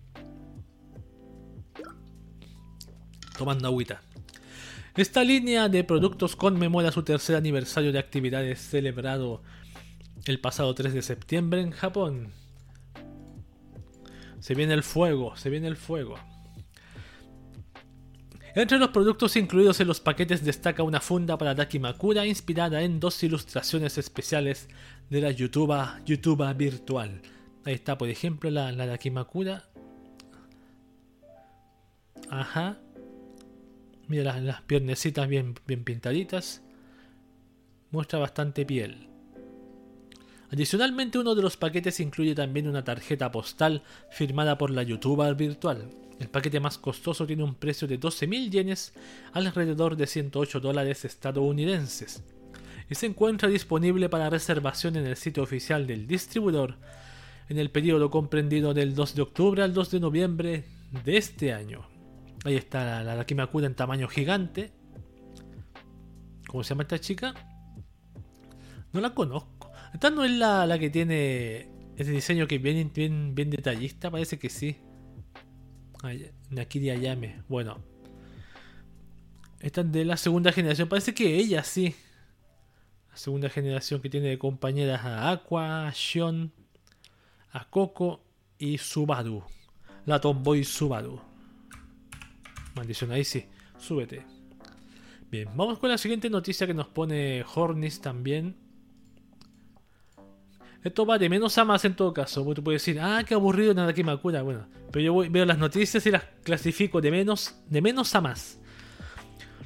Tomando 3.38 3.68
agüita. 3.68 4.02
Esta 4.94 5.24
línea 5.24 5.70
de 5.70 5.82
productos 5.82 6.36
conmemora 6.36 6.92
su 6.92 7.02
tercer 7.04 7.36
aniversario 7.36 7.90
de 7.90 7.98
actividades 7.98 8.60
celebrado 8.60 9.40
el 10.26 10.40
pasado 10.40 10.74
3 10.74 10.92
de 10.92 11.02
septiembre 11.02 11.60
en 11.60 11.70
Japón. 11.70 12.32
Se 14.40 14.54
viene 14.54 14.74
el 14.74 14.82
fuego, 14.82 15.36
se 15.36 15.50
viene 15.50 15.68
el 15.68 15.76
fuego. 15.76 16.16
Entre 18.54 18.78
los 18.78 18.88
productos 18.88 19.36
incluidos 19.36 19.80
en 19.80 19.86
los 19.86 20.00
paquetes 20.00 20.44
destaca 20.44 20.82
una 20.82 21.00
funda 21.00 21.38
para 21.38 21.54
Dakimakura 21.54 22.26
inspirada 22.26 22.82
en 22.82 22.98
dos 22.98 23.22
ilustraciones 23.22 23.96
especiales 23.96 24.68
de 25.08 25.20
la 25.20 25.30
YouTuber 25.30 26.54
virtual. 26.56 27.22
Ahí 27.64 27.74
está, 27.74 27.96
por 27.96 28.08
ejemplo, 28.08 28.50
la, 28.50 28.72
la 28.72 28.86
Dakimakura. 28.86 29.68
Ajá. 32.28 32.78
Mira 34.08 34.40
las, 34.40 34.62
piernecitas 34.62 35.28
bien, 35.28 35.54
bien 35.66 35.84
pintaditas. 35.84 36.62
Muestra 37.92 38.18
bastante 38.18 38.66
piel. 38.66 39.09
Adicionalmente, 40.52 41.18
uno 41.18 41.34
de 41.34 41.42
los 41.42 41.56
paquetes 41.56 42.00
incluye 42.00 42.34
también 42.34 42.66
una 42.66 42.82
tarjeta 42.82 43.30
postal 43.30 43.82
firmada 44.10 44.58
por 44.58 44.70
la 44.70 44.82
youtuber 44.82 45.34
virtual. 45.36 45.88
El 46.18 46.28
paquete 46.28 46.60
más 46.60 46.76
costoso 46.76 47.26
tiene 47.26 47.44
un 47.44 47.54
precio 47.54 47.86
de 47.86 47.98
12.000 47.98 48.50
yenes, 48.50 48.92
alrededor 49.32 49.96
de 49.96 50.06
108 50.06 50.60
dólares 50.60 51.04
estadounidenses, 51.04 52.22
y 52.90 52.94
se 52.94 53.06
encuentra 53.06 53.48
disponible 53.48 54.08
para 54.08 54.28
reservación 54.28 54.96
en 54.96 55.06
el 55.06 55.16
sitio 55.16 55.42
oficial 55.42 55.86
del 55.86 56.06
distribuidor 56.06 56.76
en 57.48 57.58
el 57.58 57.70
periodo 57.70 58.10
comprendido 58.10 58.74
del 58.74 58.94
2 58.94 59.14
de 59.14 59.22
octubre 59.22 59.62
al 59.62 59.74
2 59.74 59.90
de 59.90 60.00
noviembre 60.00 60.64
de 61.04 61.16
este 61.16 61.52
año. 61.52 61.86
Ahí 62.44 62.56
está 62.56 63.02
la, 63.02 63.14
la 63.16 63.26
Kimakura 63.26 63.66
en 63.66 63.74
tamaño 63.74 64.08
gigante. 64.08 64.72
¿Cómo 66.46 66.62
se 66.62 66.70
llama 66.70 66.82
esta 66.82 66.98
chica? 66.98 67.34
No 68.92 69.00
la 69.00 69.14
conozco. 69.14 69.59
Esta 69.92 70.10
no 70.10 70.24
es 70.24 70.30
la, 70.30 70.66
la 70.66 70.78
que 70.78 70.90
tiene 70.90 71.68
ese 71.96 72.12
diseño 72.12 72.46
que 72.46 72.58
bien, 72.58 72.90
bien, 72.94 73.34
bien 73.34 73.50
detallista. 73.50 74.10
Parece 74.10 74.38
que 74.38 74.48
sí. 74.48 74.76
Nakiri 76.50 76.90
Ayame. 76.90 77.42
Bueno. 77.48 77.78
Esta 79.60 79.82
es 79.82 79.92
de 79.92 80.04
la 80.04 80.16
segunda 80.16 80.52
generación. 80.52 80.88
Parece 80.88 81.12
que 81.12 81.36
ella 81.36 81.62
sí. 81.62 81.94
La 83.10 83.16
segunda 83.16 83.50
generación 83.50 84.00
que 84.00 84.08
tiene 84.08 84.28
de 84.28 84.38
compañeras 84.38 85.04
a 85.04 85.30
Aqua, 85.30 85.88
a 85.88 85.92
Shion, 85.94 86.52
a 87.52 87.68
Coco 87.68 88.24
y 88.58 88.78
Subaru. 88.78 89.42
La 90.06 90.20
Tomboy 90.20 90.64
Subaru. 90.64 91.20
Maldición, 92.74 93.12
ahí 93.12 93.24
sí. 93.24 93.44
Súbete. 93.78 94.24
Bien, 95.30 95.48
vamos 95.54 95.78
con 95.78 95.90
la 95.90 95.98
siguiente 95.98 96.30
noticia 96.30 96.66
que 96.66 96.74
nos 96.74 96.88
pone 96.88 97.44
Hornis 97.54 98.00
también. 98.00 98.56
Esto 100.82 101.04
va 101.04 101.18
de 101.18 101.28
menos 101.28 101.58
a 101.58 101.64
más 101.64 101.84
en 101.84 101.94
todo 101.94 102.12
caso. 102.14 102.44
Porque 102.44 102.56
tú 102.56 102.64
puedes 102.64 102.82
decir, 102.82 103.00
ah, 103.00 103.22
qué 103.26 103.34
aburrido 103.34 103.74
nada 103.74 103.92
que 103.92 104.02
me 104.02 104.16
cura. 104.18 104.42
Bueno, 104.42 104.66
pero 104.90 105.04
yo 105.04 105.30
veo 105.30 105.44
las 105.44 105.58
noticias 105.58 106.04
y 106.06 106.10
las 106.10 106.24
clasifico 106.42 107.00
de 107.00 107.10
menos, 107.10 107.56
de 107.68 107.82
menos 107.82 108.14
a 108.14 108.20
más. 108.20 108.58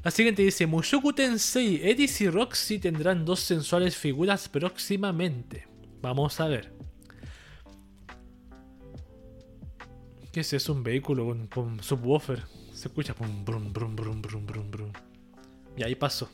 La 0.02 0.10
siguiente 0.10 0.42
dice: 0.42 0.66
Mushoku 0.66 1.12
Tensei, 1.12 1.80
Edis 1.82 2.20
y 2.20 2.28
Roxy 2.28 2.78
tendrán 2.78 3.24
dos 3.24 3.40
sensuales 3.40 3.96
figuras 3.96 4.48
próximamente. 4.48 5.66
Vamos 6.02 6.40
a 6.40 6.48
ver. 6.48 6.72
¿Qué 10.32 10.40
es 10.40 10.52
eso? 10.52 10.72
Un 10.72 10.82
vehículo 10.82 11.34
con, 11.48 11.80
subwoofer. 11.80 12.42
Se 12.72 12.88
escucha 12.88 13.14
brum, 13.14 13.44
brum, 13.44 13.72
brum, 13.72 13.94
brum, 13.94 14.20
brum, 14.20 14.46
brum, 14.46 14.70
brum. 14.70 14.92
Y 15.76 15.84
ahí 15.84 15.94
pasó. 15.94 16.28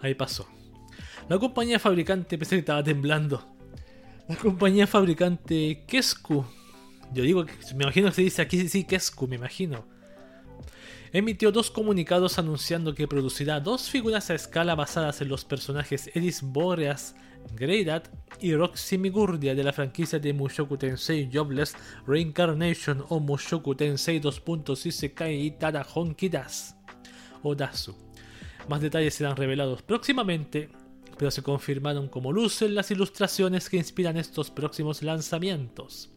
Ahí 0.00 0.14
pasó. 0.14 0.46
La 1.32 1.38
compañía 1.38 1.78
fabricante, 1.78 2.36
pensé 2.36 2.56
que 2.56 2.60
estaba 2.60 2.84
temblando. 2.84 3.42
La 4.28 4.36
compañía 4.36 4.86
fabricante 4.86 5.82
Kesku. 5.88 6.44
Yo 7.14 7.22
digo 7.22 7.46
me 7.74 7.84
imagino 7.84 8.08
que 8.08 8.16
se 8.16 8.22
dice 8.22 8.42
aquí 8.42 8.68
sí 8.68 8.84
Kesku, 8.84 9.26
me 9.26 9.36
imagino. 9.36 9.86
emitió 11.10 11.50
dos 11.50 11.70
comunicados 11.70 12.38
anunciando 12.38 12.94
que 12.94 13.08
producirá 13.08 13.60
dos 13.60 13.88
figuras 13.88 14.28
a 14.28 14.34
escala 14.34 14.74
basadas 14.74 15.22
en 15.22 15.28
los 15.28 15.46
personajes 15.46 16.10
Edis 16.14 16.42
Boreas 16.42 17.16
Greydat 17.54 18.08
y 18.38 18.54
Roxy 18.54 18.98
Migurdia 18.98 19.54
de 19.54 19.64
la 19.64 19.72
franquicia 19.72 20.18
de 20.18 20.34
Mushoku 20.34 20.76
Tensei 20.76 21.30
Jobless 21.32 21.74
Reincarnation 22.06 23.06
o 23.08 23.20
Mushoku 23.20 23.74
Tensei 23.74 24.20
2. 24.20 24.42
Isekai 24.84 25.46
Itara 25.46 25.86
Honkidas 25.94 26.76
o 27.42 27.54
Dasu. 27.54 27.96
Más 28.68 28.82
detalles 28.82 29.14
serán 29.14 29.34
revelados 29.34 29.80
próximamente, 29.80 30.68
pero 31.16 31.30
se 31.30 31.42
confirmaron 31.42 32.08
como 32.08 32.32
lucen 32.32 32.74
las 32.74 32.90
ilustraciones 32.90 33.68
que 33.68 33.76
inspiran 33.76 34.16
estos 34.16 34.50
próximos 34.50 35.02
lanzamientos. 35.02 36.10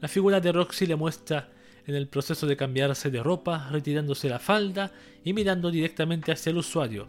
La 0.00 0.08
figura 0.08 0.40
de 0.40 0.52
Roxy 0.52 0.86
le 0.86 0.96
muestra 0.96 1.50
en 1.86 1.94
el 1.94 2.08
proceso 2.08 2.46
de 2.46 2.56
cambiarse 2.56 3.10
de 3.10 3.22
ropa, 3.22 3.68
retirándose 3.70 4.28
la 4.28 4.38
falda 4.38 4.92
y 5.24 5.32
mirando 5.32 5.70
directamente 5.70 6.32
hacia 6.32 6.50
el 6.50 6.58
usuario. 6.58 7.06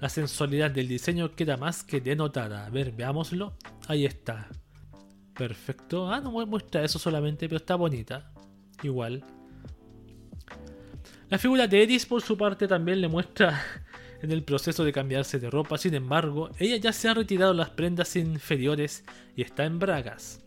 La 0.00 0.08
sensualidad 0.08 0.70
del 0.70 0.88
diseño 0.88 1.34
queda 1.34 1.56
más 1.56 1.84
que 1.84 2.00
denotada. 2.00 2.66
A 2.66 2.70
ver, 2.70 2.92
veámoslo. 2.92 3.54
Ahí 3.86 4.06
está. 4.06 4.48
Perfecto. 5.34 6.10
Ah, 6.10 6.20
no 6.20 6.30
muestra 6.46 6.84
eso 6.84 6.98
solamente, 6.98 7.48
pero 7.48 7.58
está 7.58 7.74
bonita. 7.74 8.32
Igual. 8.82 9.24
La 11.28 11.38
figura 11.38 11.66
de 11.66 11.82
Edis, 11.82 12.06
por 12.06 12.22
su 12.22 12.36
parte, 12.36 12.66
también 12.66 13.00
le 13.00 13.08
muestra 13.08 13.62
en 14.22 14.32
el 14.32 14.42
proceso 14.42 14.84
de 14.84 14.92
cambiarse 14.92 15.38
de 15.38 15.50
ropa. 15.50 15.78
Sin 15.78 15.94
embargo, 15.94 16.50
ella 16.58 16.76
ya 16.76 16.92
se 16.92 17.08
ha 17.08 17.14
retirado 17.14 17.54
las 17.54 17.70
prendas 17.70 18.16
inferiores 18.16 19.04
y 19.36 19.42
está 19.42 19.64
en 19.64 19.78
bragas. 19.78 20.44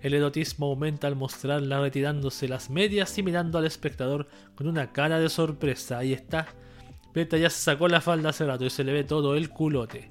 El 0.00 0.14
erotismo 0.14 0.66
aumenta 0.66 1.06
al 1.06 1.16
mostrarla 1.16 1.80
retirándose 1.80 2.48
las 2.48 2.70
medias 2.70 3.16
y 3.18 3.22
mirando 3.22 3.58
al 3.58 3.66
espectador 3.66 4.28
con 4.54 4.66
una 4.66 4.92
cara 4.92 5.20
de 5.20 5.28
sorpresa. 5.28 5.98
Ahí 5.98 6.12
está. 6.12 6.46
Beta 7.14 7.36
ya 7.36 7.50
se 7.50 7.62
sacó 7.62 7.88
la 7.88 8.00
falda 8.00 8.30
hace 8.30 8.46
rato 8.46 8.64
y 8.64 8.70
se 8.70 8.84
le 8.84 8.92
ve 8.92 9.04
todo 9.04 9.36
el 9.36 9.50
culote. 9.50 10.10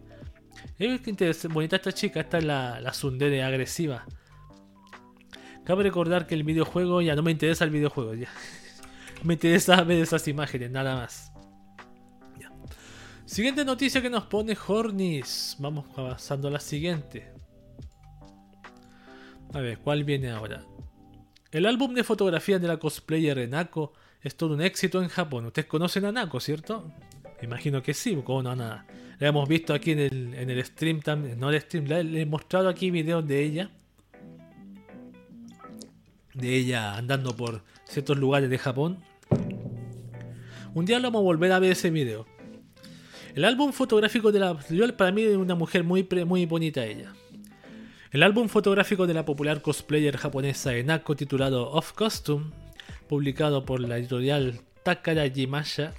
Es 0.77 1.47
bonita 1.47 1.77
esta 1.77 1.91
chica, 1.91 2.21
esta 2.21 2.37
es 2.37 2.43
la, 2.43 2.79
la 2.79 2.93
sundere 2.93 3.43
agresiva. 3.43 4.05
Cabe 5.65 5.83
recordar 5.83 6.27
que 6.27 6.35
el 6.35 6.43
videojuego 6.43 7.01
ya 7.01 7.15
no 7.15 7.23
me 7.23 7.31
interesa 7.31 7.63
el 7.63 7.69
videojuego, 7.69 8.13
ya. 8.15 8.29
Me 9.23 9.35
interesa 9.35 9.83
ver 9.83 10.01
esas 10.01 10.27
imágenes, 10.27 10.71
nada 10.71 10.95
más. 10.95 11.30
Siguiente 13.31 13.63
noticia 13.63 14.01
que 14.01 14.09
nos 14.09 14.25
pone 14.25 14.57
Hornis. 14.67 15.55
Vamos 15.57 15.85
avanzando 15.95 16.49
a 16.49 16.51
la 16.51 16.59
siguiente. 16.59 17.31
A 19.53 19.61
ver, 19.61 19.77
¿cuál 19.77 20.03
viene 20.03 20.31
ahora? 20.31 20.65
El 21.49 21.65
álbum 21.65 21.93
de 21.93 22.03
fotografías 22.03 22.61
de 22.61 22.67
la 22.67 22.75
cosplayer 22.75 23.37
Enako 23.37 23.93
es 24.21 24.35
todo 24.35 24.55
un 24.55 24.61
éxito 24.61 25.01
en 25.01 25.07
Japón. 25.07 25.45
Ustedes 25.45 25.69
conocen 25.69 26.03
a 26.03 26.11
Nako, 26.11 26.41
¿cierto? 26.41 26.91
Imagino 27.41 27.81
que 27.81 27.93
sí, 27.93 28.21
como 28.21 28.43
no, 28.43 28.53
nada. 28.53 28.85
La 29.17 29.29
hemos 29.29 29.47
visto 29.47 29.73
aquí 29.73 29.91
en 29.91 29.99
el, 29.99 30.33
en 30.33 30.49
el 30.49 30.65
stream 30.65 30.99
también. 30.99 31.39
No 31.39 31.51
el 31.51 31.61
stream, 31.61 31.85
le 31.85 32.23
he 32.23 32.25
mostrado 32.25 32.67
aquí 32.67 32.91
videos 32.91 33.25
de 33.25 33.45
ella. 33.45 33.71
De 36.33 36.53
ella 36.53 36.95
andando 36.95 37.33
por 37.33 37.63
ciertos 37.85 38.17
lugares 38.17 38.49
de 38.49 38.57
Japón. 38.57 39.01
Un 40.73 40.83
día 40.83 40.99
lo 40.99 41.07
vamos 41.07 41.21
a 41.21 41.23
volver 41.23 41.53
a 41.53 41.59
ver 41.59 41.71
ese 41.71 41.91
video. 41.91 42.25
El 43.33 43.45
álbum 43.45 43.71
fotográfico 43.71 44.31
de 44.31 44.39
la. 44.39 44.57
para 44.97 45.11
mí 45.11 45.23
es 45.23 45.37
una 45.37 45.55
mujer 45.55 45.83
muy, 45.83 46.07
muy 46.25 46.45
bonita 46.45 46.85
ella. 46.85 47.13
El 48.11 48.23
álbum 48.23 48.49
fotográfico 48.49 49.07
de 49.07 49.13
la 49.13 49.23
popular 49.23 49.61
cosplayer 49.61 50.17
japonesa 50.17 50.75
Enako 50.75 51.15
titulado 51.15 51.71
Off 51.71 51.93
Costume, 51.93 52.51
publicado 53.07 53.63
por 53.63 53.79
la 53.79 53.97
editorial 53.97 54.59
Takaraji 54.83 55.47
Masha, 55.47 55.93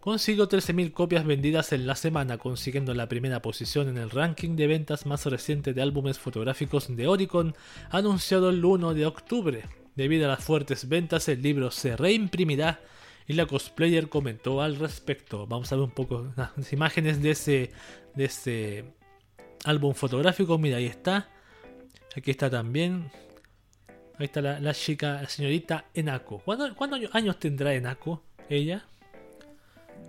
consiguió 0.00 0.48
13.000 0.48 0.92
copias 0.92 1.26
vendidas 1.26 1.74
en 1.74 1.86
la 1.86 1.94
semana, 1.94 2.38
consiguiendo 2.38 2.94
la 2.94 3.06
primera 3.06 3.42
posición 3.42 3.88
en 3.88 3.98
el 3.98 4.08
ranking 4.08 4.56
de 4.56 4.66
ventas 4.66 5.04
más 5.04 5.26
reciente 5.26 5.74
de 5.74 5.82
álbumes 5.82 6.18
fotográficos 6.18 6.96
de 6.96 7.06
Oricon, 7.06 7.54
anunciado 7.90 8.48
el 8.48 8.64
1 8.64 8.94
de 8.94 9.04
octubre. 9.04 9.64
Debido 9.94 10.24
a 10.24 10.28
las 10.28 10.44
fuertes 10.44 10.88
ventas, 10.88 11.28
el 11.28 11.42
libro 11.42 11.70
se 11.70 11.98
reimprimirá 11.98 12.80
y 13.28 13.32
la 13.32 13.46
cosplayer 13.46 14.08
comentó 14.08 14.62
al 14.62 14.76
respecto. 14.76 15.46
Vamos 15.46 15.72
a 15.72 15.76
ver 15.76 15.84
un 15.84 15.90
poco 15.90 16.32
las 16.36 16.72
imágenes 16.72 17.22
de 17.22 17.30
ese, 17.30 17.72
de 18.14 18.24
ese 18.24 18.84
álbum 19.64 19.94
fotográfico. 19.94 20.58
Mira, 20.58 20.76
ahí 20.76 20.86
está. 20.86 21.28
Aquí 22.16 22.30
está 22.30 22.48
también. 22.48 23.10
Ahí 24.18 24.26
está 24.26 24.40
la, 24.40 24.74
chica, 24.74 25.22
la 25.22 25.28
señorita 25.28 25.86
Enako. 25.92 26.38
¿Cuántos 26.38 27.14
años 27.14 27.38
tendrá 27.38 27.74
Enako? 27.74 28.22
Ella. 28.48 28.86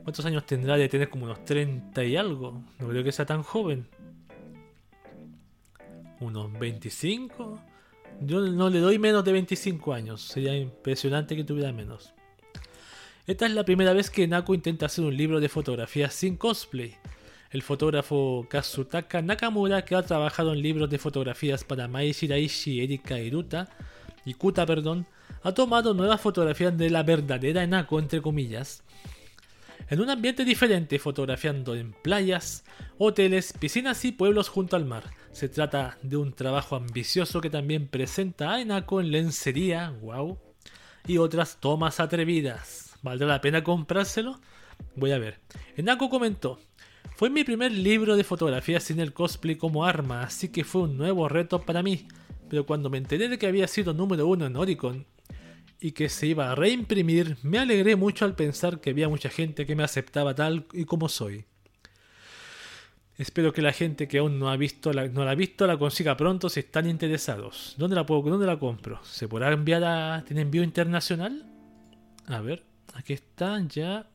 ¿Cuántos 0.04 0.26
años 0.26 0.46
tendrá 0.46 0.78
de 0.78 0.88
tener 0.88 1.10
como 1.10 1.26
unos 1.26 1.44
30 1.44 2.04
y 2.06 2.16
algo? 2.16 2.62
No 2.80 2.88
creo 2.88 3.04
que 3.04 3.12
sea 3.12 3.26
tan 3.26 3.44
joven. 3.44 3.88
¿Unos 6.20 6.58
25? 6.58 7.62
Yo 8.22 8.42
no 8.42 8.70
le 8.70 8.80
doy 8.80 9.00
menos 9.00 9.26
de 9.26 9.34
25 9.34 9.94
años. 9.94 10.22
Sería 10.22 10.56
impresionante 10.56 11.36
que 11.36 11.44
tuviera 11.44 11.74
menos. 11.74 12.14
Esta 13.28 13.46
es 13.46 13.52
la 13.52 13.66
primera 13.66 13.94
vez 13.94 14.10
que 14.10 14.24
Enako 14.24 14.56
intenta 14.56 14.86
hacer 14.86 15.04
un 15.04 15.16
libro 15.16 15.40
de 15.40 15.50
fotografías 15.50 16.14
sin 16.14 16.38
cosplay 16.38 16.96
el 17.52 17.62
fotógrafo 17.62 18.46
Kazutaka 18.50 19.22
Nakamura, 19.22 19.84
que 19.84 19.96
ha 19.96 20.04
trabajado 20.04 20.54
en 20.54 20.62
libros 20.62 20.90
de 20.90 20.98
fotografías 20.98 21.64
para 21.64 21.88
Mai 21.88 22.12
Shiraishi, 22.12 22.82
Erika 22.82 23.20
Iruta, 23.20 23.70
Kuta, 24.38 24.66
perdón, 24.66 25.08
ha 25.44 25.54
tomado 25.54 25.94
nuevas 25.94 26.20
fotografías 26.20 26.78
de 26.78 26.90
la 26.90 27.04
verdadera 27.04 27.64
Enako, 27.64 28.00
entre 28.00 28.22
comillas, 28.22 28.84
en 29.90 30.02
un 30.02 30.10
ambiente 30.10 30.44
diferente, 30.44 31.00
fotografiando 31.00 31.76
en 31.76 31.94
playas, 31.94 32.66
hoteles, 32.98 33.54
piscinas 33.54 34.04
y 34.04 34.12
pueblos 34.12 34.50
junto 34.50 34.76
al 34.76 34.84
mar. 34.84 35.04
Se 35.32 35.48
trata 35.48 35.98
de 36.02 36.18
un 36.18 36.34
trabajo 36.34 36.76
ambicioso 36.76 37.40
que 37.40 37.50
también 37.50 37.88
presenta 37.88 38.54
a 38.54 38.62
Enako 38.62 39.00
en 39.00 39.12
lencería, 39.12 39.94
wow, 40.02 40.38
y 41.08 41.20
otras 41.20 41.62
tomas 41.62 42.02
atrevidas. 42.02 42.87
¿Valdrá 43.08 43.26
la 43.26 43.40
pena 43.40 43.64
comprárselo? 43.64 44.38
Voy 44.96 45.12
a 45.14 45.18
ver. 45.18 45.40
Enako 45.78 46.10
comentó, 46.10 46.60
fue 47.16 47.30
mi 47.30 47.46
primer 47.46 47.72
libro 47.72 48.18
de 48.18 48.26
fotografía 48.26 48.82
sin 48.82 49.00
el 49.00 49.14
cosplay 49.14 49.56
como 49.56 49.86
arma, 49.86 50.24
así 50.24 50.50
que 50.50 50.66
fue 50.66 50.82
un 50.82 50.98
nuevo 50.98 51.30
reto 51.30 51.62
para 51.62 51.82
mí. 51.82 52.06
Pero 52.50 52.66
cuando 52.66 52.90
me 52.90 52.98
enteré 52.98 53.30
de 53.30 53.38
que 53.38 53.48
había 53.48 53.68
sido 53.70 53.94
número 53.94 54.28
uno 54.28 54.46
en 54.46 54.58
Oricon 54.58 55.06
y 55.80 55.94
que 55.94 56.10
se 56.10 56.28
iba 56.28 56.52
a 56.52 56.56
reimprimir, 56.56 57.38
me 57.44 57.60
alegré 57.60 57.96
mucho 57.96 58.26
al 58.26 58.36
pensar 58.36 58.82
que 58.82 58.90
había 58.90 59.08
mucha 59.08 59.30
gente 59.30 59.66
que 59.66 59.76
me 59.76 59.84
aceptaba 59.84 60.36
tal 60.36 60.68
y 60.74 60.84
como 60.84 61.08
soy. 61.08 61.46
Espero 63.18 63.54
que 63.54 63.62
la 63.62 63.72
gente 63.72 64.10
que 64.10 64.18
aún 64.18 64.38
no, 64.38 64.50
ha 64.50 64.58
visto 64.58 64.92
la, 64.92 65.08
no 65.08 65.24
la 65.24 65.32
ha 65.32 65.36
visto 65.36 65.66
la 65.66 65.78
consiga 65.78 66.18
pronto 66.18 66.50
si 66.50 66.60
están 66.60 66.90
interesados. 66.90 67.74
¿Dónde 67.78 67.96
la 67.96 68.06
puedo, 68.06 68.22
dónde 68.22 68.46
la 68.46 68.60
compro? 68.60 69.00
¿Se 69.06 69.30
podrá 69.30 69.52
enviar 69.54 69.84
a 69.86 70.26
tiene 70.26 70.42
envío 70.42 70.62
internacional? 70.62 71.46
A 72.28 72.42
ver, 72.42 72.64
aquí 72.94 73.14
están 73.14 73.70
ya. 73.70 74.10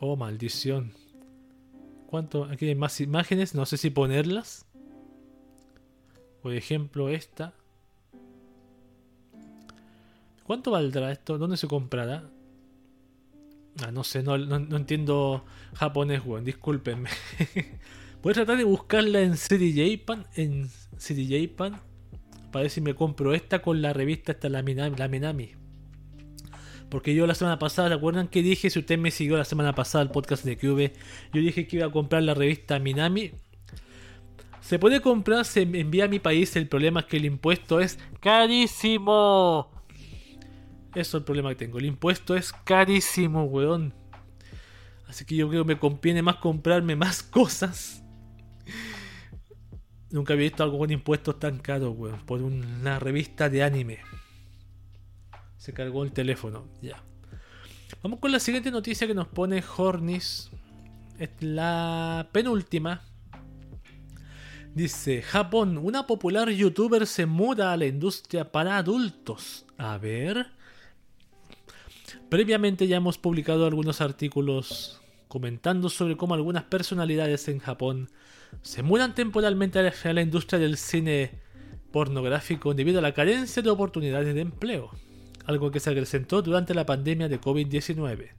Oh, 0.00 0.16
maldición. 0.16 0.92
¿Cuánto? 2.06 2.44
Aquí 2.44 2.66
hay 2.66 2.74
más 2.74 3.00
imágenes, 3.00 3.54
no 3.54 3.66
sé 3.66 3.76
si 3.76 3.90
ponerlas. 3.90 4.66
Por 6.42 6.54
ejemplo, 6.54 7.08
esta. 7.08 7.54
¿Cuánto 10.44 10.72
valdrá 10.72 11.12
esto? 11.12 11.38
¿Dónde 11.38 11.56
se 11.56 11.68
comprará? 11.68 12.28
Ah, 13.82 13.92
no 13.92 14.02
sé, 14.02 14.22
no, 14.22 14.34
entiendo 14.34 15.44
japonés, 15.74 16.22
weón, 16.24 16.44
discúlpenme. 16.44 17.08
Voy 18.22 18.32
a 18.32 18.34
tratar 18.34 18.58
de 18.58 18.64
buscarla 18.64 19.20
en 19.20 19.34
CDJ-Pan. 19.34 20.26
En 20.34 20.68
CDJ-Pan. 20.98 21.80
Para 22.50 22.62
ver 22.62 22.70
si 22.70 22.80
me 22.80 22.94
compro 22.94 23.32
esta 23.32 23.62
con 23.62 23.80
la 23.80 23.92
revista, 23.92 24.32
esta 24.32 24.48
la 24.48 24.62
la 24.62 25.08
Minami. 25.08 25.59
Porque 26.90 27.14
yo 27.14 27.26
la 27.26 27.34
semana 27.34 27.58
pasada, 27.58 27.88
¿recuerdan 27.88 28.26
que 28.26 28.42
dije? 28.42 28.68
Si 28.68 28.78
usted 28.80 28.98
me 28.98 29.12
siguió 29.12 29.36
la 29.36 29.44
semana 29.44 29.74
pasada 29.74 30.02
el 30.02 30.10
podcast 30.10 30.44
de 30.44 30.56
QV, 30.56 30.92
yo 31.32 31.40
dije 31.40 31.66
que 31.66 31.76
iba 31.76 31.86
a 31.86 31.92
comprar 31.92 32.24
la 32.24 32.34
revista 32.34 32.80
Minami. 32.80 33.30
Se 34.60 34.78
puede 34.78 35.00
comprar, 35.00 35.44
se 35.44 35.62
envía 35.62 36.04
a 36.04 36.08
mi 36.08 36.18
país. 36.18 36.54
El 36.56 36.66
problema 36.66 37.00
es 37.00 37.06
que 37.06 37.16
el 37.16 37.24
impuesto 37.24 37.80
es 37.80 37.98
carísimo. 38.20 39.70
Eso 40.94 41.16
es 41.16 41.20
el 41.20 41.24
problema 41.24 41.50
que 41.50 41.54
tengo. 41.54 41.78
El 41.78 41.86
impuesto 41.86 42.34
es 42.34 42.52
carísimo, 42.52 43.44
weón. 43.44 43.94
Así 45.06 45.24
que 45.24 45.36
yo 45.36 45.48
creo 45.48 45.64
que 45.64 45.74
me 45.74 45.80
conviene 45.80 46.22
más 46.22 46.36
comprarme 46.36 46.96
más 46.96 47.22
cosas. 47.22 48.04
Nunca 50.10 50.32
había 50.32 50.48
visto 50.48 50.64
algo 50.64 50.78
con 50.78 50.90
impuestos 50.90 51.38
tan 51.38 51.58
caros, 51.58 51.94
weón. 51.96 52.26
Por 52.26 52.42
una 52.42 52.98
revista 52.98 53.48
de 53.48 53.62
anime. 53.62 54.00
Se 55.60 55.74
cargó 55.74 56.04
el 56.04 56.12
teléfono. 56.12 56.64
Ya. 56.80 57.02
Vamos 58.02 58.18
con 58.18 58.32
la 58.32 58.40
siguiente 58.40 58.70
noticia 58.70 59.06
que 59.06 59.12
nos 59.12 59.28
pone 59.28 59.62
Hornis. 59.76 60.50
Es 61.18 61.28
la 61.40 62.30
penúltima. 62.32 63.02
Dice, 64.74 65.20
Japón, 65.20 65.76
una 65.76 66.06
popular 66.06 66.48
youtuber 66.48 67.06
se 67.06 67.26
muda 67.26 67.74
a 67.74 67.76
la 67.76 67.84
industria 67.84 68.50
para 68.50 68.78
adultos. 68.78 69.66
A 69.76 69.98
ver. 69.98 70.46
Previamente 72.30 72.86
ya 72.86 72.96
hemos 72.96 73.18
publicado 73.18 73.66
algunos 73.66 74.00
artículos 74.00 75.02
comentando 75.28 75.90
sobre 75.90 76.16
cómo 76.16 76.32
algunas 76.32 76.64
personalidades 76.64 77.48
en 77.48 77.58
Japón 77.58 78.08
se 78.62 78.82
mudan 78.82 79.14
temporalmente 79.14 79.78
a 79.78 80.12
la 80.14 80.22
industria 80.22 80.58
del 80.58 80.78
cine 80.78 81.32
pornográfico 81.92 82.72
debido 82.72 83.00
a 83.00 83.02
la 83.02 83.12
carencia 83.12 83.60
de 83.60 83.68
oportunidades 83.68 84.34
de 84.34 84.40
empleo, 84.40 84.90
algo 85.46 85.70
que 85.70 85.80
se 85.80 85.90
acrecentó 85.90 86.42
durante 86.42 86.74
la 86.74 86.86
pandemia 86.86 87.28
de 87.28 87.40
COVID-19. 87.40 88.30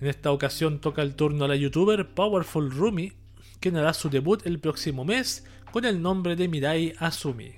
En 0.00 0.08
esta 0.08 0.32
ocasión 0.32 0.80
toca 0.80 1.02
el 1.02 1.14
turno 1.14 1.44
a 1.44 1.48
la 1.48 1.56
youtuber 1.56 2.14
Powerful 2.14 2.70
Rumi, 2.70 3.12
quien 3.60 3.76
hará 3.76 3.94
su 3.94 4.10
debut 4.10 4.44
el 4.46 4.58
próximo 4.58 5.04
mes 5.04 5.44
con 5.72 5.84
el 5.84 6.02
nombre 6.02 6.36
de 6.36 6.48
Mirai 6.48 6.94
Asumi. 6.98 7.52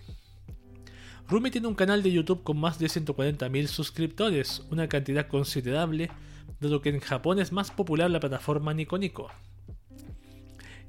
Rumi 1.28 1.50
tiene 1.50 1.66
un 1.66 1.74
canal 1.74 2.02
de 2.02 2.12
YouTube 2.12 2.44
con 2.44 2.58
más 2.58 2.78
de 2.78 2.86
140.000 2.86 3.66
suscriptores, 3.66 4.62
una 4.70 4.88
cantidad 4.88 5.26
considerable, 5.26 6.10
dado 6.60 6.80
que 6.80 6.90
en 6.90 7.00
Japón 7.00 7.40
es 7.40 7.50
más 7.50 7.70
popular 7.72 8.10
la 8.10 8.20
plataforma 8.20 8.72
Nico 8.72 8.96
Nico. 8.96 9.28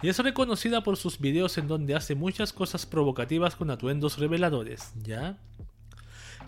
Y 0.02 0.10
es 0.10 0.20
reconocida 0.20 0.84
por 0.84 0.96
sus 0.96 1.20
videos 1.20 1.58
en 1.58 1.68
donde 1.68 1.96
hace 1.96 2.14
muchas 2.14 2.54
cosas 2.54 2.86
provocativas 2.86 3.56
con 3.56 3.72
atuendos 3.72 4.20
reveladores, 4.20 4.94
¿ya? 5.02 5.40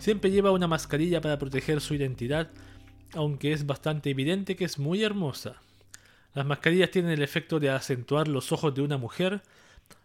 Siempre 0.00 0.30
lleva 0.30 0.50
una 0.50 0.66
mascarilla 0.66 1.20
para 1.20 1.38
proteger 1.38 1.82
su 1.82 1.94
identidad, 1.94 2.48
aunque 3.12 3.52
es 3.52 3.66
bastante 3.66 4.08
evidente 4.08 4.56
que 4.56 4.64
es 4.64 4.78
muy 4.78 5.04
hermosa. 5.04 5.60
Las 6.32 6.46
mascarillas 6.46 6.90
tienen 6.90 7.10
el 7.10 7.22
efecto 7.22 7.60
de 7.60 7.68
acentuar 7.68 8.26
los 8.26 8.50
ojos 8.50 8.74
de 8.74 8.80
una 8.80 8.96
mujer, 8.96 9.42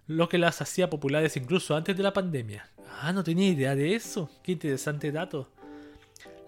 lo 0.07 0.27
que 0.27 0.37
las 0.37 0.61
hacía 0.61 0.89
populares 0.89 1.37
incluso 1.37 1.77
antes 1.77 1.95
de 1.95 2.03
la 2.03 2.11
pandemia. 2.11 2.67
Ah, 2.99 3.13
no 3.13 3.23
tenía 3.23 3.47
idea 3.47 3.73
de 3.73 3.95
eso. 3.95 4.29
Qué 4.43 4.51
interesante 4.51 5.13
dato. 5.13 5.47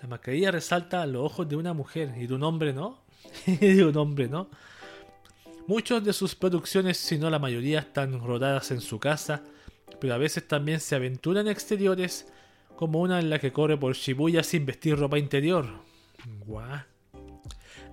La 0.02 0.10
mascarilla 0.10 0.52
resalta 0.52 1.06
los 1.06 1.24
ojos 1.24 1.48
de 1.48 1.56
una 1.56 1.72
mujer 1.72 2.14
y 2.18 2.28
de 2.28 2.34
un 2.34 2.44
hombre 2.44 2.74
no. 2.74 3.00
de 3.46 3.86
un 3.86 3.96
hombre 3.96 4.28
no. 4.28 4.50
Muchas 5.68 6.04
de 6.04 6.12
sus 6.12 6.36
producciones, 6.36 6.98
si 6.98 7.18
no 7.18 7.30
la 7.30 7.40
mayoría, 7.40 7.80
están 7.80 8.20
rodadas 8.20 8.72
en 8.72 8.82
su 8.82 9.00
casa, 9.00 9.42
pero 10.02 10.14
a 10.14 10.18
veces 10.18 10.46
también 10.46 10.82
se 10.82 10.96
aventura 10.96 11.40
en 11.40 11.48
exteriores, 11.48 12.28
como 12.78 13.02
una 13.02 13.20
en 13.20 13.30
la 13.30 13.40
que 13.40 13.52
corre 13.52 13.76
por 13.76 13.96
Shibuya 13.96 14.44
sin 14.44 14.66
vestir 14.66 14.98
ropa 14.98 15.18
interior. 15.18 15.66
Guau. 16.46 16.80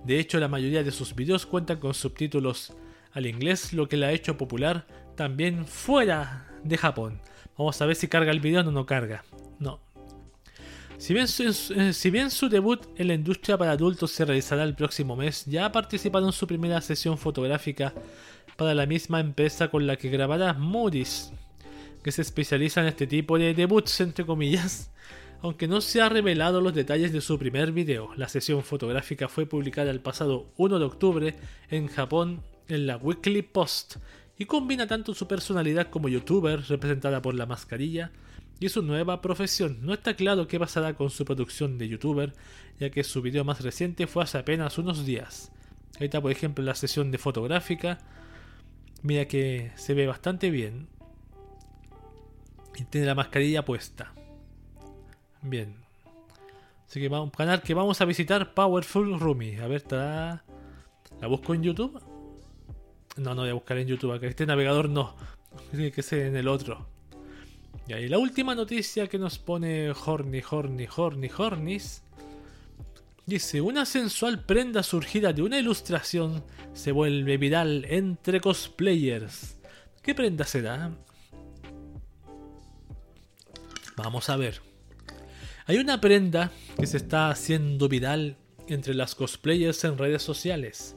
De 0.05 0.19
hecho, 0.19 0.39
la 0.39 0.47
mayoría 0.47 0.83
de 0.83 0.91
sus 0.91 1.15
videos 1.15 1.45
cuentan 1.47 1.79
con 1.79 1.93
subtítulos 1.93 2.71
al 3.11 3.25
inglés, 3.25 3.73
lo 3.73 3.89
que 3.89 3.97
la 3.97 4.07
ha 4.07 4.11
hecho 4.11 4.37
popular 4.37 4.85
también 5.15 5.65
fuera 5.65 6.47
de 6.63 6.77
Japón. 6.77 7.19
Vamos 7.57 7.81
a 7.81 7.85
ver 7.87 7.95
si 7.95 8.07
carga 8.07 8.31
el 8.31 8.39
video 8.39 8.61
o 8.61 8.63
no, 8.63 8.71
no 8.71 8.85
carga. 8.85 9.25
No. 9.57 9.79
Si 10.97 11.13
bien, 11.13 11.27
su, 11.27 11.43
eh, 11.75 11.91
si 11.91 12.09
bien 12.11 12.29
su 12.29 12.47
debut 12.47 12.85
en 12.95 13.07
la 13.07 13.15
industria 13.15 13.57
para 13.57 13.71
adultos 13.71 14.11
se 14.11 14.23
realizará 14.23 14.63
el 14.63 14.75
próximo 14.75 15.15
mes, 15.15 15.45
ya 15.45 15.65
ha 15.65 15.71
participado 15.71 16.27
en 16.27 16.33
su 16.33 16.45
primera 16.45 16.79
sesión 16.81 17.17
fotográfica 17.17 17.93
para 18.55 18.75
la 18.75 18.85
misma 18.85 19.19
empresa 19.19 19.69
con 19.69 19.87
la 19.87 19.95
que 19.97 20.09
grabará 20.09 20.53
Moody's, 20.53 21.33
que 22.05 22.11
se 22.11 22.21
especializa 22.21 22.81
en 22.81 22.87
este 22.87 23.07
tipo 23.07 23.39
de 23.39 23.55
debuts, 23.55 23.99
entre 23.99 24.27
comillas. 24.27 24.91
Aunque 25.41 25.67
no 25.67 25.81
se 25.81 26.03
ha 26.03 26.07
revelado 26.07 26.61
los 26.61 26.75
detalles 26.75 27.11
de 27.11 27.19
su 27.19 27.39
primer 27.39 27.71
video, 27.71 28.13
la 28.15 28.29
sesión 28.29 28.61
fotográfica 28.61 29.27
fue 29.27 29.47
publicada 29.47 29.89
el 29.89 30.01
pasado 30.01 30.45
1 30.57 30.77
de 30.77 30.85
octubre 30.85 31.35
en 31.71 31.87
Japón 31.87 32.43
en 32.67 32.85
la 32.85 32.97
Weekly 32.97 33.41
Post 33.41 33.95
y 34.37 34.45
combina 34.45 34.85
tanto 34.85 35.15
su 35.15 35.27
personalidad 35.27 35.89
como 35.89 36.07
youtuber, 36.07 36.61
representada 36.67 37.23
por 37.23 37.33
la 37.33 37.47
mascarilla, 37.47 38.11
y 38.59 38.69
su 38.69 38.83
nueva 38.83 39.19
profesión. 39.23 39.79
No 39.81 39.91
está 39.91 40.13
claro 40.13 40.47
qué 40.47 40.59
pasará 40.59 40.93
con 40.93 41.09
su 41.09 41.25
producción 41.25 41.79
de 41.79 41.87
youtuber, 41.87 42.33
ya 42.79 42.91
que 42.91 43.03
su 43.03 43.23
video 43.23 43.43
más 43.43 43.61
reciente 43.61 44.05
fue 44.05 44.21
hace 44.21 44.37
apenas 44.37 44.77
unos 44.77 45.07
días. 45.07 45.51
Ahí 45.99 46.05
está, 46.05 46.21
por 46.21 46.31
ejemplo, 46.31 46.63
la 46.63 46.75
sesión 46.75 47.09
de 47.09 47.17
fotográfica. 47.17 47.97
Mira 49.01 49.25
que 49.25 49.71
se 49.73 49.95
ve 49.95 50.05
bastante 50.05 50.51
bien. 50.51 50.87
Y 52.75 52.83
tiene 52.85 53.07
la 53.07 53.15
mascarilla 53.15 53.63
puesta. 53.63 54.13
Bien. 55.41 55.75
Así 56.87 56.99
que 56.99 57.09
vamos, 57.09 57.31
canal 57.31 57.61
que 57.61 57.73
vamos 57.73 58.01
a 58.01 58.05
visitar 58.05 58.53
Powerful 58.53 59.19
Rumi. 59.19 59.55
A 59.57 59.67
ver, 59.67 59.77
está. 59.77 60.43
¿La 61.21 61.27
busco 61.27 61.53
en 61.53 61.63
YouTube? 61.63 62.01
No, 63.17 63.33
no 63.33 63.41
voy 63.41 63.49
a 63.49 63.53
buscar 63.53 63.77
en 63.77 63.87
YouTube, 63.87 64.19
que 64.19 64.27
este 64.27 64.45
navegador 64.45 64.89
no. 64.89 65.15
Tiene 65.71 65.91
que 65.91 66.03
ser 66.03 66.27
en 66.27 66.35
el 66.35 66.47
otro. 66.47 66.87
Y 67.87 67.93
ahí 67.93 68.09
la 68.09 68.17
última 68.17 68.55
noticia 68.55 69.07
que 69.07 69.17
nos 69.17 69.37
pone 69.37 69.91
Horny, 69.91 70.41
Horny, 70.49 70.87
Horny, 70.95 71.29
Hornis. 71.37 72.03
Dice, 73.25 73.61
una 73.61 73.85
sensual 73.85 74.43
prenda 74.43 74.83
surgida 74.83 75.33
de 75.33 75.41
una 75.41 75.57
ilustración 75.57 76.43
se 76.73 76.91
vuelve 76.91 77.37
viral 77.37 77.85
entre 77.89 78.41
cosplayers. 78.41 79.57
¿Qué 80.01 80.13
prenda 80.13 80.45
será? 80.45 80.91
Vamos 83.95 84.29
a 84.29 84.35
ver. 84.35 84.61
Hay 85.67 85.77
una 85.77 85.99
prenda 85.99 86.51
que 86.77 86.85
se 86.85 86.97
está 86.97 87.29
haciendo 87.29 87.87
viral 87.87 88.37
entre 88.67 88.93
las 88.93 89.15
cosplayers 89.15 89.83
en 89.83 89.97
redes 89.97 90.21
sociales 90.21 90.95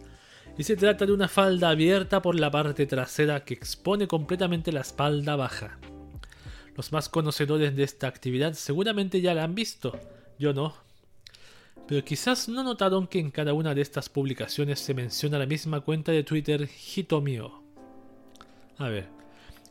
y 0.59 0.65
se 0.65 0.77
trata 0.77 1.07
de 1.07 1.13
una 1.13 1.29
falda 1.29 1.71
abierta 1.71 2.21
por 2.21 2.39
la 2.39 2.51
parte 2.51 2.87
trasera 2.87 3.45
que 3.45 3.55
expone 3.55 4.09
completamente 4.09 4.73
la 4.73 4.81
espalda 4.81 5.37
baja. 5.37 5.79
Los 6.75 6.93
más 6.93 7.09
conocedores 7.09 7.75
de 7.77 7.85
esta 7.85 8.09
actividad 8.09 8.55
seguramente 8.55 9.21
ya 9.21 9.35
la 9.35 9.45
han 9.45 9.55
visto, 9.55 9.99
yo 10.39 10.53
no. 10.53 10.75
Pero 11.87 12.05
quizás 12.05 12.49
no 12.49 12.63
notaron 12.63 13.07
que 13.07 13.21
en 13.21 13.31
cada 13.31 13.53
una 13.53 13.75
de 13.75 13.81
estas 13.81 14.09
publicaciones 14.09 14.81
se 14.81 14.95
menciona 14.95 15.39
la 15.39 15.47
misma 15.47 15.81
cuenta 15.81 16.13
de 16.13 16.25
Twitter 16.25 16.69
Hitomio. 16.95 17.63
A 18.77 18.89
ver, 18.89 19.09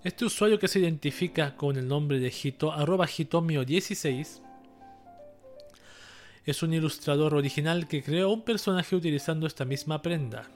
este 0.04 0.26
usuario 0.26 0.60
que 0.60 0.68
se 0.68 0.80
identifica 0.80 1.56
con 1.56 1.78
el 1.78 1.88
nombre 1.88 2.20
de 2.20 2.32
Hito, 2.32 2.72
arroba 2.72 3.08
Hitomio16 3.08 4.41
es 6.45 6.64
un 6.64 6.74
ilustrador 6.74 7.34
original 7.36 7.88
que 7.88 8.02
creó 8.02 8.30
un 8.32 8.41
personaje 8.41 8.95
utilizando 8.95 9.48
esta 9.48 9.66
misma 9.66 10.02
prenda. 10.02 10.48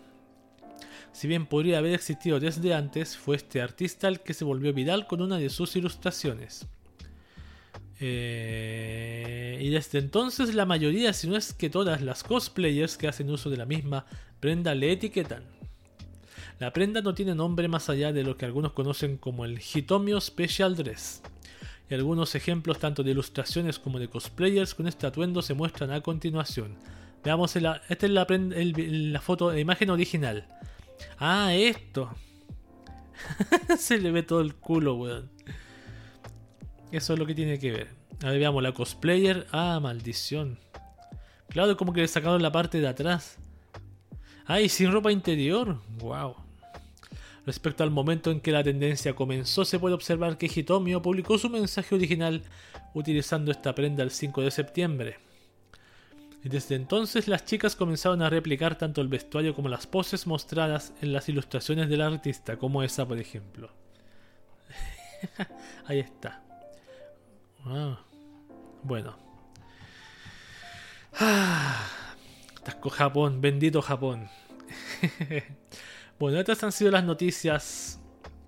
Si 1.11 1.27
bien 1.27 1.45
podría 1.45 1.79
haber 1.79 1.93
existido 1.93 2.39
desde 2.39 2.73
antes, 2.73 3.17
fue 3.17 3.35
este 3.35 3.61
artista 3.61 4.07
el 4.07 4.21
que 4.21 4.33
se 4.33 4.45
volvió 4.45 4.73
viral 4.73 5.05
con 5.05 5.21
una 5.21 5.37
de 5.37 5.49
sus 5.49 5.75
ilustraciones. 5.75 6.65
Eh, 7.99 9.59
y 9.61 9.69
desde 9.69 9.99
entonces 9.99 10.55
la 10.55 10.65
mayoría, 10.65 11.11
si 11.11 11.27
no 11.27 11.35
es 11.35 11.53
que 11.53 11.69
todas 11.69 12.01
las 12.01 12.23
cosplayers 12.23 12.97
que 12.97 13.09
hacen 13.09 13.29
uso 13.29 13.49
de 13.49 13.57
la 13.57 13.65
misma 13.65 14.05
prenda 14.39 14.73
le 14.73 14.93
etiquetan. 14.93 15.43
La 16.61 16.71
prenda 16.71 17.01
no 17.01 17.15
tiene 17.15 17.33
nombre 17.33 17.67
más 17.67 17.89
allá 17.89 18.13
de 18.13 18.21
lo 18.23 18.37
que 18.37 18.45
algunos 18.45 18.73
conocen 18.73 19.17
como 19.17 19.45
el 19.45 19.59
Hitomio 19.59 20.21
Special 20.21 20.75
Dress. 20.75 21.23
Y 21.89 21.95
algunos 21.95 22.35
ejemplos 22.35 22.77
tanto 22.77 23.01
de 23.01 23.09
ilustraciones 23.09 23.79
como 23.79 23.97
de 23.97 24.09
cosplayers 24.09 24.75
con 24.75 24.87
este 24.87 25.07
atuendo 25.07 25.41
se 25.41 25.55
muestran 25.55 25.89
a 25.89 26.01
continuación. 26.01 26.75
Veamos, 27.23 27.55
esta 27.55 28.05
es 28.05 28.11
la, 28.11 29.21
foto, 29.23 29.51
la 29.51 29.59
imagen 29.59 29.89
original. 29.89 30.47
Ah, 31.17 31.51
esto. 31.51 32.13
Se 33.79 33.97
le 33.97 34.11
ve 34.11 34.21
todo 34.21 34.41
el 34.41 34.53
culo, 34.53 34.97
weón. 34.97 35.31
Eso 36.91 37.13
es 37.13 37.19
lo 37.19 37.25
que 37.25 37.33
tiene 37.33 37.57
que 37.57 37.71
ver. 37.71 37.87
A 38.21 38.27
ver, 38.27 38.37
veamos 38.37 38.61
la 38.61 38.71
cosplayer. 38.71 39.47
Ah, 39.51 39.79
maldición. 39.81 40.59
Claro, 41.49 41.75
como 41.75 41.91
que 41.91 42.01
le 42.01 42.07
sacaron 42.07 42.43
la 42.43 42.51
parte 42.51 42.79
de 42.79 42.87
atrás. 42.87 43.39
Ay, 44.45 44.69
sin 44.69 44.91
ropa 44.91 45.11
interior. 45.11 45.81
Wow. 45.97 46.50
Respecto 47.45 47.83
al 47.83 47.89
momento 47.89 48.29
en 48.29 48.39
que 48.39 48.51
la 48.51 48.63
tendencia 48.63 49.15
comenzó, 49.15 49.65
se 49.65 49.79
puede 49.79 49.95
observar 49.95 50.37
que 50.37 50.51
Hitomio 50.53 51.01
publicó 51.01 51.37
su 51.37 51.49
mensaje 51.49 51.95
original 51.95 52.43
utilizando 52.93 53.51
esta 53.51 53.73
prenda 53.73 54.03
el 54.03 54.11
5 54.11 54.41
de 54.41 54.51
septiembre. 54.51 55.17
Y 56.43 56.49
desde 56.49 56.75
entonces 56.75 57.27
las 57.27 57.45
chicas 57.45 57.75
comenzaron 57.75 58.21
a 58.21 58.29
replicar 58.29 58.77
tanto 58.77 59.01
el 59.01 59.07
vestuario 59.07 59.55
como 59.55 59.69
las 59.69 59.87
poses 59.87 60.27
mostradas 60.27 60.93
en 61.01 61.13
las 61.13 61.29
ilustraciones 61.29 61.89
del 61.89 62.01
artista, 62.01 62.57
como 62.57 62.83
esa 62.83 63.07
por 63.07 63.19
ejemplo. 63.19 63.71
Ahí 65.85 65.99
está. 65.99 66.43
Ah, 67.65 67.99
bueno. 68.83 69.17
Ah, 71.19 71.87
Japón, 72.91 73.41
bendito 73.41 73.81
Japón. 73.81 74.29
bueno, 76.21 76.39
estas 76.39 76.63
han 76.63 76.71
sido 76.71 76.91
las 76.91 77.03
noticias 77.03 77.99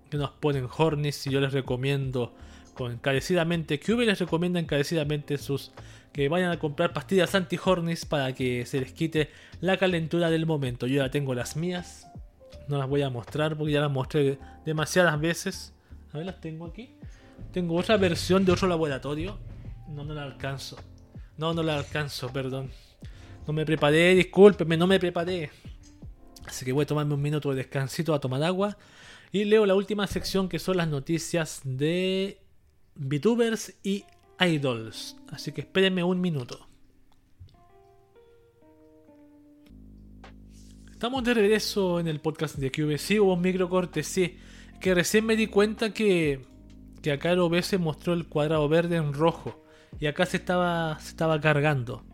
que 0.08 0.16
nos 0.16 0.30
ponen 0.30 0.68
Hornis 0.78 1.26
y 1.26 1.30
yo 1.30 1.40
les 1.40 1.52
recomiendo 1.52 2.32
encarecidamente, 2.78 3.80
que 3.80 3.96
les 3.96 4.20
recomienda 4.20 4.60
encarecidamente 4.60 5.38
sus 5.38 5.72
que 6.12 6.28
vayan 6.28 6.52
a 6.52 6.60
comprar 6.60 6.92
pastillas 6.92 7.34
anti-hornis 7.34 8.04
para 8.04 8.32
que 8.32 8.64
se 8.64 8.78
les 8.78 8.92
quite 8.92 9.30
la 9.60 9.76
calentura 9.76 10.30
del 10.30 10.46
momento. 10.46 10.86
Yo 10.86 11.02
ya 11.02 11.10
tengo 11.10 11.34
las 11.34 11.56
mías. 11.56 12.06
No 12.68 12.78
las 12.78 12.88
voy 12.88 13.02
a 13.02 13.10
mostrar 13.10 13.56
porque 13.56 13.72
ya 13.72 13.80
las 13.80 13.90
mostré 13.90 14.38
demasiadas 14.64 15.20
veces. 15.20 15.74
A 16.12 16.18
ver, 16.18 16.26
las 16.26 16.40
tengo 16.40 16.66
aquí. 16.66 16.94
Tengo 17.52 17.74
otra 17.74 17.96
versión 17.96 18.44
de 18.44 18.52
otro 18.52 18.68
laboratorio. 18.68 19.36
No, 19.88 20.04
no 20.04 20.14
la 20.14 20.22
alcanzo. 20.22 20.76
No, 21.36 21.52
no 21.52 21.64
la 21.64 21.76
alcanzo, 21.76 22.32
perdón. 22.32 22.70
No 23.48 23.52
me 23.52 23.66
preparé, 23.66 24.14
discúlpeme, 24.14 24.76
no 24.76 24.86
me 24.86 25.00
preparé. 25.00 25.50
Así 26.46 26.64
que 26.64 26.72
voy 26.72 26.84
a 26.84 26.86
tomarme 26.86 27.14
un 27.14 27.22
minuto 27.22 27.50
de 27.50 27.56
descansito 27.56 28.14
a 28.14 28.20
tomar 28.20 28.42
agua. 28.42 28.76
Y 29.32 29.44
leo 29.44 29.66
la 29.66 29.74
última 29.74 30.06
sección 30.06 30.48
que 30.48 30.58
son 30.58 30.76
las 30.76 30.88
noticias 30.88 31.60
de 31.64 32.38
VTubers 32.94 33.74
y 33.82 34.04
Idols. 34.38 35.16
Así 35.30 35.52
que 35.52 35.62
espérenme 35.62 36.04
un 36.04 36.20
minuto. 36.20 36.68
Estamos 40.92 41.24
de 41.24 41.34
regreso 41.34 42.00
en 42.00 42.08
el 42.08 42.20
podcast 42.20 42.56
de 42.56 42.70
QVC. 42.70 43.20
Hubo 43.20 43.34
un 43.34 43.42
microcorte, 43.42 44.02
sí. 44.02 44.38
Que 44.80 44.94
recién 44.94 45.26
me 45.26 45.36
di 45.36 45.48
cuenta 45.48 45.92
que, 45.92 46.46
que 47.02 47.12
acá 47.12 47.32
el 47.32 47.40
OBS 47.40 47.78
mostró 47.78 48.14
el 48.14 48.26
cuadrado 48.26 48.68
verde 48.68 48.96
en 48.96 49.12
rojo. 49.12 49.64
Y 50.00 50.06
acá 50.06 50.26
se 50.26 50.38
estaba, 50.38 50.98
se 51.00 51.08
estaba 51.08 51.40
cargando. 51.40 52.04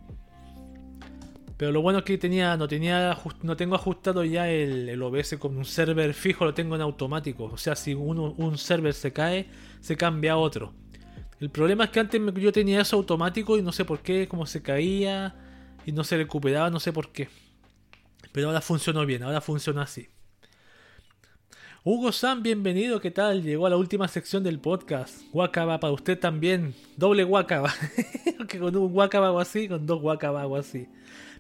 Pero 1.61 1.73
lo 1.73 1.82
bueno 1.82 1.99
es 1.99 2.07
que 2.07 2.16
tenía, 2.16 2.57
no, 2.57 2.66
tenía, 2.66 3.19
no 3.43 3.55
tengo 3.55 3.74
ajustado 3.74 4.24
ya 4.24 4.49
el, 4.49 5.03
OBS 5.03 5.37
con 5.39 5.59
un 5.59 5.66
server 5.66 6.15
fijo, 6.15 6.47
lo 6.47 6.55
tengo 6.55 6.74
en 6.74 6.81
automático. 6.81 7.45
O 7.53 7.59
sea, 7.59 7.77
si 7.77 7.93
un 7.93 8.57
server 8.57 8.95
se 8.95 9.12
cae, 9.12 9.47
se 9.78 9.95
cambia 9.95 10.32
a 10.32 10.37
otro. 10.39 10.73
El 11.39 11.51
problema 11.51 11.85
es 11.85 11.91
que 11.91 12.01
antes 12.01 12.19
yo 12.37 12.51
tenía 12.51 12.81
eso 12.81 12.97
automático 12.97 13.59
y 13.59 13.62
no 13.62 13.73
sé 13.73 13.85
por 13.85 14.01
qué, 14.01 14.27
cómo 14.27 14.47
se 14.47 14.62
caía 14.62 15.35
y 15.85 15.93
no 15.93 16.03
se 16.03 16.16
recuperaba, 16.16 16.70
no 16.70 16.81
sé 16.81 16.95
por 16.95 17.12
qué. 17.12 17.28
Pero 18.32 18.47
ahora 18.47 18.62
funcionó 18.62 19.05
bien, 19.05 19.23
ahora 19.23 19.43
funciona 19.43 19.82
así. 19.82 20.09
Hugo 21.85 22.11
Sam, 22.11 22.43
bienvenido, 22.43 23.03
¿qué 23.03 23.11
tal? 23.11 23.43
Llegó 23.43 23.66
a 23.66 23.70
la 23.70 23.77
última 23.77 24.09
sección 24.09 24.43
del 24.43 24.61
podcast. 24.61 25.24
Guacaba 25.31 25.78
para 25.78 25.93
usted 25.93 26.19
también. 26.19 26.74
Doble 26.97 27.23
guacaba. 27.24 27.70
que 28.49 28.59
con 28.59 28.74
un 28.74 28.95
guacaba 28.95 29.31
o 29.31 29.39
así, 29.39 29.69
con 29.69 29.85
dos 29.85 30.01
guacaba 30.01 30.47
o 30.47 30.57
así. 30.57 30.89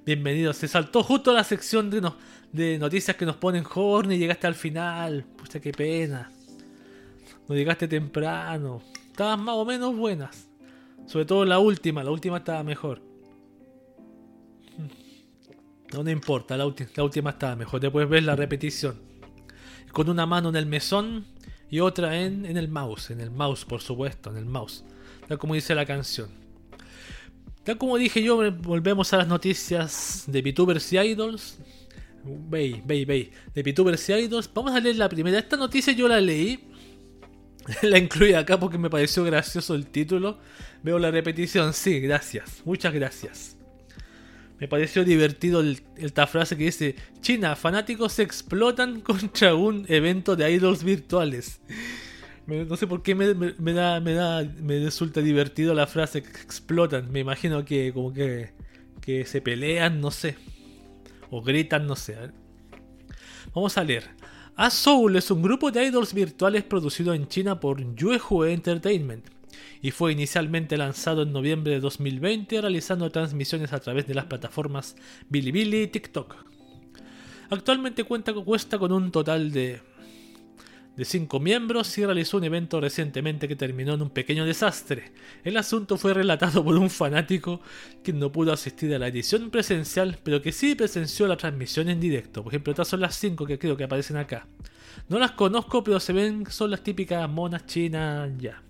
Bienvenido. 0.04 0.54
Se 0.54 0.66
saltó 0.66 1.02
justo 1.02 1.32
la 1.32 1.44
sección 1.44 1.90
de, 1.90 2.78
noticias 2.78 3.16
que 3.16 3.26
nos 3.26 3.36
ponen 3.36 3.64
Horny 3.72 4.14
y 4.14 4.18
llegaste 4.18 4.46
al 4.46 4.54
final. 4.54 5.24
Pucha, 5.36 5.60
qué 5.60 5.72
pena. 5.72 6.30
No 7.46 7.54
llegaste 7.54 7.86
temprano. 7.86 8.82
Estaban 9.08 9.42
más 9.44 9.56
o 9.56 9.64
menos 9.66 9.94
buenas. 9.94 10.48
Sobre 11.06 11.26
todo 11.26 11.44
la 11.44 11.58
última. 11.58 12.02
La 12.02 12.10
última 12.10 12.38
estaba 12.38 12.62
mejor. 12.62 13.02
No, 15.92 16.08
importa, 16.08 16.56
la, 16.56 16.66
última 16.66 17.30
estaba 17.30 17.56
mejor. 17.56 17.80
Después 17.80 18.08
ves 18.08 18.24
la 18.24 18.36
repetición. 18.36 18.98
Con 19.92 20.08
una 20.08 20.24
mano 20.24 20.48
en 20.48 20.56
el 20.56 20.66
mesón 20.66 21.26
y 21.68 21.80
otra 21.80 22.20
en, 22.20 22.46
en 22.46 22.56
el 22.56 22.68
mouse. 22.68 23.10
En 23.10 23.20
el 23.20 23.30
mouse, 23.30 23.66
por 23.66 23.82
supuesto, 23.82 24.30
en 24.30 24.38
el 24.38 24.46
mouse. 24.46 24.84
Tal 25.28 25.38
como 25.38 25.54
dice 25.54 25.74
la 25.74 25.84
canción. 25.84 26.30
Tal 27.64 27.76
como 27.76 27.98
dije 27.98 28.22
yo, 28.22 28.50
volvemos 28.52 29.12
a 29.12 29.18
las 29.18 29.28
noticias 29.28 30.24
de 30.26 30.40
VTubers 30.42 30.92
y 30.92 30.98
Idols. 30.98 31.58
Ve, 32.24 32.82
ve, 32.84 33.04
ve. 33.04 33.30
De 33.54 33.62
VTubers 33.62 34.08
y 34.08 34.12
Idols. 34.14 34.50
Vamos 34.52 34.74
a 34.74 34.80
leer 34.80 34.96
la 34.96 35.08
primera. 35.08 35.38
Esta 35.38 35.56
noticia 35.56 35.92
yo 35.92 36.08
la 36.08 36.20
leí. 36.20 36.60
la 37.82 37.98
incluí 37.98 38.32
acá 38.32 38.58
porque 38.58 38.78
me 38.78 38.88
pareció 38.88 39.24
gracioso 39.24 39.74
el 39.74 39.86
título. 39.86 40.38
Veo 40.82 40.98
la 40.98 41.10
repetición. 41.10 41.74
Sí, 41.74 42.00
gracias. 42.00 42.62
Muchas 42.64 42.94
gracias. 42.94 43.56
Me 44.58 44.68
pareció 44.68 45.04
divertido 45.04 45.60
el, 45.60 45.82
esta 45.96 46.26
frase 46.26 46.56
que 46.56 46.64
dice: 46.64 46.96
China, 47.20 47.56
fanáticos 47.56 48.18
explotan 48.18 49.00
contra 49.02 49.54
un 49.54 49.84
evento 49.88 50.36
de 50.36 50.50
idols 50.50 50.84
virtuales. 50.84 51.60
No 52.64 52.76
sé 52.76 52.86
por 52.86 53.02
qué 53.02 53.14
me, 53.14 53.26
da, 53.72 54.00
me 54.00 54.12
da, 54.12 54.42
me 54.42 54.78
resulta 54.78 55.20
divertido 55.20 55.74
la 55.74 55.86
frase 55.86 56.22
que 56.22 56.40
explotan. 56.40 57.10
Me 57.10 57.20
imagino 57.20 57.64
que 57.64 57.92
como 57.92 58.12
que, 58.12 58.52
que 59.00 59.24
se 59.24 59.40
pelean, 59.40 60.00
no 60.00 60.10
sé. 60.10 60.36
O 61.30 61.42
gritan, 61.42 61.86
no 61.86 61.96
sé. 61.96 62.16
Vamos 63.54 63.78
a 63.78 63.84
leer. 63.84 64.10
A 64.56 64.70
Soul 64.70 65.16
es 65.16 65.30
un 65.30 65.42
grupo 65.42 65.70
de 65.70 65.84
idols 65.84 66.12
virtuales 66.12 66.64
producido 66.64 67.14
en 67.14 67.28
China 67.28 67.60
por 67.60 67.94
Yuehue 67.94 68.52
Entertainment 68.52 69.26
y 69.82 69.90
fue 69.90 70.12
inicialmente 70.12 70.76
lanzado 70.76 71.22
en 71.22 71.32
noviembre 71.32 71.72
de 71.72 71.80
2020 71.80 72.60
realizando 72.60 73.10
transmisiones 73.10 73.72
a 73.72 73.80
través 73.80 74.06
de 74.06 74.14
las 74.14 74.26
plataformas 74.26 74.96
Bilibili 75.28 75.82
y 75.82 75.86
TikTok. 75.86 76.36
Actualmente 77.50 78.04
cuenta, 78.04 78.32
cuesta 78.32 78.78
con 78.78 78.92
un 78.92 79.10
total 79.10 79.50
de 79.50 79.80
de 81.00 81.06
cinco 81.06 81.40
miembros 81.40 81.96
y 81.96 82.04
realizó 82.04 82.36
un 82.36 82.44
evento 82.44 82.78
recientemente 82.78 83.48
que 83.48 83.56
terminó 83.56 83.94
en 83.94 84.02
un 84.02 84.10
pequeño 84.10 84.44
desastre. 84.44 85.12
El 85.44 85.56
asunto 85.56 85.96
fue 85.96 86.12
relatado 86.12 86.62
por 86.62 86.76
un 86.76 86.90
fanático 86.90 87.62
que 88.04 88.12
no 88.12 88.30
pudo 88.30 88.52
asistir 88.52 88.94
a 88.94 88.98
la 88.98 89.08
edición 89.08 89.50
presencial, 89.50 90.18
pero 90.22 90.42
que 90.42 90.52
sí 90.52 90.74
presenció 90.74 91.26
la 91.26 91.38
transmisión 91.38 91.88
en 91.88 92.00
directo. 92.00 92.44
Por 92.44 92.52
ejemplo, 92.52 92.72
estas 92.72 92.88
son 92.88 93.00
las 93.00 93.14
cinco 93.16 93.46
que 93.46 93.58
creo 93.58 93.78
que 93.78 93.84
aparecen 93.84 94.18
acá. 94.18 94.46
No 95.08 95.18
las 95.18 95.30
conozco, 95.30 95.82
pero 95.82 95.98
se 96.00 96.12
ven, 96.12 96.44
son 96.50 96.70
las 96.70 96.82
típicas 96.82 97.26
monas 97.30 97.64
chinas 97.64 98.30
ya. 98.36 98.62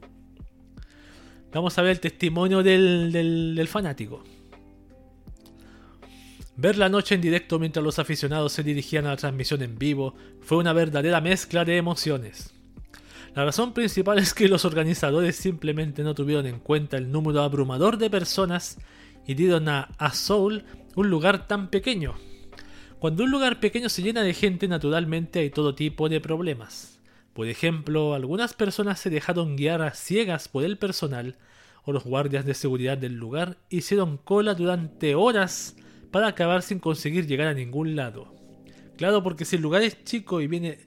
Vamos 1.53 1.77
a 1.79 1.83
ver 1.83 1.91
el 1.91 2.01
testimonio 2.01 2.63
del, 2.63 3.11
del 3.57 3.67
fanático. 3.67 4.23
Ver 6.61 6.77
la 6.77 6.91
noche 6.91 7.15
en 7.15 7.23
directo 7.23 7.59
mientras 7.59 7.83
los 7.83 7.99
aficionados 7.99 8.53
se 8.53 8.63
dirigían 8.63 9.07
a 9.07 9.13
la 9.13 9.17
transmisión 9.17 9.63
en 9.63 9.79
vivo 9.79 10.15
fue 10.43 10.59
una 10.59 10.75
verdadera 10.75 11.23
mezcla 11.23 11.65
de 11.65 11.79
emociones. 11.79 12.53
La 13.35 13.47
razón 13.47 13.73
principal 13.73 14.19
es 14.19 14.35
que 14.35 14.47
los 14.47 14.67
organizadores 14.67 15.37
simplemente 15.37 16.03
no 16.03 16.15
tuvieron 16.15 16.45
en 16.45 16.59
cuenta 16.59 16.99
el 16.99 17.11
número 17.11 17.41
abrumador 17.41 17.97
de 17.97 18.11
personas 18.11 18.77
y 19.27 19.33
dieron 19.33 19.71
a, 19.71 19.89
a 19.97 20.13
Soul 20.13 20.65
un 20.97 21.09
lugar 21.09 21.49
tan 21.49 21.71
pequeño. 21.71 22.17
Cuando 22.99 23.25
un 23.25 23.31
lugar 23.31 23.59
pequeño 23.59 23.89
se 23.89 24.03
llena 24.03 24.23
de 24.23 24.35
gente, 24.35 24.69
naturalmente 24.69 25.39
hay 25.39 25.49
todo 25.49 25.75
tipo 25.75 26.11
de 26.11 26.21
problemas. 26.21 27.01
Por 27.33 27.47
ejemplo, 27.47 28.13
algunas 28.13 28.53
personas 28.53 29.01
se 29.01 29.09
dejaron 29.09 29.57
guiar 29.57 29.81
a 29.81 29.95
ciegas 29.95 30.49
por 30.49 30.65
el 30.65 30.77
personal 30.77 31.37
o 31.85 31.93
los 31.93 32.05
guardias 32.05 32.45
de 32.45 32.53
seguridad 32.53 32.99
del 32.99 33.15
lugar 33.15 33.57
hicieron 33.71 34.19
cola 34.19 34.53
durante 34.53 35.15
horas 35.15 35.75
para 36.11 36.29
acabar 36.29 36.63
sin 36.63 36.79
conseguir 36.79 37.27
llegar 37.27 37.49
a 37.49 37.55
ningún 37.55 37.97
lado. 37.97 38.35
Claro, 38.97 39.23
porque 39.23 39.45
si 39.45 39.57
el 39.57 39.63
lugar 39.63 39.83
es 39.83 40.05
chico 40.05 40.41
y 40.41 40.47
viene. 40.47 40.79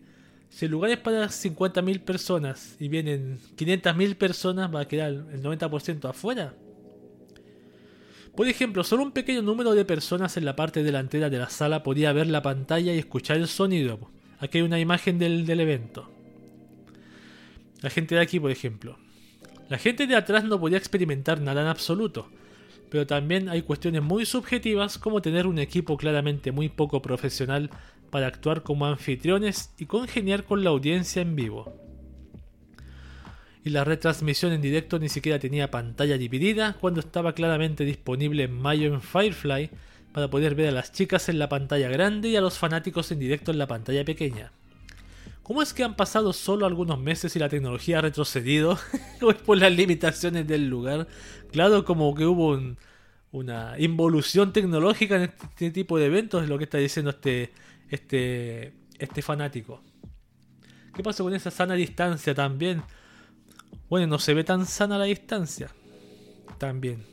Si 0.50 0.66
el 0.66 0.72
lugar 0.72 0.92
es 0.92 1.00
para 1.00 1.26
50.000 1.26 2.02
personas 2.02 2.76
y 2.80 2.88
vienen 2.88 3.40
500.000 3.58 4.16
personas, 4.16 4.74
va 4.74 4.82
a 4.82 4.88
quedar 4.88 5.10
el 5.10 5.42
90% 5.42 6.08
afuera. 6.08 6.54
Por 8.36 8.48
ejemplo, 8.48 8.84
solo 8.84 9.02
un 9.02 9.14
pequeño 9.14 9.42
número 9.42 9.74
de 9.74 9.84
personas 9.84 10.38
en 10.38 10.46
la 10.46 10.56
parte 10.56 10.84
delantera 10.84 11.32
de 11.32 11.40
la 11.40 11.50
sala 11.50 11.82
podía 11.82 12.14
ver 12.14 12.28
la 12.28 12.44
pantalla 12.44 12.94
y 12.94 13.00
escuchar 13.00 13.38
el 13.38 13.48
sonido. 13.48 14.12
Aquí 14.38 14.60
hay 14.60 14.64
una 14.64 14.80
imagen 14.80 15.18
del, 15.18 15.48
del 15.48 15.60
evento. 15.60 16.08
La 17.82 17.90
gente 17.90 18.14
de 18.14 18.22
aquí, 18.22 18.40
por 18.40 18.52
ejemplo. 18.52 19.00
La 19.70 19.80
gente 19.80 20.06
de 20.06 20.16
atrás 20.16 20.44
no 20.44 20.60
podía 20.60 20.78
experimentar 20.78 21.42
nada 21.42 21.62
en 21.62 21.68
absoluto 21.68 22.30
pero 22.94 23.08
también 23.08 23.50
hay 23.50 23.64
cuestiones 23.64 24.04
muy 24.04 24.24
subjetivas 24.24 25.00
como 25.00 25.24
tener 25.24 25.48
un 25.48 25.58
equipo 25.58 25.98
claramente 25.98 26.52
muy 26.52 26.70
poco 26.70 27.02
profesional 27.02 27.72
para 28.12 28.28
actuar 28.28 28.62
como 28.62 28.86
anfitriones 28.86 29.74
y 29.80 29.88
congeniar 29.88 30.44
con 30.44 30.64
la 30.64 30.70
audiencia 30.70 31.24
en 31.24 31.36
vivo. 31.36 31.76
Y 33.66 33.72
la 33.72 33.84
retransmisión 33.84 34.52
en 34.52 34.62
directo 34.62 35.00
ni 35.00 35.10
siquiera 35.10 35.40
tenía 35.40 35.72
pantalla 35.72 36.20
dividida 36.20 36.78
cuando 36.80 37.00
estaba 37.00 37.34
claramente 37.34 37.84
disponible 37.84 38.44
en 38.44 38.62
mayo 38.62 38.94
en 38.94 39.02
Firefly 39.02 39.72
para 40.12 40.30
poder 40.30 40.54
ver 40.54 40.68
a 40.68 40.72
las 40.72 40.92
chicas 40.92 41.30
en 41.30 41.40
la 41.40 41.50
pantalla 41.50 41.90
grande 41.90 42.30
y 42.30 42.36
a 42.36 42.42
los 42.42 42.60
fanáticos 42.60 43.12
en 43.12 43.18
directo 43.18 43.50
en 43.50 43.58
la 43.58 43.66
pantalla 43.66 44.06
pequeña. 44.06 44.52
¿Cómo 45.44 45.62
es 45.62 45.74
que 45.74 45.84
han 45.84 45.96
pasado 45.96 46.32
solo 46.32 46.66
algunos 46.66 47.00
meses 47.00 47.36
y 47.36 47.40
la 47.40 47.50
tecnología 47.50 47.98
ha 47.98 48.02
retrocedido? 48.02 48.80
¿O 49.22 49.32
es 49.32 49.38
por 49.38 49.58
las 49.58 49.74
limitaciones 49.74 50.48
del 50.48 50.70
lugar? 50.70 51.08
Claro, 51.54 51.86
como 51.86 52.16
que 52.16 52.26
hubo 52.26 52.60
una 53.32 53.76
involución 53.78 54.52
tecnológica 54.52 55.18
en 55.18 55.22
este 55.22 55.70
tipo 55.70 56.00
de 56.00 56.08
eventos, 56.08 56.42
es 56.42 56.50
lo 56.50 56.58
que 56.58 56.64
está 56.64 56.80
diciendo 56.80 57.12
este, 57.12 57.54
este, 57.90 58.74
este 58.98 59.22
fanático. 59.22 59.80
¿Qué 60.96 61.04
pasa 61.04 61.24
con 61.24 61.34
esa 61.36 61.52
sana 61.52 61.76
distancia 61.76 62.34
también? 62.34 62.82
Bueno, 63.88 64.08
no 64.08 64.18
se 64.18 64.34
ve 64.34 64.44
tan 64.44 64.66
sana 64.66 64.98
la 64.98 65.06
distancia. 65.06 65.70
También. 66.58 67.06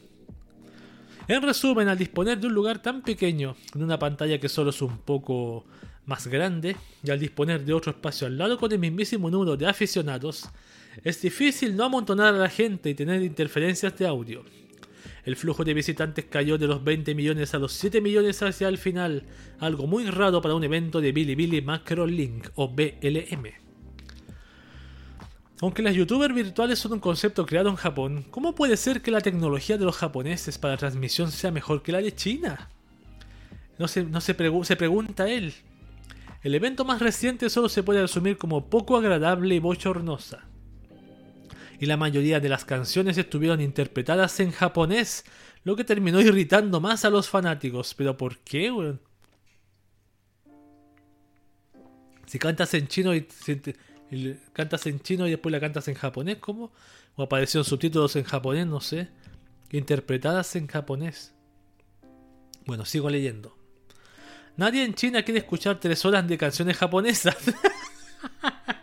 En 1.29 1.43
resumen, 1.43 1.89
al 1.89 1.99
disponer 1.99 2.41
de 2.41 2.47
un 2.47 2.55
lugar 2.55 2.81
tan 2.81 3.03
pequeño, 3.03 3.57
en 3.75 3.83
una 3.83 3.99
pantalla 3.99 4.41
que 4.41 4.49
solo 4.49 4.71
es 4.71 4.81
un 4.81 4.97
poco 4.99 5.67
más 6.07 6.27
grande, 6.29 6.77
y 7.05 7.11
al 7.11 7.21
disponer 7.21 7.63
de 7.63 7.75
otro 7.75 7.93
espacio 7.93 8.27
al 8.27 8.39
lado 8.39 8.57
con 8.57 8.73
el 8.73 8.79
mismísimo 8.79 9.31
número 9.31 9.55
de 9.59 9.69
aficionados, 9.69 10.49
es 11.05 11.23
difícil 11.23 11.77
no 11.77 11.85
amontonar 11.85 12.35
a 12.35 12.39
la 12.39 12.49
gente 12.49 12.91
y 12.91 12.95
tener 12.95 13.23
interferencias 13.23 13.97
de 13.97 14.07
audio. 14.07 14.45
El 15.25 15.37
flujo 15.37 15.65
de 15.65 15.75
visitantes 15.75 16.25
cayó 16.27 16.59
de 16.59 16.67
los 16.67 16.83
20 16.83 17.15
millones 17.15 17.55
a 17.55 17.59
los 17.59 17.73
7 17.73 18.01
millones 18.01 18.43
hacia 18.43 18.69
el 18.69 18.79
final, 18.79 19.25
algo 19.59 19.87
muy 19.87 20.07
raro 20.07 20.41
para 20.41 20.55
un 20.55 20.65
evento 20.65 21.01
de 21.01 21.13
Bilibili 21.13 21.61
Macro 21.63 22.07
Link 22.07 22.49
o 22.55 22.69
BLM. 22.69 23.53
Aunque 25.63 25.83
las 25.83 25.95
youtubers 25.95 26.35
virtuales 26.35 26.79
son 26.79 26.95
un 26.95 27.01
concepto 27.01 27.45
creado 27.45 27.69
en 27.69 27.77
Japón, 27.77 28.25
¿cómo 28.31 28.55
puede 28.55 28.79
ser 28.79 29.03
que 29.03 29.11
la 29.11 29.21
tecnología 29.21 29.77
de 29.77 29.85
los 29.85 29.97
japoneses 29.97 30.57
para 30.57 30.79
transmisión 30.79 31.31
sea 31.31 31.51
mejor 31.51 31.83
que 31.83 31.93
la 31.93 32.01
de 32.01 32.15
China? 32.15 32.71
No 33.79 33.87
se, 33.87 34.05
no 34.05 34.23
se, 34.23 34.35
se 34.65 34.77
pregunta 34.77 35.29
él. 35.29 35.53
El 36.43 36.55
evento 36.55 36.87
más 36.87 37.01
reciente 37.01 37.51
solo 37.51 37.69
se 37.69 37.83
puede 37.83 38.01
resumir 38.01 38.39
como 38.39 38.71
poco 38.71 38.97
agradable 38.97 39.55
y 39.55 39.59
bochornosa. 39.59 40.50
Y 41.81 41.87
la 41.87 41.97
mayoría 41.97 42.41
de 42.41 42.51
las 42.51 42.67
canciones 42.67 43.17
estuvieron 43.17 43.63
interpretadas 43.63 44.39
en 44.41 44.53
japonés, 44.53 45.25
lo 45.65 45.77
que 45.77 45.85
terminó 45.85 46.21
irritando 46.21 46.79
más 46.79 47.07
a 47.07 47.11
los 47.11 47.31
fanáticos. 47.31 47.95
¿Pero 47.95 48.19
por 48.19 48.37
qué, 48.41 48.71
weón? 48.71 49.01
Si 52.27 52.39
cantas 52.39 52.75
en 52.75 52.87
chino 52.87 53.15
y, 53.15 53.27
cantas 54.53 54.87
en 54.87 55.01
chino 55.01 55.27
y 55.27 55.31
después 55.31 55.51
la 55.51 55.59
cantas 55.59 55.89
en 55.89 55.95
japonés, 55.95 56.37
¿cómo? 56.37 56.71
O 57.17 57.23
aparecieron 57.23 57.65
subtítulos 57.65 58.15
en 58.15 58.25
japonés, 58.25 58.67
no 58.67 58.83
sé. 58.83 59.09
Interpretadas 59.73 60.55
en 60.57 60.67
japonés. 60.67 61.33
Bueno, 62.67 62.85
sigo 62.85 63.09
leyendo. 63.09 63.57
Nadie 64.59 64.85
en 64.85 64.93
China 64.93 65.23
quiere 65.23 65.41
escuchar 65.41 65.81
tres 65.81 66.05
horas 66.05 66.29
de 66.29 66.37
canciones 66.37 66.77
japonesas. 66.77 67.39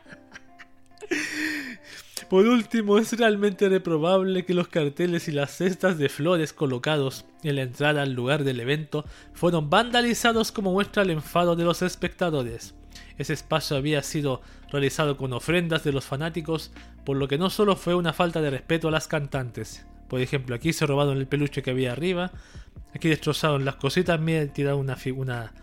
Por 2.29 2.45
último, 2.45 2.97
es 2.97 3.17
realmente 3.17 3.69
reprobable 3.69 4.43
que 4.43 4.53
los 4.53 4.67
carteles 4.67 5.29
y 5.29 5.31
las 5.31 5.51
cestas 5.51 5.97
de 5.97 6.09
flores 6.09 6.51
colocados 6.51 7.23
en 7.41 7.55
la 7.55 7.61
entrada 7.61 8.01
al 8.01 8.11
lugar 8.11 8.43
del 8.43 8.59
evento 8.59 9.05
fueron 9.31 9.69
vandalizados 9.69 10.51
como 10.51 10.73
muestra 10.73 11.03
el 11.03 11.11
enfado 11.11 11.55
de 11.55 11.63
los 11.63 11.81
espectadores. 11.81 12.75
Ese 13.17 13.31
espacio 13.31 13.77
había 13.77 14.03
sido 14.03 14.41
realizado 14.69 15.15
con 15.15 15.31
ofrendas 15.31 15.85
de 15.85 15.93
los 15.93 16.03
fanáticos, 16.03 16.73
por 17.05 17.15
lo 17.15 17.29
que 17.29 17.37
no 17.37 17.49
solo 17.49 17.77
fue 17.77 17.95
una 17.95 18.11
falta 18.11 18.41
de 18.41 18.49
respeto 18.49 18.89
a 18.89 18.91
las 18.91 19.07
cantantes. 19.07 19.85
Por 20.09 20.19
ejemplo, 20.19 20.53
aquí 20.53 20.73
se 20.73 20.85
robaron 20.85 21.17
el 21.17 21.27
peluche 21.27 21.63
que 21.63 21.71
había 21.71 21.93
arriba, 21.93 22.31
aquí 22.93 23.07
destrozaron 23.07 23.63
las 23.63 23.75
cositas, 23.75 24.19
me 24.19 24.47
tiraron 24.47 24.81
una, 24.81 24.97
una, 25.15 25.53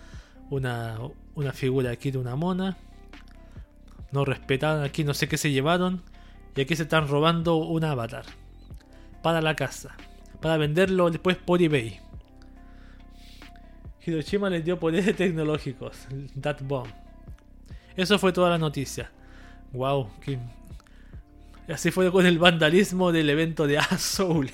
una, 0.49 0.99
una 1.35 1.53
figura 1.53 1.91
aquí 1.91 2.11
de 2.11 2.19
una 2.19 2.37
mona. 2.37 2.79
No 4.13 4.25
respetaron, 4.25 4.83
aquí 4.83 5.05
no 5.05 5.13
sé 5.13 5.29
qué 5.29 5.37
se 5.37 5.51
llevaron. 5.51 6.03
Y 6.57 6.61
aquí 6.61 6.77
se 6.77 6.85
están 6.85 7.09
robando 7.09 7.57
un 7.57 7.85
avatar. 7.85 8.25
Para 9.23 9.41
la 9.41 9.57
casa. 9.57 9.97
Para 10.41 10.57
venderlo 10.57 11.11
después 11.11 11.37
por 11.37 11.63
eBay. 11.63 12.01
Hiroshima 14.05 14.51
les 14.51 14.65
dio 14.65 14.79
poderes 14.79 15.17
tecnológicos. 15.17 16.07
That 16.41 16.59
bomb. 16.63 16.89
Eso 17.97 18.19
fue 18.19 18.33
toda 18.33 18.51
la 18.51 18.59
noticia. 18.59 19.11
Wow. 19.73 20.11
Así 21.69 21.91
fue 21.91 22.11
con 22.13 22.27
el 22.27 22.39
vandalismo 22.39 23.13
del 23.13 23.31
evento 23.31 23.67
de 23.67 23.81
Soul. 23.99 24.51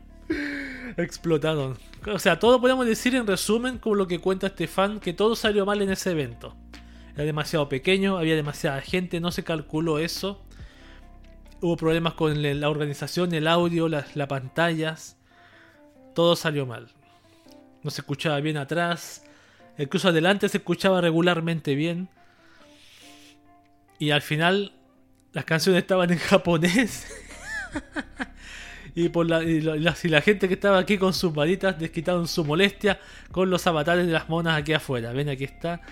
Explotaron. 0.96 1.78
O 2.06 2.18
sea, 2.18 2.38
todo 2.38 2.60
podemos 2.60 2.86
decir 2.86 3.14
en 3.14 3.26
resumen, 3.26 3.78
como 3.78 3.94
lo 3.94 4.06
que 4.08 4.18
cuenta 4.18 4.48
este 4.48 4.66
fan, 4.66 5.00
que 5.00 5.12
todo 5.12 5.36
salió 5.36 5.64
mal 5.64 5.80
en 5.82 5.90
ese 5.90 6.10
evento. 6.10 6.56
Era 7.14 7.24
demasiado 7.24 7.68
pequeño, 7.68 8.18
había 8.18 8.34
demasiada 8.34 8.80
gente, 8.80 9.20
no 9.20 9.30
se 9.30 9.44
calculó 9.44 9.98
eso. 9.98 10.42
Hubo 11.62 11.76
problemas 11.76 12.14
con 12.14 12.42
la 12.60 12.70
organización, 12.70 13.34
el 13.34 13.46
audio, 13.46 13.86
las, 13.88 14.06
pantallas. 14.28 15.18
Todo 16.14 16.34
salió 16.34 16.64
mal. 16.64 16.88
No 17.82 17.90
se 17.90 18.00
escuchaba 18.00 18.40
bien 18.40 18.56
atrás. 18.56 19.24
Incluso 19.76 20.08
adelante 20.08 20.48
se 20.48 20.56
escuchaba 20.56 21.02
regularmente 21.02 21.74
bien. 21.74 22.08
Y 23.98 24.10
al 24.10 24.22
final 24.22 24.72
las 25.32 25.44
canciones 25.44 25.82
estaban 25.82 26.10
en 26.10 26.18
japonés. 26.18 27.06
y, 28.94 29.10
por 29.10 29.28
la, 29.28 29.42
y, 29.42 29.60
la, 29.60 30.22
gente 30.22 30.48
que 30.48 30.54
estaba 30.54 30.78
aquí 30.78 30.96
con 30.96 31.12
sus 31.12 31.34
varitas 31.34 31.78
desquitaron 31.78 32.26
su 32.26 32.42
molestia 32.42 32.98
con 33.32 33.50
los 33.50 33.66
avatares 33.66 34.06
de 34.06 34.12
las 34.14 34.30
monas 34.30 34.58
aquí 34.58 34.72
afuera. 34.72 35.12
Ven, 35.12 35.28
aquí 35.28 35.44
está 35.44 35.82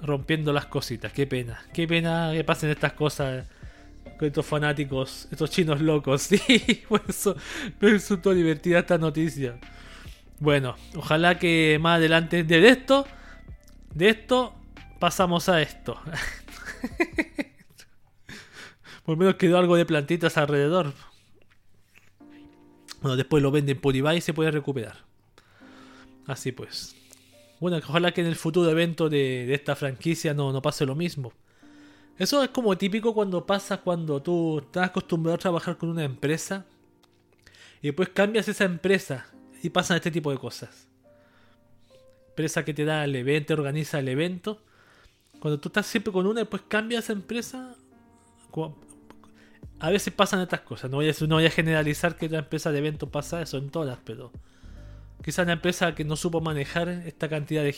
rompiendo 0.00 0.52
las 0.52 0.66
cositas. 0.66 1.12
Qué 1.12 1.28
pena. 1.28 1.62
Qué 1.72 1.86
pena 1.86 2.32
que 2.32 2.42
pasen 2.42 2.70
estas 2.70 2.94
cosas 2.94 3.46
con 4.18 4.28
estos 4.28 4.46
fanáticos, 4.46 5.28
estos 5.30 5.50
chinos 5.50 5.80
locos. 5.80 6.22
Sí, 6.28 6.84
por 6.88 7.02
eso 7.08 7.36
me 7.80 7.90
resultó 7.90 8.32
divertida 8.34 8.80
esta 8.80 8.98
noticia. 8.98 9.58
Bueno, 10.38 10.76
ojalá 10.94 11.38
que 11.38 11.78
más 11.80 11.96
adelante 11.96 12.44
de 12.44 12.68
esto, 12.68 13.06
de 13.94 14.10
esto 14.10 14.54
pasamos 14.98 15.48
a 15.48 15.62
esto. 15.62 15.98
por 19.04 19.14
lo 19.14 19.16
menos 19.16 19.36
quedó 19.36 19.58
algo 19.58 19.76
de 19.76 19.86
plantitas 19.86 20.36
alrededor. 20.36 20.92
Bueno, 23.00 23.16
después 23.16 23.42
lo 23.42 23.50
venden 23.50 23.80
por 23.80 23.96
eBay 23.96 24.18
y 24.18 24.20
se 24.20 24.34
puede 24.34 24.50
recuperar. 24.50 24.96
Así 26.26 26.52
pues. 26.52 26.94
Bueno, 27.60 27.78
ojalá 27.78 28.12
que 28.12 28.20
en 28.20 28.26
el 28.26 28.36
futuro 28.36 28.70
evento 28.70 29.08
de, 29.08 29.46
de 29.46 29.54
esta 29.54 29.76
franquicia 29.76 30.34
no, 30.34 30.52
no 30.52 30.60
pase 30.60 30.84
lo 30.84 30.94
mismo. 30.94 31.32
Eso 32.18 32.42
es 32.42 32.48
como 32.48 32.76
típico 32.78 33.12
cuando 33.12 33.44
pasa 33.44 33.78
cuando 33.78 34.22
tú 34.22 34.58
estás 34.58 34.88
acostumbrado 34.88 35.34
a 35.34 35.38
trabajar 35.38 35.76
con 35.76 35.90
una 35.90 36.04
empresa 36.04 36.64
y 37.82 37.88
después 37.88 38.08
cambias 38.08 38.48
esa 38.48 38.64
empresa 38.64 39.26
y 39.62 39.70
pasan 39.70 39.96
este 39.96 40.10
tipo 40.10 40.30
de 40.30 40.38
cosas. 40.38 40.88
Empresa 42.30 42.64
que 42.64 42.72
te 42.72 42.84
da 42.84 43.04
el 43.04 43.14
evento, 43.16 43.54
organiza 43.54 43.98
el 43.98 44.08
evento. 44.08 44.62
Cuando 45.40 45.60
tú 45.60 45.68
estás 45.68 45.86
siempre 45.86 46.12
con 46.12 46.26
una 46.26 46.40
y 46.40 46.44
después 46.44 46.62
cambias 46.68 47.04
esa 47.04 47.12
empresa, 47.12 47.76
a 49.78 49.90
veces 49.90 50.12
pasan 50.12 50.40
estas 50.40 50.60
cosas. 50.60 50.90
No 50.90 50.96
voy 50.96 51.10
a, 51.10 51.14
no 51.26 51.34
voy 51.36 51.46
a 51.46 51.50
generalizar 51.50 52.16
que 52.16 52.28
la 52.28 52.38
empresa 52.38 52.72
de 52.72 52.78
evento 52.78 53.10
pasa 53.10 53.42
eso 53.42 53.58
en 53.58 53.70
todas, 53.70 53.98
pero 54.04 54.32
quizá 55.22 55.42
una 55.42 55.52
empresa 55.52 55.94
que 55.94 56.04
no 56.04 56.16
supo 56.16 56.40
manejar 56.40 56.88
esta 56.88 57.28
cantidad 57.28 57.62
de... 57.62 57.74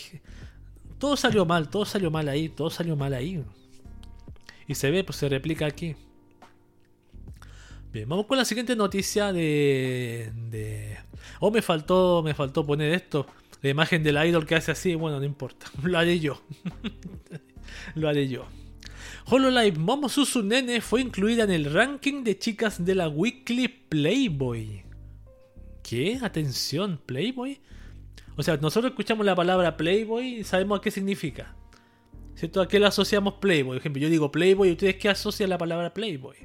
Todo 0.99 1.17
salió 1.17 1.45
mal, 1.45 1.69
todo 1.69 1.85
salió 1.85 2.11
mal 2.11 2.29
ahí, 2.29 2.49
todo 2.49 2.71
salió 2.71 2.97
mal 2.97 3.15
ahí. 3.15 3.45
Y 4.69 4.75
se 4.75 4.91
ve, 4.91 5.03
pues 5.03 5.17
se 5.17 5.29
replica 5.29 5.67
aquí. 5.67 5.97
Bien, 7.91 8.07
vamos 8.07 8.27
con 8.27 8.37
la 8.37 8.45
siguiente 8.45 8.77
noticia 8.77 9.33
de. 9.33 10.99
Oh, 11.41 11.51
me 11.51 11.63
faltó. 11.63 12.23
Me 12.23 12.35
faltó 12.35 12.65
poner 12.65 12.93
esto. 12.93 13.27
La 13.63 13.71
imagen 13.71 14.03
del 14.03 14.25
idol 14.25 14.47
que 14.47 14.55
hace 14.55 14.71
así. 14.71 14.95
Bueno, 14.95 15.19
no 15.19 15.25
importa. 15.25 15.67
Lo 15.83 15.99
haré 15.99 16.21
yo. 16.21 16.43
Lo 17.95 18.09
haré 18.09 18.29
yo. 18.29 18.47
HoloLive 19.25 19.79
Momo 19.79 20.09
Susu 20.09 20.43
Nene 20.43 20.81
fue 20.81 21.01
incluida 21.01 21.45
en 21.45 21.51
el 21.51 21.73
ranking 21.73 22.23
de 22.25 22.39
chicas 22.39 22.85
de 22.85 22.95
la 22.95 23.09
Weekly 23.09 23.69
Playboy. 23.69 24.85
¿Qué? 25.83 26.19
Atención, 26.23 27.01
Playboy. 27.05 27.61
O 28.37 28.43
sea, 28.43 28.57
nosotros 28.59 28.93
escuchamos 28.93 29.27
la 29.27 29.35
palabra 29.35 29.77
Playboy 29.77 30.41
y 30.41 30.45
sabemos 30.45 30.81
qué 30.81 30.91
significa. 30.91 31.55
¿Cierto? 32.39 32.61
¿A 32.61 32.69
qué 32.69 32.79
le 32.79 32.87
asociamos 32.87 33.35
Playboy? 33.35 33.71
Por 33.71 33.77
ejemplo, 33.79 34.01
yo 34.01 34.09
digo 34.09 34.31
Playboy 34.31 34.69
y 34.69 34.73
ustedes 34.73 34.95
qué 34.95 35.09
asocian 35.09 35.51
la 35.51 35.59
palabra 35.59 35.93
Playboy. 35.93 36.37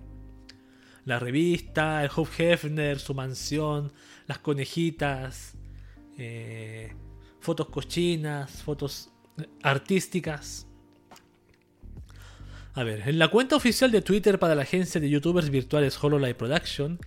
La 1.06 1.20
revista, 1.20 2.04
el 2.04 2.10
Hugh 2.10 2.30
Hefner, 2.36 2.98
su 2.98 3.14
mansión, 3.14 3.94
las 4.26 4.40
conejitas, 4.40 5.54
eh, 6.18 6.96
fotos 7.40 7.70
cochinas, 7.70 8.64
fotos 8.64 9.12
artísticas. 9.62 10.66
A 12.74 12.84
ver, 12.84 13.08
en 13.08 13.20
la 13.20 13.28
cuenta 13.28 13.56
oficial 13.56 13.92
de 13.92 14.02
Twitter 14.02 14.40
para 14.40 14.56
la 14.56 14.64
agencia 14.64 15.00
de 15.00 15.12
youtubers 15.12 15.52
virtuales 15.52 16.04
HoloLive 16.04 16.34
Production, 16.34 16.98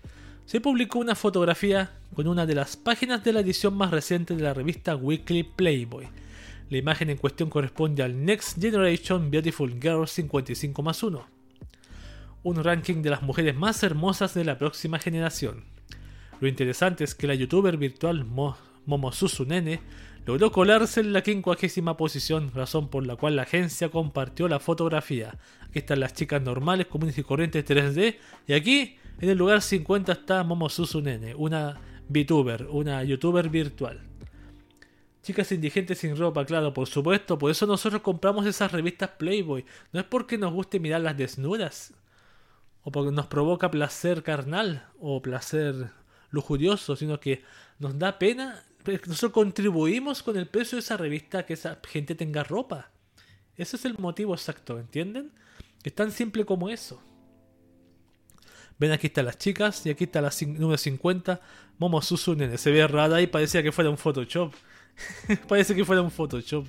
se 0.44 0.60
publicó 0.60 1.00
una 1.00 1.16
fotografía 1.16 1.90
con 2.14 2.28
una 2.28 2.46
de 2.46 2.54
las 2.54 2.76
páginas 2.76 3.24
de 3.24 3.32
la 3.32 3.40
edición 3.40 3.74
más 3.74 3.90
reciente 3.90 4.36
de 4.36 4.44
la 4.44 4.54
revista 4.54 4.94
Weekly 4.94 5.42
Playboy, 5.42 6.08
la 6.68 6.78
imagen 6.78 7.10
en 7.10 7.16
cuestión 7.16 7.48
corresponde 7.48 8.02
al 8.02 8.24
Next 8.24 8.60
Generation 8.60 9.30
Beautiful 9.30 9.78
Girls 9.80 10.10
55 10.10 10.82
más 10.82 11.02
1, 11.02 11.26
un 12.42 12.64
ranking 12.64 13.02
de 13.02 13.10
las 13.10 13.22
mujeres 13.22 13.54
más 13.54 13.82
hermosas 13.82 14.34
de 14.34 14.44
la 14.44 14.58
próxima 14.58 14.98
generación. 14.98 15.64
Lo 16.40 16.48
interesante 16.48 17.04
es 17.04 17.14
que 17.14 17.26
la 17.26 17.34
youtuber 17.34 17.76
virtual 17.76 18.24
Mo 18.24 18.56
Momosusu 18.84 19.44
Nene 19.44 19.80
logró 20.26 20.52
colarse 20.52 21.00
en 21.00 21.12
la 21.12 21.22
quincuagésima 21.22 21.96
posición, 21.96 22.52
razón 22.54 22.88
por 22.88 23.06
la 23.06 23.16
cual 23.16 23.36
la 23.36 23.42
agencia 23.42 23.88
compartió 23.88 24.48
la 24.48 24.60
fotografía. 24.60 25.38
Aquí 25.62 25.80
están 25.80 26.00
las 26.00 26.14
chicas 26.14 26.42
normales, 26.42 26.86
comunes 26.86 27.16
y 27.18 27.22
corrientes 27.22 27.64
3D, 27.64 28.16
y 28.46 28.52
aquí 28.52 28.96
en 29.20 29.28
el 29.28 29.38
lugar 29.38 29.62
50 29.62 30.12
está 30.12 30.44
Momosusu 30.44 31.00
Nene, 31.00 31.34
una 31.34 31.80
VTuber, 32.08 32.68
una 32.70 33.02
youtuber 33.02 33.48
virtual. 33.48 34.00
Chicas 35.26 35.50
indigentes 35.50 35.98
sin 35.98 36.16
ropa, 36.16 36.44
claro, 36.44 36.72
por 36.72 36.86
supuesto. 36.86 37.36
Por 37.36 37.50
eso 37.50 37.66
nosotros 37.66 38.00
compramos 38.00 38.46
esas 38.46 38.70
revistas 38.70 39.10
Playboy. 39.18 39.64
No 39.90 39.98
es 39.98 40.06
porque 40.06 40.38
nos 40.38 40.52
guste 40.52 40.78
mirarlas 40.78 41.16
desnudas. 41.16 41.94
O 42.84 42.92
porque 42.92 43.10
nos 43.10 43.26
provoca 43.26 43.68
placer 43.68 44.22
carnal. 44.22 44.86
O 45.00 45.20
placer 45.20 45.90
lujurioso. 46.30 46.94
Sino 46.94 47.18
que 47.18 47.42
nos 47.80 47.98
da 47.98 48.20
pena. 48.20 48.62
Nosotros 49.04 49.32
contribuimos 49.32 50.22
con 50.22 50.36
el 50.36 50.46
precio 50.46 50.76
de 50.76 50.82
esa 50.82 50.96
revista 50.96 51.40
a 51.40 51.42
que 51.44 51.54
esa 51.54 51.80
gente 51.88 52.14
tenga 52.14 52.44
ropa. 52.44 52.92
Ese 53.56 53.74
es 53.74 53.84
el 53.84 53.98
motivo 53.98 54.32
exacto, 54.32 54.78
¿entienden? 54.78 55.32
Es 55.82 55.92
tan 55.92 56.12
simple 56.12 56.44
como 56.44 56.68
eso. 56.68 57.02
Ven, 58.78 58.92
aquí 58.92 59.08
están 59.08 59.24
las 59.24 59.38
chicas 59.38 59.84
y 59.86 59.90
aquí 59.90 60.04
está 60.04 60.20
la 60.20 60.30
número 60.46 60.78
50, 60.78 61.40
Momo. 61.78 62.00
Se 62.00 62.70
ve 62.70 62.86
rara 62.86 63.20
y 63.20 63.26
parecía 63.26 63.60
que 63.64 63.72
fuera 63.72 63.90
un 63.90 63.98
Photoshop. 63.98 64.54
Parece 65.48 65.74
que 65.74 65.84
fuera 65.84 66.02
un 66.02 66.10
Photoshop. 66.10 66.66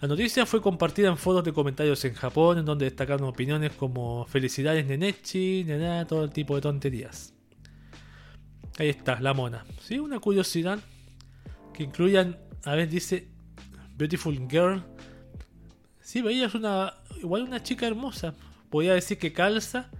La 0.00 0.08
noticia 0.08 0.44
fue 0.44 0.60
compartida 0.60 1.08
en 1.08 1.16
foros 1.16 1.42
de 1.44 1.52
comentarios 1.52 2.04
en 2.04 2.12
Japón, 2.12 2.58
en 2.58 2.66
donde 2.66 2.84
destacaron 2.84 3.26
opiniones 3.26 3.72
como 3.72 4.26
felicidades 4.26 4.84
Nenechi, 4.84 5.64
nada, 5.64 6.06
todo 6.06 6.24
el 6.24 6.30
tipo 6.30 6.54
de 6.56 6.60
tonterías. 6.60 7.32
Ahí 8.78 8.90
está, 8.90 9.18
la 9.20 9.32
mona. 9.32 9.64
Sí, 9.80 9.98
una 9.98 10.18
curiosidad 10.18 10.78
que 11.72 11.84
incluyan, 11.84 12.38
a 12.64 12.74
ver, 12.74 12.90
dice 12.90 13.28
Beautiful 13.96 14.46
Girl. 14.50 14.84
Sí, 16.00 16.20
veía 16.20 16.48
es 16.48 16.54
una, 16.54 16.92
igual 17.18 17.44
una 17.44 17.62
chica 17.62 17.86
hermosa. 17.86 18.34
Podría 18.68 18.92
decir 18.92 19.16
que 19.16 19.32
calza. 19.32 19.90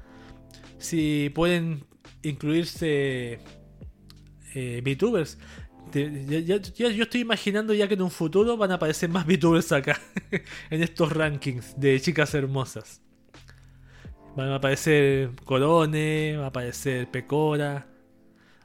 Si 0.77 1.31
pueden 1.35 1.85
incluirse 2.23 3.41
eh, 4.55 4.83
VTubers. 4.85 5.39
Yo 5.93 7.03
estoy 7.03 7.21
imaginando 7.21 7.75
ya 7.75 7.87
que 7.87 7.95
en 7.95 8.03
un 8.03 8.11
futuro 8.11 8.57
van 8.57 8.73
a 8.73 8.75
aparecer 8.75 9.09
más 9.11 9.27
VTubers 9.27 9.73
acá. 9.73 10.01
en 10.71 10.83
estos 10.83 11.13
rankings 11.13 11.79
de 11.79 12.01
chicas 12.01 12.35
hermosas. 12.35 13.01
Van 14.37 14.49
a 14.49 14.57
aparecer 14.57 15.31
Corone, 15.45 16.37
va 16.37 16.47
a 16.47 16.49
aparecer 16.49 17.09
Pecora, 17.11 17.87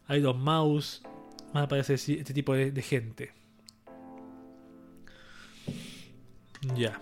Iron 0.10 0.42
Mouse. 0.42 1.04
Van 1.54 1.64
a 1.64 1.66
aparecer 1.66 1.96
este 1.96 2.34
tipo 2.34 2.54
de, 2.54 2.82
gente. 2.82 3.34
Ya. 6.76 7.00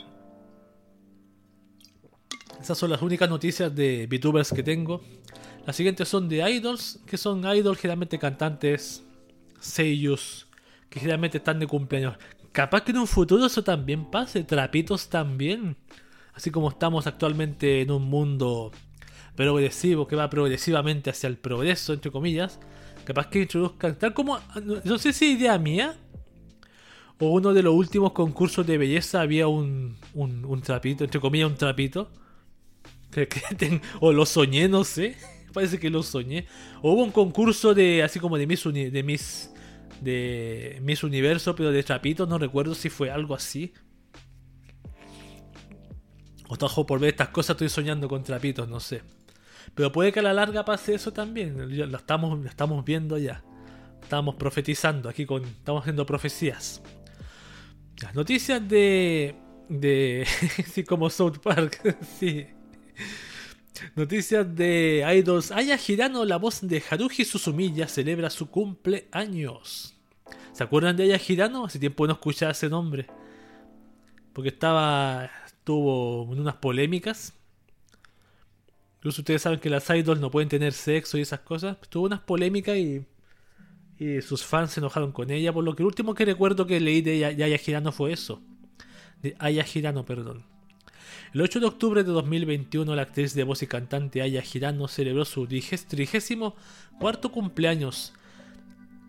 Esas 2.62 2.78
son 2.78 2.90
las 2.90 3.02
únicas 3.02 3.30
noticias 3.30 3.74
de 3.74 4.08
VTubers 4.08 4.52
que 4.52 4.64
tengo. 4.64 5.02
Las 5.68 5.76
siguientes 5.76 6.08
son 6.08 6.30
de 6.30 6.50
idols, 6.50 7.02
que 7.06 7.18
son 7.18 7.44
idols 7.46 7.78
generalmente 7.78 8.18
cantantes, 8.18 9.04
sellos, 9.60 10.48
que 10.90 11.02
generalmente 11.02 11.40
están 11.40 11.60
de 11.60 11.68
cumpleaños. 11.68 12.16
Capaz 12.54 12.86
que 12.86 12.92
en 12.92 13.00
un 13.00 13.06
futuro 13.06 13.46
eso 13.46 13.66
también 13.66 14.10
pase, 14.10 14.46
trapitos 14.46 15.10
también. 15.10 15.76
Así 16.34 16.52
como 16.52 16.70
estamos 16.70 17.06
actualmente 17.06 17.82
en 17.82 17.92
un 17.92 18.04
mundo 18.04 18.72
progresivo, 19.36 20.08
que 20.08 20.16
va 20.16 20.30
progresivamente 20.30 21.10
hacia 21.10 21.28
el 21.28 21.38
progreso, 21.38 21.92
entre 21.92 22.12
comillas. 22.12 22.62
Capaz 23.04 23.28
que 23.28 23.42
introduzcan, 23.42 24.00
tal 24.00 24.14
como, 24.14 24.40
no 24.86 24.98
sé 24.98 25.12
si 25.12 25.34
idea 25.34 25.58
mía, 25.58 25.98
o 27.20 27.32
uno 27.32 27.54
de 27.54 27.64
los 27.64 27.74
últimos 27.74 28.14
concursos 28.14 28.66
de 28.66 28.78
belleza 28.78 29.20
había 29.20 29.50
un, 29.50 29.98
un, 30.14 30.62
trapito, 30.62 31.04
entre 31.04 31.20
comillas 31.20 31.50
un 31.50 31.58
trapito. 31.58 32.10
o 34.00 34.14
lo 34.14 34.26
soñé, 34.26 34.70
no 34.70 34.86
sé 34.86 35.18
parece 35.58 35.80
que 35.80 35.90
lo 35.90 36.04
soñé. 36.04 36.46
hubo 36.82 37.04
un 37.04 37.12
concurso 37.12 37.74
de 37.74 38.04
así 38.04 38.20
como 38.20 38.38
de 38.38 38.46
Miss, 38.46 38.64
de 38.64 39.04
Miss 39.04 39.52
de 40.02 40.80
Miss 40.82 41.04
Universo, 41.04 41.56
pero 41.56 41.72
de 41.72 41.84
trapitos, 41.84 42.28
no 42.28 42.38
recuerdo 42.38 42.76
si 42.76 42.90
fue 42.90 43.10
algo 43.10 43.36
así. 43.36 43.74
O 46.50 46.58
tajo 46.58 46.86
por 46.86 47.00
ver 47.00 47.10
estas 47.10 47.30
cosas 47.30 47.56
estoy 47.56 47.70
soñando 47.70 48.08
con 48.08 48.24
trapitos, 48.24 48.70
no 48.70 48.80
sé. 48.80 49.02
Pero 49.76 49.92
puede 49.92 50.12
que 50.12 50.20
a 50.20 50.24
la 50.24 50.34
larga 50.34 50.64
pase 50.64 50.94
eso 50.94 51.12
también. 51.12 51.76
Lo 51.92 51.98
estamos, 51.98 52.40
lo 52.40 52.48
estamos 52.48 52.86
viendo 52.86 53.18
ya. 53.18 53.44
Estamos 54.02 54.36
profetizando 54.36 55.10
aquí 55.10 55.26
con. 55.26 55.44
Estamos 55.44 55.82
haciendo 55.82 56.06
profecías. 56.06 56.82
Las 58.02 58.16
noticias 58.16 58.66
de. 58.68 59.36
de. 59.68 60.26
sí, 60.72 60.84
como 60.84 61.10
South 61.10 61.40
Park. 61.44 61.98
sí. 62.20 62.48
Noticias 63.96 64.56
de 64.56 65.06
Idols. 65.18 65.52
Aya 65.52 65.80
Hirano, 65.86 66.26
la 66.26 66.38
voz 66.38 66.62
de 66.62 66.84
Haruhi 66.90 67.26
Suzumiya, 67.26 67.88
celebra 67.88 68.30
su 68.30 68.50
cumpleaños. 68.50 69.96
¿Se 70.54 70.64
acuerdan 70.64 70.98
de 70.98 71.04
Aya 71.04 71.22
Hirano? 71.26 71.66
Hace 71.66 71.80
tiempo 71.80 72.08
no 72.08 72.14
escuchaba 72.14 72.52
ese 72.52 72.70
nombre. 72.70 73.08
Porque 74.34 74.50
estaba. 74.50 75.30
Tuvo 75.64 76.24
unas 76.24 76.56
polémicas. 76.56 77.34
Incluso 78.98 79.22
ustedes 79.22 79.42
saben 79.42 79.60
que 79.60 79.70
las 79.70 79.90
idols 79.90 80.20
no 80.20 80.32
pueden 80.32 80.50
tener 80.50 80.74
sexo 80.74 81.18
y 81.18 81.22
esas 81.22 81.42
cosas. 81.42 81.78
Tuvo 81.90 82.06
unas 82.06 82.22
polémicas 82.22 82.78
y. 82.78 83.06
Y 84.00 84.22
sus 84.22 84.46
fans 84.46 84.72
se 84.72 84.80
enojaron 84.80 85.12
con 85.12 85.32
ella. 85.32 85.52
Por 85.52 85.64
lo 85.64 85.76
que 85.76 85.84
el 85.84 85.88
último 85.88 86.14
que 86.14 86.26
recuerdo 86.26 86.68
que 86.68 86.80
leí 86.80 87.02
de 87.02 87.26
Aya 87.26 87.60
Hirano 87.66 87.92
fue 87.92 88.14
eso. 88.14 88.42
De 89.22 89.36
Aya 89.40 89.66
Hirano, 89.74 90.06
perdón. 90.06 90.57
El 91.34 91.42
8 91.42 91.60
de 91.60 91.66
octubre 91.66 92.04
de 92.06 92.12
2021, 92.12 92.96
la 92.96 93.02
actriz 93.02 93.34
de 93.34 93.44
voz 93.44 93.62
y 93.62 93.68
cantante 93.68 94.22
Aya 94.22 94.42
Girano 94.42 94.88
celebró 94.88 95.26
su 95.26 95.46
trigésimo 95.46 96.56
cuarto 97.00 97.34
cumpleaños. 97.34 98.14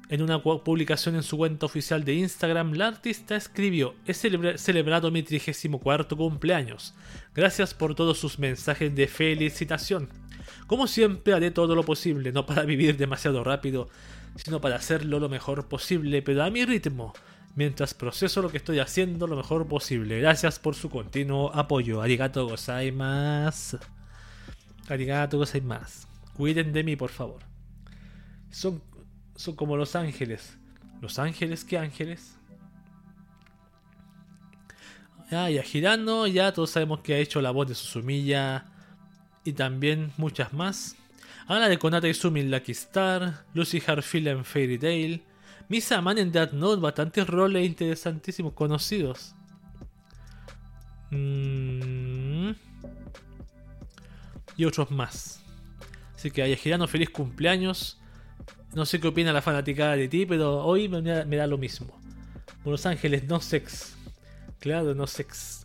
En 0.08 0.22
una 0.22 0.42
publicación 0.42 1.14
en 1.14 1.22
su 1.22 1.36
cuenta 1.36 1.66
oficial 1.66 2.02
de 2.02 2.14
Instagram, 2.14 2.72
la 2.72 2.88
artista 2.88 3.36
escribió: 3.36 3.94
He 4.04 4.14
celebrado 4.14 5.12
mi 5.12 5.22
trigésimo 5.22 5.78
cuarto 5.78 6.16
cumpleaños. 6.16 6.92
Gracias 7.36 7.72
por 7.72 7.94
todos 7.94 8.18
sus 8.18 8.40
mensajes 8.40 8.92
de 8.96 9.06
felicitación. 9.06 10.08
Como 10.66 10.88
siempre, 10.88 11.34
haré 11.34 11.52
todo 11.52 11.76
lo 11.76 11.84
posible, 11.84 12.32
no 12.32 12.46
para 12.46 12.64
vivir 12.64 12.96
demasiado 12.96 13.44
rápido, 13.44 13.90
sino 14.34 14.60
para 14.60 14.76
hacerlo 14.76 15.20
lo 15.20 15.28
mejor 15.28 15.68
posible, 15.68 16.20
pero 16.22 16.42
a 16.42 16.50
mi 16.50 16.64
ritmo 16.64 17.14
mientras 17.54 17.94
proceso 17.94 18.42
lo 18.42 18.50
que 18.50 18.58
estoy 18.58 18.78
haciendo 18.78 19.26
lo 19.26 19.36
mejor 19.36 19.66
posible. 19.66 20.20
Gracias 20.20 20.58
por 20.58 20.74
su 20.74 20.90
continuo 20.90 21.54
apoyo. 21.54 22.02
Arigato 22.02 22.46
gozaimasu. 22.46 23.78
Arigato 24.88 25.38
gozaimasu. 25.38 26.06
Cuiden 26.34 26.72
de 26.72 26.84
mí, 26.84 26.96
por 26.96 27.10
favor. 27.10 27.40
Son, 28.50 28.82
son 29.36 29.56
como 29.56 29.76
los 29.76 29.96
ángeles. 29.96 30.56
¿Los 31.00 31.18
ángeles? 31.18 31.64
¿Qué 31.64 31.78
ángeles? 31.78 32.38
Ah, 35.30 35.50
ya 35.50 35.62
girando, 35.62 36.26
ya 36.26 36.52
todos 36.52 36.70
sabemos 36.70 37.00
que 37.00 37.14
ha 37.14 37.18
hecho 37.18 37.42
la 37.42 37.50
voz 37.50 37.68
de 37.68 37.74
Susumilla 37.74 38.64
y 39.44 39.52
también 39.52 40.10
muchas 40.16 40.52
más. 40.54 40.96
Habla 41.46 41.68
de 41.68 41.78
Konata 41.78 42.08
Izumi 42.08 42.40
en 42.40 42.50
Lucky 42.50 42.72
Star, 42.72 43.44
Lucy 43.52 43.82
Harfield 43.86 44.28
en 44.28 44.44
Fairy 44.44 44.78
Tail, 44.78 45.22
Misa 45.68 46.00
Man 46.00 46.18
en 46.18 46.32
Death 46.32 46.52
Note, 46.52 46.80
bastantes 46.80 47.26
roles 47.26 47.66
interesantísimos, 47.66 48.54
conocidos. 48.54 49.34
Mm. 51.10 52.52
Y 54.56 54.64
otros 54.64 54.90
más. 54.90 55.42
Así 56.14 56.30
que, 56.30 56.56
Girano, 56.56 56.88
feliz 56.88 57.10
cumpleaños. 57.10 58.00
No 58.74 58.84
sé 58.86 59.00
qué 59.00 59.08
opina 59.08 59.32
la 59.32 59.42
fanaticada 59.42 59.96
de 59.96 60.08
ti, 60.08 60.26
pero 60.26 60.64
hoy 60.64 60.88
me, 60.88 61.24
me 61.24 61.36
da 61.36 61.46
lo 61.46 61.58
mismo. 61.58 61.98
Los 62.64 62.86
Ángeles, 62.86 63.24
no 63.24 63.40
sex. 63.40 63.96
Claro, 64.58 64.94
no 64.94 65.06
sex. 65.06 65.57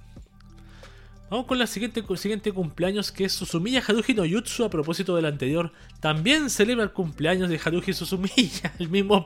Vamos 1.34 1.48
con 1.48 1.58
la 1.58 1.66
siguiente, 1.66 2.04
siguiente 2.16 2.52
cumpleaños 2.52 3.12
que 3.12 3.26
es 3.26 3.34
Susumiya 3.34 3.82
Haruhi 3.82 4.14
no 4.14 4.24
Yutsu 4.24 4.66
a 4.66 4.70
propósito 4.70 5.16
del 5.16 5.26
anterior. 5.26 5.72
También 6.00 6.48
celebra 6.52 6.84
el 6.84 6.92
cumpleaños 6.92 7.50
de 7.50 7.60
Haruhi 7.66 7.92
Susumiya. 7.92 8.72
El 8.80 8.90
mismo 8.90 9.26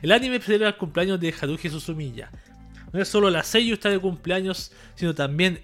el 0.00 0.12
anime 0.12 0.38
celebra 0.38 0.68
el 0.68 0.76
cumpleaños 0.76 1.18
de 1.18 1.34
Haruhi 1.34 1.68
Susumiya. 1.68 2.30
No 2.92 3.02
es 3.02 3.08
solo 3.08 3.30
la 3.30 3.42
Seiyu 3.42 3.74
está 3.74 3.88
de 3.88 3.98
cumpleaños, 3.98 4.70
sino 4.94 5.12
también 5.12 5.58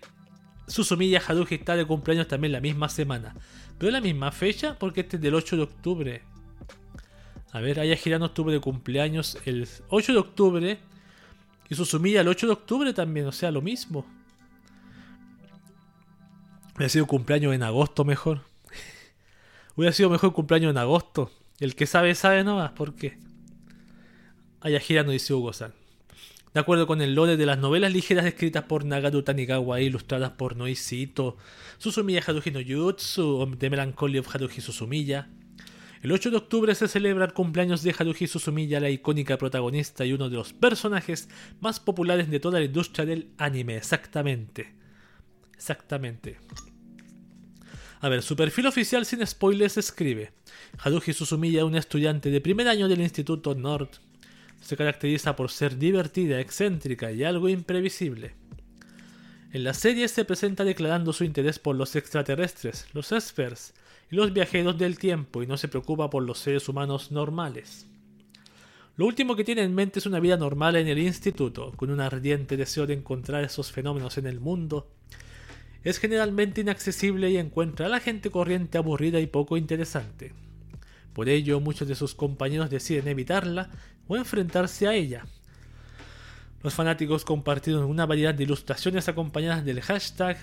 Susumiya 0.67 1.23
Haruhi 1.25 1.55
está 1.55 1.77
de 1.77 1.85
cumpleaños 1.85 2.27
también 2.27 2.51
la 2.51 2.61
misma 2.61 2.89
semana. 2.89 3.37
Pero 3.79 3.93
la 3.93 4.01
misma 4.01 4.33
fecha 4.33 4.77
porque 4.81 5.03
este 5.03 5.19
es 5.19 5.23
del 5.23 5.37
8 5.37 5.55
de 5.55 5.63
octubre. 5.63 6.23
A 7.53 7.61
ver, 7.61 7.79
Aya 7.79 7.95
Girano 7.95 8.27
estuvo 8.27 8.51
de 8.51 8.59
cumpleaños 8.59 9.39
el 9.45 9.69
8 9.91 10.13
de 10.15 10.19
octubre. 10.19 10.79
Y 11.71 11.77
Susumiya 11.77 12.23
el 12.23 12.29
8 12.29 12.49
de 12.49 12.53
octubre 12.55 12.93
también, 12.93 13.27
o 13.27 13.33
sea, 13.33 13.53
lo 13.53 13.63
mismo. 13.63 14.05
Hubiera 16.77 16.91
sido 16.91 17.07
cumpleaños 17.07 17.55
en 17.55 17.63
agosto 17.63 18.05
mejor. 18.05 18.43
Hubiera 19.77 19.95
sido 19.95 20.11
mejor 20.11 20.35
cumpleaños 20.35 20.71
en 20.71 20.77
agosto. 20.77 21.31
El 21.59 21.75
que 21.75 21.87
sabe, 21.87 22.15
sabe 22.15 22.45
nomás. 22.45 22.73
¿Por 22.73 22.95
qué? 22.95 23.19
Aya 24.61 25.03
no 25.03 25.13
dice 25.13 25.33
Hugo-san. 25.33 25.73
De 26.53 26.61
acuerdo 26.61 26.87
con 26.87 27.01
el 27.01 27.15
lore 27.15 27.39
de 27.39 27.47
las 27.47 27.59
novelas 27.59 27.95
ligeras 27.95 28.27
escritas 28.27 28.65
por 28.65 28.85
Nagaru 28.85 29.23
Tanigawa 29.23 29.81
e 29.81 29.85
ilustradas 29.85 30.33
por 30.33 30.57
Noisito, 30.57 31.39
Susumiya 31.79 32.23
Haruhi 32.27 32.51
no 32.51 32.61
Jutsu, 32.61 33.57
The 33.59 33.71
Melancholy 33.71 34.19
of 34.19 34.35
Haruhi 34.35 34.61
Susumiya. 34.61 35.31
El 36.03 36.13
8 36.13 36.31
de 36.31 36.37
octubre 36.37 36.75
se 36.75 36.89
celebra 36.89 37.25
el 37.25 37.33
cumpleaños 37.33 37.83
de 37.83 37.95
Haruhi 37.99 38.27
Susumiya, 38.27 38.81
la 38.81 38.91
icónica 38.91 39.39
protagonista 39.39 40.05
y 40.05 40.13
uno 40.13 40.29
de 40.29 40.37
los 40.37 40.53
personajes 40.53 41.31
más 41.61 41.81
populares 41.81 42.29
de 42.31 42.41
toda 42.41 42.59
la 42.59 42.67
industria 42.67 43.07
del 43.07 43.31
anime, 43.39 43.77
exactamente. 43.77 44.86
Exactamente. 45.57 46.37
A 48.01 48.09
ver, 48.09 48.23
su 48.23 48.37
perfil 48.37 48.67
oficial 48.67 49.05
sin 49.07 49.27
spoilers 49.27 49.79
escribe: 49.79 50.33
Haruhi 50.79 51.13
Suzumiya, 51.13 51.65
un 51.65 51.77
estudiante 51.77 52.31
de 52.31 52.41
primer 52.41 52.69
año 52.69 52.89
del 52.89 53.01
Instituto 53.01 53.55
Nord, 53.55 53.89
se 54.61 54.77
caracteriza 54.77 55.35
por 55.35 55.51
ser 55.51 55.79
divertida, 55.79 56.41
excéntrica 56.41 57.11
y 57.11 57.25
algo 57.25 57.49
imprevisible. 57.49 58.35
En 59.53 59.65
la 59.65 59.75
serie 59.75 60.09
se 60.09 60.25
presenta 60.25 60.65
declarando 60.65 61.13
su 61.13 61.25
interés 61.25 61.59
por 61.59 61.77
los 61.77 61.97
extraterrestres, 61.97 62.87
los 62.93 63.13
espers 63.13 63.73
y 64.11 64.17
los 64.17 64.33
viajeros 64.33 64.77
del 64.77 64.99
tiempo 64.99 65.43
y 65.43 65.47
no 65.47 65.57
se 65.57 65.69
preocupa 65.69 66.11
por 66.11 66.23
los 66.23 66.39
seres 66.39 66.69
humanos 66.69 67.11
normales. 67.11 67.87
Lo 68.97 69.07
último 69.07 69.37
que 69.37 69.45
tiene 69.45 69.63
en 69.63 69.75
mente 69.75 69.99
es 69.99 70.07
una 70.07 70.21
vida 70.21 70.37
normal 70.37 70.77
en 70.77 70.89
el 70.89 70.99
instituto, 70.99 71.73
con 71.77 71.91
un 71.91 72.01
ardiente 72.01 72.57
deseo 72.57 72.87
de 72.87 72.95
encontrar 72.95 73.45
esos 73.45 73.71
fenómenos 73.71 74.19
en 74.19 74.27
el 74.27 74.41
mundo. 74.41 74.91
Es 75.87 76.01
generalmente 76.01 76.63
inaccesible 76.63 77.31
y 77.31 77.37
encuentra 77.37 77.87
a 77.87 77.89
la 77.89 78.01
gente 78.01 78.33
corriente 78.33 78.77
aburrida 78.77 79.21
y 79.21 79.29
poco 79.29 79.57
interesante. 79.57 80.33
Por 81.13 81.29
ello, 81.29 81.61
muchos 81.61 81.87
de 81.87 81.95
sus 81.95 82.13
compañeros 82.13 82.71
deciden 82.71 83.07
evitarla 83.07 83.71
o 84.09 84.17
enfrentarse 84.17 84.89
a 84.89 84.95
ella. 84.95 85.27
Los 86.65 86.75
fanáticos 86.75 87.25
compartieron 87.25 87.85
una 87.85 88.05
variedad 88.05 88.35
de 88.35 88.43
ilustraciones 88.43 89.09
acompañadas 89.09 89.65
del 89.65 89.81
hashtag 89.81 90.39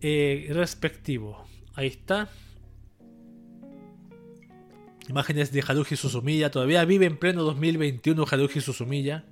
eh, 0.00 0.48
respectivo. 0.52 1.44
Ahí 1.74 1.88
está. 1.88 2.28
Imágenes 5.08 5.50
de 5.50 5.64
Haruhi 5.66 5.96
Suzumiya. 5.96 6.52
Todavía 6.52 6.84
vive 6.84 7.06
en 7.06 7.16
pleno 7.16 7.42
2021 7.42 8.24
Haruhi 8.30 8.60
Suzumiya. 8.60 9.24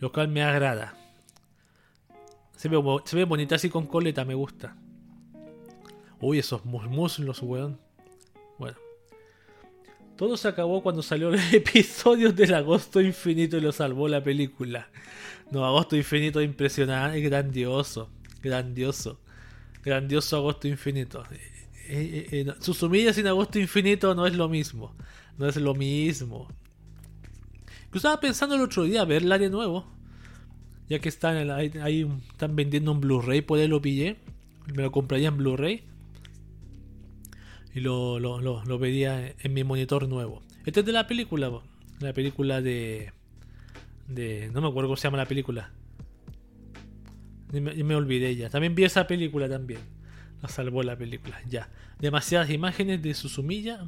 Lo 0.00 0.10
cual 0.10 0.26
me 0.26 0.42
agrada. 0.42 0.96
Se 2.62 2.68
ve, 2.68 2.80
se 3.04 3.16
ve 3.16 3.24
bonita 3.24 3.56
así 3.56 3.68
con 3.68 3.88
coleta, 3.88 4.24
me 4.24 4.34
gusta. 4.34 4.76
Uy, 6.20 6.38
esos 6.38 6.64
muslos, 6.64 7.42
weón. 7.42 7.80
Bueno. 8.56 8.76
Todo 10.16 10.36
se 10.36 10.46
acabó 10.46 10.80
cuando 10.80 11.02
salió 11.02 11.34
el 11.34 11.40
episodio 11.52 12.32
del 12.32 12.54
Agosto 12.54 13.00
Infinito 13.00 13.56
y 13.56 13.62
lo 13.62 13.72
salvó 13.72 14.06
la 14.06 14.22
película. 14.22 14.88
No, 15.50 15.66
Agosto 15.66 15.96
Infinito 15.96 16.40
impresionante, 16.40 17.20
grandioso, 17.20 18.10
grandioso, 18.40 19.18
grandioso 19.82 20.36
Agosto 20.36 20.68
Infinito. 20.68 21.24
Eh, 21.32 21.40
eh, 21.88 22.28
eh 22.30 22.54
Susumilla 22.60 23.12
sin 23.12 23.26
Agosto 23.26 23.58
Infinito 23.58 24.14
no 24.14 24.24
es 24.24 24.36
lo 24.36 24.48
mismo, 24.48 24.94
no 25.36 25.48
es 25.48 25.56
lo 25.56 25.74
mismo. 25.74 26.46
Yo 27.90 27.96
estaba 27.96 28.20
pensando 28.20 28.54
el 28.54 28.60
otro 28.60 28.84
día 28.84 29.04
verla 29.04 29.36
de 29.36 29.50
nuevo, 29.50 29.84
ya 30.88 30.98
que 30.98 31.08
están 31.08 31.50
ahí, 31.50 32.08
están 32.30 32.56
vendiendo 32.56 32.92
un 32.92 33.00
Blu-ray, 33.00 33.42
por 33.42 33.58
ahí 33.58 33.68
lo 33.68 33.80
pillé, 33.80 34.16
me 34.74 34.82
lo 34.82 34.92
compraría 34.92 35.28
en 35.28 35.36
Blu-ray 35.36 35.84
y 37.74 37.80
lo, 37.80 38.18
lo, 38.18 38.40
lo, 38.40 38.78
vería 38.78 39.34
en 39.38 39.54
mi 39.54 39.64
monitor 39.64 40.08
nuevo. 40.08 40.42
Este 40.66 40.80
es 40.80 40.86
de 40.86 40.92
la 40.92 41.06
película, 41.06 41.50
la 42.00 42.12
película 42.12 42.60
de, 42.60 43.12
de... 44.08 44.50
No 44.52 44.60
me 44.60 44.68
acuerdo 44.68 44.88
cómo 44.88 44.96
se 44.96 45.04
llama 45.04 45.18
la 45.18 45.26
película. 45.26 45.70
Y 47.52 47.60
me, 47.60 47.74
me, 47.74 47.94
olvidé 47.94 48.36
ya. 48.36 48.50
También 48.50 48.74
vi 48.74 48.84
esa 48.84 49.06
película 49.06 49.48
también. 49.48 49.80
La 50.42 50.48
salvó 50.48 50.82
la 50.82 50.96
película. 50.96 51.40
Ya. 51.48 51.70
Demasiadas 51.98 52.50
imágenes 52.50 53.02
de 53.02 53.14
Susumilla. 53.14 53.86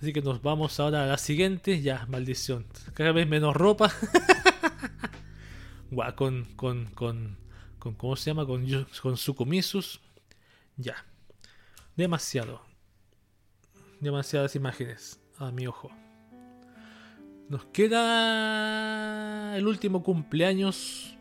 Así 0.00 0.12
que 0.12 0.22
nos 0.22 0.42
vamos 0.42 0.78
ahora 0.80 1.04
a 1.04 1.06
la 1.06 1.18
siguiente. 1.18 1.80
Ya, 1.80 2.06
maldición. 2.08 2.66
Cada 2.94 3.12
vez 3.12 3.28
menos 3.28 3.54
ropa. 3.56 3.92
Con, 5.90 6.44
con, 6.56 6.86
con, 6.94 7.36
con, 7.78 7.94
¿Cómo 7.94 8.14
se 8.16 8.30
llama? 8.30 8.46
Con, 8.46 8.64
con 9.02 9.16
Sukumisus. 9.16 10.00
Ya. 10.76 11.04
Demasiado. 11.96 12.62
Demasiadas 14.00 14.54
imágenes 14.54 15.20
a 15.38 15.50
mi 15.50 15.66
ojo. 15.66 15.90
Nos 17.48 17.64
queda 17.66 19.56
el 19.56 19.66
último 19.66 20.04
cumpleaños 20.04 21.16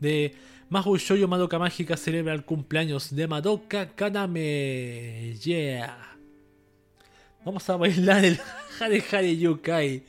de 0.00 0.34
Mahou 0.68 0.96
Shoujo 0.96 1.28
Madoka 1.28 1.58
Mágica 1.58 1.96
celebra 1.96 2.32
el 2.32 2.44
cumpleaños 2.44 3.14
de 3.14 3.28
Madoka 3.28 3.94
Kaname. 3.94 5.36
Yeah. 5.42 6.16
Vamos 7.44 7.70
a 7.70 7.76
bailar 7.76 8.24
el 8.24 8.40
Hare 8.80 9.04
Hare 9.12 9.36
Yukai. 9.36 10.04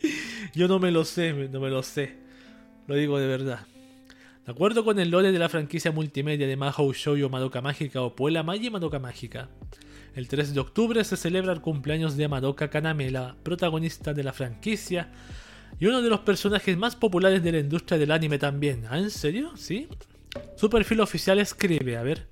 Yo 0.54 0.68
no 0.68 0.80
me 0.80 0.92
lo 0.92 1.06
sé, 1.06 1.34
no 1.34 1.60
me 1.60 1.70
lo 1.70 1.84
sé. 1.84 2.21
Lo 2.88 2.96
digo 2.96 3.20
de 3.20 3.28
verdad. 3.28 3.66
De 4.46 4.52
acuerdo 4.52 4.84
con 4.84 5.00
el 5.00 5.12
lore 5.12 5.32
de 5.32 5.40
la 5.40 5.50
franquicia 5.50 5.92
multimedia 5.92 6.48
de 6.48 6.58
Mahou 6.58 6.94
Shoujo 6.94 7.30
Madoka 7.30 7.62
Mágica 7.62 8.02
o 8.02 8.16
Puella 8.16 8.42
Magi 8.42 8.70
Madoka 8.70 8.98
Mágica, 8.98 9.50
el 10.16 10.28
3 10.28 10.54
de 10.54 10.60
octubre 10.60 11.04
se 11.04 11.16
celebra 11.16 11.54
el 11.54 11.62
cumpleaños 11.62 12.18
de 12.18 12.28
Madoka 12.28 12.70
Kaname, 12.70 13.12
la 13.12 13.36
protagonista 13.44 14.14
de 14.14 14.24
la 14.24 14.34
franquicia 14.34 15.12
y 15.80 15.86
uno 15.86 16.02
de 16.02 16.10
los 16.10 16.22
personajes 16.22 16.76
más 16.76 16.96
populares 16.96 17.44
de 17.44 17.52
la 17.52 17.60
industria 17.60 17.98
del 17.98 18.12
anime 18.12 18.40
también. 18.40 18.86
¿Ah, 18.90 18.98
en 18.98 19.12
serio? 19.12 19.52
¿Sí? 19.56 19.88
Su 20.56 20.70
perfil 20.70 21.02
oficial 21.02 21.40
escribe, 21.40 21.98
a 21.98 22.04
ver. 22.04 22.28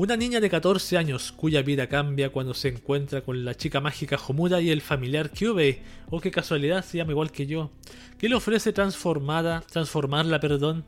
Una 0.00 0.16
niña 0.16 0.40
de 0.40 0.48
14 0.48 0.96
años 0.96 1.30
cuya 1.30 1.60
vida 1.60 1.86
cambia 1.86 2.30
cuando 2.30 2.54
se 2.54 2.68
encuentra 2.68 3.20
con 3.20 3.44
la 3.44 3.54
chica 3.54 3.82
mágica 3.82 4.18
Homura 4.26 4.58
y 4.62 4.70
el 4.70 4.80
familiar 4.80 5.28
Kyubei, 5.28 5.82
o 6.08 6.22
qué 6.22 6.30
casualidad 6.30 6.82
se 6.82 6.96
llama 6.96 7.12
igual 7.12 7.30
que 7.30 7.46
yo, 7.46 7.70
que 8.16 8.30
le 8.30 8.34
ofrece 8.34 8.72
transformada, 8.72 9.60
transformarla, 9.70 10.40
perdón, 10.40 10.86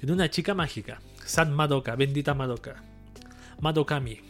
en 0.00 0.10
una 0.10 0.30
chica 0.30 0.54
mágica, 0.54 1.02
San 1.22 1.52
Madoka, 1.52 1.96
bendita 1.96 2.32
Madoka, 2.32 2.82
Madokami. 3.60 4.20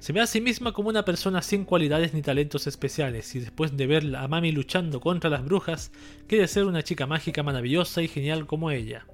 Se 0.00 0.12
ve 0.12 0.20
a 0.22 0.26
sí 0.26 0.40
misma 0.40 0.72
como 0.72 0.88
una 0.88 1.04
persona 1.04 1.40
sin 1.40 1.64
cualidades 1.64 2.12
ni 2.12 2.22
talentos 2.22 2.66
especiales, 2.66 3.32
y 3.36 3.38
después 3.38 3.76
de 3.76 3.86
ver 3.86 4.16
a 4.16 4.26
Mami 4.26 4.50
luchando 4.50 5.00
contra 5.00 5.30
las 5.30 5.44
brujas, 5.44 5.92
quiere 6.26 6.48
ser 6.48 6.64
una 6.64 6.82
chica 6.82 7.06
mágica 7.06 7.44
maravillosa 7.44 8.02
y 8.02 8.08
genial 8.08 8.48
como 8.48 8.72
ella. 8.72 9.06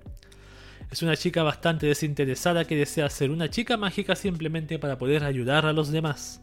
Es 0.91 1.03
una 1.03 1.17
chica 1.17 1.43
bastante 1.43 1.87
desinteresada 1.87 2.65
que 2.65 2.77
desea 2.77 3.11
ser 3.11 3.31
una 3.31 3.51
chica 3.51 3.77
mágica 3.77 4.15
simplemente 4.15 4.79
para 4.79 4.99
poder 4.99 5.25
ayudar 5.25 5.67
a 5.67 5.73
los 5.73 5.91
demás. 5.91 6.41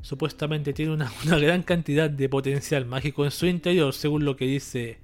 Supuestamente 0.00 0.72
tiene 0.72 0.92
una, 0.92 1.10
gran 1.38 1.62
cantidad 1.62 2.08
de 2.08 2.28
potencial 2.28 2.86
mágico 2.86 3.24
en 3.24 3.30
su 3.30 3.46
interior, 3.46 3.92
según 3.92 4.24
lo 4.24 4.36
que 4.36 4.46
dice 4.46 4.98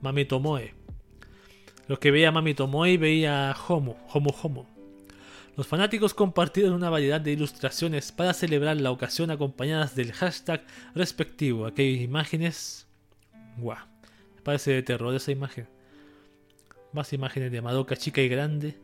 Mami 0.00 0.24
Tomoe. 0.24 0.74
Los 1.86 1.98
que 1.98 2.10
veía 2.10 2.32
Mami 2.32 2.54
Tomoe 2.54 2.96
veía 2.96 3.54
Homo, 3.68 3.98
Homo 4.12 4.34
Homo. 4.42 4.66
Los 5.56 5.66
fanáticos 5.66 6.14
compartieron 6.14 6.72
una 6.72 6.88
variedad 6.88 7.20
de 7.20 7.32
ilustraciones 7.32 8.12
para 8.12 8.32
celebrar 8.32 8.80
la 8.80 8.90
ocasión 8.90 9.30
acompañadas 9.30 9.94
del 9.94 10.12
hashtag 10.12 10.64
respectivo. 10.94 11.66
Aquí 11.66 11.82
hay 11.82 12.02
imágenes. 12.02 12.86
Guau. 13.58 13.76
Parece 14.42 14.72
de 14.72 14.82
terror 14.82 15.14
esa 15.14 15.32
imagen. 15.32 15.68
Más 16.92 17.12
imágenes 17.12 17.52
de 17.52 17.62
Madoka 17.62 17.96
chica 17.96 18.20
y 18.20 18.28
grande. 18.28 18.76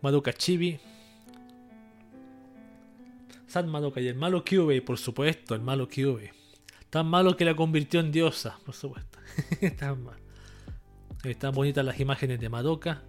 Madoka 0.00 0.32
chibi. 0.32 0.78
San 3.46 3.68
Madoka 3.68 4.00
y 4.00 4.08
el 4.08 4.14
malo 4.14 4.44
Kyubey, 4.44 4.80
por 4.80 4.98
supuesto, 4.98 5.54
el 5.54 5.60
malo 5.60 5.86
Kyubey. 5.88 6.30
Tan 6.88 7.06
malo 7.06 7.36
que 7.36 7.44
la 7.44 7.54
convirtió 7.54 8.00
en 8.00 8.10
diosa, 8.10 8.58
por 8.64 8.74
supuesto. 8.74 9.18
Tan. 9.78 10.06
Están 11.24 11.54
bonitas 11.54 11.84
las 11.84 12.00
imágenes 12.00 12.40
de 12.40 12.48
Madoka. 12.48 13.02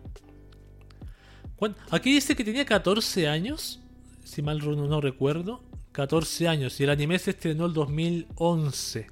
Aquí 1.92 2.14
dice 2.14 2.36
que 2.36 2.44
tenía 2.44 2.66
14 2.66 3.28
años, 3.28 3.80
si 4.24 4.42
mal 4.42 4.60
no 4.60 5.02
recuerdo. 5.02 5.64
14 5.94 6.48
años 6.48 6.80
y 6.80 6.84
el 6.84 6.90
anime 6.90 7.20
se 7.20 7.32
estrenó 7.32 7.68
el 7.68 7.74
2011. 7.74 9.08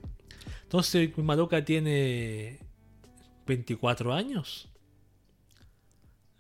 Entonces 0.64 1.18
Madoka 1.18 1.64
tiene 1.64 2.60
24 3.46 4.14
años. 4.14 4.71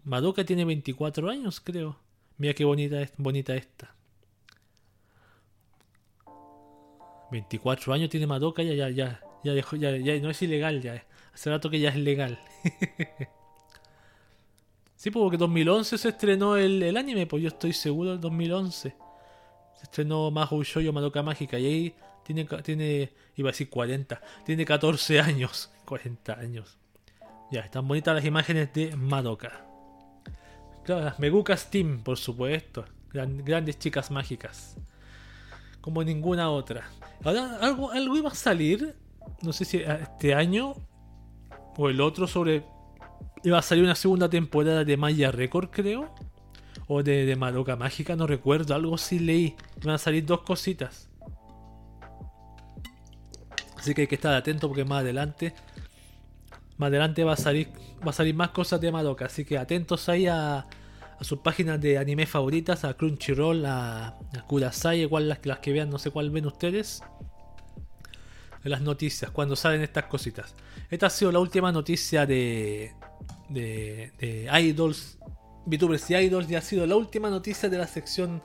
Madoka 0.03 0.44
tiene 0.44 0.65
24 0.65 1.30
años, 1.30 1.60
creo. 1.60 1.98
Mira 2.38 2.53
qué 2.53 2.65
bonita, 2.65 2.98
bonita 3.18 3.56
esta. 3.56 3.94
24 7.32 7.94
años 7.94 8.10
tiene 8.10 8.28
Madoka, 8.28 8.61
ya, 8.61 8.73
ya, 8.73 8.90
ya, 8.90 9.22
ya, 9.44 9.53
dejó, 9.53 9.76
ya, 9.76 9.95
ya 9.98 10.19
no 10.19 10.30
es 10.30 10.41
ilegal, 10.41 10.82
ya. 10.82 11.06
Hace 11.34 11.49
rato 11.49 11.69
que 11.69 11.80
ya 11.80 11.90
es 11.90 11.95
legal. 11.95 12.40
sí, 14.95 15.11
porque 15.11 15.38
2011 15.38 15.98
se 15.98 16.10
estrenó 16.10 16.57
el, 16.57 16.84
el, 16.84 16.98
anime, 16.98 17.28
pues 17.28 17.41
yo 17.44 17.49
estoy 17.49 17.73
seguro, 17.73 18.11
del 18.11 18.19
2011. 18.19 18.95
Se 19.78 19.84
estrenó 19.84 20.30
Mahou 20.30 20.64
Shoujo 20.64 20.91
Madoka 20.91 21.23
Mágica 21.23 21.57
y 21.57 21.65
ahí 21.65 21.95
tiene, 22.23 22.45
tiene, 22.64 23.14
iba 23.38 23.49
a 23.49 23.52
decir 23.53 23.69
40, 23.69 24.22
tiene 24.45 24.65
14 24.65 25.22
años. 25.22 25.72
40 25.86 26.34
años. 26.34 26.78
Ya, 27.52 27.61
están 27.61 27.88
bonitas 27.88 28.15
las 28.15 28.26
imágenes 28.26 28.73
de 28.73 28.95
Madoka. 28.95 29.70
Claro, 30.92 31.06
las 31.06 31.20
Megucas 31.20 31.72
Team, 31.72 32.02
por 32.04 32.18
supuesto. 32.18 32.84
grandes 33.14 33.80
chicas 33.80 34.12
mágicas. 34.12 34.76
Como 35.80 36.04
ninguna 36.04 36.52
otra. 36.52 36.84
Ahora, 37.24 37.56
algo, 37.62 37.92
algo 37.92 38.18
iba 38.18 38.30
a 38.30 38.36
salir. 38.36 38.94
No 39.42 39.54
sé 39.54 39.64
si 39.64 39.78
este 39.78 40.36
año 40.36 40.76
o 41.78 41.88
el 41.88 42.02
otro 42.02 42.28
sobre. 42.28 42.66
Iba 43.42 43.60
a 43.60 43.62
salir 43.62 43.86
una 43.86 43.96
segunda 43.96 44.30
temporada 44.30 44.84
de 44.84 44.98
Maya 44.98 45.32
Record, 45.32 45.70
creo. 45.70 46.14
O 46.88 47.04
de, 47.04 47.26
de 47.26 47.36
Madoka 47.38 47.78
Mágica, 47.78 48.18
no 48.18 48.28
recuerdo. 48.28 48.76
Algo 48.76 48.98
sí 48.98 49.20
leí. 49.20 49.56
Iban 49.82 49.96
a 49.96 49.98
salir 49.98 50.26
dos 50.26 50.42
cositas. 50.42 51.10
Así 53.78 53.94
que 53.94 54.02
hay 54.02 54.08
que 54.08 54.16
estar 54.16 54.34
atento 54.34 54.68
porque 54.68 54.84
más 54.84 55.00
adelante 55.00 55.54
más 56.78 56.88
adelante 56.88 57.24
va 57.24 57.34
a 57.34 57.38
salir 57.38 57.70
va 58.06 58.10
a 58.10 58.14
salir 58.14 58.36
más 58.36 58.50
cosas 58.50 58.82
de 58.82 58.92
Madoka, 58.92 59.26
así 59.26 59.46
que 59.46 59.58
atentos 59.58 60.10
ahí 60.10 60.26
a, 60.28 60.66
sus 61.22 61.39
páginas 61.39 61.80
de 61.80 61.98
anime 61.98 62.26
favoritas, 62.26 62.84
a 62.84 62.95
Crunchyroll, 62.95 63.65
a, 63.65 64.07
a 64.07 64.48
Kudasai, 64.48 65.02
igual 65.02 65.30
las, 65.30 65.39
que 65.60 65.72
vean, 65.72 65.89
no 65.89 65.99
sé 65.99 66.11
cuál 66.11 66.31
ven 66.31 66.45
ustedes. 66.45 67.02
las 68.64 68.81
noticias 68.81 69.31
cuando 69.31 69.56
salen 69.56 69.81
estas 69.81 70.06
cositas. 70.06 70.53
Esta 70.89 71.07
ha 71.07 71.10
sido 71.10 71.31
la 71.31 71.39
última 71.39 71.72
noticia 71.72 72.26
de, 72.26 72.93
de, 73.49 74.11
de 74.19 74.49
Idols, 74.61 75.18
VTubers 75.65 76.10
y 76.10 76.15
Idols, 76.15 76.49
y 76.49 76.56
ha 76.56 76.61
sido 76.61 76.85
la 76.85 76.95
última 76.95 77.30
noticia 77.30 77.69
de 77.69 77.77
la 77.77 77.88
sección 77.88 78.41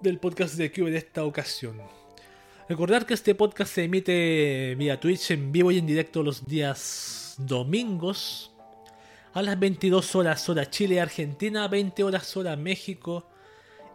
del 0.00 0.18
podcast 0.18 0.54
de 0.56 0.72
Cube 0.72 0.90
de 0.90 0.98
esta 0.98 1.24
ocasión. 1.24 1.80
Recordar 2.68 3.06
que 3.06 3.14
este 3.14 3.34
podcast 3.34 3.74
se 3.74 3.84
emite 3.84 4.74
vía 4.76 5.00
Twitch 5.00 5.30
en 5.30 5.52
vivo 5.52 5.70
y 5.70 5.78
en 5.78 5.86
directo 5.86 6.22
los 6.22 6.46
días 6.46 7.34
domingos 7.38 8.52
a 9.32 9.42
las 9.42 9.58
22 9.58 10.14
horas 10.16 10.48
hora 10.48 10.70
Chile, 10.70 11.00
Argentina, 11.00 11.68
20 11.68 12.04
horas 12.04 12.36
hora 12.36 12.56
México 12.56 13.28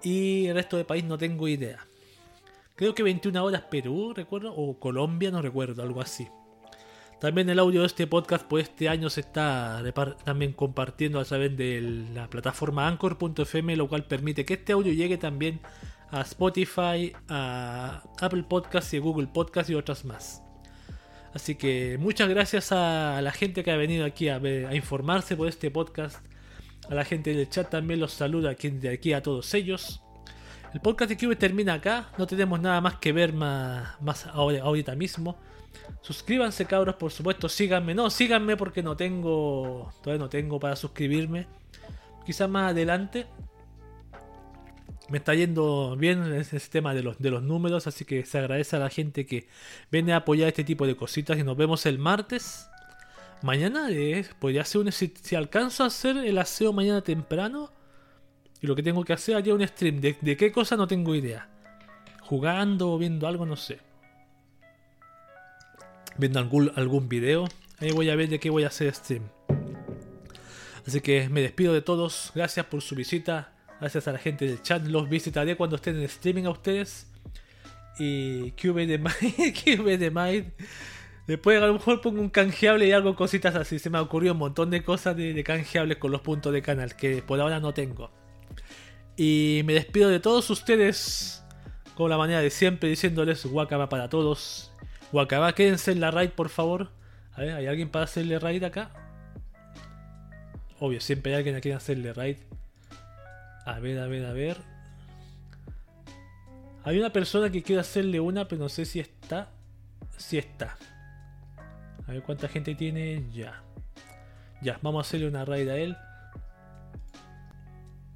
y 0.04 0.48
el 0.48 0.56
resto 0.56 0.78
del 0.78 0.86
país 0.86 1.04
no 1.04 1.18
tengo 1.18 1.48
idea. 1.48 1.88
Creo 2.76 2.96
que 2.96 3.04
21 3.04 3.44
horas 3.44 3.64
Perú, 3.70 4.14
recuerdo, 4.16 4.54
o 4.56 4.80
Colombia, 4.80 5.32
no 5.32 5.42
recuerdo, 5.42 5.84
algo 5.84 6.02
así. 6.02 6.28
También 7.20 7.50
el 7.50 7.60
audio 7.60 7.82
de 7.82 7.88
este 7.88 8.06
podcast 8.06 8.46
por 8.46 8.60
este 8.60 8.90
año 8.90 9.10
se 9.10 9.22
está 9.22 9.82
también 10.26 10.52
compartiendo 10.52 11.20
a 11.20 11.24
través 11.24 11.56
de 11.56 11.80
la 12.14 12.30
plataforma 12.30 12.88
anchor.fm, 12.88 13.78
lo 13.78 13.88
cual 13.88 14.06
permite 14.06 14.44
que 14.44 14.56
este 14.56 14.74
audio 14.74 14.92
llegue 14.92 15.18
también 15.18 15.62
a 16.12 16.22
Spotify, 16.22 17.14
a 17.30 18.04
Apple 18.20 18.44
Podcasts 18.44 18.94
y 18.94 19.00
Google 19.00 19.28
Podcasts 19.28 19.70
y 19.70 19.76
otras 19.76 20.04
más. 20.04 20.44
Así 21.34 21.56
que 21.56 21.98
muchas 22.00 22.30
gracias 22.30 22.72
a 22.72 23.20
la 23.22 23.32
gente 23.32 23.64
que 23.64 23.72
ha 23.72 23.78
venido 23.78 24.06
aquí 24.06 24.30
a, 24.30 24.36
a 24.38 24.76
informarse 24.76 25.36
por 25.36 25.48
este 25.48 25.72
podcast. 25.72 26.24
A 26.90 26.96
la 26.96 27.06
gente 27.06 27.34
del 27.34 27.50
chat 27.50 27.70
también 27.70 28.00
los 28.00 28.14
saluda 28.14 28.52
aquí, 28.52 28.70
de 28.70 28.90
aquí 28.90 29.14
a 29.14 29.24
todos 29.24 29.54
ellos. 29.54 30.02
El 30.74 30.82
podcast 30.82 31.10
de 31.10 31.18
Cube 31.18 31.36
termina 31.36 31.76
acá. 31.76 32.10
No 32.18 32.26
tenemos 32.28 32.60
nada 32.60 32.82
más 32.82 32.96
que 32.96 33.12
ver 33.12 33.32
más, 33.32 34.02
más 34.02 34.26
ahorita 34.26 34.96
mismo. 34.96 35.38
Suscríbanse, 36.02 36.66
cabros, 36.66 36.96
por 36.96 37.12
supuesto. 37.12 37.48
Síganme. 37.48 37.94
No, 37.94 38.10
síganme 38.10 38.58
porque 38.58 38.82
no 38.82 38.98
tengo. 38.98 39.92
Todavía 40.02 40.24
no 40.24 40.30
tengo 40.30 40.60
para 40.60 40.76
suscribirme. 40.76 41.46
Quizás 42.26 42.50
más 42.50 42.72
adelante. 42.72 43.28
Me 45.10 45.18
está 45.18 45.34
yendo 45.34 45.96
bien 45.98 46.34
ese 46.34 46.60
tema 46.70 46.94
de 46.94 47.04
los, 47.04 47.20
de 47.20 47.30
los 47.30 47.44
números. 47.44 47.88
Así 47.88 48.06
que 48.06 48.26
se 48.26 48.38
agradece 48.38 48.76
a 48.76 48.80
la 48.80 48.90
gente 48.90 49.26
que 49.26 49.48
viene 49.92 50.14
a 50.14 50.18
apoyar 50.18 50.48
este 50.48 50.64
tipo 50.64 50.88
de 50.88 50.96
cositas. 50.96 51.38
Y 51.38 51.44
nos 51.44 51.58
vemos 51.58 51.86
el 51.86 52.00
martes. 52.00 52.68
Mañana 53.42 53.90
podría 54.40 54.64
ser 54.66 54.82
un. 54.82 54.92
Si, 54.92 55.14
si 55.22 55.36
alcanzo 55.36 55.84
a 55.84 55.88
hacer 55.88 56.18
el 56.18 56.38
aseo 56.38 56.74
mañana 56.74 57.02
temprano. 57.02 57.72
Y 58.62 58.68
lo 58.68 58.76
que 58.76 58.84
tengo 58.84 59.04
que 59.04 59.14
hacer 59.14 59.36
haría 59.36 59.54
un 59.54 59.68
stream. 59.68 60.00
De, 60.00 60.18
de 60.20 60.38
qué 60.38 60.52
cosa 60.52 60.78
no 60.78 60.88
tengo 60.88 61.16
idea. 61.16 61.50
Jugando 62.22 62.92
o 62.92 62.98
viendo 62.98 63.28
algo, 63.28 63.46
no 63.46 63.58
sé 63.58 63.80
viendo 66.18 66.40
algún, 66.40 66.72
algún 66.76 67.10
video. 67.10 67.48
Ahí 67.80 67.92
voy 67.92 68.10
a 68.10 68.16
ver 68.16 68.30
de 68.30 68.40
qué 68.40 68.50
voy 68.50 68.64
a 68.64 68.68
hacer 68.68 68.94
stream. 68.94 69.24
Así 70.86 71.02
que 71.02 71.30
me 71.30 71.42
despido 71.42 71.74
de 71.74 71.82
todos. 71.82 72.32
Gracias 72.36 72.66
por 72.66 72.82
su 72.82 72.96
visita. 72.96 73.53
Gracias 73.84 74.08
a 74.08 74.14
la 74.14 74.18
gente 74.18 74.46
del 74.46 74.62
chat. 74.62 74.82
Los 74.88 75.10
visitaré 75.10 75.58
cuando 75.58 75.76
estén 75.76 75.98
en 75.98 76.04
streaming 76.04 76.46
a 76.46 76.52
ustedes. 76.52 77.06
Y 78.00 78.52
QB 78.52 78.88
de 78.88 78.98
Mind. 79.78 80.00
De 80.00 80.10
Mind. 80.10 80.54
Después 81.28 81.62
a 81.62 81.68
lo 81.68 81.74
mejor 81.74 82.00
pongo 82.00 82.22
un 82.22 82.30
canjeable 82.30 82.88
y 82.88 82.94
algo 82.94 83.14
cositas 83.14 83.56
así. 83.56 83.80
Se 83.80 83.90
me 83.90 83.98
ha 83.98 84.02
ocurrido 84.02 84.32
un 84.32 84.40
montón 84.40 84.70
de 84.70 84.86
cosas 84.86 85.18
de, 85.18 85.44
canjeables 85.44 85.98
con 85.98 86.12
los 86.14 86.22
puntos 86.22 86.54
de 86.54 86.62
canal 86.62 86.96
que 86.96 87.22
por 87.22 87.42
ahora 87.42 87.60
no 87.60 87.74
tengo. 87.74 88.10
Y 89.18 89.64
me 89.66 89.74
despido 89.74 90.10
de 90.10 90.22
todos 90.22 90.50
ustedes 90.50 91.44
con 91.94 92.10
la 92.10 92.18
manera 92.18 92.40
de 92.40 92.52
siempre 92.52 92.88
diciéndoles 92.88 93.46
guacama 93.46 93.90
para 93.90 94.08
todos 94.08 94.72
Wakaba, 95.12 95.54
quédense 95.56 95.92
en 95.92 96.00
la 96.00 96.10
raid, 96.10 96.30
por 96.30 96.48
favor. 96.48 96.88
A 97.34 97.42
ver, 97.42 97.56
¿hay 97.56 97.68
alguien 97.68 97.90
para 97.90 98.06
hacerle 98.06 98.40
raid 98.40 98.64
acá? 98.64 98.92
Obvio, 100.80 101.02
siempre 101.02 101.34
hay 101.34 101.40
alguien 101.40 101.58
a 101.58 101.60
quien 101.60 101.76
hacerle 101.76 102.14
raid. 102.14 102.38
A 103.66 103.80
ver, 103.80 104.00
a 104.00 104.08
ver, 104.08 104.26
a 104.26 104.34
ver. 104.34 104.58
Hay 106.84 107.00
una 107.00 107.12
persona 107.12 107.50
que 107.50 107.64
quiere 107.64 107.80
hacerle 107.80 108.20
una, 108.20 108.48
pero 108.48 108.62
no 108.62 108.70
sé 108.70 108.86
si 108.86 109.00
está. 109.00 109.50
Si 110.18 110.38
está. 110.38 110.78
A 112.08 112.12
ver 112.12 112.24
cuánta 112.24 112.48
gente 112.48 112.76
tiene. 112.76 113.24
Ya. 113.32 113.64
Ya, 114.62 114.80
vamos 114.82 115.06
a 115.06 115.08
hacerle 115.08 115.28
una 115.28 115.46
raid 115.46 115.70
a 115.70 115.78
él. 115.78 115.98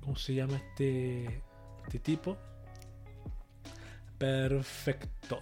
¿Cómo 0.02 0.16
se 0.16 0.34
llama 0.34 0.56
este, 0.56 1.42
este 1.86 2.00
tipo? 2.00 2.38
Perfecto. 4.18 5.40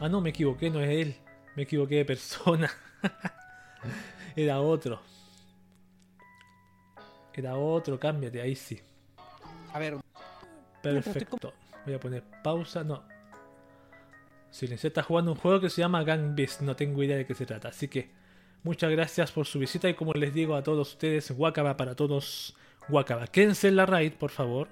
Ah, 0.00 0.08
no, 0.08 0.20
me 0.20 0.30
equivoqué, 0.30 0.70
no 0.70 0.80
es 0.80 0.90
él. 0.90 1.16
Me 1.56 1.62
equivoqué 1.62 1.96
de 1.96 2.04
persona. 2.04 2.70
Era 4.36 4.60
otro. 4.60 5.00
Era 7.34 7.56
otro, 7.56 7.98
cámbiate, 7.98 8.40
ahí 8.40 8.54
sí. 8.54 8.80
A 9.72 9.78
ver. 9.78 9.96
Perfecto. 10.82 11.52
Voy 11.84 11.94
a 11.94 12.00
poner 12.00 12.22
pausa, 12.42 12.84
no. 12.84 13.02
Silencio 14.50 14.88
está 14.88 15.02
jugando 15.02 15.32
un 15.32 15.38
juego 15.38 15.60
que 15.60 15.68
se 15.68 15.80
llama 15.80 16.04
Gang 16.04 16.34
Beast. 16.34 16.60
No 16.60 16.76
tengo 16.76 17.02
idea 17.02 17.16
de 17.16 17.26
qué 17.26 17.34
se 17.34 17.44
trata. 17.44 17.68
Así 17.68 17.88
que 17.88 18.10
muchas 18.62 18.90
gracias 18.90 19.32
por 19.32 19.46
su 19.46 19.58
visita 19.58 19.88
y 19.88 19.94
como 19.94 20.12
les 20.12 20.32
digo 20.32 20.54
a 20.54 20.62
todos 20.62 20.92
ustedes, 20.92 21.32
Wakaba 21.32 21.76
para 21.76 21.96
todos. 21.96 22.56
Wakaba. 22.88 23.26
Quédense 23.26 23.68
en 23.68 23.76
la 23.76 23.86
raid, 23.86 24.12
por 24.12 24.30
favor. 24.30 24.68